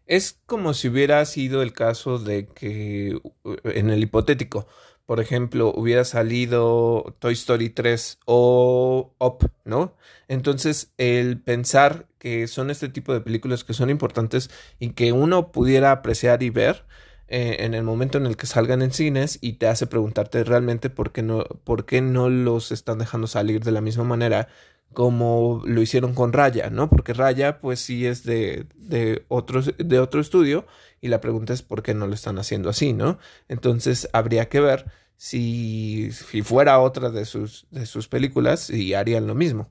Es 0.06 0.40
como 0.46 0.74
si 0.74 0.88
hubiera 0.88 1.24
sido 1.24 1.62
el 1.62 1.72
caso 1.72 2.18
de 2.18 2.46
que, 2.46 3.20
en 3.62 3.90
el 3.90 4.02
hipotético, 4.02 4.66
por 5.06 5.20
ejemplo, 5.20 5.72
hubiera 5.74 6.04
salido 6.04 7.16
Toy 7.20 7.34
Story 7.34 7.70
3 7.70 8.18
o 8.26 9.12
Up, 9.18 9.50
¿no? 9.64 9.96
Entonces, 10.26 10.92
el 10.98 11.40
pensar 11.40 12.06
que 12.18 12.46
son 12.48 12.70
este 12.70 12.88
tipo 12.88 13.12
de 13.12 13.20
películas 13.20 13.64
que 13.64 13.72
son 13.72 13.90
importantes 13.90 14.50
y 14.78 14.90
que 14.90 15.12
uno 15.12 15.52
pudiera 15.52 15.90
apreciar 15.90 16.42
y 16.42 16.50
ver 16.50 16.84
eh, 17.30 17.58
en 17.60 17.74
el 17.74 17.82
momento 17.82 18.18
en 18.18 18.26
el 18.26 18.36
que 18.36 18.46
salgan 18.46 18.82
en 18.82 18.92
cines 18.92 19.38
y 19.40 19.54
te 19.54 19.68
hace 19.68 19.86
preguntarte 19.86 20.44
realmente 20.44 20.90
por 20.90 21.12
qué 21.12 21.22
no, 21.22 21.44
por 21.64 21.86
qué 21.86 22.00
no 22.02 22.28
los 22.28 22.72
están 22.72 22.98
dejando 22.98 23.26
salir 23.26 23.64
de 23.64 23.72
la 23.72 23.80
misma 23.80 24.04
manera 24.04 24.48
como 24.92 25.62
lo 25.64 25.80
hicieron 25.80 26.14
con 26.14 26.32
Raya, 26.32 26.68
¿no? 26.70 26.90
Porque 26.90 27.14
Raya, 27.14 27.60
pues 27.60 27.80
sí 27.80 28.06
es 28.06 28.24
de, 28.24 28.66
de, 28.74 29.24
otro, 29.28 29.62
de 29.62 29.98
otro 30.00 30.20
estudio 30.20 30.66
y 31.00 31.08
la 31.08 31.20
pregunta 31.20 31.52
es 31.52 31.62
por 31.62 31.82
qué 31.82 31.94
no 31.94 32.06
lo 32.06 32.14
están 32.14 32.38
haciendo 32.38 32.68
así, 32.68 32.92
¿no? 32.92 33.18
Entonces 33.48 34.08
habría 34.12 34.48
que 34.48 34.60
ver 34.60 34.86
si, 35.16 36.10
si 36.12 36.42
fuera 36.42 36.80
otra 36.80 37.10
de 37.10 37.24
sus, 37.24 37.66
de 37.70 37.86
sus 37.86 38.08
películas 38.08 38.70
y 38.70 38.94
harían 38.94 39.26
lo 39.26 39.34
mismo. 39.34 39.70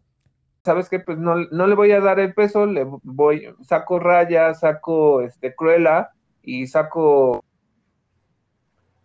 ¿Sabes 0.63 0.89
qué? 0.89 0.99
Pues 0.99 1.17
no, 1.17 1.35
no 1.51 1.67
le 1.67 1.75
voy 1.75 1.91
a 1.91 1.99
dar 1.99 2.19
el 2.19 2.33
peso, 2.33 2.65
le 2.65 2.85
voy, 2.85 3.53
saco 3.61 3.99
Raya, 3.99 4.53
saco 4.53 5.21
este 5.21 5.55
Cruella 5.55 6.11
y 6.43 6.67
saco, 6.67 7.43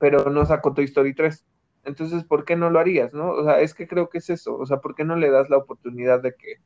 pero 0.05 0.29
no 0.29 0.45
saco 0.45 0.75
Toy 0.75 0.85
Story 0.85 1.15
3 1.15 1.47
entonces, 1.87 2.25
¿por 2.25 2.45
qué 2.45 2.57
no 2.57 2.69
lo 2.69 2.79
harías, 2.79 3.15
no? 3.15 3.31
O 3.31 3.43
sea, 3.43 3.61
es 3.61 3.73
que 3.73 3.89
creo 3.89 4.11
que 4.11 4.19
es 4.19 4.29
eso, 4.29 4.55
o 4.59 4.67
sea, 4.67 4.79
¿por 4.83 4.95
qué 4.95 5.03
no 5.03 5.17
le 5.17 5.31
das 5.31 5.49
la 5.49 5.57
oportunidad 5.57 6.21
de 6.21 6.35
que, 6.35 6.57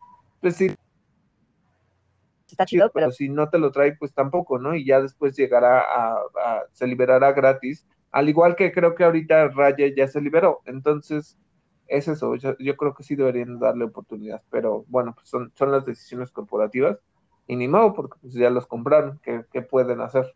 pues 0.40 0.56
sí, 0.56 0.74
está 2.48 2.64
chido, 2.66 2.90
pero 2.92 3.12
si 3.12 3.28
no 3.28 3.48
te 3.48 3.58
lo 3.58 3.70
trae, 3.70 3.96
pues 3.96 4.12
tampoco, 4.12 4.58
¿no? 4.58 4.74
Y 4.74 4.84
ya 4.84 5.00
después 5.00 5.36
llegará 5.36 5.80
a, 5.80 6.20
se 6.72 6.88
liberará 6.88 7.32
gratis, 7.32 7.86
al 8.10 8.28
igual 8.28 8.56
que 8.56 8.72
creo 8.72 8.96
que 8.96 9.04
ahorita 9.04 9.48
Raya 9.50 9.86
ya 9.94 10.08
se 10.08 10.20
liberó, 10.20 10.62
entonces 10.64 11.38
es 11.86 12.08
eso, 12.08 12.34
yo, 12.34 12.76
creo 12.76 12.94
que 12.94 13.04
sí 13.04 13.14
deberían 13.14 13.60
darle 13.60 13.84
oportunidad, 13.84 14.42
pero 14.50 14.84
bueno, 14.88 15.14
pues 15.14 15.28
son, 15.28 15.52
son 15.54 15.70
las 15.70 15.86
decisiones 15.86 16.32
corporativas. 16.32 16.98
Y 17.46 17.56
ni 17.56 17.66
modo, 17.68 17.94
porque 17.94 18.18
pues 18.20 18.34
ya 18.34 18.50
los 18.50 18.66
compraron, 18.66 19.20
¿qué, 19.22 19.44
qué 19.52 19.62
pueden 19.62 20.02
hacer? 20.02 20.34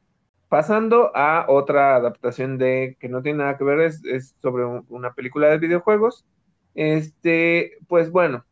Pasando 0.53 1.11
a 1.15 1.47
otra 1.49 1.97
adaptación 1.97 2.59
de 2.59 2.99
que 3.01 3.09
no 3.09 3.23
tiene 3.23 3.39
nada 3.39 3.57
que 3.57 3.65
ver, 3.65 3.81
es, 3.81 4.37
sobre 4.43 4.67
una 4.67 5.15
película 5.15 5.49
de 5.49 5.57
videojuegos. 5.57 6.27
Este, 6.75 7.79
pues 7.89 8.11
bueno, 8.11 8.45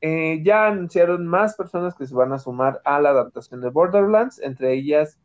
eh, 0.00 0.40
ya 0.42 0.68
anunciaron 0.68 1.26
más 1.26 1.54
personas 1.54 1.94
que 1.94 2.06
se 2.06 2.14
van 2.14 2.32
a 2.32 2.38
sumar 2.38 2.80
a 2.86 2.98
la 3.00 3.10
adaptación 3.10 3.60
de 3.60 3.68
Borderlands, 3.68 4.38
entre 4.38 4.72
ellas 4.72 5.20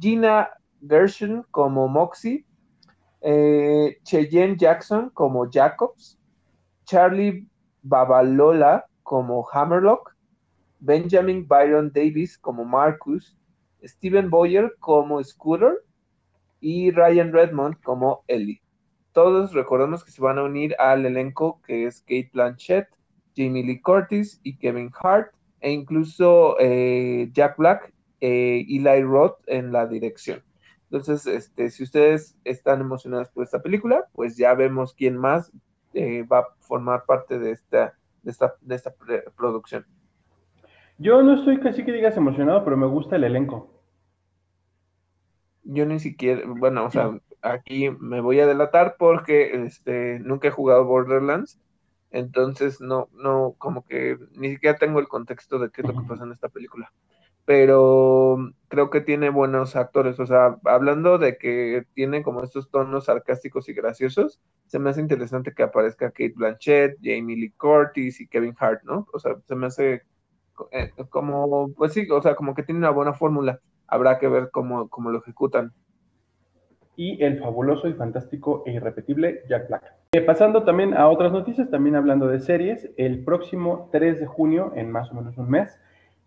Gina 0.00 0.48
Gershon 0.80 1.44
como 1.50 1.88
Moxie, 1.88 2.46
eh, 3.20 3.98
Cheyenne 4.02 4.56
Jackson 4.56 5.10
como 5.10 5.46
Jacobs, 5.50 6.18
Charlie 6.86 7.46
Babalola 7.82 8.86
como 9.02 9.46
Hammerlock, 9.52 10.16
Benjamin 10.78 11.46
Byron 11.46 11.92
Davis 11.92 12.38
como 12.38 12.64
Marcus, 12.64 13.36
Steven 13.84 14.30
Boyer 14.30 14.74
como 14.78 15.22
Scooter 15.22 15.82
y 16.60 16.90
Ryan 16.90 17.32
Redmond 17.32 17.80
como 17.82 18.24
Ellie. 18.26 18.62
Todos 19.12 19.52
recordemos 19.52 20.04
que 20.04 20.12
se 20.12 20.22
van 20.22 20.38
a 20.38 20.44
unir 20.44 20.74
al 20.78 21.04
elenco 21.04 21.60
que 21.66 21.86
es 21.86 22.00
Kate 22.02 22.30
Blanchett, 22.32 22.88
Jamie 23.36 23.64
Lee 23.64 23.80
Curtis 23.80 24.40
y 24.42 24.56
Kevin 24.56 24.90
Hart, 25.02 25.32
e 25.60 25.72
incluso 25.72 26.56
eh, 26.58 27.28
Jack 27.32 27.56
Black 27.56 27.92
e 28.20 28.66
Eli 28.68 29.02
Roth 29.02 29.38
en 29.46 29.72
la 29.72 29.86
dirección. 29.86 30.42
Entonces, 30.90 31.26
este, 31.26 31.70
si 31.70 31.84
ustedes 31.84 32.36
están 32.44 32.80
emocionados 32.80 33.28
por 33.30 33.44
esta 33.44 33.62
película, 33.62 34.08
pues 34.12 34.36
ya 34.36 34.54
vemos 34.54 34.94
quién 34.94 35.16
más 35.16 35.52
eh, 35.94 36.24
va 36.24 36.40
a 36.40 36.46
formar 36.60 37.04
parte 37.04 37.38
de 37.38 37.52
esta, 37.52 37.94
de 38.22 38.30
esta, 38.30 38.54
de 38.60 38.74
esta 38.74 38.94
producción. 39.36 39.86
Yo 41.00 41.22
no 41.22 41.32
estoy 41.32 41.58
casi 41.60 41.82
que 41.82 41.92
digas 41.92 42.18
emocionado, 42.18 42.62
pero 42.62 42.76
me 42.76 42.86
gusta 42.86 43.16
el 43.16 43.24
elenco. 43.24 43.72
Yo 45.64 45.86
ni 45.86 45.98
siquiera, 45.98 46.42
bueno, 46.46 46.84
o 46.84 46.90
sea, 46.90 47.18
aquí 47.40 47.88
me 47.88 48.20
voy 48.20 48.38
a 48.38 48.46
delatar 48.46 48.96
porque 48.98 49.64
este, 49.64 50.18
nunca 50.20 50.48
he 50.48 50.50
jugado 50.50 50.84
Borderlands, 50.84 51.58
entonces 52.10 52.82
no, 52.82 53.08
no, 53.14 53.54
como 53.56 53.86
que 53.86 54.18
ni 54.32 54.50
siquiera 54.50 54.76
tengo 54.76 55.00
el 55.00 55.08
contexto 55.08 55.58
de 55.58 55.70
qué 55.70 55.80
es 55.80 55.88
lo 55.88 55.94
que 55.98 56.06
pasa 56.06 56.24
en 56.24 56.32
esta 56.32 56.50
película. 56.50 56.92
Pero 57.46 58.36
creo 58.68 58.90
que 58.90 59.00
tiene 59.00 59.30
buenos 59.30 59.76
actores, 59.76 60.20
o 60.20 60.26
sea, 60.26 60.58
hablando 60.66 61.16
de 61.16 61.38
que 61.38 61.86
tiene 61.94 62.22
como 62.22 62.42
estos 62.42 62.70
tonos 62.70 63.06
sarcásticos 63.06 63.70
y 63.70 63.72
graciosos, 63.72 64.38
se 64.66 64.78
me 64.78 64.90
hace 64.90 65.00
interesante 65.00 65.54
que 65.54 65.62
aparezca 65.62 66.10
Kate 66.10 66.34
Blanchett, 66.36 66.98
Jamie 67.02 67.36
Lee 67.36 67.54
Curtis 67.56 68.20
y 68.20 68.28
Kevin 68.28 68.54
Hart, 68.58 68.82
¿no? 68.84 69.06
O 69.14 69.18
sea, 69.18 69.36
se 69.46 69.54
me 69.56 69.68
hace 69.68 70.02
eh, 70.72 70.92
como, 71.08 71.72
pues 71.74 71.92
sí, 71.92 72.08
o 72.10 72.20
sea, 72.22 72.34
como 72.34 72.54
que 72.54 72.62
tiene 72.62 72.78
una 72.78 72.90
buena 72.90 73.12
fórmula. 73.14 73.60
Habrá 73.86 74.18
que 74.18 74.28
ver 74.28 74.50
cómo, 74.50 74.88
cómo 74.88 75.10
lo 75.10 75.18
ejecutan. 75.18 75.72
Y 76.96 77.22
el 77.24 77.40
fabuloso 77.40 77.88
y 77.88 77.94
fantástico 77.94 78.62
e 78.66 78.72
irrepetible 78.72 79.42
Jack 79.48 79.68
Black. 79.68 79.94
Eh, 80.12 80.20
pasando 80.20 80.64
también 80.64 80.94
a 80.94 81.08
otras 81.08 81.32
noticias, 81.32 81.70
también 81.70 81.96
hablando 81.96 82.26
de 82.26 82.40
series, 82.40 82.90
el 82.96 83.24
próximo 83.24 83.88
3 83.92 84.20
de 84.20 84.26
junio, 84.26 84.72
en 84.74 84.90
más 84.90 85.10
o 85.10 85.14
menos 85.14 85.38
un 85.38 85.48
mes, 85.48 85.78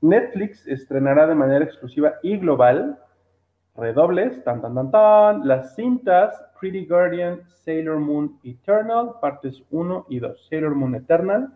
Netflix 0.02 0.68
estrenará 0.68 1.28
de 1.28 1.36
manera 1.36 1.64
exclusiva 1.64 2.16
y 2.24 2.38
global, 2.38 3.00
redobles, 3.76 4.44
tan 4.44 4.62
tan 4.62 4.76
tan 4.76 4.92
tan, 4.92 5.48
las 5.48 5.76
cintas 5.76 6.34
Pretty 6.60 6.86
Guardian, 6.86 7.42
Sailor 7.48 8.00
Moon 8.00 8.40
Eternal, 8.44 9.16
partes 9.22 9.64
1 9.70 10.06
y 10.10 10.20
2, 10.20 10.48
Sailor 10.50 10.76
Moon 10.76 10.96
Eternal, 10.96 11.54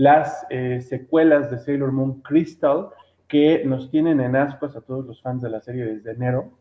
las 0.00 0.46
eh, 0.48 0.80
secuelas 0.80 1.50
de 1.50 1.58
Sailor 1.58 1.92
Moon 1.92 2.22
Crystal, 2.22 2.88
que 3.28 3.62
nos 3.66 3.90
tienen 3.90 4.18
en 4.22 4.34
ascuas 4.34 4.74
a 4.74 4.80
todos 4.80 5.04
los 5.04 5.20
fans 5.20 5.42
de 5.42 5.50
la 5.50 5.60
serie 5.60 5.84
desde 5.84 6.12
enero, 6.12 6.52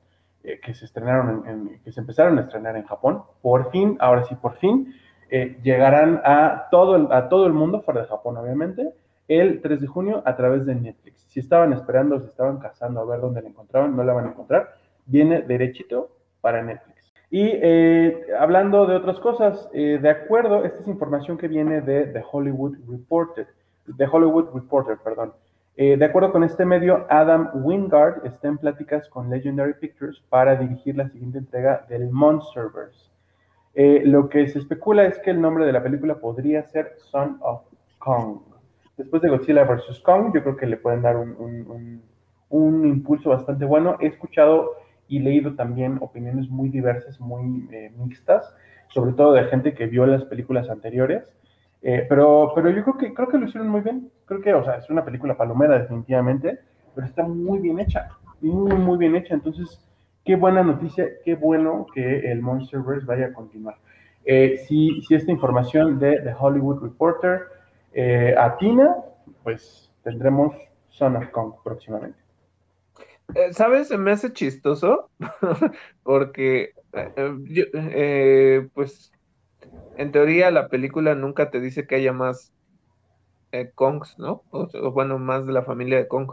eh, 0.44 0.60
que 0.61 0.74
se 0.74 0.84
estrenaron, 0.84 1.48
en, 1.48 1.80
que 1.82 1.94
se 1.94 2.02
empezaron 2.02 2.38
a 2.38 2.41
estrenar 2.41 2.76
en 2.76 2.84
Japón. 2.84 3.24
Por 3.41 3.72
fin, 3.72 3.95
ahora 4.02 4.26
sí, 4.26 4.36
por 4.36 4.57
fin, 4.57 4.94
eh, 5.30 5.57
llegarán 5.64 6.20
a 6.26 6.68
todo, 6.70 6.98
el, 6.98 7.07
a 7.14 7.30
todo 7.30 7.48
el 7.48 7.53
mundo, 7.53 7.82
fuera 7.82 8.02
de 8.02 8.07
Japón, 8.07 8.36
obviamente, 8.36 8.94
el 9.30 9.61
3 9.61 9.80
de 9.80 9.88
junio 9.88 10.22
a 10.26 10.36
través 10.36 10.66
de 10.66 10.76
Netflix. 10.76 11.22
Si 11.30 11.40
estaban 11.40 11.72
esperando, 11.72 12.20
si 12.20 12.26
estaban 12.26 12.57
cazando 12.57 12.99
a 12.99 13.06
ver 13.06 13.22
dónde 13.22 13.41
la 13.41 13.48
encontraban, 13.48 13.95
no 13.95 14.03
la 14.03 14.11
van 14.11 14.26
a 14.26 14.30
encontrar. 14.32 14.74
Viene 15.06 15.44
derechito 15.44 16.10
para 16.41 16.61
Netflix. 16.61 16.98
Y 17.31 17.43
eh, 17.43 18.26
hablando 18.39 18.88
de 18.88 18.95
otras 18.95 19.19
cosas, 19.19 19.69
eh, 19.73 19.99
de 20.01 20.10
acuerdo, 20.10 20.65
esta 20.65 20.81
es 20.81 20.88
información 20.88 21.38
que 21.38 21.47
viene 21.47 21.81
de 21.81 22.07
The 22.07 22.23
Hollywood 22.31 22.77
Reporter, 22.89 23.47
The 23.97 24.07
Hollywood 24.11 24.49
Reporter, 24.53 24.97
perdón. 25.03 25.34
Eh, 25.77 25.95
de 25.95 26.06
acuerdo 26.06 26.31
con 26.31 26.43
este 26.43 26.65
medio, 26.65 27.06
Adam 27.10 27.51
Wingard 27.53 28.26
está 28.26 28.47
en 28.47 28.57
pláticas 28.57 29.07
con 29.10 29.30
Legendary 29.30 29.76
Pictures 29.76 30.22
para 30.30 30.56
dirigir 30.56 30.97
la 30.97 31.07
siguiente 31.10 31.38
entrega 31.38 31.85
del 31.88 32.10
Monsterverse. 32.10 33.10
lo 33.76 34.27
que 34.27 34.47
se 34.47 34.60
especula 34.60 35.06
es 35.06 35.19
que 35.19 35.30
el 35.30 35.39
nombre 35.39 35.65
de 35.65 35.72
la 35.72 35.84
película 35.84 36.15
podría 36.15 36.64
ser 36.64 36.95
Son 36.97 37.38
of 37.41 37.61
Kong. 37.99 38.39
Después 38.97 39.22
de 39.22 39.30
Godzilla 39.30 39.64
vs. 39.64 39.99
Kong, 40.01 40.34
yo 40.34 40.41
creo 40.41 40.57
que 40.57 40.65
le 40.65 40.77
pueden 40.77 41.03
dar 41.03 41.15
un, 41.15 42.01
un 42.49 42.85
impulso 42.85 43.30
bastante 43.30 43.64
bueno. 43.64 43.95
He 44.01 44.07
escuchado 44.07 44.72
y 45.10 45.19
leído 45.19 45.56
también 45.56 45.98
opiniones 46.02 46.49
muy 46.49 46.69
diversas, 46.69 47.19
muy 47.19 47.68
eh, 47.72 47.91
mixtas, 47.98 48.56
sobre 48.90 49.14
todo 49.14 49.34
de 49.34 49.45
gente 49.45 49.73
que 49.73 49.88
vio 49.88 50.06
las 50.06 50.23
películas 50.26 50.69
anteriores. 50.69 51.34
Eh, 51.81 52.06
pero, 52.07 52.52
pero 52.56 52.69
yo 52.69 52.84
creo 52.84 52.98
que, 52.98 53.14
creo 53.14 53.27
que 53.27 53.38
lo 53.40 53.48
hicieron 53.48 53.69
muy 53.69 53.81
bien. 53.81 54.11
Creo 54.26 54.40
que, 54.40 54.53
o 54.53 54.64
sea, 54.64 54.76
es 54.76 54.90
una 54.90 55.03
película 55.03 55.36
palomera 55.36 55.80
definitivamente, 55.80 56.60
pero 56.94 57.07
está 57.07 57.23
muy 57.23 57.60
bien 57.60 57.80
hecha, 57.80 58.10
muy, 58.40 58.76
muy 58.76 58.98
bien 58.98 59.15
hecha. 59.15 59.34
Entonces, 59.34 59.84
qué 60.23 60.36
buena 60.36 60.61
noticia, 60.61 61.07
qué 61.26 61.34
bueno 61.34 61.88
que 61.94 62.31
el 62.31 62.41
Monsterverse 62.41 63.07
vaya 63.07 63.27
a 63.27 63.34
continuar. 63.34 63.77
Eh, 64.26 64.57
si, 64.68 65.02
si, 65.02 65.15
esta 65.15 65.31
información 65.31 65.98
de 65.98 66.22
The 66.22 66.36
Hollywood 66.40 66.84
Reporter 66.84 67.41
atina, 68.38 68.95
pues 69.44 69.91
tendremos 70.03 70.56
Son 70.90 71.15
of 71.15 71.30
Kong 71.31 71.53
próximamente. 71.64 72.28
Eh, 73.35 73.53
¿Sabes? 73.53 73.91
Me 73.91 74.11
hace 74.11 74.34
chistoso 74.34 75.10
porque, 76.03 76.73
eh, 76.93 77.14
eh, 77.73 78.68
pues, 78.73 79.11
en 79.97 80.11
teoría 80.11 80.51
la 80.51 80.68
película 80.68 81.15
nunca 81.15 81.51
te 81.51 81.60
dice 81.60 81.85
que 81.85 81.95
haya 81.95 82.14
más 82.14 82.53
Kongs, 83.76 84.18
¿no? 84.18 84.43
O, 84.51 84.91
bueno, 84.91 85.19
más 85.19 85.45
de 85.45 85.53
la 85.53 85.64
familia 85.64 85.97
de 85.97 86.07
Kong. 86.07 86.31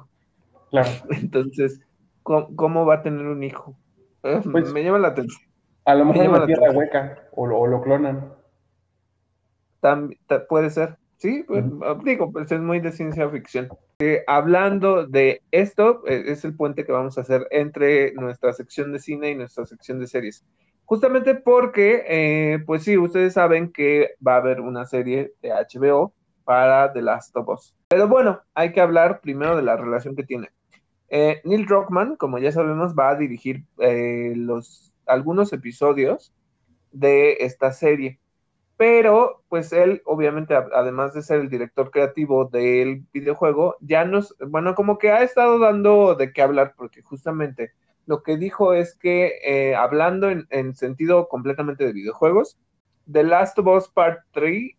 Claro. 0.71 0.89
Entonces, 1.11 1.81
¿cómo, 2.23 2.87
va 2.87 2.97
a 2.97 3.03
tener 3.03 3.27
un 3.27 3.43
hijo? 3.43 3.77
Pues, 4.21 4.73
me 4.73 4.83
llama 4.83 4.99
la 4.99 5.09
atención. 5.09 5.49
A 5.85 5.95
lo 5.95 6.05
mejor 6.05 6.41
la 6.41 6.47
tierra 6.47 6.73
hueca 6.73 7.29
o 7.33 7.47
lo, 7.47 7.81
clonan. 7.81 8.33
puede 10.49 10.71
ser. 10.71 10.97
Sí, 11.19 11.45
pues, 11.47 11.65
digo, 12.05 12.33
pues 12.33 12.51
es 12.51 12.61
muy 12.61 12.81
de 12.81 12.93
ciencia 12.93 13.29
ficción. 13.31 13.69
Eh, 13.99 14.25
hablando 14.27 15.07
de 15.07 15.43
esto, 15.53 16.07
eh, 16.07 16.25
es 16.27 16.45
el 16.45 16.55
puente 16.55 16.85
que 16.85 16.93
vamos 16.93 17.17
a 17.17 17.23
hacer 17.23 17.47
entre 17.51 18.13
nuestra 18.13 18.53
sección 18.53 18.93
de 18.93 18.99
cine 18.99 19.31
y 19.31 19.35
nuestra 19.35 19.65
sección 19.65 19.99
de 20.01 20.07
series. 20.07 20.45
Justamente 20.85 21.35
porque, 21.35 22.05
eh, 22.07 22.59
pues 22.67 22.85
sí, 22.85 22.99
ustedes 22.99 23.33
saben 23.33 23.73
que 23.73 24.11
va 24.25 24.35
a 24.35 24.39
haber 24.39 24.61
una 24.61 24.85
serie 24.85 25.33
de 25.41 25.51
HBO 25.51 26.13
para 26.45 26.93
The 26.93 27.01
Last 27.01 27.35
of 27.39 27.49
Us. 27.49 27.75
Pero 27.89 28.07
bueno, 28.07 28.43
hay 28.53 28.73
que 28.73 28.83
hablar 28.83 29.23
primero 29.23 29.57
de 29.57 29.63
la 29.63 29.77
relación 29.77 30.15
que 30.15 30.25
tiene. 30.25 30.51
Neil 31.09 31.67
Druckmann, 31.67 32.17
como 32.17 32.39
ya 32.39 32.53
sabemos, 32.53 32.95
va 32.95 33.11
a 33.11 33.17
dirigir 33.17 33.65
los, 33.79 34.93
algunos 35.07 35.53
episodios 35.53 36.35
de 36.93 37.39
esta 37.41 37.73
serie 37.73 38.21
pero 38.77 39.43
pues 39.49 39.73
él 39.73 40.03
obviamente 40.05 40.55
además 40.55 41.15
de 41.15 41.23
ser 41.23 41.41
el 41.41 41.49
director 41.49 41.91
creativo 41.91 42.45
del 42.47 43.05
videojuego, 43.13 43.77
ya 43.81 44.05
nos, 44.05 44.35
bueno, 44.47 44.75
como 44.75 44.99
que 44.99 45.11
ha 45.11 45.23
estado 45.23 45.59
dando 45.59 46.15
de 46.15 46.33
qué 46.33 46.43
hablar 46.43 46.75
porque 46.77 47.03
justamente 47.03 47.73
lo 48.07 48.23
que 48.23 48.37
dijo 48.37 48.75
es 48.75 48.97
que 48.97 49.41
eh, 49.45 49.75
hablando 49.75 50.31
en, 50.31 50.75
sentido 50.75 51.29
completamente 51.29 51.85
de 51.85 51.93
videojuegos, 51.93 52.59
The 53.11 53.25
Last 53.25 53.59
of 53.59 53.67
Us 53.67 53.89
Part 53.89 54.21
3 54.33 54.73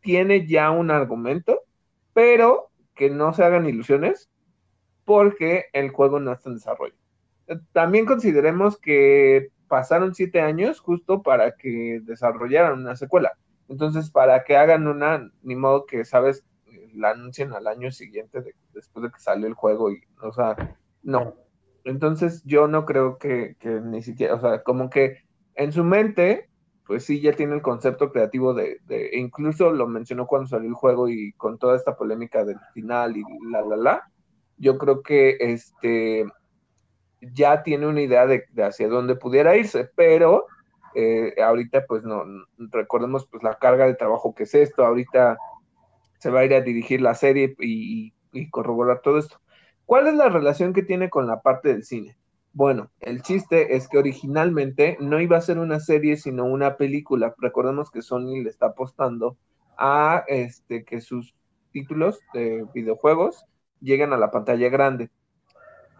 tiene 0.00 0.46
ya 0.46 0.70
un 0.70 0.90
argumento, 0.90 1.60
pero 2.12 2.70
que 2.94 3.10
no 3.10 3.32
se 3.32 3.44
hagan 3.44 3.66
ilusiones 3.66 4.30
porque 5.04 5.66
el 5.72 5.90
juego 5.90 6.20
no 6.20 6.32
está 6.32 6.50
en 6.50 6.56
desarrollo. 6.56 6.94
También 7.72 8.06
consideremos 8.06 8.78
que 8.78 9.50
pasaron 9.72 10.14
siete 10.14 10.42
años 10.42 10.80
justo 10.80 11.22
para 11.22 11.56
que 11.56 12.02
desarrollaran 12.04 12.78
una 12.78 12.94
secuela. 12.94 13.32
Entonces, 13.70 14.10
para 14.10 14.44
que 14.44 14.54
hagan 14.54 14.86
una, 14.86 15.30
ni 15.42 15.56
modo 15.56 15.86
que, 15.86 16.04
¿sabes? 16.04 16.44
La 16.92 17.12
anuncien 17.12 17.54
al 17.54 17.66
año 17.66 17.90
siguiente 17.90 18.42
después 18.74 19.02
de 19.02 19.10
que 19.10 19.18
salió 19.18 19.46
el 19.46 19.54
juego 19.54 19.90
y, 19.90 20.02
o 20.20 20.30
sea, 20.30 20.76
no. 21.02 21.36
Entonces, 21.84 22.42
yo 22.44 22.68
no 22.68 22.84
creo 22.84 23.16
que, 23.16 23.56
ni 23.82 24.02
siquiera, 24.02 24.34
o 24.34 24.40
sea, 24.42 24.62
como 24.62 24.90
que 24.90 25.22
en 25.54 25.72
su 25.72 25.84
mente, 25.84 26.50
pues 26.86 27.06
sí, 27.06 27.22
ya 27.22 27.32
tiene 27.32 27.54
el 27.54 27.62
concepto 27.62 28.12
creativo 28.12 28.52
de, 28.52 28.78
de, 28.84 29.06
e 29.06 29.18
incluso 29.18 29.72
lo 29.72 29.88
mencionó 29.88 30.26
cuando 30.26 30.48
salió 30.48 30.68
el 30.68 30.74
juego 30.74 31.08
y 31.08 31.32
con 31.38 31.56
toda 31.56 31.76
esta 31.76 31.96
polémica 31.96 32.44
del 32.44 32.58
final 32.74 33.16
y 33.16 33.22
la, 33.50 33.62
la, 33.62 33.76
la. 33.76 34.12
Yo 34.58 34.76
creo 34.76 35.00
que 35.00 35.38
este, 35.40 36.26
ya 37.22 37.62
tiene 37.62 37.86
una 37.86 38.02
idea 38.02 38.26
de, 38.26 38.44
hacia 38.58 38.88
dónde 38.88 39.14
pudiera 39.14 39.56
irse, 39.56 39.88
pero 39.94 40.46
eh, 40.94 41.34
ahorita 41.42 41.86
pues 41.86 42.02
no, 42.02 42.24
recordemos 42.58 43.26
pues 43.26 43.42
la 43.42 43.54
carga 43.54 43.86
de 43.86 43.94
trabajo 43.94 44.34
que 44.34 44.42
es 44.42 44.54
esto, 44.54 44.84
ahorita 44.84 45.38
se 46.18 46.30
va 46.30 46.40
a 46.40 46.44
ir 46.44 46.54
a 46.54 46.60
dirigir 46.60 47.00
la 47.00 47.14
serie 47.14 47.54
y, 47.58 48.12
corroborar 48.50 49.00
todo 49.02 49.18
esto. 49.18 49.40
¿Cuál 49.84 50.06
es 50.06 50.14
la 50.14 50.30
relación 50.30 50.72
que 50.72 50.82
tiene 50.82 51.10
con 51.10 51.26
la 51.26 51.42
parte 51.42 51.68
del 51.68 51.84
cine? 51.84 52.16
Bueno, 52.54 52.90
el 53.00 53.20
chiste 53.20 53.76
es 53.76 53.88
que 53.88 53.98
originalmente 53.98 54.96
no 55.00 55.20
iba 55.20 55.36
a 55.36 55.42
ser 55.42 55.58
una 55.58 55.80
serie, 55.80 56.16
sino 56.16 56.44
una 56.44 56.76
película. 56.76 57.34
Recordemos 57.38 57.90
que 57.90 58.00
Sony 58.00 58.42
le 58.42 58.48
está 58.48 58.66
apostando 58.66 59.36
a 59.76 60.24
este, 60.28 60.84
que 60.84 61.02
sus 61.02 61.34
títulos 61.72 62.20
de 62.32 62.64
videojuegos 62.72 63.44
lleguen 63.80 64.12
a 64.12 64.18
la 64.18 64.30
pantalla 64.30 64.68
grande 64.70 65.10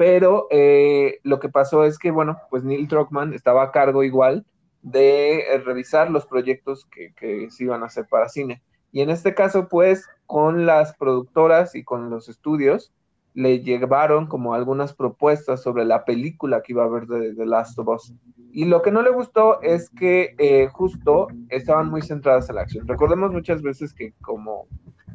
pero 0.02 0.48
eh, 0.50 1.20
lo 1.22 1.38
que 1.38 1.48
pasó 1.48 1.84
es 1.84 1.96
que, 1.96 2.10
bueno, 2.10 2.36
pues 2.50 2.64
Neil 2.64 2.88
Druckmann 2.88 3.34
estaba 3.34 3.62
a 3.62 3.70
cargo 3.70 4.02
igual 4.02 4.44
de 4.82 5.42
eh, 5.42 5.58
revisar 5.58 6.10
los 6.10 6.26
proyectos 6.26 6.86
que, 6.86 7.48
se 7.52 7.62
iban 7.62 7.84
a 7.84 7.86
hacer 7.86 8.08
para 8.10 8.28
cine. 8.28 8.64
Y 8.90 9.02
en 9.02 9.10
este 9.10 9.32
caso, 9.32 9.68
pues, 9.68 10.08
con 10.26 10.66
las 10.66 10.96
productoras 10.96 11.76
y 11.76 11.84
con 11.84 12.10
los 12.10 12.28
estudios, 12.28 12.92
le 13.34 13.60
llevaron 13.60 14.26
como 14.26 14.54
algunas 14.54 14.92
propuestas 14.92 15.62
sobre 15.62 15.84
la 15.84 16.04
película 16.04 16.62
que 16.62 16.72
iba 16.72 16.82
a 16.82 16.88
ver 16.88 17.06
de 17.06 17.36
The 17.36 17.46
Last 17.46 17.78
of 17.78 17.86
Us. 17.86 18.12
Y 18.50 18.64
lo 18.64 18.82
que 18.82 18.90
no 18.90 19.02
le 19.02 19.10
gustó 19.10 19.62
es 19.62 19.88
que 19.88 20.34
eh, 20.38 20.66
justo 20.66 21.28
estaban 21.48 21.88
muy 21.90 22.02
centradas 22.02 22.48
en 22.48 22.56
la 22.56 22.62
acción. 22.62 22.88
Recordemos 22.88 23.30
muchas 23.30 23.62
veces 23.62 23.94
que 23.94 24.14
como 24.20 24.66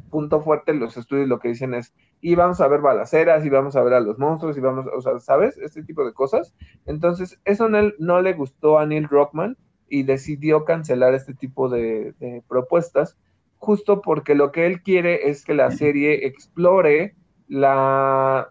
punto 0.09 0.41
fuerte 0.41 0.73
los 0.73 0.97
estudios 0.97 1.27
lo 1.27 1.39
que 1.39 1.49
dicen 1.49 1.73
es, 1.73 1.93
y 2.21 2.35
vamos 2.35 2.61
a 2.61 2.67
ver 2.67 2.81
balaceras, 2.81 3.45
y 3.45 3.49
vamos 3.49 3.75
a 3.75 3.83
ver 3.83 3.93
a 3.93 3.99
los 3.99 4.17
monstruos, 4.17 4.57
y 4.57 4.61
vamos, 4.61 4.85
o 4.93 5.01
sea, 5.01 5.19
¿sabes? 5.19 5.57
Este 5.57 5.83
tipo 5.83 6.05
de 6.05 6.13
cosas. 6.13 6.53
Entonces, 6.85 7.39
eso 7.45 7.69
no, 7.69 7.91
no 7.99 8.21
le 8.21 8.33
gustó 8.33 8.79
a 8.79 8.85
Neil 8.85 9.07
Rockman 9.07 9.57
y 9.89 10.03
decidió 10.03 10.65
cancelar 10.65 11.13
este 11.13 11.33
tipo 11.33 11.69
de, 11.69 12.13
propuestas, 12.47 13.17
justo 13.57 14.01
porque 14.01 14.35
lo 14.35 14.51
que 14.51 14.65
él 14.65 14.81
quiere 14.81 15.29
es 15.29 15.43
que 15.43 15.53
la 15.53 15.71
serie 15.71 16.27
explore 16.27 17.15
la 17.47 18.49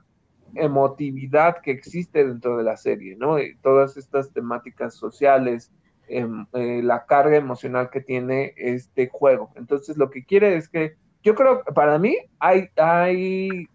emotividad 0.54 1.60
que 1.60 1.70
existe 1.70 2.26
dentro 2.26 2.56
de 2.56 2.64
la 2.64 2.76
serie, 2.76 3.16
¿no? 3.16 3.38
Y 3.38 3.56
todas 3.58 3.96
estas 3.96 4.32
temáticas 4.32 4.94
sociales, 4.94 5.72
em, 6.08 6.46
eh, 6.54 6.82
la 6.82 7.04
carga 7.04 7.36
emocional 7.36 7.90
que 7.90 8.00
tiene 8.00 8.54
este 8.56 9.08
juego. 9.08 9.50
Entonces, 9.56 9.96
lo 9.96 10.10
que 10.10 10.24
quiere 10.24 10.56
es 10.56 10.68
que 10.68 10.96
yo 11.26 11.34
creo, 11.34 11.64
para 11.74 11.98
mí, 11.98 12.16
hay, 12.38 13.66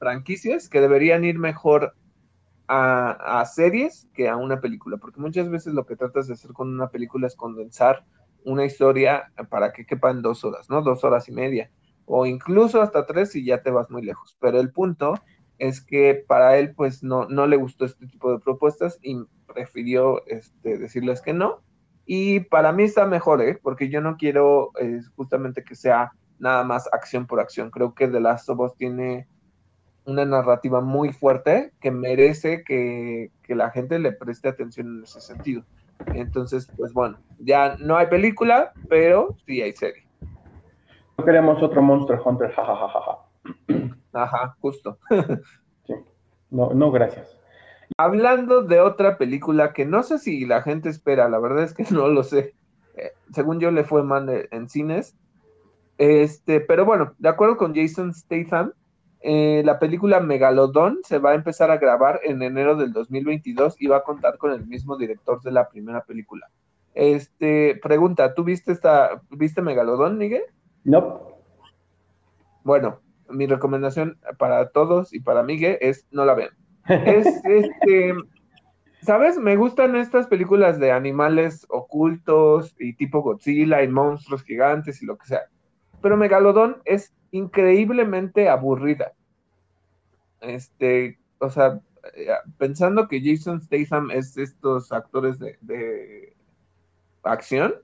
franquicias 0.00 0.68
que 0.68 0.80
deberían 0.80 1.24
ir 1.24 1.38
mejor 1.38 1.94
a, 2.66 3.44
series 3.46 4.08
que 4.12 4.28
a 4.28 4.34
una 4.34 4.60
película, 4.60 4.96
porque 4.96 5.20
muchas 5.20 5.48
veces 5.48 5.72
lo 5.72 5.86
que 5.86 5.94
tratas 5.94 6.26
de 6.26 6.34
hacer 6.34 6.52
con 6.52 6.68
una 6.68 6.88
película 6.88 7.28
es 7.28 7.36
condensar 7.36 8.04
una 8.44 8.64
historia 8.64 9.30
para 9.50 9.72
que 9.72 9.86
quepa 9.86 10.10
en 10.10 10.20
dos 10.20 10.44
horas, 10.44 10.68
¿no? 10.68 10.82
Dos 10.82 11.04
horas 11.04 11.28
y 11.28 11.32
media, 11.32 11.70
o 12.06 12.26
incluso 12.26 12.82
hasta 12.82 13.06
tres 13.06 13.36
y 13.36 13.44
ya 13.44 13.62
te 13.62 13.70
vas 13.70 13.88
muy 13.88 14.02
lejos. 14.02 14.36
Pero 14.40 14.58
el 14.58 14.72
punto 14.72 15.14
es 15.58 15.80
que 15.80 16.24
para 16.26 16.58
él, 16.58 16.74
pues, 16.74 17.04
no, 17.04 17.28
no 17.28 17.46
le 17.46 17.56
gustó 17.56 17.84
este 17.84 18.08
tipo 18.08 18.32
de 18.32 18.40
propuestas 18.40 18.98
y 19.00 19.16
prefirió 19.46 20.26
este, 20.26 20.76
decirles 20.76 21.22
que 21.22 21.34
no 21.34 21.62
y 22.06 22.40
para 22.40 22.72
mí 22.72 22.84
está 22.84 23.04
mejor, 23.04 23.42
¿eh? 23.42 23.58
porque 23.60 23.88
yo 23.88 24.00
no 24.00 24.16
quiero 24.16 24.70
eh, 24.80 25.00
justamente 25.16 25.64
que 25.64 25.74
sea 25.74 26.12
nada 26.38 26.62
más 26.62 26.88
acción 26.92 27.26
por 27.26 27.40
acción. 27.40 27.70
Creo 27.70 27.94
que 27.94 28.06
The 28.06 28.20
Last 28.20 28.48
of 28.48 28.60
Us 28.60 28.76
tiene 28.76 29.26
una 30.04 30.24
narrativa 30.24 30.80
muy 30.80 31.12
fuerte 31.12 31.72
que 31.80 31.90
merece 31.90 32.62
que, 32.62 33.30
la 33.48 33.70
gente 33.70 33.98
le 33.98 34.12
preste 34.12 34.48
atención 34.48 34.98
en 34.98 35.02
ese 35.02 35.20
sentido. 35.20 35.64
Entonces, 36.14 36.70
pues 36.76 36.92
bueno, 36.92 37.18
ya 37.40 37.76
no 37.80 37.96
hay 37.96 38.06
película, 38.06 38.72
pero 38.88 39.34
sí 39.44 39.60
hay 39.62 39.72
serie. 39.72 40.06
No 41.18 41.24
queremos 41.24 41.60
otro 41.60 41.82
Monster 41.82 42.20
Hunter, 42.24 42.52
jajajaja. 42.52 43.18
Ajá, 44.12 44.56
justo. 44.60 44.98
sí. 45.86 45.94
No, 46.50 46.72
no, 46.72 46.92
gracias. 46.92 47.36
Hablando 47.96 48.62
de 48.62 48.80
otra 48.80 49.18
película 49.18 49.72
que 49.72 49.84
no 49.84 50.02
sé 50.02 50.18
si 50.18 50.44
la 50.44 50.62
gente 50.62 50.88
espera, 50.88 51.28
la 51.28 51.38
verdad 51.38 51.64
es 51.64 51.74
que 51.74 51.84
no 51.90 52.08
lo 52.08 52.22
sé. 52.22 52.54
Eh, 52.96 53.12
según 53.32 53.60
yo 53.60 53.70
le 53.70 53.84
fue 53.84 54.02
mal 54.02 54.48
en 54.50 54.68
cines. 54.68 55.16
Este, 55.98 56.60
pero 56.60 56.84
bueno, 56.84 57.14
de 57.18 57.28
acuerdo 57.28 57.56
con 57.56 57.74
Jason 57.74 58.12
Statham, 58.12 58.72
eh, 59.20 59.62
la 59.64 59.78
película 59.78 60.20
Megalodon 60.20 61.00
se 61.02 61.18
va 61.18 61.30
a 61.30 61.34
empezar 61.34 61.70
a 61.70 61.78
grabar 61.78 62.20
en 62.22 62.42
enero 62.42 62.76
del 62.76 62.92
2022 62.92 63.76
y 63.80 63.86
va 63.86 63.98
a 63.98 64.04
contar 64.04 64.38
con 64.38 64.52
el 64.52 64.66
mismo 64.66 64.96
director 64.96 65.40
de 65.42 65.52
la 65.52 65.68
primera 65.68 66.04
película. 66.04 66.48
Este, 66.94 67.78
pregunta, 67.82 68.34
¿tú 68.34 68.44
viste 68.44 68.72
esta, 68.72 69.22
viste 69.30 69.62
Megalodon, 69.62 70.16
Miguel? 70.16 70.42
No. 70.84 71.36
Bueno, 72.62 73.00
mi 73.28 73.46
recomendación 73.46 74.18
para 74.38 74.70
todos 74.70 75.12
y 75.12 75.20
para 75.20 75.42
Miguel 75.42 75.78
es 75.80 76.06
no 76.10 76.24
la 76.24 76.34
vean. 76.34 76.50
Es 76.88 77.26
este, 77.44 78.14
¿sabes? 79.02 79.38
Me 79.38 79.56
gustan 79.56 79.96
estas 79.96 80.26
películas 80.26 80.78
de 80.78 80.92
animales 80.92 81.66
ocultos 81.68 82.74
y 82.78 82.94
tipo 82.94 83.22
Godzilla 83.22 83.82
y 83.82 83.88
monstruos 83.88 84.42
gigantes 84.42 85.02
y 85.02 85.06
lo 85.06 85.16
que 85.16 85.26
sea. 85.26 85.42
Pero 86.02 86.16
Megalodón 86.16 86.78
es 86.84 87.14
increíblemente 87.30 88.48
aburrida. 88.48 89.12
Este, 90.40 91.18
o 91.38 91.50
sea, 91.50 91.80
eh, 92.14 92.28
pensando 92.58 93.08
que 93.08 93.20
Jason 93.20 93.60
Statham 93.60 94.10
es 94.10 94.36
estos 94.36 94.92
actores 94.92 95.38
de, 95.38 96.34
acción, 97.22 97.74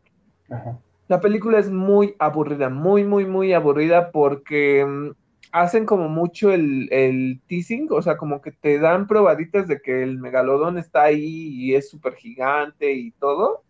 la 1.08 1.20
película 1.20 1.58
es 1.58 1.70
muy 1.70 2.14
aburrida, 2.18 2.68
muy, 2.68 3.04
muy, 3.04 3.26
muy 3.26 3.52
aburrida 3.52 4.12
porque 4.12 4.84
mm, 4.86 5.10
hacen 5.52 5.86
como 5.86 6.08
mucho 6.08 6.52
el, 6.52 7.40
teasing, 7.46 7.88
o 7.90 8.02
sea, 8.02 8.16
como 8.16 8.40
que 8.40 8.52
te 8.52 8.78
dan 8.78 9.06
probaditas 9.06 9.68
de 9.68 9.80
que 9.80 10.02
el 10.02 10.18
megalodón 10.18 10.78
está 10.78 11.02
ahí 11.02 11.48
y 11.54 11.74
es 11.74 11.90
súper 11.90 12.14
gigante 12.14 12.92
y 12.92 13.12
todo, 13.12 13.62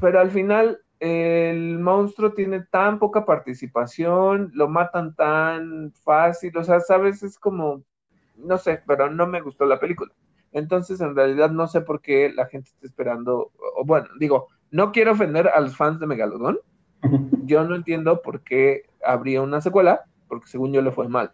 pero 0.00 0.20
al 0.20 0.30
final 0.30 0.80
el 0.98 1.78
monstruo 1.78 2.32
tiene 2.32 2.62
tan 2.62 2.98
poca 2.98 3.24
participación, 3.24 4.50
lo 4.54 4.68
matan 4.68 5.14
tan 5.14 5.92
fácil, 6.02 6.56
o 6.56 6.64
sea, 6.64 6.80
sabes, 6.80 7.22
es 7.22 7.38
como, 7.38 7.82
no 8.36 8.58
sé, 8.58 8.82
pero 8.86 9.10
no 9.10 9.26
me 9.26 9.40
gustó 9.40 9.66
la 9.66 9.78
película. 9.78 10.12
Entonces, 10.52 11.00
en 11.00 11.14
realidad, 11.14 11.50
no 11.50 11.68
sé 11.68 11.80
por 11.82 12.00
qué 12.00 12.32
la 12.34 12.46
gente 12.46 12.70
está 12.70 12.86
esperando, 12.86 13.52
o 13.76 13.84
bueno, 13.84 14.08
digo, 14.18 14.48
no 14.70 14.92
quiero 14.92 15.12
ofender 15.12 15.48
a 15.48 15.60
los 15.60 15.76
fans 15.76 16.00
de 16.00 16.06
Megalodón, 16.06 16.58
Yo 17.44 17.64
no 17.64 17.74
entiendo 17.74 18.22
por 18.22 18.42
qué 18.42 18.84
habría 19.04 19.42
una 19.42 19.60
secuela, 19.60 20.04
porque 20.30 20.48
según 20.48 20.72
yo 20.72 20.80
le 20.80 20.92
fue 20.92 21.08
mal. 21.08 21.32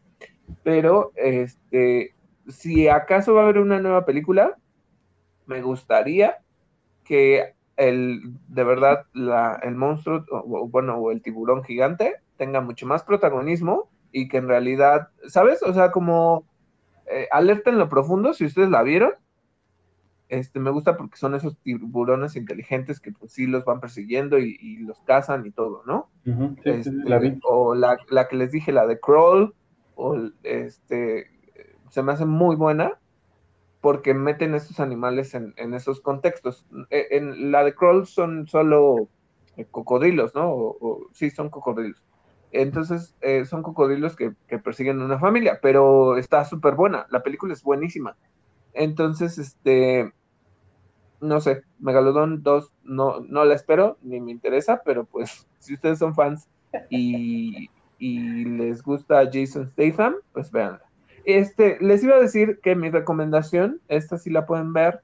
Pero, 0.64 1.12
este, 1.14 2.14
si 2.48 2.88
acaso 2.88 3.34
va 3.34 3.42
a 3.42 3.44
haber 3.44 3.58
una 3.58 3.78
nueva 3.78 4.04
película, 4.04 4.56
me 5.46 5.62
gustaría 5.62 6.38
que 7.04 7.54
el, 7.76 8.22
de 8.48 8.64
verdad, 8.64 9.04
la, 9.12 9.60
el 9.62 9.76
monstruo, 9.76 10.24
o, 10.30 10.66
bueno, 10.66 10.96
o 10.96 11.12
el 11.12 11.22
tiburón 11.22 11.62
gigante 11.62 12.16
tenga 12.36 12.60
mucho 12.60 12.86
más 12.86 13.04
protagonismo 13.04 13.90
y 14.12 14.28
que 14.28 14.38
en 14.38 14.48
realidad, 14.48 15.08
¿sabes? 15.28 15.62
O 15.62 15.72
sea, 15.74 15.92
como 15.92 16.46
eh, 17.06 17.28
alerta 17.30 17.70
en 17.70 17.78
lo 17.78 17.88
profundo, 17.88 18.32
si 18.32 18.46
ustedes 18.46 18.70
la 18.70 18.82
vieron, 18.82 19.12
este, 20.28 20.58
me 20.58 20.70
gusta 20.70 20.96
porque 20.96 21.16
son 21.16 21.34
esos 21.34 21.56
tiburones 21.58 22.36
inteligentes 22.36 23.00
que 23.00 23.12
pues 23.12 23.32
sí 23.32 23.46
los 23.46 23.64
van 23.64 23.80
persiguiendo 23.80 24.38
y, 24.38 24.78
los 24.78 24.98
cazan 25.00 25.46
y 25.46 25.50
todo, 25.52 25.82
¿no? 25.86 26.10
Este, 26.64 27.38
o 27.44 27.74
la, 27.74 27.96
la, 28.08 28.28
que 28.28 28.36
les 28.36 28.50
dije, 28.50 28.72
la 28.72 28.86
de 28.86 28.98
Crawl, 28.98 29.54
o 29.94 30.16
este, 30.42 31.30
se 31.90 32.02
me 32.02 32.12
hace 32.12 32.26
muy 32.26 32.56
buena 32.56 32.98
porque 33.80 34.14
meten 34.14 34.54
estos 34.54 34.80
animales 34.80 35.34
en, 35.34 35.54
esos 35.74 36.00
contextos. 36.00 36.66
E, 36.90 37.06
en, 37.12 37.52
la 37.52 37.62
de 37.62 37.74
Crawl 37.74 38.06
son 38.06 38.48
solo 38.48 39.08
eh, 39.56 39.66
cocodrilos, 39.70 40.34
¿no? 40.34 40.50
O, 40.50 41.06
sí, 41.12 41.30
son 41.30 41.50
cocodrilos. 41.50 42.02
Entonces, 42.50 43.14
eh, 43.20 43.44
son 43.44 43.62
cocodrilos 43.62 44.16
que, 44.16 44.32
que, 44.48 44.58
persiguen 44.58 45.00
una 45.02 45.18
familia, 45.18 45.60
pero 45.62 46.16
está 46.16 46.44
súper 46.44 46.74
buena. 46.74 47.06
La 47.10 47.22
película 47.22 47.52
es 47.52 47.62
buenísima. 47.62 48.16
Entonces, 48.76 49.38
este, 49.38 50.12
no 51.20 51.40
sé, 51.40 51.62
Megalodon 51.78 52.42
2 52.42 52.72
no, 52.84 53.20
no 53.20 53.44
la 53.44 53.54
espero, 53.54 53.96
ni 54.02 54.20
me 54.20 54.30
interesa, 54.30 54.82
pero 54.84 55.06
pues 55.06 55.46
si 55.58 55.74
ustedes 55.74 55.98
son 55.98 56.14
fans 56.14 56.48
y, 56.90 57.70
les 57.98 58.82
gusta 58.82 59.24
Jason 59.32 59.70
Statham, 59.70 60.16
pues 60.32 60.50
véanla. 60.52 60.82
Este, 61.24 61.78
les 61.80 62.04
iba 62.04 62.16
a 62.16 62.20
decir 62.20 62.60
que 62.62 62.76
mi 62.76 62.90
recomendación, 62.90 63.80
esta 63.88 64.18
sí 64.18 64.28
la 64.28 64.44
pueden 64.44 64.74
ver, 64.74 65.00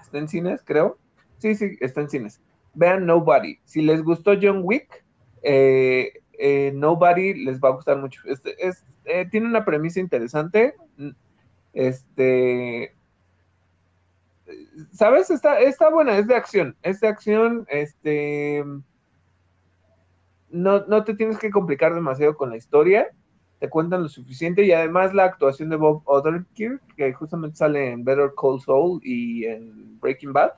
está 0.00 0.18
en 0.18 0.28
cines, 0.28 0.62
creo. 0.64 0.98
Sí, 1.38 1.54
sí, 1.54 1.76
está 1.80 2.00
en 2.00 2.10
cines. 2.10 2.40
Vean 2.74 3.06
Nobody. 3.06 3.58
Si 3.64 3.82
les 3.82 4.02
gustó 4.02 4.32
John 4.42 4.62
Wick, 4.64 5.04
eh, 5.42 6.12
eh, 6.38 6.72
Nobody 6.74 7.34
les 7.44 7.60
va 7.60 7.68
a 7.68 7.72
gustar 7.72 7.98
mucho. 7.98 8.20
Este, 8.26 8.56
es, 8.66 8.84
eh, 9.04 9.26
tiene 9.30 9.46
una 9.46 9.64
premisa 9.64 10.00
interesante. 10.00 10.74
Este, 11.72 12.96
¿sabes? 14.92 15.30
Está, 15.30 15.60
está 15.60 15.90
buena, 15.90 16.18
es 16.18 16.26
de 16.26 16.34
acción. 16.34 16.76
Es 16.82 17.00
de 17.00 17.08
acción, 17.08 17.66
este. 17.68 18.64
No, 20.50 20.84
no 20.86 21.04
te 21.04 21.14
tienes 21.14 21.38
que 21.38 21.50
complicar 21.50 21.94
demasiado 21.94 22.36
con 22.36 22.50
la 22.50 22.56
historia 22.56 23.08
te 23.60 23.68
cuentan 23.68 24.02
lo 24.02 24.08
suficiente 24.08 24.64
y 24.64 24.72
además 24.72 25.14
la 25.14 25.24
actuación 25.24 25.68
de 25.68 25.76
Bob 25.76 26.02
Odenkirk, 26.06 26.80
que 26.96 27.12
justamente 27.12 27.58
sale 27.58 27.92
en 27.92 28.04
Better 28.04 28.32
Call 28.40 28.60
Saul 28.60 29.00
y 29.04 29.44
en 29.44 30.00
Breaking 30.00 30.32
Bad, 30.32 30.52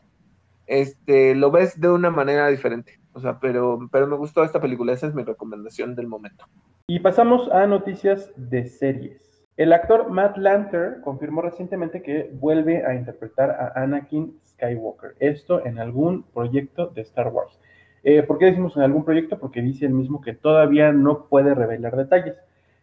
este, 0.69 1.35
lo 1.35 1.51
ves 1.51 1.79
de 1.81 1.91
una 1.91 2.11
manera 2.11 2.47
diferente. 2.47 3.01
O 3.13 3.21
sea, 3.21 3.41
pero, 3.41 3.89
pero 3.91 4.07
me 4.07 4.17
gustó 4.17 4.45
esta 4.45 4.61
película, 4.61 4.93
esa 4.93 5.09
es 5.09 5.15
mi 5.15 5.25
recomendación 5.25 5.97
del 5.97 6.07
momento. 6.07 6.47
Y 6.87 7.01
pasamos 7.01 7.51
a 7.51 7.67
noticias 7.67 8.33
de 8.37 8.69
series. 8.69 9.32
El 9.59 9.75
actor 9.75 10.09
Matt 10.09 10.39
Lanter 10.39 11.03
confirmó 11.03 11.43
recientemente 11.43 12.01
que 12.01 12.31
vuelve 12.33 12.87
a 12.87 12.95
interpretar 12.95 13.51
a 13.51 13.83
Anakin 13.83 14.41
Skywalker, 14.47 15.15
esto 15.19 15.67
en 15.67 15.79
algún 15.79 16.23
proyecto 16.23 16.87
de 16.87 17.03
Star 17.03 17.29
Wars. 17.29 17.61
Eh, 18.03 18.23
¿Por 18.23 18.39
qué 18.39 18.47
decimos 18.47 18.75
en 18.77 18.83
algún 18.83 19.05
proyecto? 19.05 19.39
Porque 19.39 19.61
dice 19.61 19.85
él 19.85 19.93
mismo 19.93 20.23
que 20.23 20.33
todavía 20.33 20.91
no 20.93 21.27
puede 21.27 21.55
revelar 21.55 21.97
detalles. 21.97 22.37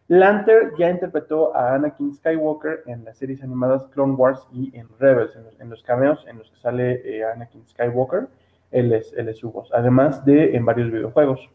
Lanter 0.10 0.74
ya 0.78 0.91
interpretó 0.91 1.56
a 1.56 1.74
Anakin 1.74 2.14
Skywalker 2.14 2.84
en 2.86 3.04
las 3.04 3.18
series 3.18 3.41
animadas 3.41 3.88
Clone 3.88 4.14
Wars 4.14 4.48
y 4.52 4.72
en 4.78 4.88
Rebels, 5.00 5.36
en 5.60 5.70
los, 5.72 5.82
cameos 5.82 6.24
en 6.28 6.38
los 6.38 6.52
que 6.52 6.58
sale 6.58 7.02
eh, 7.04 7.24
Anakin 7.24 7.68
Skywalker, 7.68 8.28
es, 8.70 9.12
él 9.14 9.28
es 9.28 9.38
su 9.40 9.52
voz, 9.52 9.72
además 9.74 10.24
de 10.24 10.56
en 10.56 10.66
varios 10.66 10.91
videojuegos. 10.91 11.50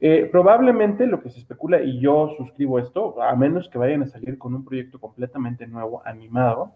Eh, 0.00 0.28
probablemente 0.32 1.06
lo 1.06 1.20
que 1.20 1.30
se 1.30 1.40
especula, 1.40 1.82
y 1.82 2.00
yo 2.00 2.34
suscribo 2.36 2.78
esto, 2.78 3.20
a 3.22 3.36
menos 3.36 3.68
que 3.68 3.78
vayan 3.78 4.02
a 4.02 4.06
salir 4.06 4.38
con 4.38 4.54
un 4.54 4.64
proyecto 4.64 4.98
completamente 4.98 5.66
nuevo, 5.66 6.02
animado, 6.04 6.72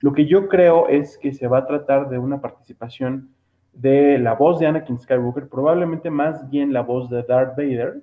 lo 0.00 0.12
que 0.12 0.26
yo 0.26 0.48
creo 0.48 0.88
es 0.88 1.16
que 1.16 1.32
se 1.32 1.48
va 1.48 1.58
a 1.58 1.66
tratar 1.66 2.10
de 2.10 2.18
una 2.18 2.40
participación 2.40 3.30
de 3.72 4.18
la 4.18 4.34
voz 4.34 4.58
de 4.58 4.66
Anakin 4.66 4.98
Skywalker, 4.98 5.48
probablemente 5.48 6.10
más 6.10 6.48
bien 6.50 6.72
la 6.72 6.82
voz 6.82 7.08
de 7.08 7.22
Darth 7.22 7.56
Vader, 7.56 8.02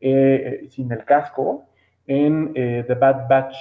eh, 0.00 0.66
sin 0.70 0.90
el 0.92 1.04
casco, 1.04 1.64
en 2.06 2.52
eh, 2.54 2.84
The 2.86 2.94
Bad 2.94 3.28
Batch, 3.28 3.56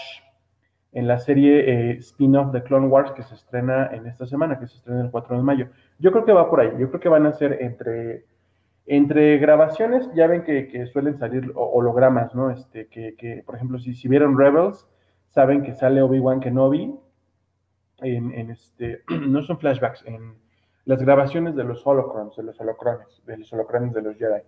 en 0.93 1.07
la 1.07 1.19
serie 1.19 1.91
eh, 1.91 1.97
spin-off 1.99 2.51
de 2.51 2.63
Clone 2.63 2.87
Wars 2.87 3.11
que 3.11 3.23
se 3.23 3.35
estrena 3.35 3.89
en 3.93 4.07
esta 4.07 4.25
semana, 4.25 4.59
que 4.59 4.67
se 4.67 4.77
estrena 4.77 5.01
el 5.01 5.11
4 5.11 5.37
de 5.37 5.43
mayo. 5.43 5.67
Yo 5.99 6.11
creo 6.11 6.25
que 6.25 6.33
va 6.33 6.49
por 6.49 6.59
ahí, 6.59 6.71
yo 6.77 6.89
creo 6.89 6.99
que 6.99 7.09
van 7.09 7.25
a 7.25 7.33
ser 7.33 7.61
entre, 7.61 8.25
entre 8.95 9.37
grabaciones, 9.37 10.09
ya 10.13 10.27
ven 10.27 10.43
que, 10.43 10.85
suelen 10.87 11.17
salir 11.17 11.51
hologramas, 11.55 12.35
¿no? 12.35 12.51
Este, 12.51 12.87
que, 12.87 13.43
por 13.45 13.55
ejemplo, 13.55 13.79
si, 13.79 14.07
vieron 14.07 14.37
Rebels, 14.37 14.87
saben 15.29 15.63
que 15.63 15.73
sale 15.73 16.01
Obi-Wan 16.01 16.39
Kenobi 16.39 16.93
en, 18.01 18.31
en 18.33 18.51
este, 18.51 19.03
no 19.27 19.41
son 19.43 19.59
flashbacks, 19.59 20.05
en 20.05 20.35
las 20.85 21.01
grabaciones 21.01 21.55
de 21.55 21.63
los 21.63 21.85
holocrons, 21.85 22.35
de 22.35 22.43
los 22.43 22.59
holocrones, 22.59 23.21
de 23.25 23.37
los 23.37 23.53
holocrones 23.53 23.93
de 23.93 24.01
los 24.01 24.17
Jedi. 24.17 24.41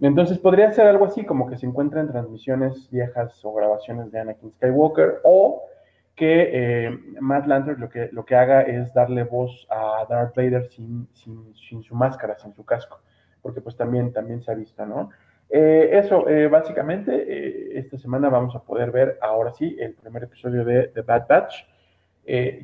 Entonces 0.00 0.38
podría 0.38 0.70
ser 0.72 0.86
algo 0.86 1.06
así, 1.06 1.24
como 1.24 1.48
que 1.48 1.56
se 1.56 1.66
encuentran 1.66 2.10
transmisiones 2.10 2.90
viejas 2.90 3.44
o 3.44 3.52
grabaciones 3.54 4.10
de 4.10 4.20
Anakin 4.20 4.52
Skywalker, 4.52 5.20
o 5.24 5.62
que 6.14 6.50
eh, 6.52 6.98
Matt 7.20 7.46
Lanter 7.46 7.78
lo 7.78 7.88
que, 7.88 8.08
lo 8.12 8.24
que 8.24 8.34
haga 8.36 8.62
es 8.62 8.92
darle 8.94 9.24
voz 9.24 9.66
a 9.70 10.04
Darth 10.08 10.36
Vader 10.36 10.68
sin, 10.70 11.08
sin, 11.14 11.82
su 11.82 11.94
máscara, 11.94 12.36
sin 12.38 12.52
su 12.54 12.64
casco, 12.64 13.00
porque 13.42 13.60
pues 13.60 13.76
también, 13.76 14.12
también 14.12 14.42
se 14.42 14.52
ha 14.52 14.54
visto, 14.54 14.86
¿no? 14.86 15.10
Eh, 15.50 15.90
eso, 15.92 16.28
eh, 16.28 16.48
básicamente, 16.48 17.78
esta 17.78 17.98
semana 17.98 18.30
vamos 18.30 18.56
a 18.56 18.62
poder 18.62 18.90
ver 18.90 19.18
ahora 19.20 19.52
sí 19.52 19.76
el 19.78 19.92
primer 19.94 20.22
episodio 20.22 20.64
de 20.64 20.88
The 20.88 21.02
Bad 21.02 21.26
Batch. 21.28 21.54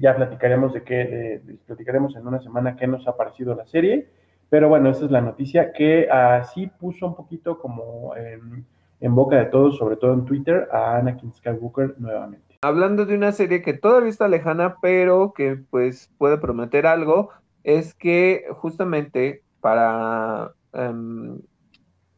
ya 0.00 0.16
platicaremos 0.16 0.72
de 0.72 0.82
qué, 0.82 1.42
platicaremos 1.66 2.16
en 2.16 2.26
una 2.26 2.40
semana 2.40 2.76
qué 2.76 2.86
nos 2.86 3.06
ha 3.06 3.16
parecido 3.16 3.54
la 3.54 3.66
serie. 3.66 4.08
Pero 4.50 4.68
bueno, 4.68 4.88
esa 4.88 5.04
es 5.04 5.10
la 5.10 5.20
noticia 5.20 5.72
que 5.72 6.08
así 6.10 6.68
puso 6.68 7.06
un 7.06 7.14
poquito 7.14 7.58
como 7.58 8.14
en, 8.16 9.14
boca 9.14 9.36
de 9.36 9.46
todos, 9.46 9.76
sobre 9.76 9.96
todo 9.96 10.14
en 10.14 10.24
Twitter, 10.24 10.68
a 10.72 10.96
Anakin 10.96 11.34
Skywalker 11.34 11.96
nuevamente. 11.98 12.56
Hablando 12.62 13.04
de 13.04 13.14
una 13.14 13.32
serie 13.32 13.62
que 13.62 13.74
todavía 13.74 14.08
está 14.08 14.26
lejana, 14.26 14.76
pero 14.80 15.34
que 15.34 15.58
pues 15.70 16.10
puede 16.16 16.38
prometer 16.38 16.86
algo, 16.86 17.30
es 17.62 17.94
que 17.94 18.46
justamente 18.52 19.42
para 19.60 20.54
um, 20.72 21.40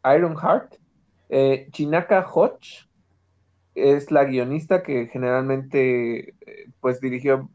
Iron 0.05 0.37
Heart, 0.37 0.77
eh, 1.29 1.69
Chinaka 1.71 2.27
Hodge 2.27 2.89
es 3.75 4.11
la 4.11 4.25
guionista 4.25 4.83
que 4.83 5.07
generalmente 5.07 6.31
eh, 6.31 6.35
pues 6.81 7.01
dirigió, 7.01 7.49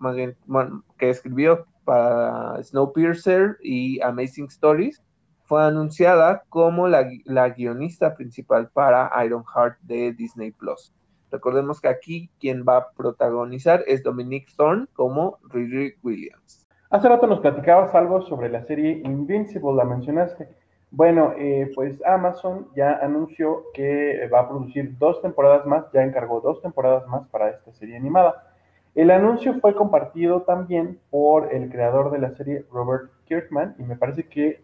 que 0.97 1.09
escribió 1.09 1.65
para 1.83 2.61
Snowpiercer 2.63 3.57
y 3.61 4.01
Amazing 4.01 4.47
Stories, 4.47 5.01
fue 5.43 5.63
anunciada 5.63 6.43
como 6.49 6.87
la, 6.87 7.03
guionista 7.49 8.15
principal 8.15 8.69
para 8.69 9.11
Ironheart 9.23 9.77
de 9.81 10.11
Disney 10.13 10.51
Plus. 10.51 10.91
Recordemos 11.31 11.79
que 11.79 11.87
aquí 11.87 12.29
quien 12.39 12.63
va 12.67 12.77
a 12.77 12.91
protagonizar 12.91 13.83
es 13.87 14.01
Dominique 14.01 14.51
Thorne 14.55 14.87
como 14.93 15.37
Riri 15.49 15.95
Williams. 16.01 16.65
Hace 16.89 17.09
rato 17.09 17.27
nos 17.27 17.41
platicabas 17.41 17.93
algo 17.93 18.21
sobre 18.23 18.49
la 18.49 18.63
serie 18.63 19.01
Invincible, 19.03 19.73
la 19.75 19.85
mencionaste. 19.85 20.47
Bueno, 20.95 21.33
eh, 21.37 21.69
pues 21.75 22.01
Amazon 22.05 22.69
ya 22.73 22.93
anunció 23.01 23.65
que 23.73 24.29
va 24.33 24.39
a 24.39 24.47
producir 24.47 24.97
dos 24.97 25.21
temporadas 25.21 25.65
más, 25.65 25.91
ya 25.91 26.03
encargó 26.03 26.39
dos 26.39 26.61
temporadas 26.61 27.05
más 27.09 27.27
para 27.27 27.49
esta 27.49 27.73
serie 27.73 27.97
animada. 27.97 28.53
El 28.95 29.11
anuncio 29.11 29.55
fue 29.59 29.75
compartido 29.75 30.43
también 30.43 30.97
por 31.09 31.53
el 31.53 31.69
creador 31.69 32.11
de 32.11 32.19
la 32.19 32.31
serie, 32.31 32.63
Robert 32.71 33.11
Kirkman, 33.25 33.75
y 33.77 33.83
me 33.83 33.97
parece 33.97 34.29
que 34.29 34.61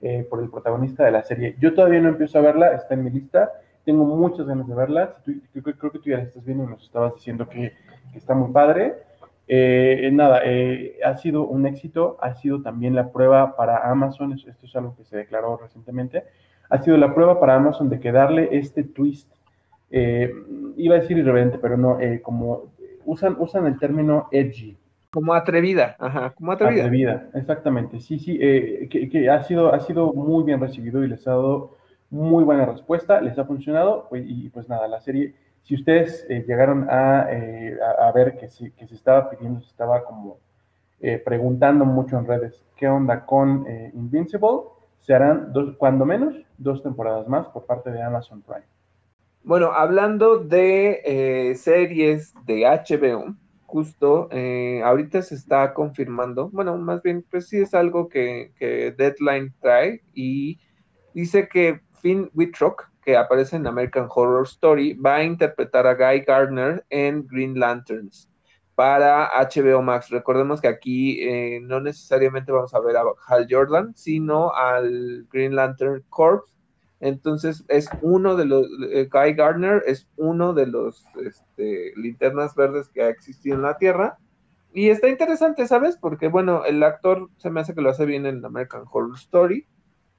eh, 0.00 0.26
por 0.30 0.42
el 0.42 0.48
protagonista 0.48 1.04
de 1.04 1.10
la 1.10 1.22
serie. 1.22 1.54
Yo 1.60 1.74
todavía 1.74 2.00
no 2.00 2.08
empiezo 2.08 2.38
a 2.38 2.42
verla, 2.42 2.72
está 2.72 2.94
en 2.94 3.04
mi 3.04 3.10
lista, 3.10 3.52
tengo 3.84 4.04
muchas 4.04 4.46
ganas 4.46 4.66
de 4.66 4.74
verla. 4.74 5.16
creo, 5.52 5.92
que 5.92 5.98
tú 5.98 6.08
ya 6.08 6.16
la 6.16 6.22
estás 6.22 6.42
viendo 6.46 6.64
y 6.64 6.68
nos 6.68 6.82
estabas 6.82 7.14
diciendo 7.16 7.46
que, 7.46 7.74
está 8.14 8.32
muy 8.32 8.50
padre. 8.52 8.94
Eh, 9.46 10.10
nada, 10.12 10.40
eh, 10.44 10.98
ha 11.04 11.16
sido 11.16 11.46
un 11.46 11.66
éxito, 11.66 12.16
ha 12.20 12.34
sido 12.34 12.62
también 12.62 12.94
la 12.94 13.12
prueba 13.12 13.56
para 13.56 13.90
Amazon, 13.90 14.32
esto 14.32 14.66
es 14.66 14.76
algo 14.76 14.96
que 14.96 15.04
se 15.04 15.16
declaró 15.16 15.58
recientemente, 15.58 16.24
ha 16.70 16.78
sido 16.78 16.96
la 16.96 17.14
prueba 17.14 17.38
para 17.38 17.56
Amazon 17.56 17.90
de 17.90 18.00
que 18.00 18.10
darle 18.10 18.48
este 18.52 18.84
twist, 18.84 19.30
iba 19.90 20.96
a 20.96 20.98
decir 21.00 21.18
irreverente, 21.18 21.58
pero 21.58 21.76
no, 21.76 21.98
como 22.22 22.72
usan, 23.04 23.36
usan 23.38 23.66
el 23.66 23.78
término 23.78 24.28
edgy, 24.32 24.76
Como 25.12 25.32
atrevida, 25.34 25.94
ajá, 25.98 26.30
como 26.34 26.52
atrevida. 26.52 26.84
Atrevida, 26.84 27.28
exactamente. 27.34 28.00
Sí, 28.00 28.18
sí, 28.18 28.36
eh, 28.40 28.88
que, 28.90 29.08
que 29.08 29.30
ha, 29.30 29.42
sido, 29.44 29.72
ha 29.72 29.80
sido 29.80 30.12
muy 30.12 30.42
bien 30.44 30.60
recibido 30.60 31.04
y 31.04 31.08
les 31.08 31.26
ha 31.28 31.30
dado 31.32 31.76
muy 32.10 32.44
buena 32.44 32.66
respuesta, 32.66 33.20
les 33.20 33.38
ha 33.38 33.44
funcionado. 33.44 34.06
pues, 34.08 34.24
Y 34.26 34.48
pues 34.48 34.68
nada, 34.68 34.88
la 34.88 35.00
serie, 35.00 35.34
si 35.64 35.74
ustedes 35.74 36.26
eh, 36.28 36.44
llegaron 36.46 36.86
a, 36.90 37.26
eh, 37.30 37.76
ver 38.14 38.36
que, 38.36 38.48
se 38.48 38.72
estaba 38.90 39.30
pidiendo, 39.30 39.60
se 39.60 39.68
estaba 39.68 40.04
como 40.04 40.38
eh, 41.00 41.18
preguntando 41.24 41.86
mucho 41.86 42.18
en 42.18 42.26
redes 42.26 42.62
qué 42.76 42.86
onda 42.86 43.24
con 43.24 43.66
eh, 43.66 43.90
Invincible, 43.94 44.68
se 45.00 45.14
harán 45.14 45.52
dos, 45.52 45.74
cuando 45.78 46.04
menos 46.04 46.34
dos 46.58 46.82
temporadas 46.82 47.26
más 47.28 47.48
por 47.48 47.64
parte 47.64 47.90
de 47.90 48.02
Amazon 48.02 48.42
Prime. 48.42 48.66
Bueno, 49.42 49.72
hablando 49.72 50.38
de 50.38 51.54
series 51.58 52.32
de 52.46 52.62
HBO, 52.62 53.34
justo 53.66 54.30
ahorita 54.82 55.20
se 55.20 55.34
está 55.34 55.74
confirmando, 55.74 56.48
bueno, 56.48 56.78
más 56.78 57.02
bien, 57.02 57.22
pues 57.30 57.48
sí 57.48 57.58
es 57.58 57.74
algo 57.74 58.08
que, 58.08 58.52
que 58.58 58.92
Deadline 58.92 59.52
trae 59.60 60.00
y 60.14 60.58
dice 61.12 61.46
que 61.46 61.80
Finn 62.00 62.30
Wittrock, 62.34 62.88
que 63.04 63.16
aparece 63.16 63.56
en 63.56 63.66
American 63.66 64.08
Horror 64.08 64.44
Story, 64.46 64.94
va 64.94 65.16
a 65.16 65.24
interpretar 65.24 65.86
a 65.86 65.94
Guy 65.94 66.20
Gardner 66.20 66.84
en 66.90 67.26
Green 67.26 67.58
Lanterns 67.58 68.28
para 68.74 69.30
HBO 69.38 69.82
Max. 69.82 70.10
Recordemos 70.10 70.60
que 70.60 70.68
aquí 70.68 71.20
eh, 71.22 71.60
no 71.62 71.80
necesariamente 71.80 72.52
vamos 72.52 72.74
a 72.74 72.80
ver 72.80 72.96
a 72.96 73.02
Hal 73.28 73.46
Jordan, 73.48 73.94
sino 73.94 74.52
al 74.54 75.26
Green 75.30 75.54
Lantern 75.54 76.04
Corps. 76.08 76.44
Entonces 77.00 77.64
es 77.68 77.88
uno 78.02 78.36
de 78.36 78.46
los, 78.46 78.66
eh, 78.90 79.08
Guy 79.12 79.34
Gardner 79.34 79.82
es 79.86 80.08
uno 80.16 80.54
de 80.54 80.66
los 80.66 81.04
este, 81.22 81.92
linternas 81.96 82.54
verdes 82.54 82.88
que 82.88 83.02
ha 83.02 83.08
existido 83.08 83.56
en 83.56 83.62
la 83.62 83.76
Tierra. 83.76 84.18
Y 84.72 84.88
está 84.88 85.08
interesante, 85.08 85.68
¿sabes? 85.68 85.96
Porque, 85.96 86.26
bueno, 86.26 86.64
el 86.64 86.82
actor 86.82 87.28
se 87.36 87.48
me 87.48 87.60
hace 87.60 87.74
que 87.74 87.80
lo 87.80 87.90
hace 87.90 88.06
bien 88.06 88.26
en 88.26 88.44
American 88.44 88.84
Horror 88.90 89.14
Story. 89.14 89.68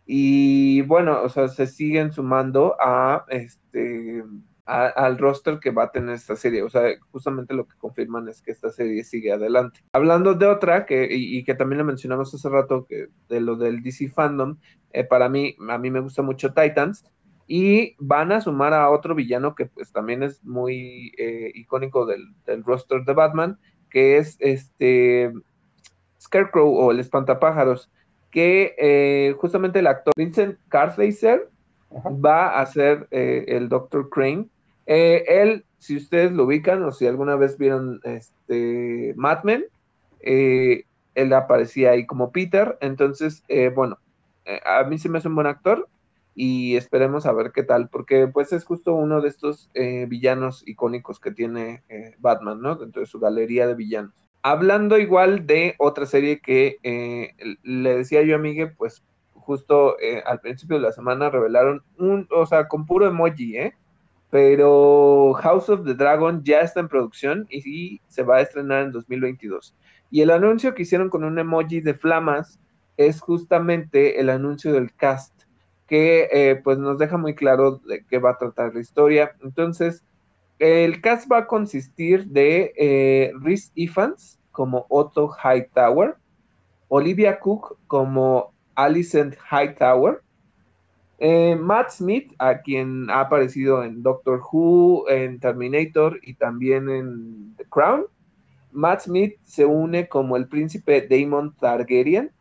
Y 0.05 0.81
bueno, 0.83 1.21
o 1.23 1.29
sea, 1.29 1.47
se 1.47 1.67
siguen 1.67 2.11
sumando 2.11 2.75
a 2.79 3.25
este 3.29 4.23
al 4.65 5.19
roster 5.19 5.59
que 5.59 5.69
va 5.69 5.83
a 5.83 5.91
tener 5.91 6.15
esta 6.15 6.35
serie. 6.35 6.63
O 6.63 6.69
sea, 6.69 6.81
justamente 7.11 7.53
lo 7.53 7.67
que 7.67 7.77
confirman 7.77 8.27
es 8.27 8.41
que 8.41 8.51
esta 8.51 8.69
serie 8.69 9.03
sigue 9.03 9.31
adelante. 9.31 9.81
Hablando 9.93 10.33
de 10.33 10.47
otra, 10.47 10.85
que, 10.85 11.07
y, 11.11 11.43
que 11.43 11.53
también 11.53 11.79
lo 11.79 11.85
mencionamos 11.85 12.33
hace 12.33 12.49
rato, 12.49 12.85
que 12.85 13.07
de 13.29 13.41
lo 13.41 13.55
del 13.57 13.83
DC 13.83 14.09
Fandom, 14.09 14.57
eh, 14.91 15.03
para 15.03 15.29
mí, 15.29 15.55
a 15.69 15.77
mí 15.77 15.91
me 15.91 15.99
gusta 15.99 16.23
mucho 16.23 16.53
Titans. 16.53 17.05
Y 17.47 17.95
van 17.99 18.31
a 18.31 18.41
sumar 18.41 18.73
a 18.73 18.89
otro 18.89 19.13
villano 19.13 19.53
que 19.53 19.67
pues 19.67 19.91
también 19.91 20.23
es 20.23 20.43
muy 20.43 21.11
eh, 21.19 21.51
icónico 21.53 22.07
del, 22.07 22.33
del 22.47 22.63
roster 22.63 23.03
de 23.05 23.13
Batman, 23.13 23.59
que 23.91 24.17
es 24.17 24.35
este 24.39 25.31
Scarecrow 26.19 26.75
o 26.75 26.91
el 26.91 26.99
espantapájaros, 26.99 27.91
que 28.35 28.75
eh, 28.77 29.33
justamente 29.39 29.79
el 29.79 29.87
actor 29.87 30.13
Vincent 30.17 30.59
Carthaser 30.67 31.47
Ajá. 31.89 32.09
va 32.09 32.59
a 32.59 32.65
ser 32.65 33.07
eh, 33.11 33.45
el 33.47 33.69
Dr. 33.69 34.09
Crane. 34.09 34.49
Eh, 34.87 35.23
él, 35.25 35.63
si 35.79 35.95
ustedes 35.95 36.33
lo 36.33 36.43
ubican 36.43 36.83
o 36.83 36.91
si 36.91 37.07
alguna 37.07 37.37
vez 37.37 37.57
vieron 37.57 38.01
este 38.03 39.13
Mad 39.15 39.43
Men, 39.45 39.63
él 40.19 41.33
aparecía 41.33 41.91
ahí 41.91 42.05
como 42.05 42.33
Peter. 42.33 42.77
Entonces, 42.81 43.41
eh, 43.47 43.71
bueno, 43.73 43.99
a 44.65 44.83
mí 44.83 44.97
se 44.97 45.07
me 45.07 45.19
hace 45.19 45.29
un 45.29 45.35
buen 45.35 45.47
actor 45.47 45.87
y 46.35 46.75
esperemos 46.75 47.25
a 47.25 47.31
ver 47.31 47.53
qué 47.53 47.63
tal, 47.63 47.87
porque 47.87 48.27
pues 48.27 48.51
es 48.51 48.65
justo 48.65 48.95
uno 48.95 49.21
de 49.21 49.29
estos 49.29 49.71
villanos 50.09 50.61
icónicos 50.67 51.21
que 51.21 51.31
tiene 51.31 51.83
Batman, 52.19 52.61
¿no? 52.61 52.75
Dentro 52.75 52.99
de 52.99 53.07
su 53.07 53.17
galería 53.17 53.65
de 53.65 53.75
villanos. 53.75 54.24
Hablando 54.47 54.99
igual 54.99 55.47
de 55.47 55.73
otra 55.79 56.05
serie 56.05 56.39
que 56.39 56.77
eh, 56.83 57.33
le 57.63 57.97
decía 57.97 58.21
yo 58.21 58.35
a 58.35 58.37
Miguel, 58.37 58.75
pues 58.77 59.03
justo 59.33 59.99
eh, 59.99 60.21
al 60.23 60.39
principio 60.39 60.75
de 60.75 60.83
la 60.83 60.91
semana 60.91 61.31
revelaron 61.31 61.81
un, 61.97 62.27
o 62.29 62.45
sea, 62.45 62.67
con 62.67 62.85
puro 62.85 63.07
emoji, 63.07 63.57
¿eh? 63.57 63.73
Pero 64.29 65.33
House 65.33 65.67
of 65.69 65.83
the 65.83 65.95
Dragon 65.95 66.43
ya 66.43 66.59
está 66.59 66.79
en 66.79 66.89
producción 66.89 67.47
y 67.49 67.99
se 68.07 68.21
va 68.21 68.35
a 68.37 68.41
estrenar 68.41 68.83
en 68.83 68.91
2022. 68.91 69.75
Y 70.11 70.21
el 70.21 70.29
anuncio 70.29 70.75
que 70.75 70.83
hicieron 70.83 71.09
con 71.09 71.23
un 71.23 71.39
emoji 71.39 71.81
de 71.81 71.95
flamas 71.95 72.59
es 72.97 73.21
justamente 73.21 74.19
el 74.19 74.29
anuncio 74.29 74.73
del 74.73 74.93
cast, 74.93 75.41
que 75.87 76.29
eh, 76.31 76.61
pues 76.63 76.77
nos 76.77 76.99
deja 76.99 77.17
muy 77.17 77.33
claro 77.33 77.77
de 77.87 78.05
qué 78.05 78.19
va 78.19 78.33
a 78.33 78.37
tratar 78.37 78.75
la 78.75 78.81
historia. 78.81 79.35
Entonces, 79.41 80.05
el 80.59 81.01
cast 81.01 81.29
va 81.31 81.39
a 81.39 81.47
consistir 81.47 82.27
de 82.27 82.73
eh, 82.77 83.31
Rhys 83.41 83.71
Ifans 83.75 84.39
como 84.51 84.85
Otto 84.89 85.29
Hightower, 85.29 86.15
Olivia 86.87 87.39
Cook 87.39 87.77
como 87.87 88.53
Alicent 88.75 89.35
Hightower, 89.51 90.21
eh, 91.17 91.55
Matt 91.55 91.91
Smith, 91.91 92.33
a 92.39 92.61
quien 92.61 93.09
ha 93.09 93.21
aparecido 93.21 93.83
en 93.83 94.03
Doctor 94.03 94.41
Who, 94.51 95.09
en 95.09 95.39
Terminator 95.39 96.19
y 96.21 96.33
también 96.33 96.89
en 96.89 97.55
The 97.57 97.65
Crown. 97.65 98.05
Matt 98.71 99.01
Smith 99.01 99.35
se 99.43 99.65
une 99.65 100.07
como 100.09 100.35
el 100.35 100.47
príncipe 100.47 101.07
Daemon 101.07 101.55
Targaryen. 101.55 102.31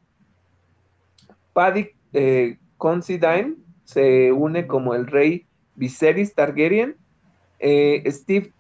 Paddy 1.53 1.91
eh, 2.13 2.59
Considine 2.77 3.57
se 3.85 4.33
une 4.33 4.67
como 4.67 4.95
el 4.95 5.07
rey 5.07 5.47
Viserys 5.77 6.35
Targaryen. 6.35 6.97
Eh, 7.67 8.05
Steve 8.13 8.53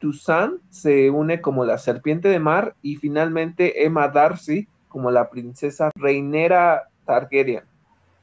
Toussaint 0.00 0.60
se 0.68 1.10
une 1.10 1.40
como 1.40 1.64
la 1.64 1.78
serpiente 1.78 2.28
de 2.28 2.40
mar. 2.40 2.74
Y 2.82 2.96
finalmente 2.96 3.84
Emma 3.84 4.08
Darcy 4.08 4.68
como 4.88 5.10
la 5.12 5.30
princesa 5.30 5.90
reinera 5.94 6.88
Targaryen. 7.06 7.62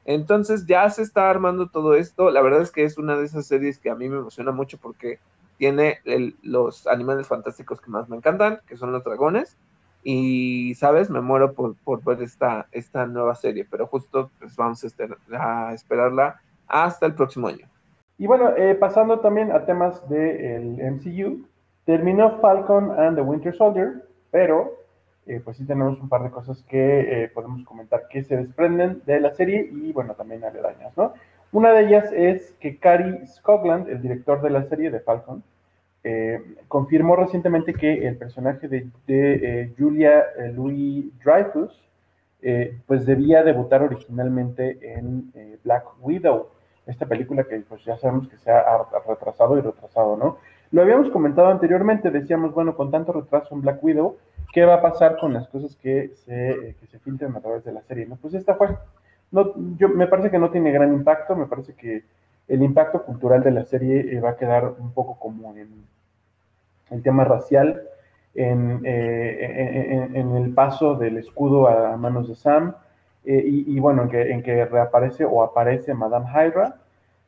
Entonces 0.04 0.66
ya 0.66 0.88
se 0.90 1.02
está 1.02 1.30
armando 1.30 1.68
todo 1.68 1.94
esto. 1.94 2.30
La 2.30 2.42
verdad 2.42 2.60
es 2.60 2.70
que 2.70 2.84
es 2.84 2.98
una 2.98 3.16
de 3.16 3.24
esas 3.24 3.46
series 3.46 3.78
que 3.78 3.88
a 3.88 3.94
mí 3.94 4.10
me 4.10 4.18
emociona 4.18 4.52
mucho 4.52 4.76
porque 4.76 5.18
tiene 5.56 6.00
los 6.42 6.86
animales 6.86 7.26
fantásticos 7.26 7.80
que 7.80 7.90
más 7.90 8.08
me 8.10 8.16
encantan, 8.16 8.60
que 8.66 8.76
son 8.76 8.92
los 8.92 9.02
dragones. 9.02 9.56
Y, 10.04 10.74
¿sabes? 10.74 11.08
Me 11.08 11.22
muero 11.22 11.54
por, 11.54 12.04
ver 12.04 12.22
esta, 12.22 12.66
nueva 13.06 13.34
serie, 13.34 13.66
pero 13.70 13.86
justo 13.86 14.30
pues, 14.38 14.54
vamos 14.54 14.84
a, 14.84 15.68
a 15.68 15.74
esperarla 15.74 16.40
hasta 16.68 17.06
el 17.06 17.14
próximo 17.14 17.48
año. 17.48 17.69
Y 18.20 18.26
bueno, 18.26 18.54
eh, 18.54 18.74
pasando 18.74 19.20
también 19.20 19.50
a 19.50 19.64
temas 19.64 20.06
del 20.10 20.76
MCU, 20.78 21.46
terminó 21.86 22.38
Falcon 22.40 22.92
and 23.00 23.16
the 23.16 23.22
Winter 23.22 23.56
Soldier, 23.56 24.04
pero 24.30 24.76
eh, 25.24 25.40
pues 25.42 25.56
sí 25.56 25.64
tenemos 25.64 25.98
un 25.98 26.10
par 26.10 26.22
de 26.22 26.30
cosas 26.30 26.62
que 26.64 27.24
eh, 27.24 27.28
podemos 27.28 27.64
comentar 27.64 28.08
que 28.10 28.22
se 28.22 28.36
desprenden 28.36 29.00
de 29.06 29.20
la 29.20 29.32
serie 29.32 29.70
y 29.72 29.94
bueno, 29.94 30.12
también 30.16 30.44
aledañas, 30.44 30.94
¿no? 30.98 31.14
Una 31.50 31.72
de 31.72 31.86
ellas 31.86 32.12
es 32.12 32.52
que 32.60 32.76
Cary 32.76 33.26
Scotland, 33.26 33.88
el 33.88 34.02
director 34.02 34.42
de 34.42 34.50
la 34.50 34.64
serie 34.64 34.90
de 34.90 35.00
Falcon, 35.00 35.42
eh, 36.04 36.42
confirmó 36.68 37.16
recientemente 37.16 37.72
que 37.72 38.06
el 38.06 38.18
personaje 38.18 38.68
de, 38.68 38.86
de, 39.06 39.72
Julia 39.78 40.26
Louis 40.54 41.06
Dreyfus 41.24 41.88
pues 42.86 43.06
debía 43.06 43.42
debutar 43.42 43.82
originalmente 43.82 44.78
en 44.82 45.32
Black 45.64 45.84
Widow, 46.02 46.50
esta 46.90 47.06
película 47.06 47.44
que 47.44 47.60
pues 47.60 47.84
ya 47.84 47.96
sabemos 47.98 48.28
que 48.28 48.36
se 48.36 48.50
ha 48.50 48.86
retrasado 49.06 49.58
y 49.58 49.60
retrasado, 49.60 50.16
¿no? 50.16 50.38
Lo 50.72 50.82
habíamos 50.82 51.10
comentado 51.10 51.48
anteriormente, 51.48 52.10
decíamos, 52.10 52.54
bueno, 52.54 52.76
con 52.76 52.92
tanto 52.92 53.12
retraso 53.12 53.54
en 53.54 53.62
Black 53.62 53.82
Widow, 53.82 54.16
¿qué 54.52 54.64
va 54.64 54.74
a 54.74 54.82
pasar 54.82 55.18
con 55.18 55.32
las 55.32 55.48
cosas 55.48 55.74
que 55.76 56.12
se, 56.24 56.50
eh, 56.50 56.76
que 56.78 56.86
se 56.86 57.00
filtran 57.00 57.36
a 57.36 57.40
través 57.40 57.64
de 57.64 57.72
la 57.72 57.82
serie? 57.82 58.06
¿no? 58.06 58.16
Pues 58.16 58.34
esta 58.34 58.54
fue. 58.54 58.68
No, 59.32 59.52
yo, 59.76 59.88
me 59.88 60.06
parece 60.06 60.30
que 60.30 60.38
no 60.38 60.50
tiene 60.50 60.70
gran 60.70 60.92
impacto, 60.92 61.34
me 61.34 61.46
parece 61.46 61.74
que 61.74 62.04
el 62.46 62.62
impacto 62.62 63.02
cultural 63.02 63.42
de 63.42 63.50
la 63.50 63.64
serie 63.64 64.14
eh, 64.14 64.20
va 64.20 64.30
a 64.30 64.36
quedar 64.36 64.74
un 64.78 64.92
poco 64.92 65.18
como 65.18 65.54
en 65.56 65.84
el 66.90 67.02
tema 67.02 67.24
racial, 67.24 67.82
en, 68.34 68.80
eh, 68.84 70.08
en, 70.14 70.36
el 70.36 70.54
paso 70.54 70.94
del 70.94 71.18
escudo 71.18 71.68
a 71.68 71.96
manos 71.96 72.28
de 72.28 72.36
Sam, 72.36 72.74
y, 73.24 73.76
y, 73.76 73.80
bueno, 73.80 74.02
en 74.02 74.08
que, 74.08 74.32
en 74.32 74.42
que, 74.42 74.64
reaparece 74.64 75.24
o 75.24 75.42
aparece 75.42 75.94
Madame 75.94 76.26
Hydra, 76.30 76.79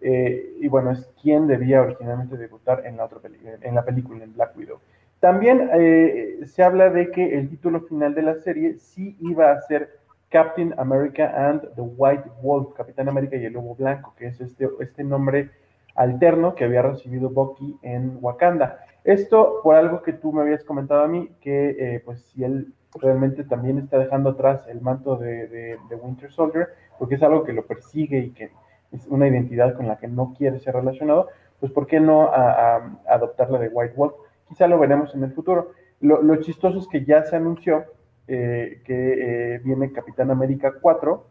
eh, 0.02 0.56
y 0.60 0.68
bueno, 0.68 0.90
es 0.90 1.10
quien 1.20 1.46
debía 1.46 1.82
originalmente 1.82 2.36
debutar 2.36 2.84
en 2.86 2.96
la, 2.96 3.04
otra 3.04 3.20
en 3.62 3.74
la 3.74 3.84
película, 3.84 4.24
en 4.24 4.34
Black 4.34 4.56
Widow. 4.56 4.78
También 5.20 5.70
eh, 5.74 6.40
se 6.46 6.62
habla 6.64 6.90
de 6.90 7.10
que 7.10 7.38
el 7.38 7.48
título 7.48 7.82
final 7.82 8.14
de 8.14 8.22
la 8.22 8.34
serie 8.34 8.74
sí 8.78 9.16
iba 9.20 9.52
a 9.52 9.60
ser 9.60 10.00
Captain 10.30 10.74
America 10.78 11.32
and 11.36 11.62
the 11.76 11.82
White 11.82 12.28
Wolf, 12.42 12.74
Capitán 12.74 13.08
América 13.08 13.36
y 13.36 13.44
el 13.44 13.52
Lobo 13.52 13.76
Blanco, 13.76 14.14
que 14.16 14.26
es 14.26 14.40
este, 14.40 14.68
este 14.80 15.04
nombre 15.04 15.50
alterno 15.94 16.54
que 16.54 16.64
había 16.64 16.82
recibido 16.82 17.30
Bucky 17.30 17.78
en 17.82 18.18
Wakanda. 18.20 18.80
Esto 19.04 19.60
por 19.62 19.76
algo 19.76 20.02
que 20.02 20.12
tú 20.12 20.32
me 20.32 20.42
habías 20.42 20.64
comentado 20.64 21.02
a 21.02 21.08
mí, 21.08 21.30
que 21.40 21.76
eh, 21.78 22.02
pues 22.04 22.22
si 22.22 22.44
él 22.44 22.72
realmente 22.94 23.44
también 23.44 23.78
está 23.78 23.98
dejando 23.98 24.30
atrás 24.30 24.66
el 24.68 24.80
manto 24.80 25.16
de, 25.16 25.78
Winter 26.02 26.30
Soldier, 26.32 26.68
porque 26.98 27.16
es 27.16 27.22
algo 27.22 27.44
que 27.44 27.52
lo 27.52 27.66
persigue 27.66 28.18
y 28.18 28.30
que 28.30 28.50
es 28.92 29.06
una 29.06 29.26
identidad 29.26 29.74
con 29.74 29.88
la 29.88 29.98
que 29.98 30.08
no 30.08 30.34
quiere 30.36 30.60
ser 30.60 30.74
relacionado, 30.74 31.28
pues 31.60 31.72
¿por 31.72 31.86
qué 31.86 32.00
no 32.00 32.24
a, 32.24 32.98
adoptar 33.08 33.50
la 33.50 33.58
de 33.58 33.68
White 33.68 33.94
Wolf? 33.96 34.14
Quizá 34.48 34.66
lo 34.66 34.78
veremos 34.78 35.14
en 35.14 35.24
el 35.24 35.32
futuro. 35.32 35.72
Lo, 36.00 36.36
chistoso 36.36 36.78
es 36.78 36.88
que 36.88 37.04
ya 37.04 37.22
se 37.22 37.36
anunció 37.36 37.84
eh, 38.26 38.82
que 38.84 39.54
eh, 39.54 39.58
viene 39.60 39.92
Capitán 39.92 40.30
América 40.32 40.74
4 40.80 41.24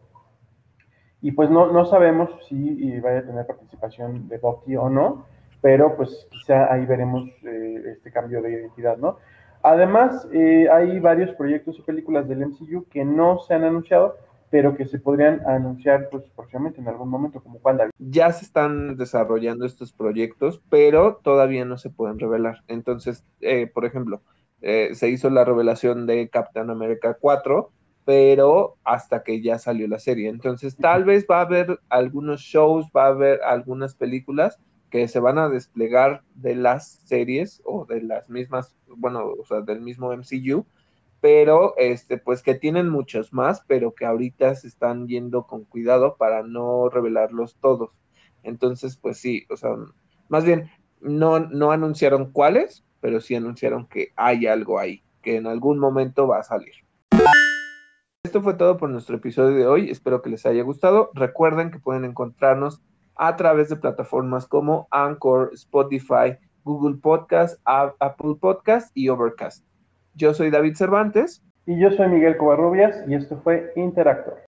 y 1.22 1.34
pues 1.34 1.50
no, 1.50 1.72
no 1.72 1.86
sabemos 1.86 2.30
si 2.48 3.00
vaya 3.02 3.20
a 3.20 3.26
tener 3.26 3.46
participación 3.46 4.30
de 4.30 4.38
Bucky 4.38 4.78
o 4.78 4.90
no, 4.90 5.26
pero 5.62 5.96
pues 5.98 6.28
quizá 6.32 6.74
ahí 6.74 6.86
veremos 6.86 7.30
eh, 7.44 7.84
este 7.98 8.12
cambio 8.12 8.42
de 8.42 8.54
identidad, 8.54 8.98
¿no? 8.98 9.18
Además, 9.64 10.28
hay 10.34 11.00
varios 11.00 11.36
proyectos 11.36 11.78
y 11.78 11.84
películas 11.84 12.28
del 12.28 12.48
MCU 12.48 12.86
que 12.90 13.06
no 13.06 13.38
se 13.40 13.54
han 13.54 13.64
anunciado, 13.64 14.16
pero 14.52 14.76
que 14.76 14.86
se 14.86 15.00
podrían 15.00 15.42
anunciar 15.48 16.10
pues 16.12 16.26
próximamente 16.36 16.82
en 16.82 16.90
algún 16.90 17.10
momento, 17.10 17.42
como 17.42 17.60
cuál 17.60 17.90
Ya 17.98 18.32
se 18.34 18.44
están 18.44 18.98
desarrollando 18.98 19.66
estos 19.66 19.94
proyectos, 19.94 20.62
pero 20.70 21.22
todavía 21.24 21.64
no 21.64 21.78
se 21.78 21.90
pueden 21.90 22.20
revelar. 22.20 22.62
Entonces, 22.68 23.26
eh, 23.40 23.68
por 23.74 23.86
ejemplo, 23.86 24.22
eh, 24.62 24.90
se 24.94 25.10
hizo 25.10 25.30
la 25.30 25.46
revelación 25.46 26.06
de 26.06 26.30
Captain 26.30 26.70
America 26.70 27.18
4, 27.20 27.72
pero 28.04 28.76
hasta 28.84 29.24
que 29.24 29.42
ya 29.42 29.58
salió 29.58 29.88
la 29.88 30.00
serie. 30.00 30.28
Entonces, 30.28 30.76
tal 30.76 31.06
vez 31.06 31.26
va 31.32 31.38
a 31.38 31.46
haber 31.46 31.80
algunos 31.88 32.42
shows, 32.42 32.88
va 32.96 33.06
a 33.06 33.10
haber 33.12 33.42
algunas 33.44 33.96
películas 33.96 34.60
que 34.90 35.08
se 35.08 35.22
van 35.22 35.38
a 35.38 35.48
desplegar 35.48 36.24
de 36.36 36.56
las 36.56 37.00
series 37.06 37.62
o 37.64 37.86
de 37.86 38.02
las 38.02 38.30
mismas, 38.30 38.76
bueno, 38.88 39.32
o 39.40 39.46
sea, 39.46 39.62
del 39.62 39.80
mismo 39.80 40.12
MCU, 40.12 40.66
pero 41.22 41.76
este, 41.78 42.18
pues 42.18 42.42
que 42.42 42.56
tienen 42.56 42.90
muchos 42.90 43.32
más, 43.32 43.64
pero 43.68 43.94
que 43.94 44.06
ahorita 44.06 44.56
se 44.56 44.68
están 44.68 45.08
yendo 45.08 45.46
con 45.46 45.64
cuidado 45.66 46.18
para 46.18 46.44
no 46.44 46.90
revelarlos 46.90 47.56
todos. 47.62 47.92
Entonces, 48.44 48.98
pues 48.98 49.20
sí, 49.20 49.46
o 49.52 49.56
sea, 49.56 49.76
más 50.28 50.44
bien, 50.44 50.70
no, 51.00 51.40
no 51.40 51.72
anunciaron 51.72 52.32
cuáles, 52.32 52.84
pero 53.00 53.22
sí 53.22 53.36
anunciaron 53.36 53.88
que 53.88 54.10
hay 54.16 54.48
algo 54.48 54.80
ahí, 54.80 55.04
que 55.22 55.36
en 55.36 55.46
algún 55.46 55.78
momento 55.78 56.28
va 56.28 56.40
a 56.40 56.44
salir. 56.44 56.74
Esto 58.24 58.42
fue 58.42 58.56
todo 58.56 58.78
por 58.78 58.90
nuestro 58.90 59.18
episodio 59.18 59.56
de 59.56 59.68
hoy, 59.68 59.90
espero 59.92 60.22
que 60.22 60.30
les 60.30 60.46
haya 60.46 60.64
gustado. 60.64 61.12
Recuerden 61.14 61.70
que 61.70 61.80
pueden 61.80 62.06
encontrarnos 62.06 62.82
a 63.16 63.36
través 63.36 63.70
de 63.70 63.76
plataformas 63.76 64.48
como 64.48 64.88
Anchor, 64.90 65.52
Spotify, 65.54 66.38
Google 66.64 66.98
Podcast, 66.98 67.60
Apple 67.66 68.36
Podcast 68.40 68.92
y 68.96 69.10
Overcast. 69.10 69.71
Yo 70.16 70.34
soy 70.34 70.50
David 70.50 70.76
Cervantes. 70.76 71.44
Y 71.66 71.80
yo 71.80 71.92
soy 71.92 72.10
Miguel 72.10 72.38
Covarrubias 72.38 73.04
y 73.08 73.16
esto 73.16 73.40
fue 73.44 73.72
Interactor. 73.76 74.42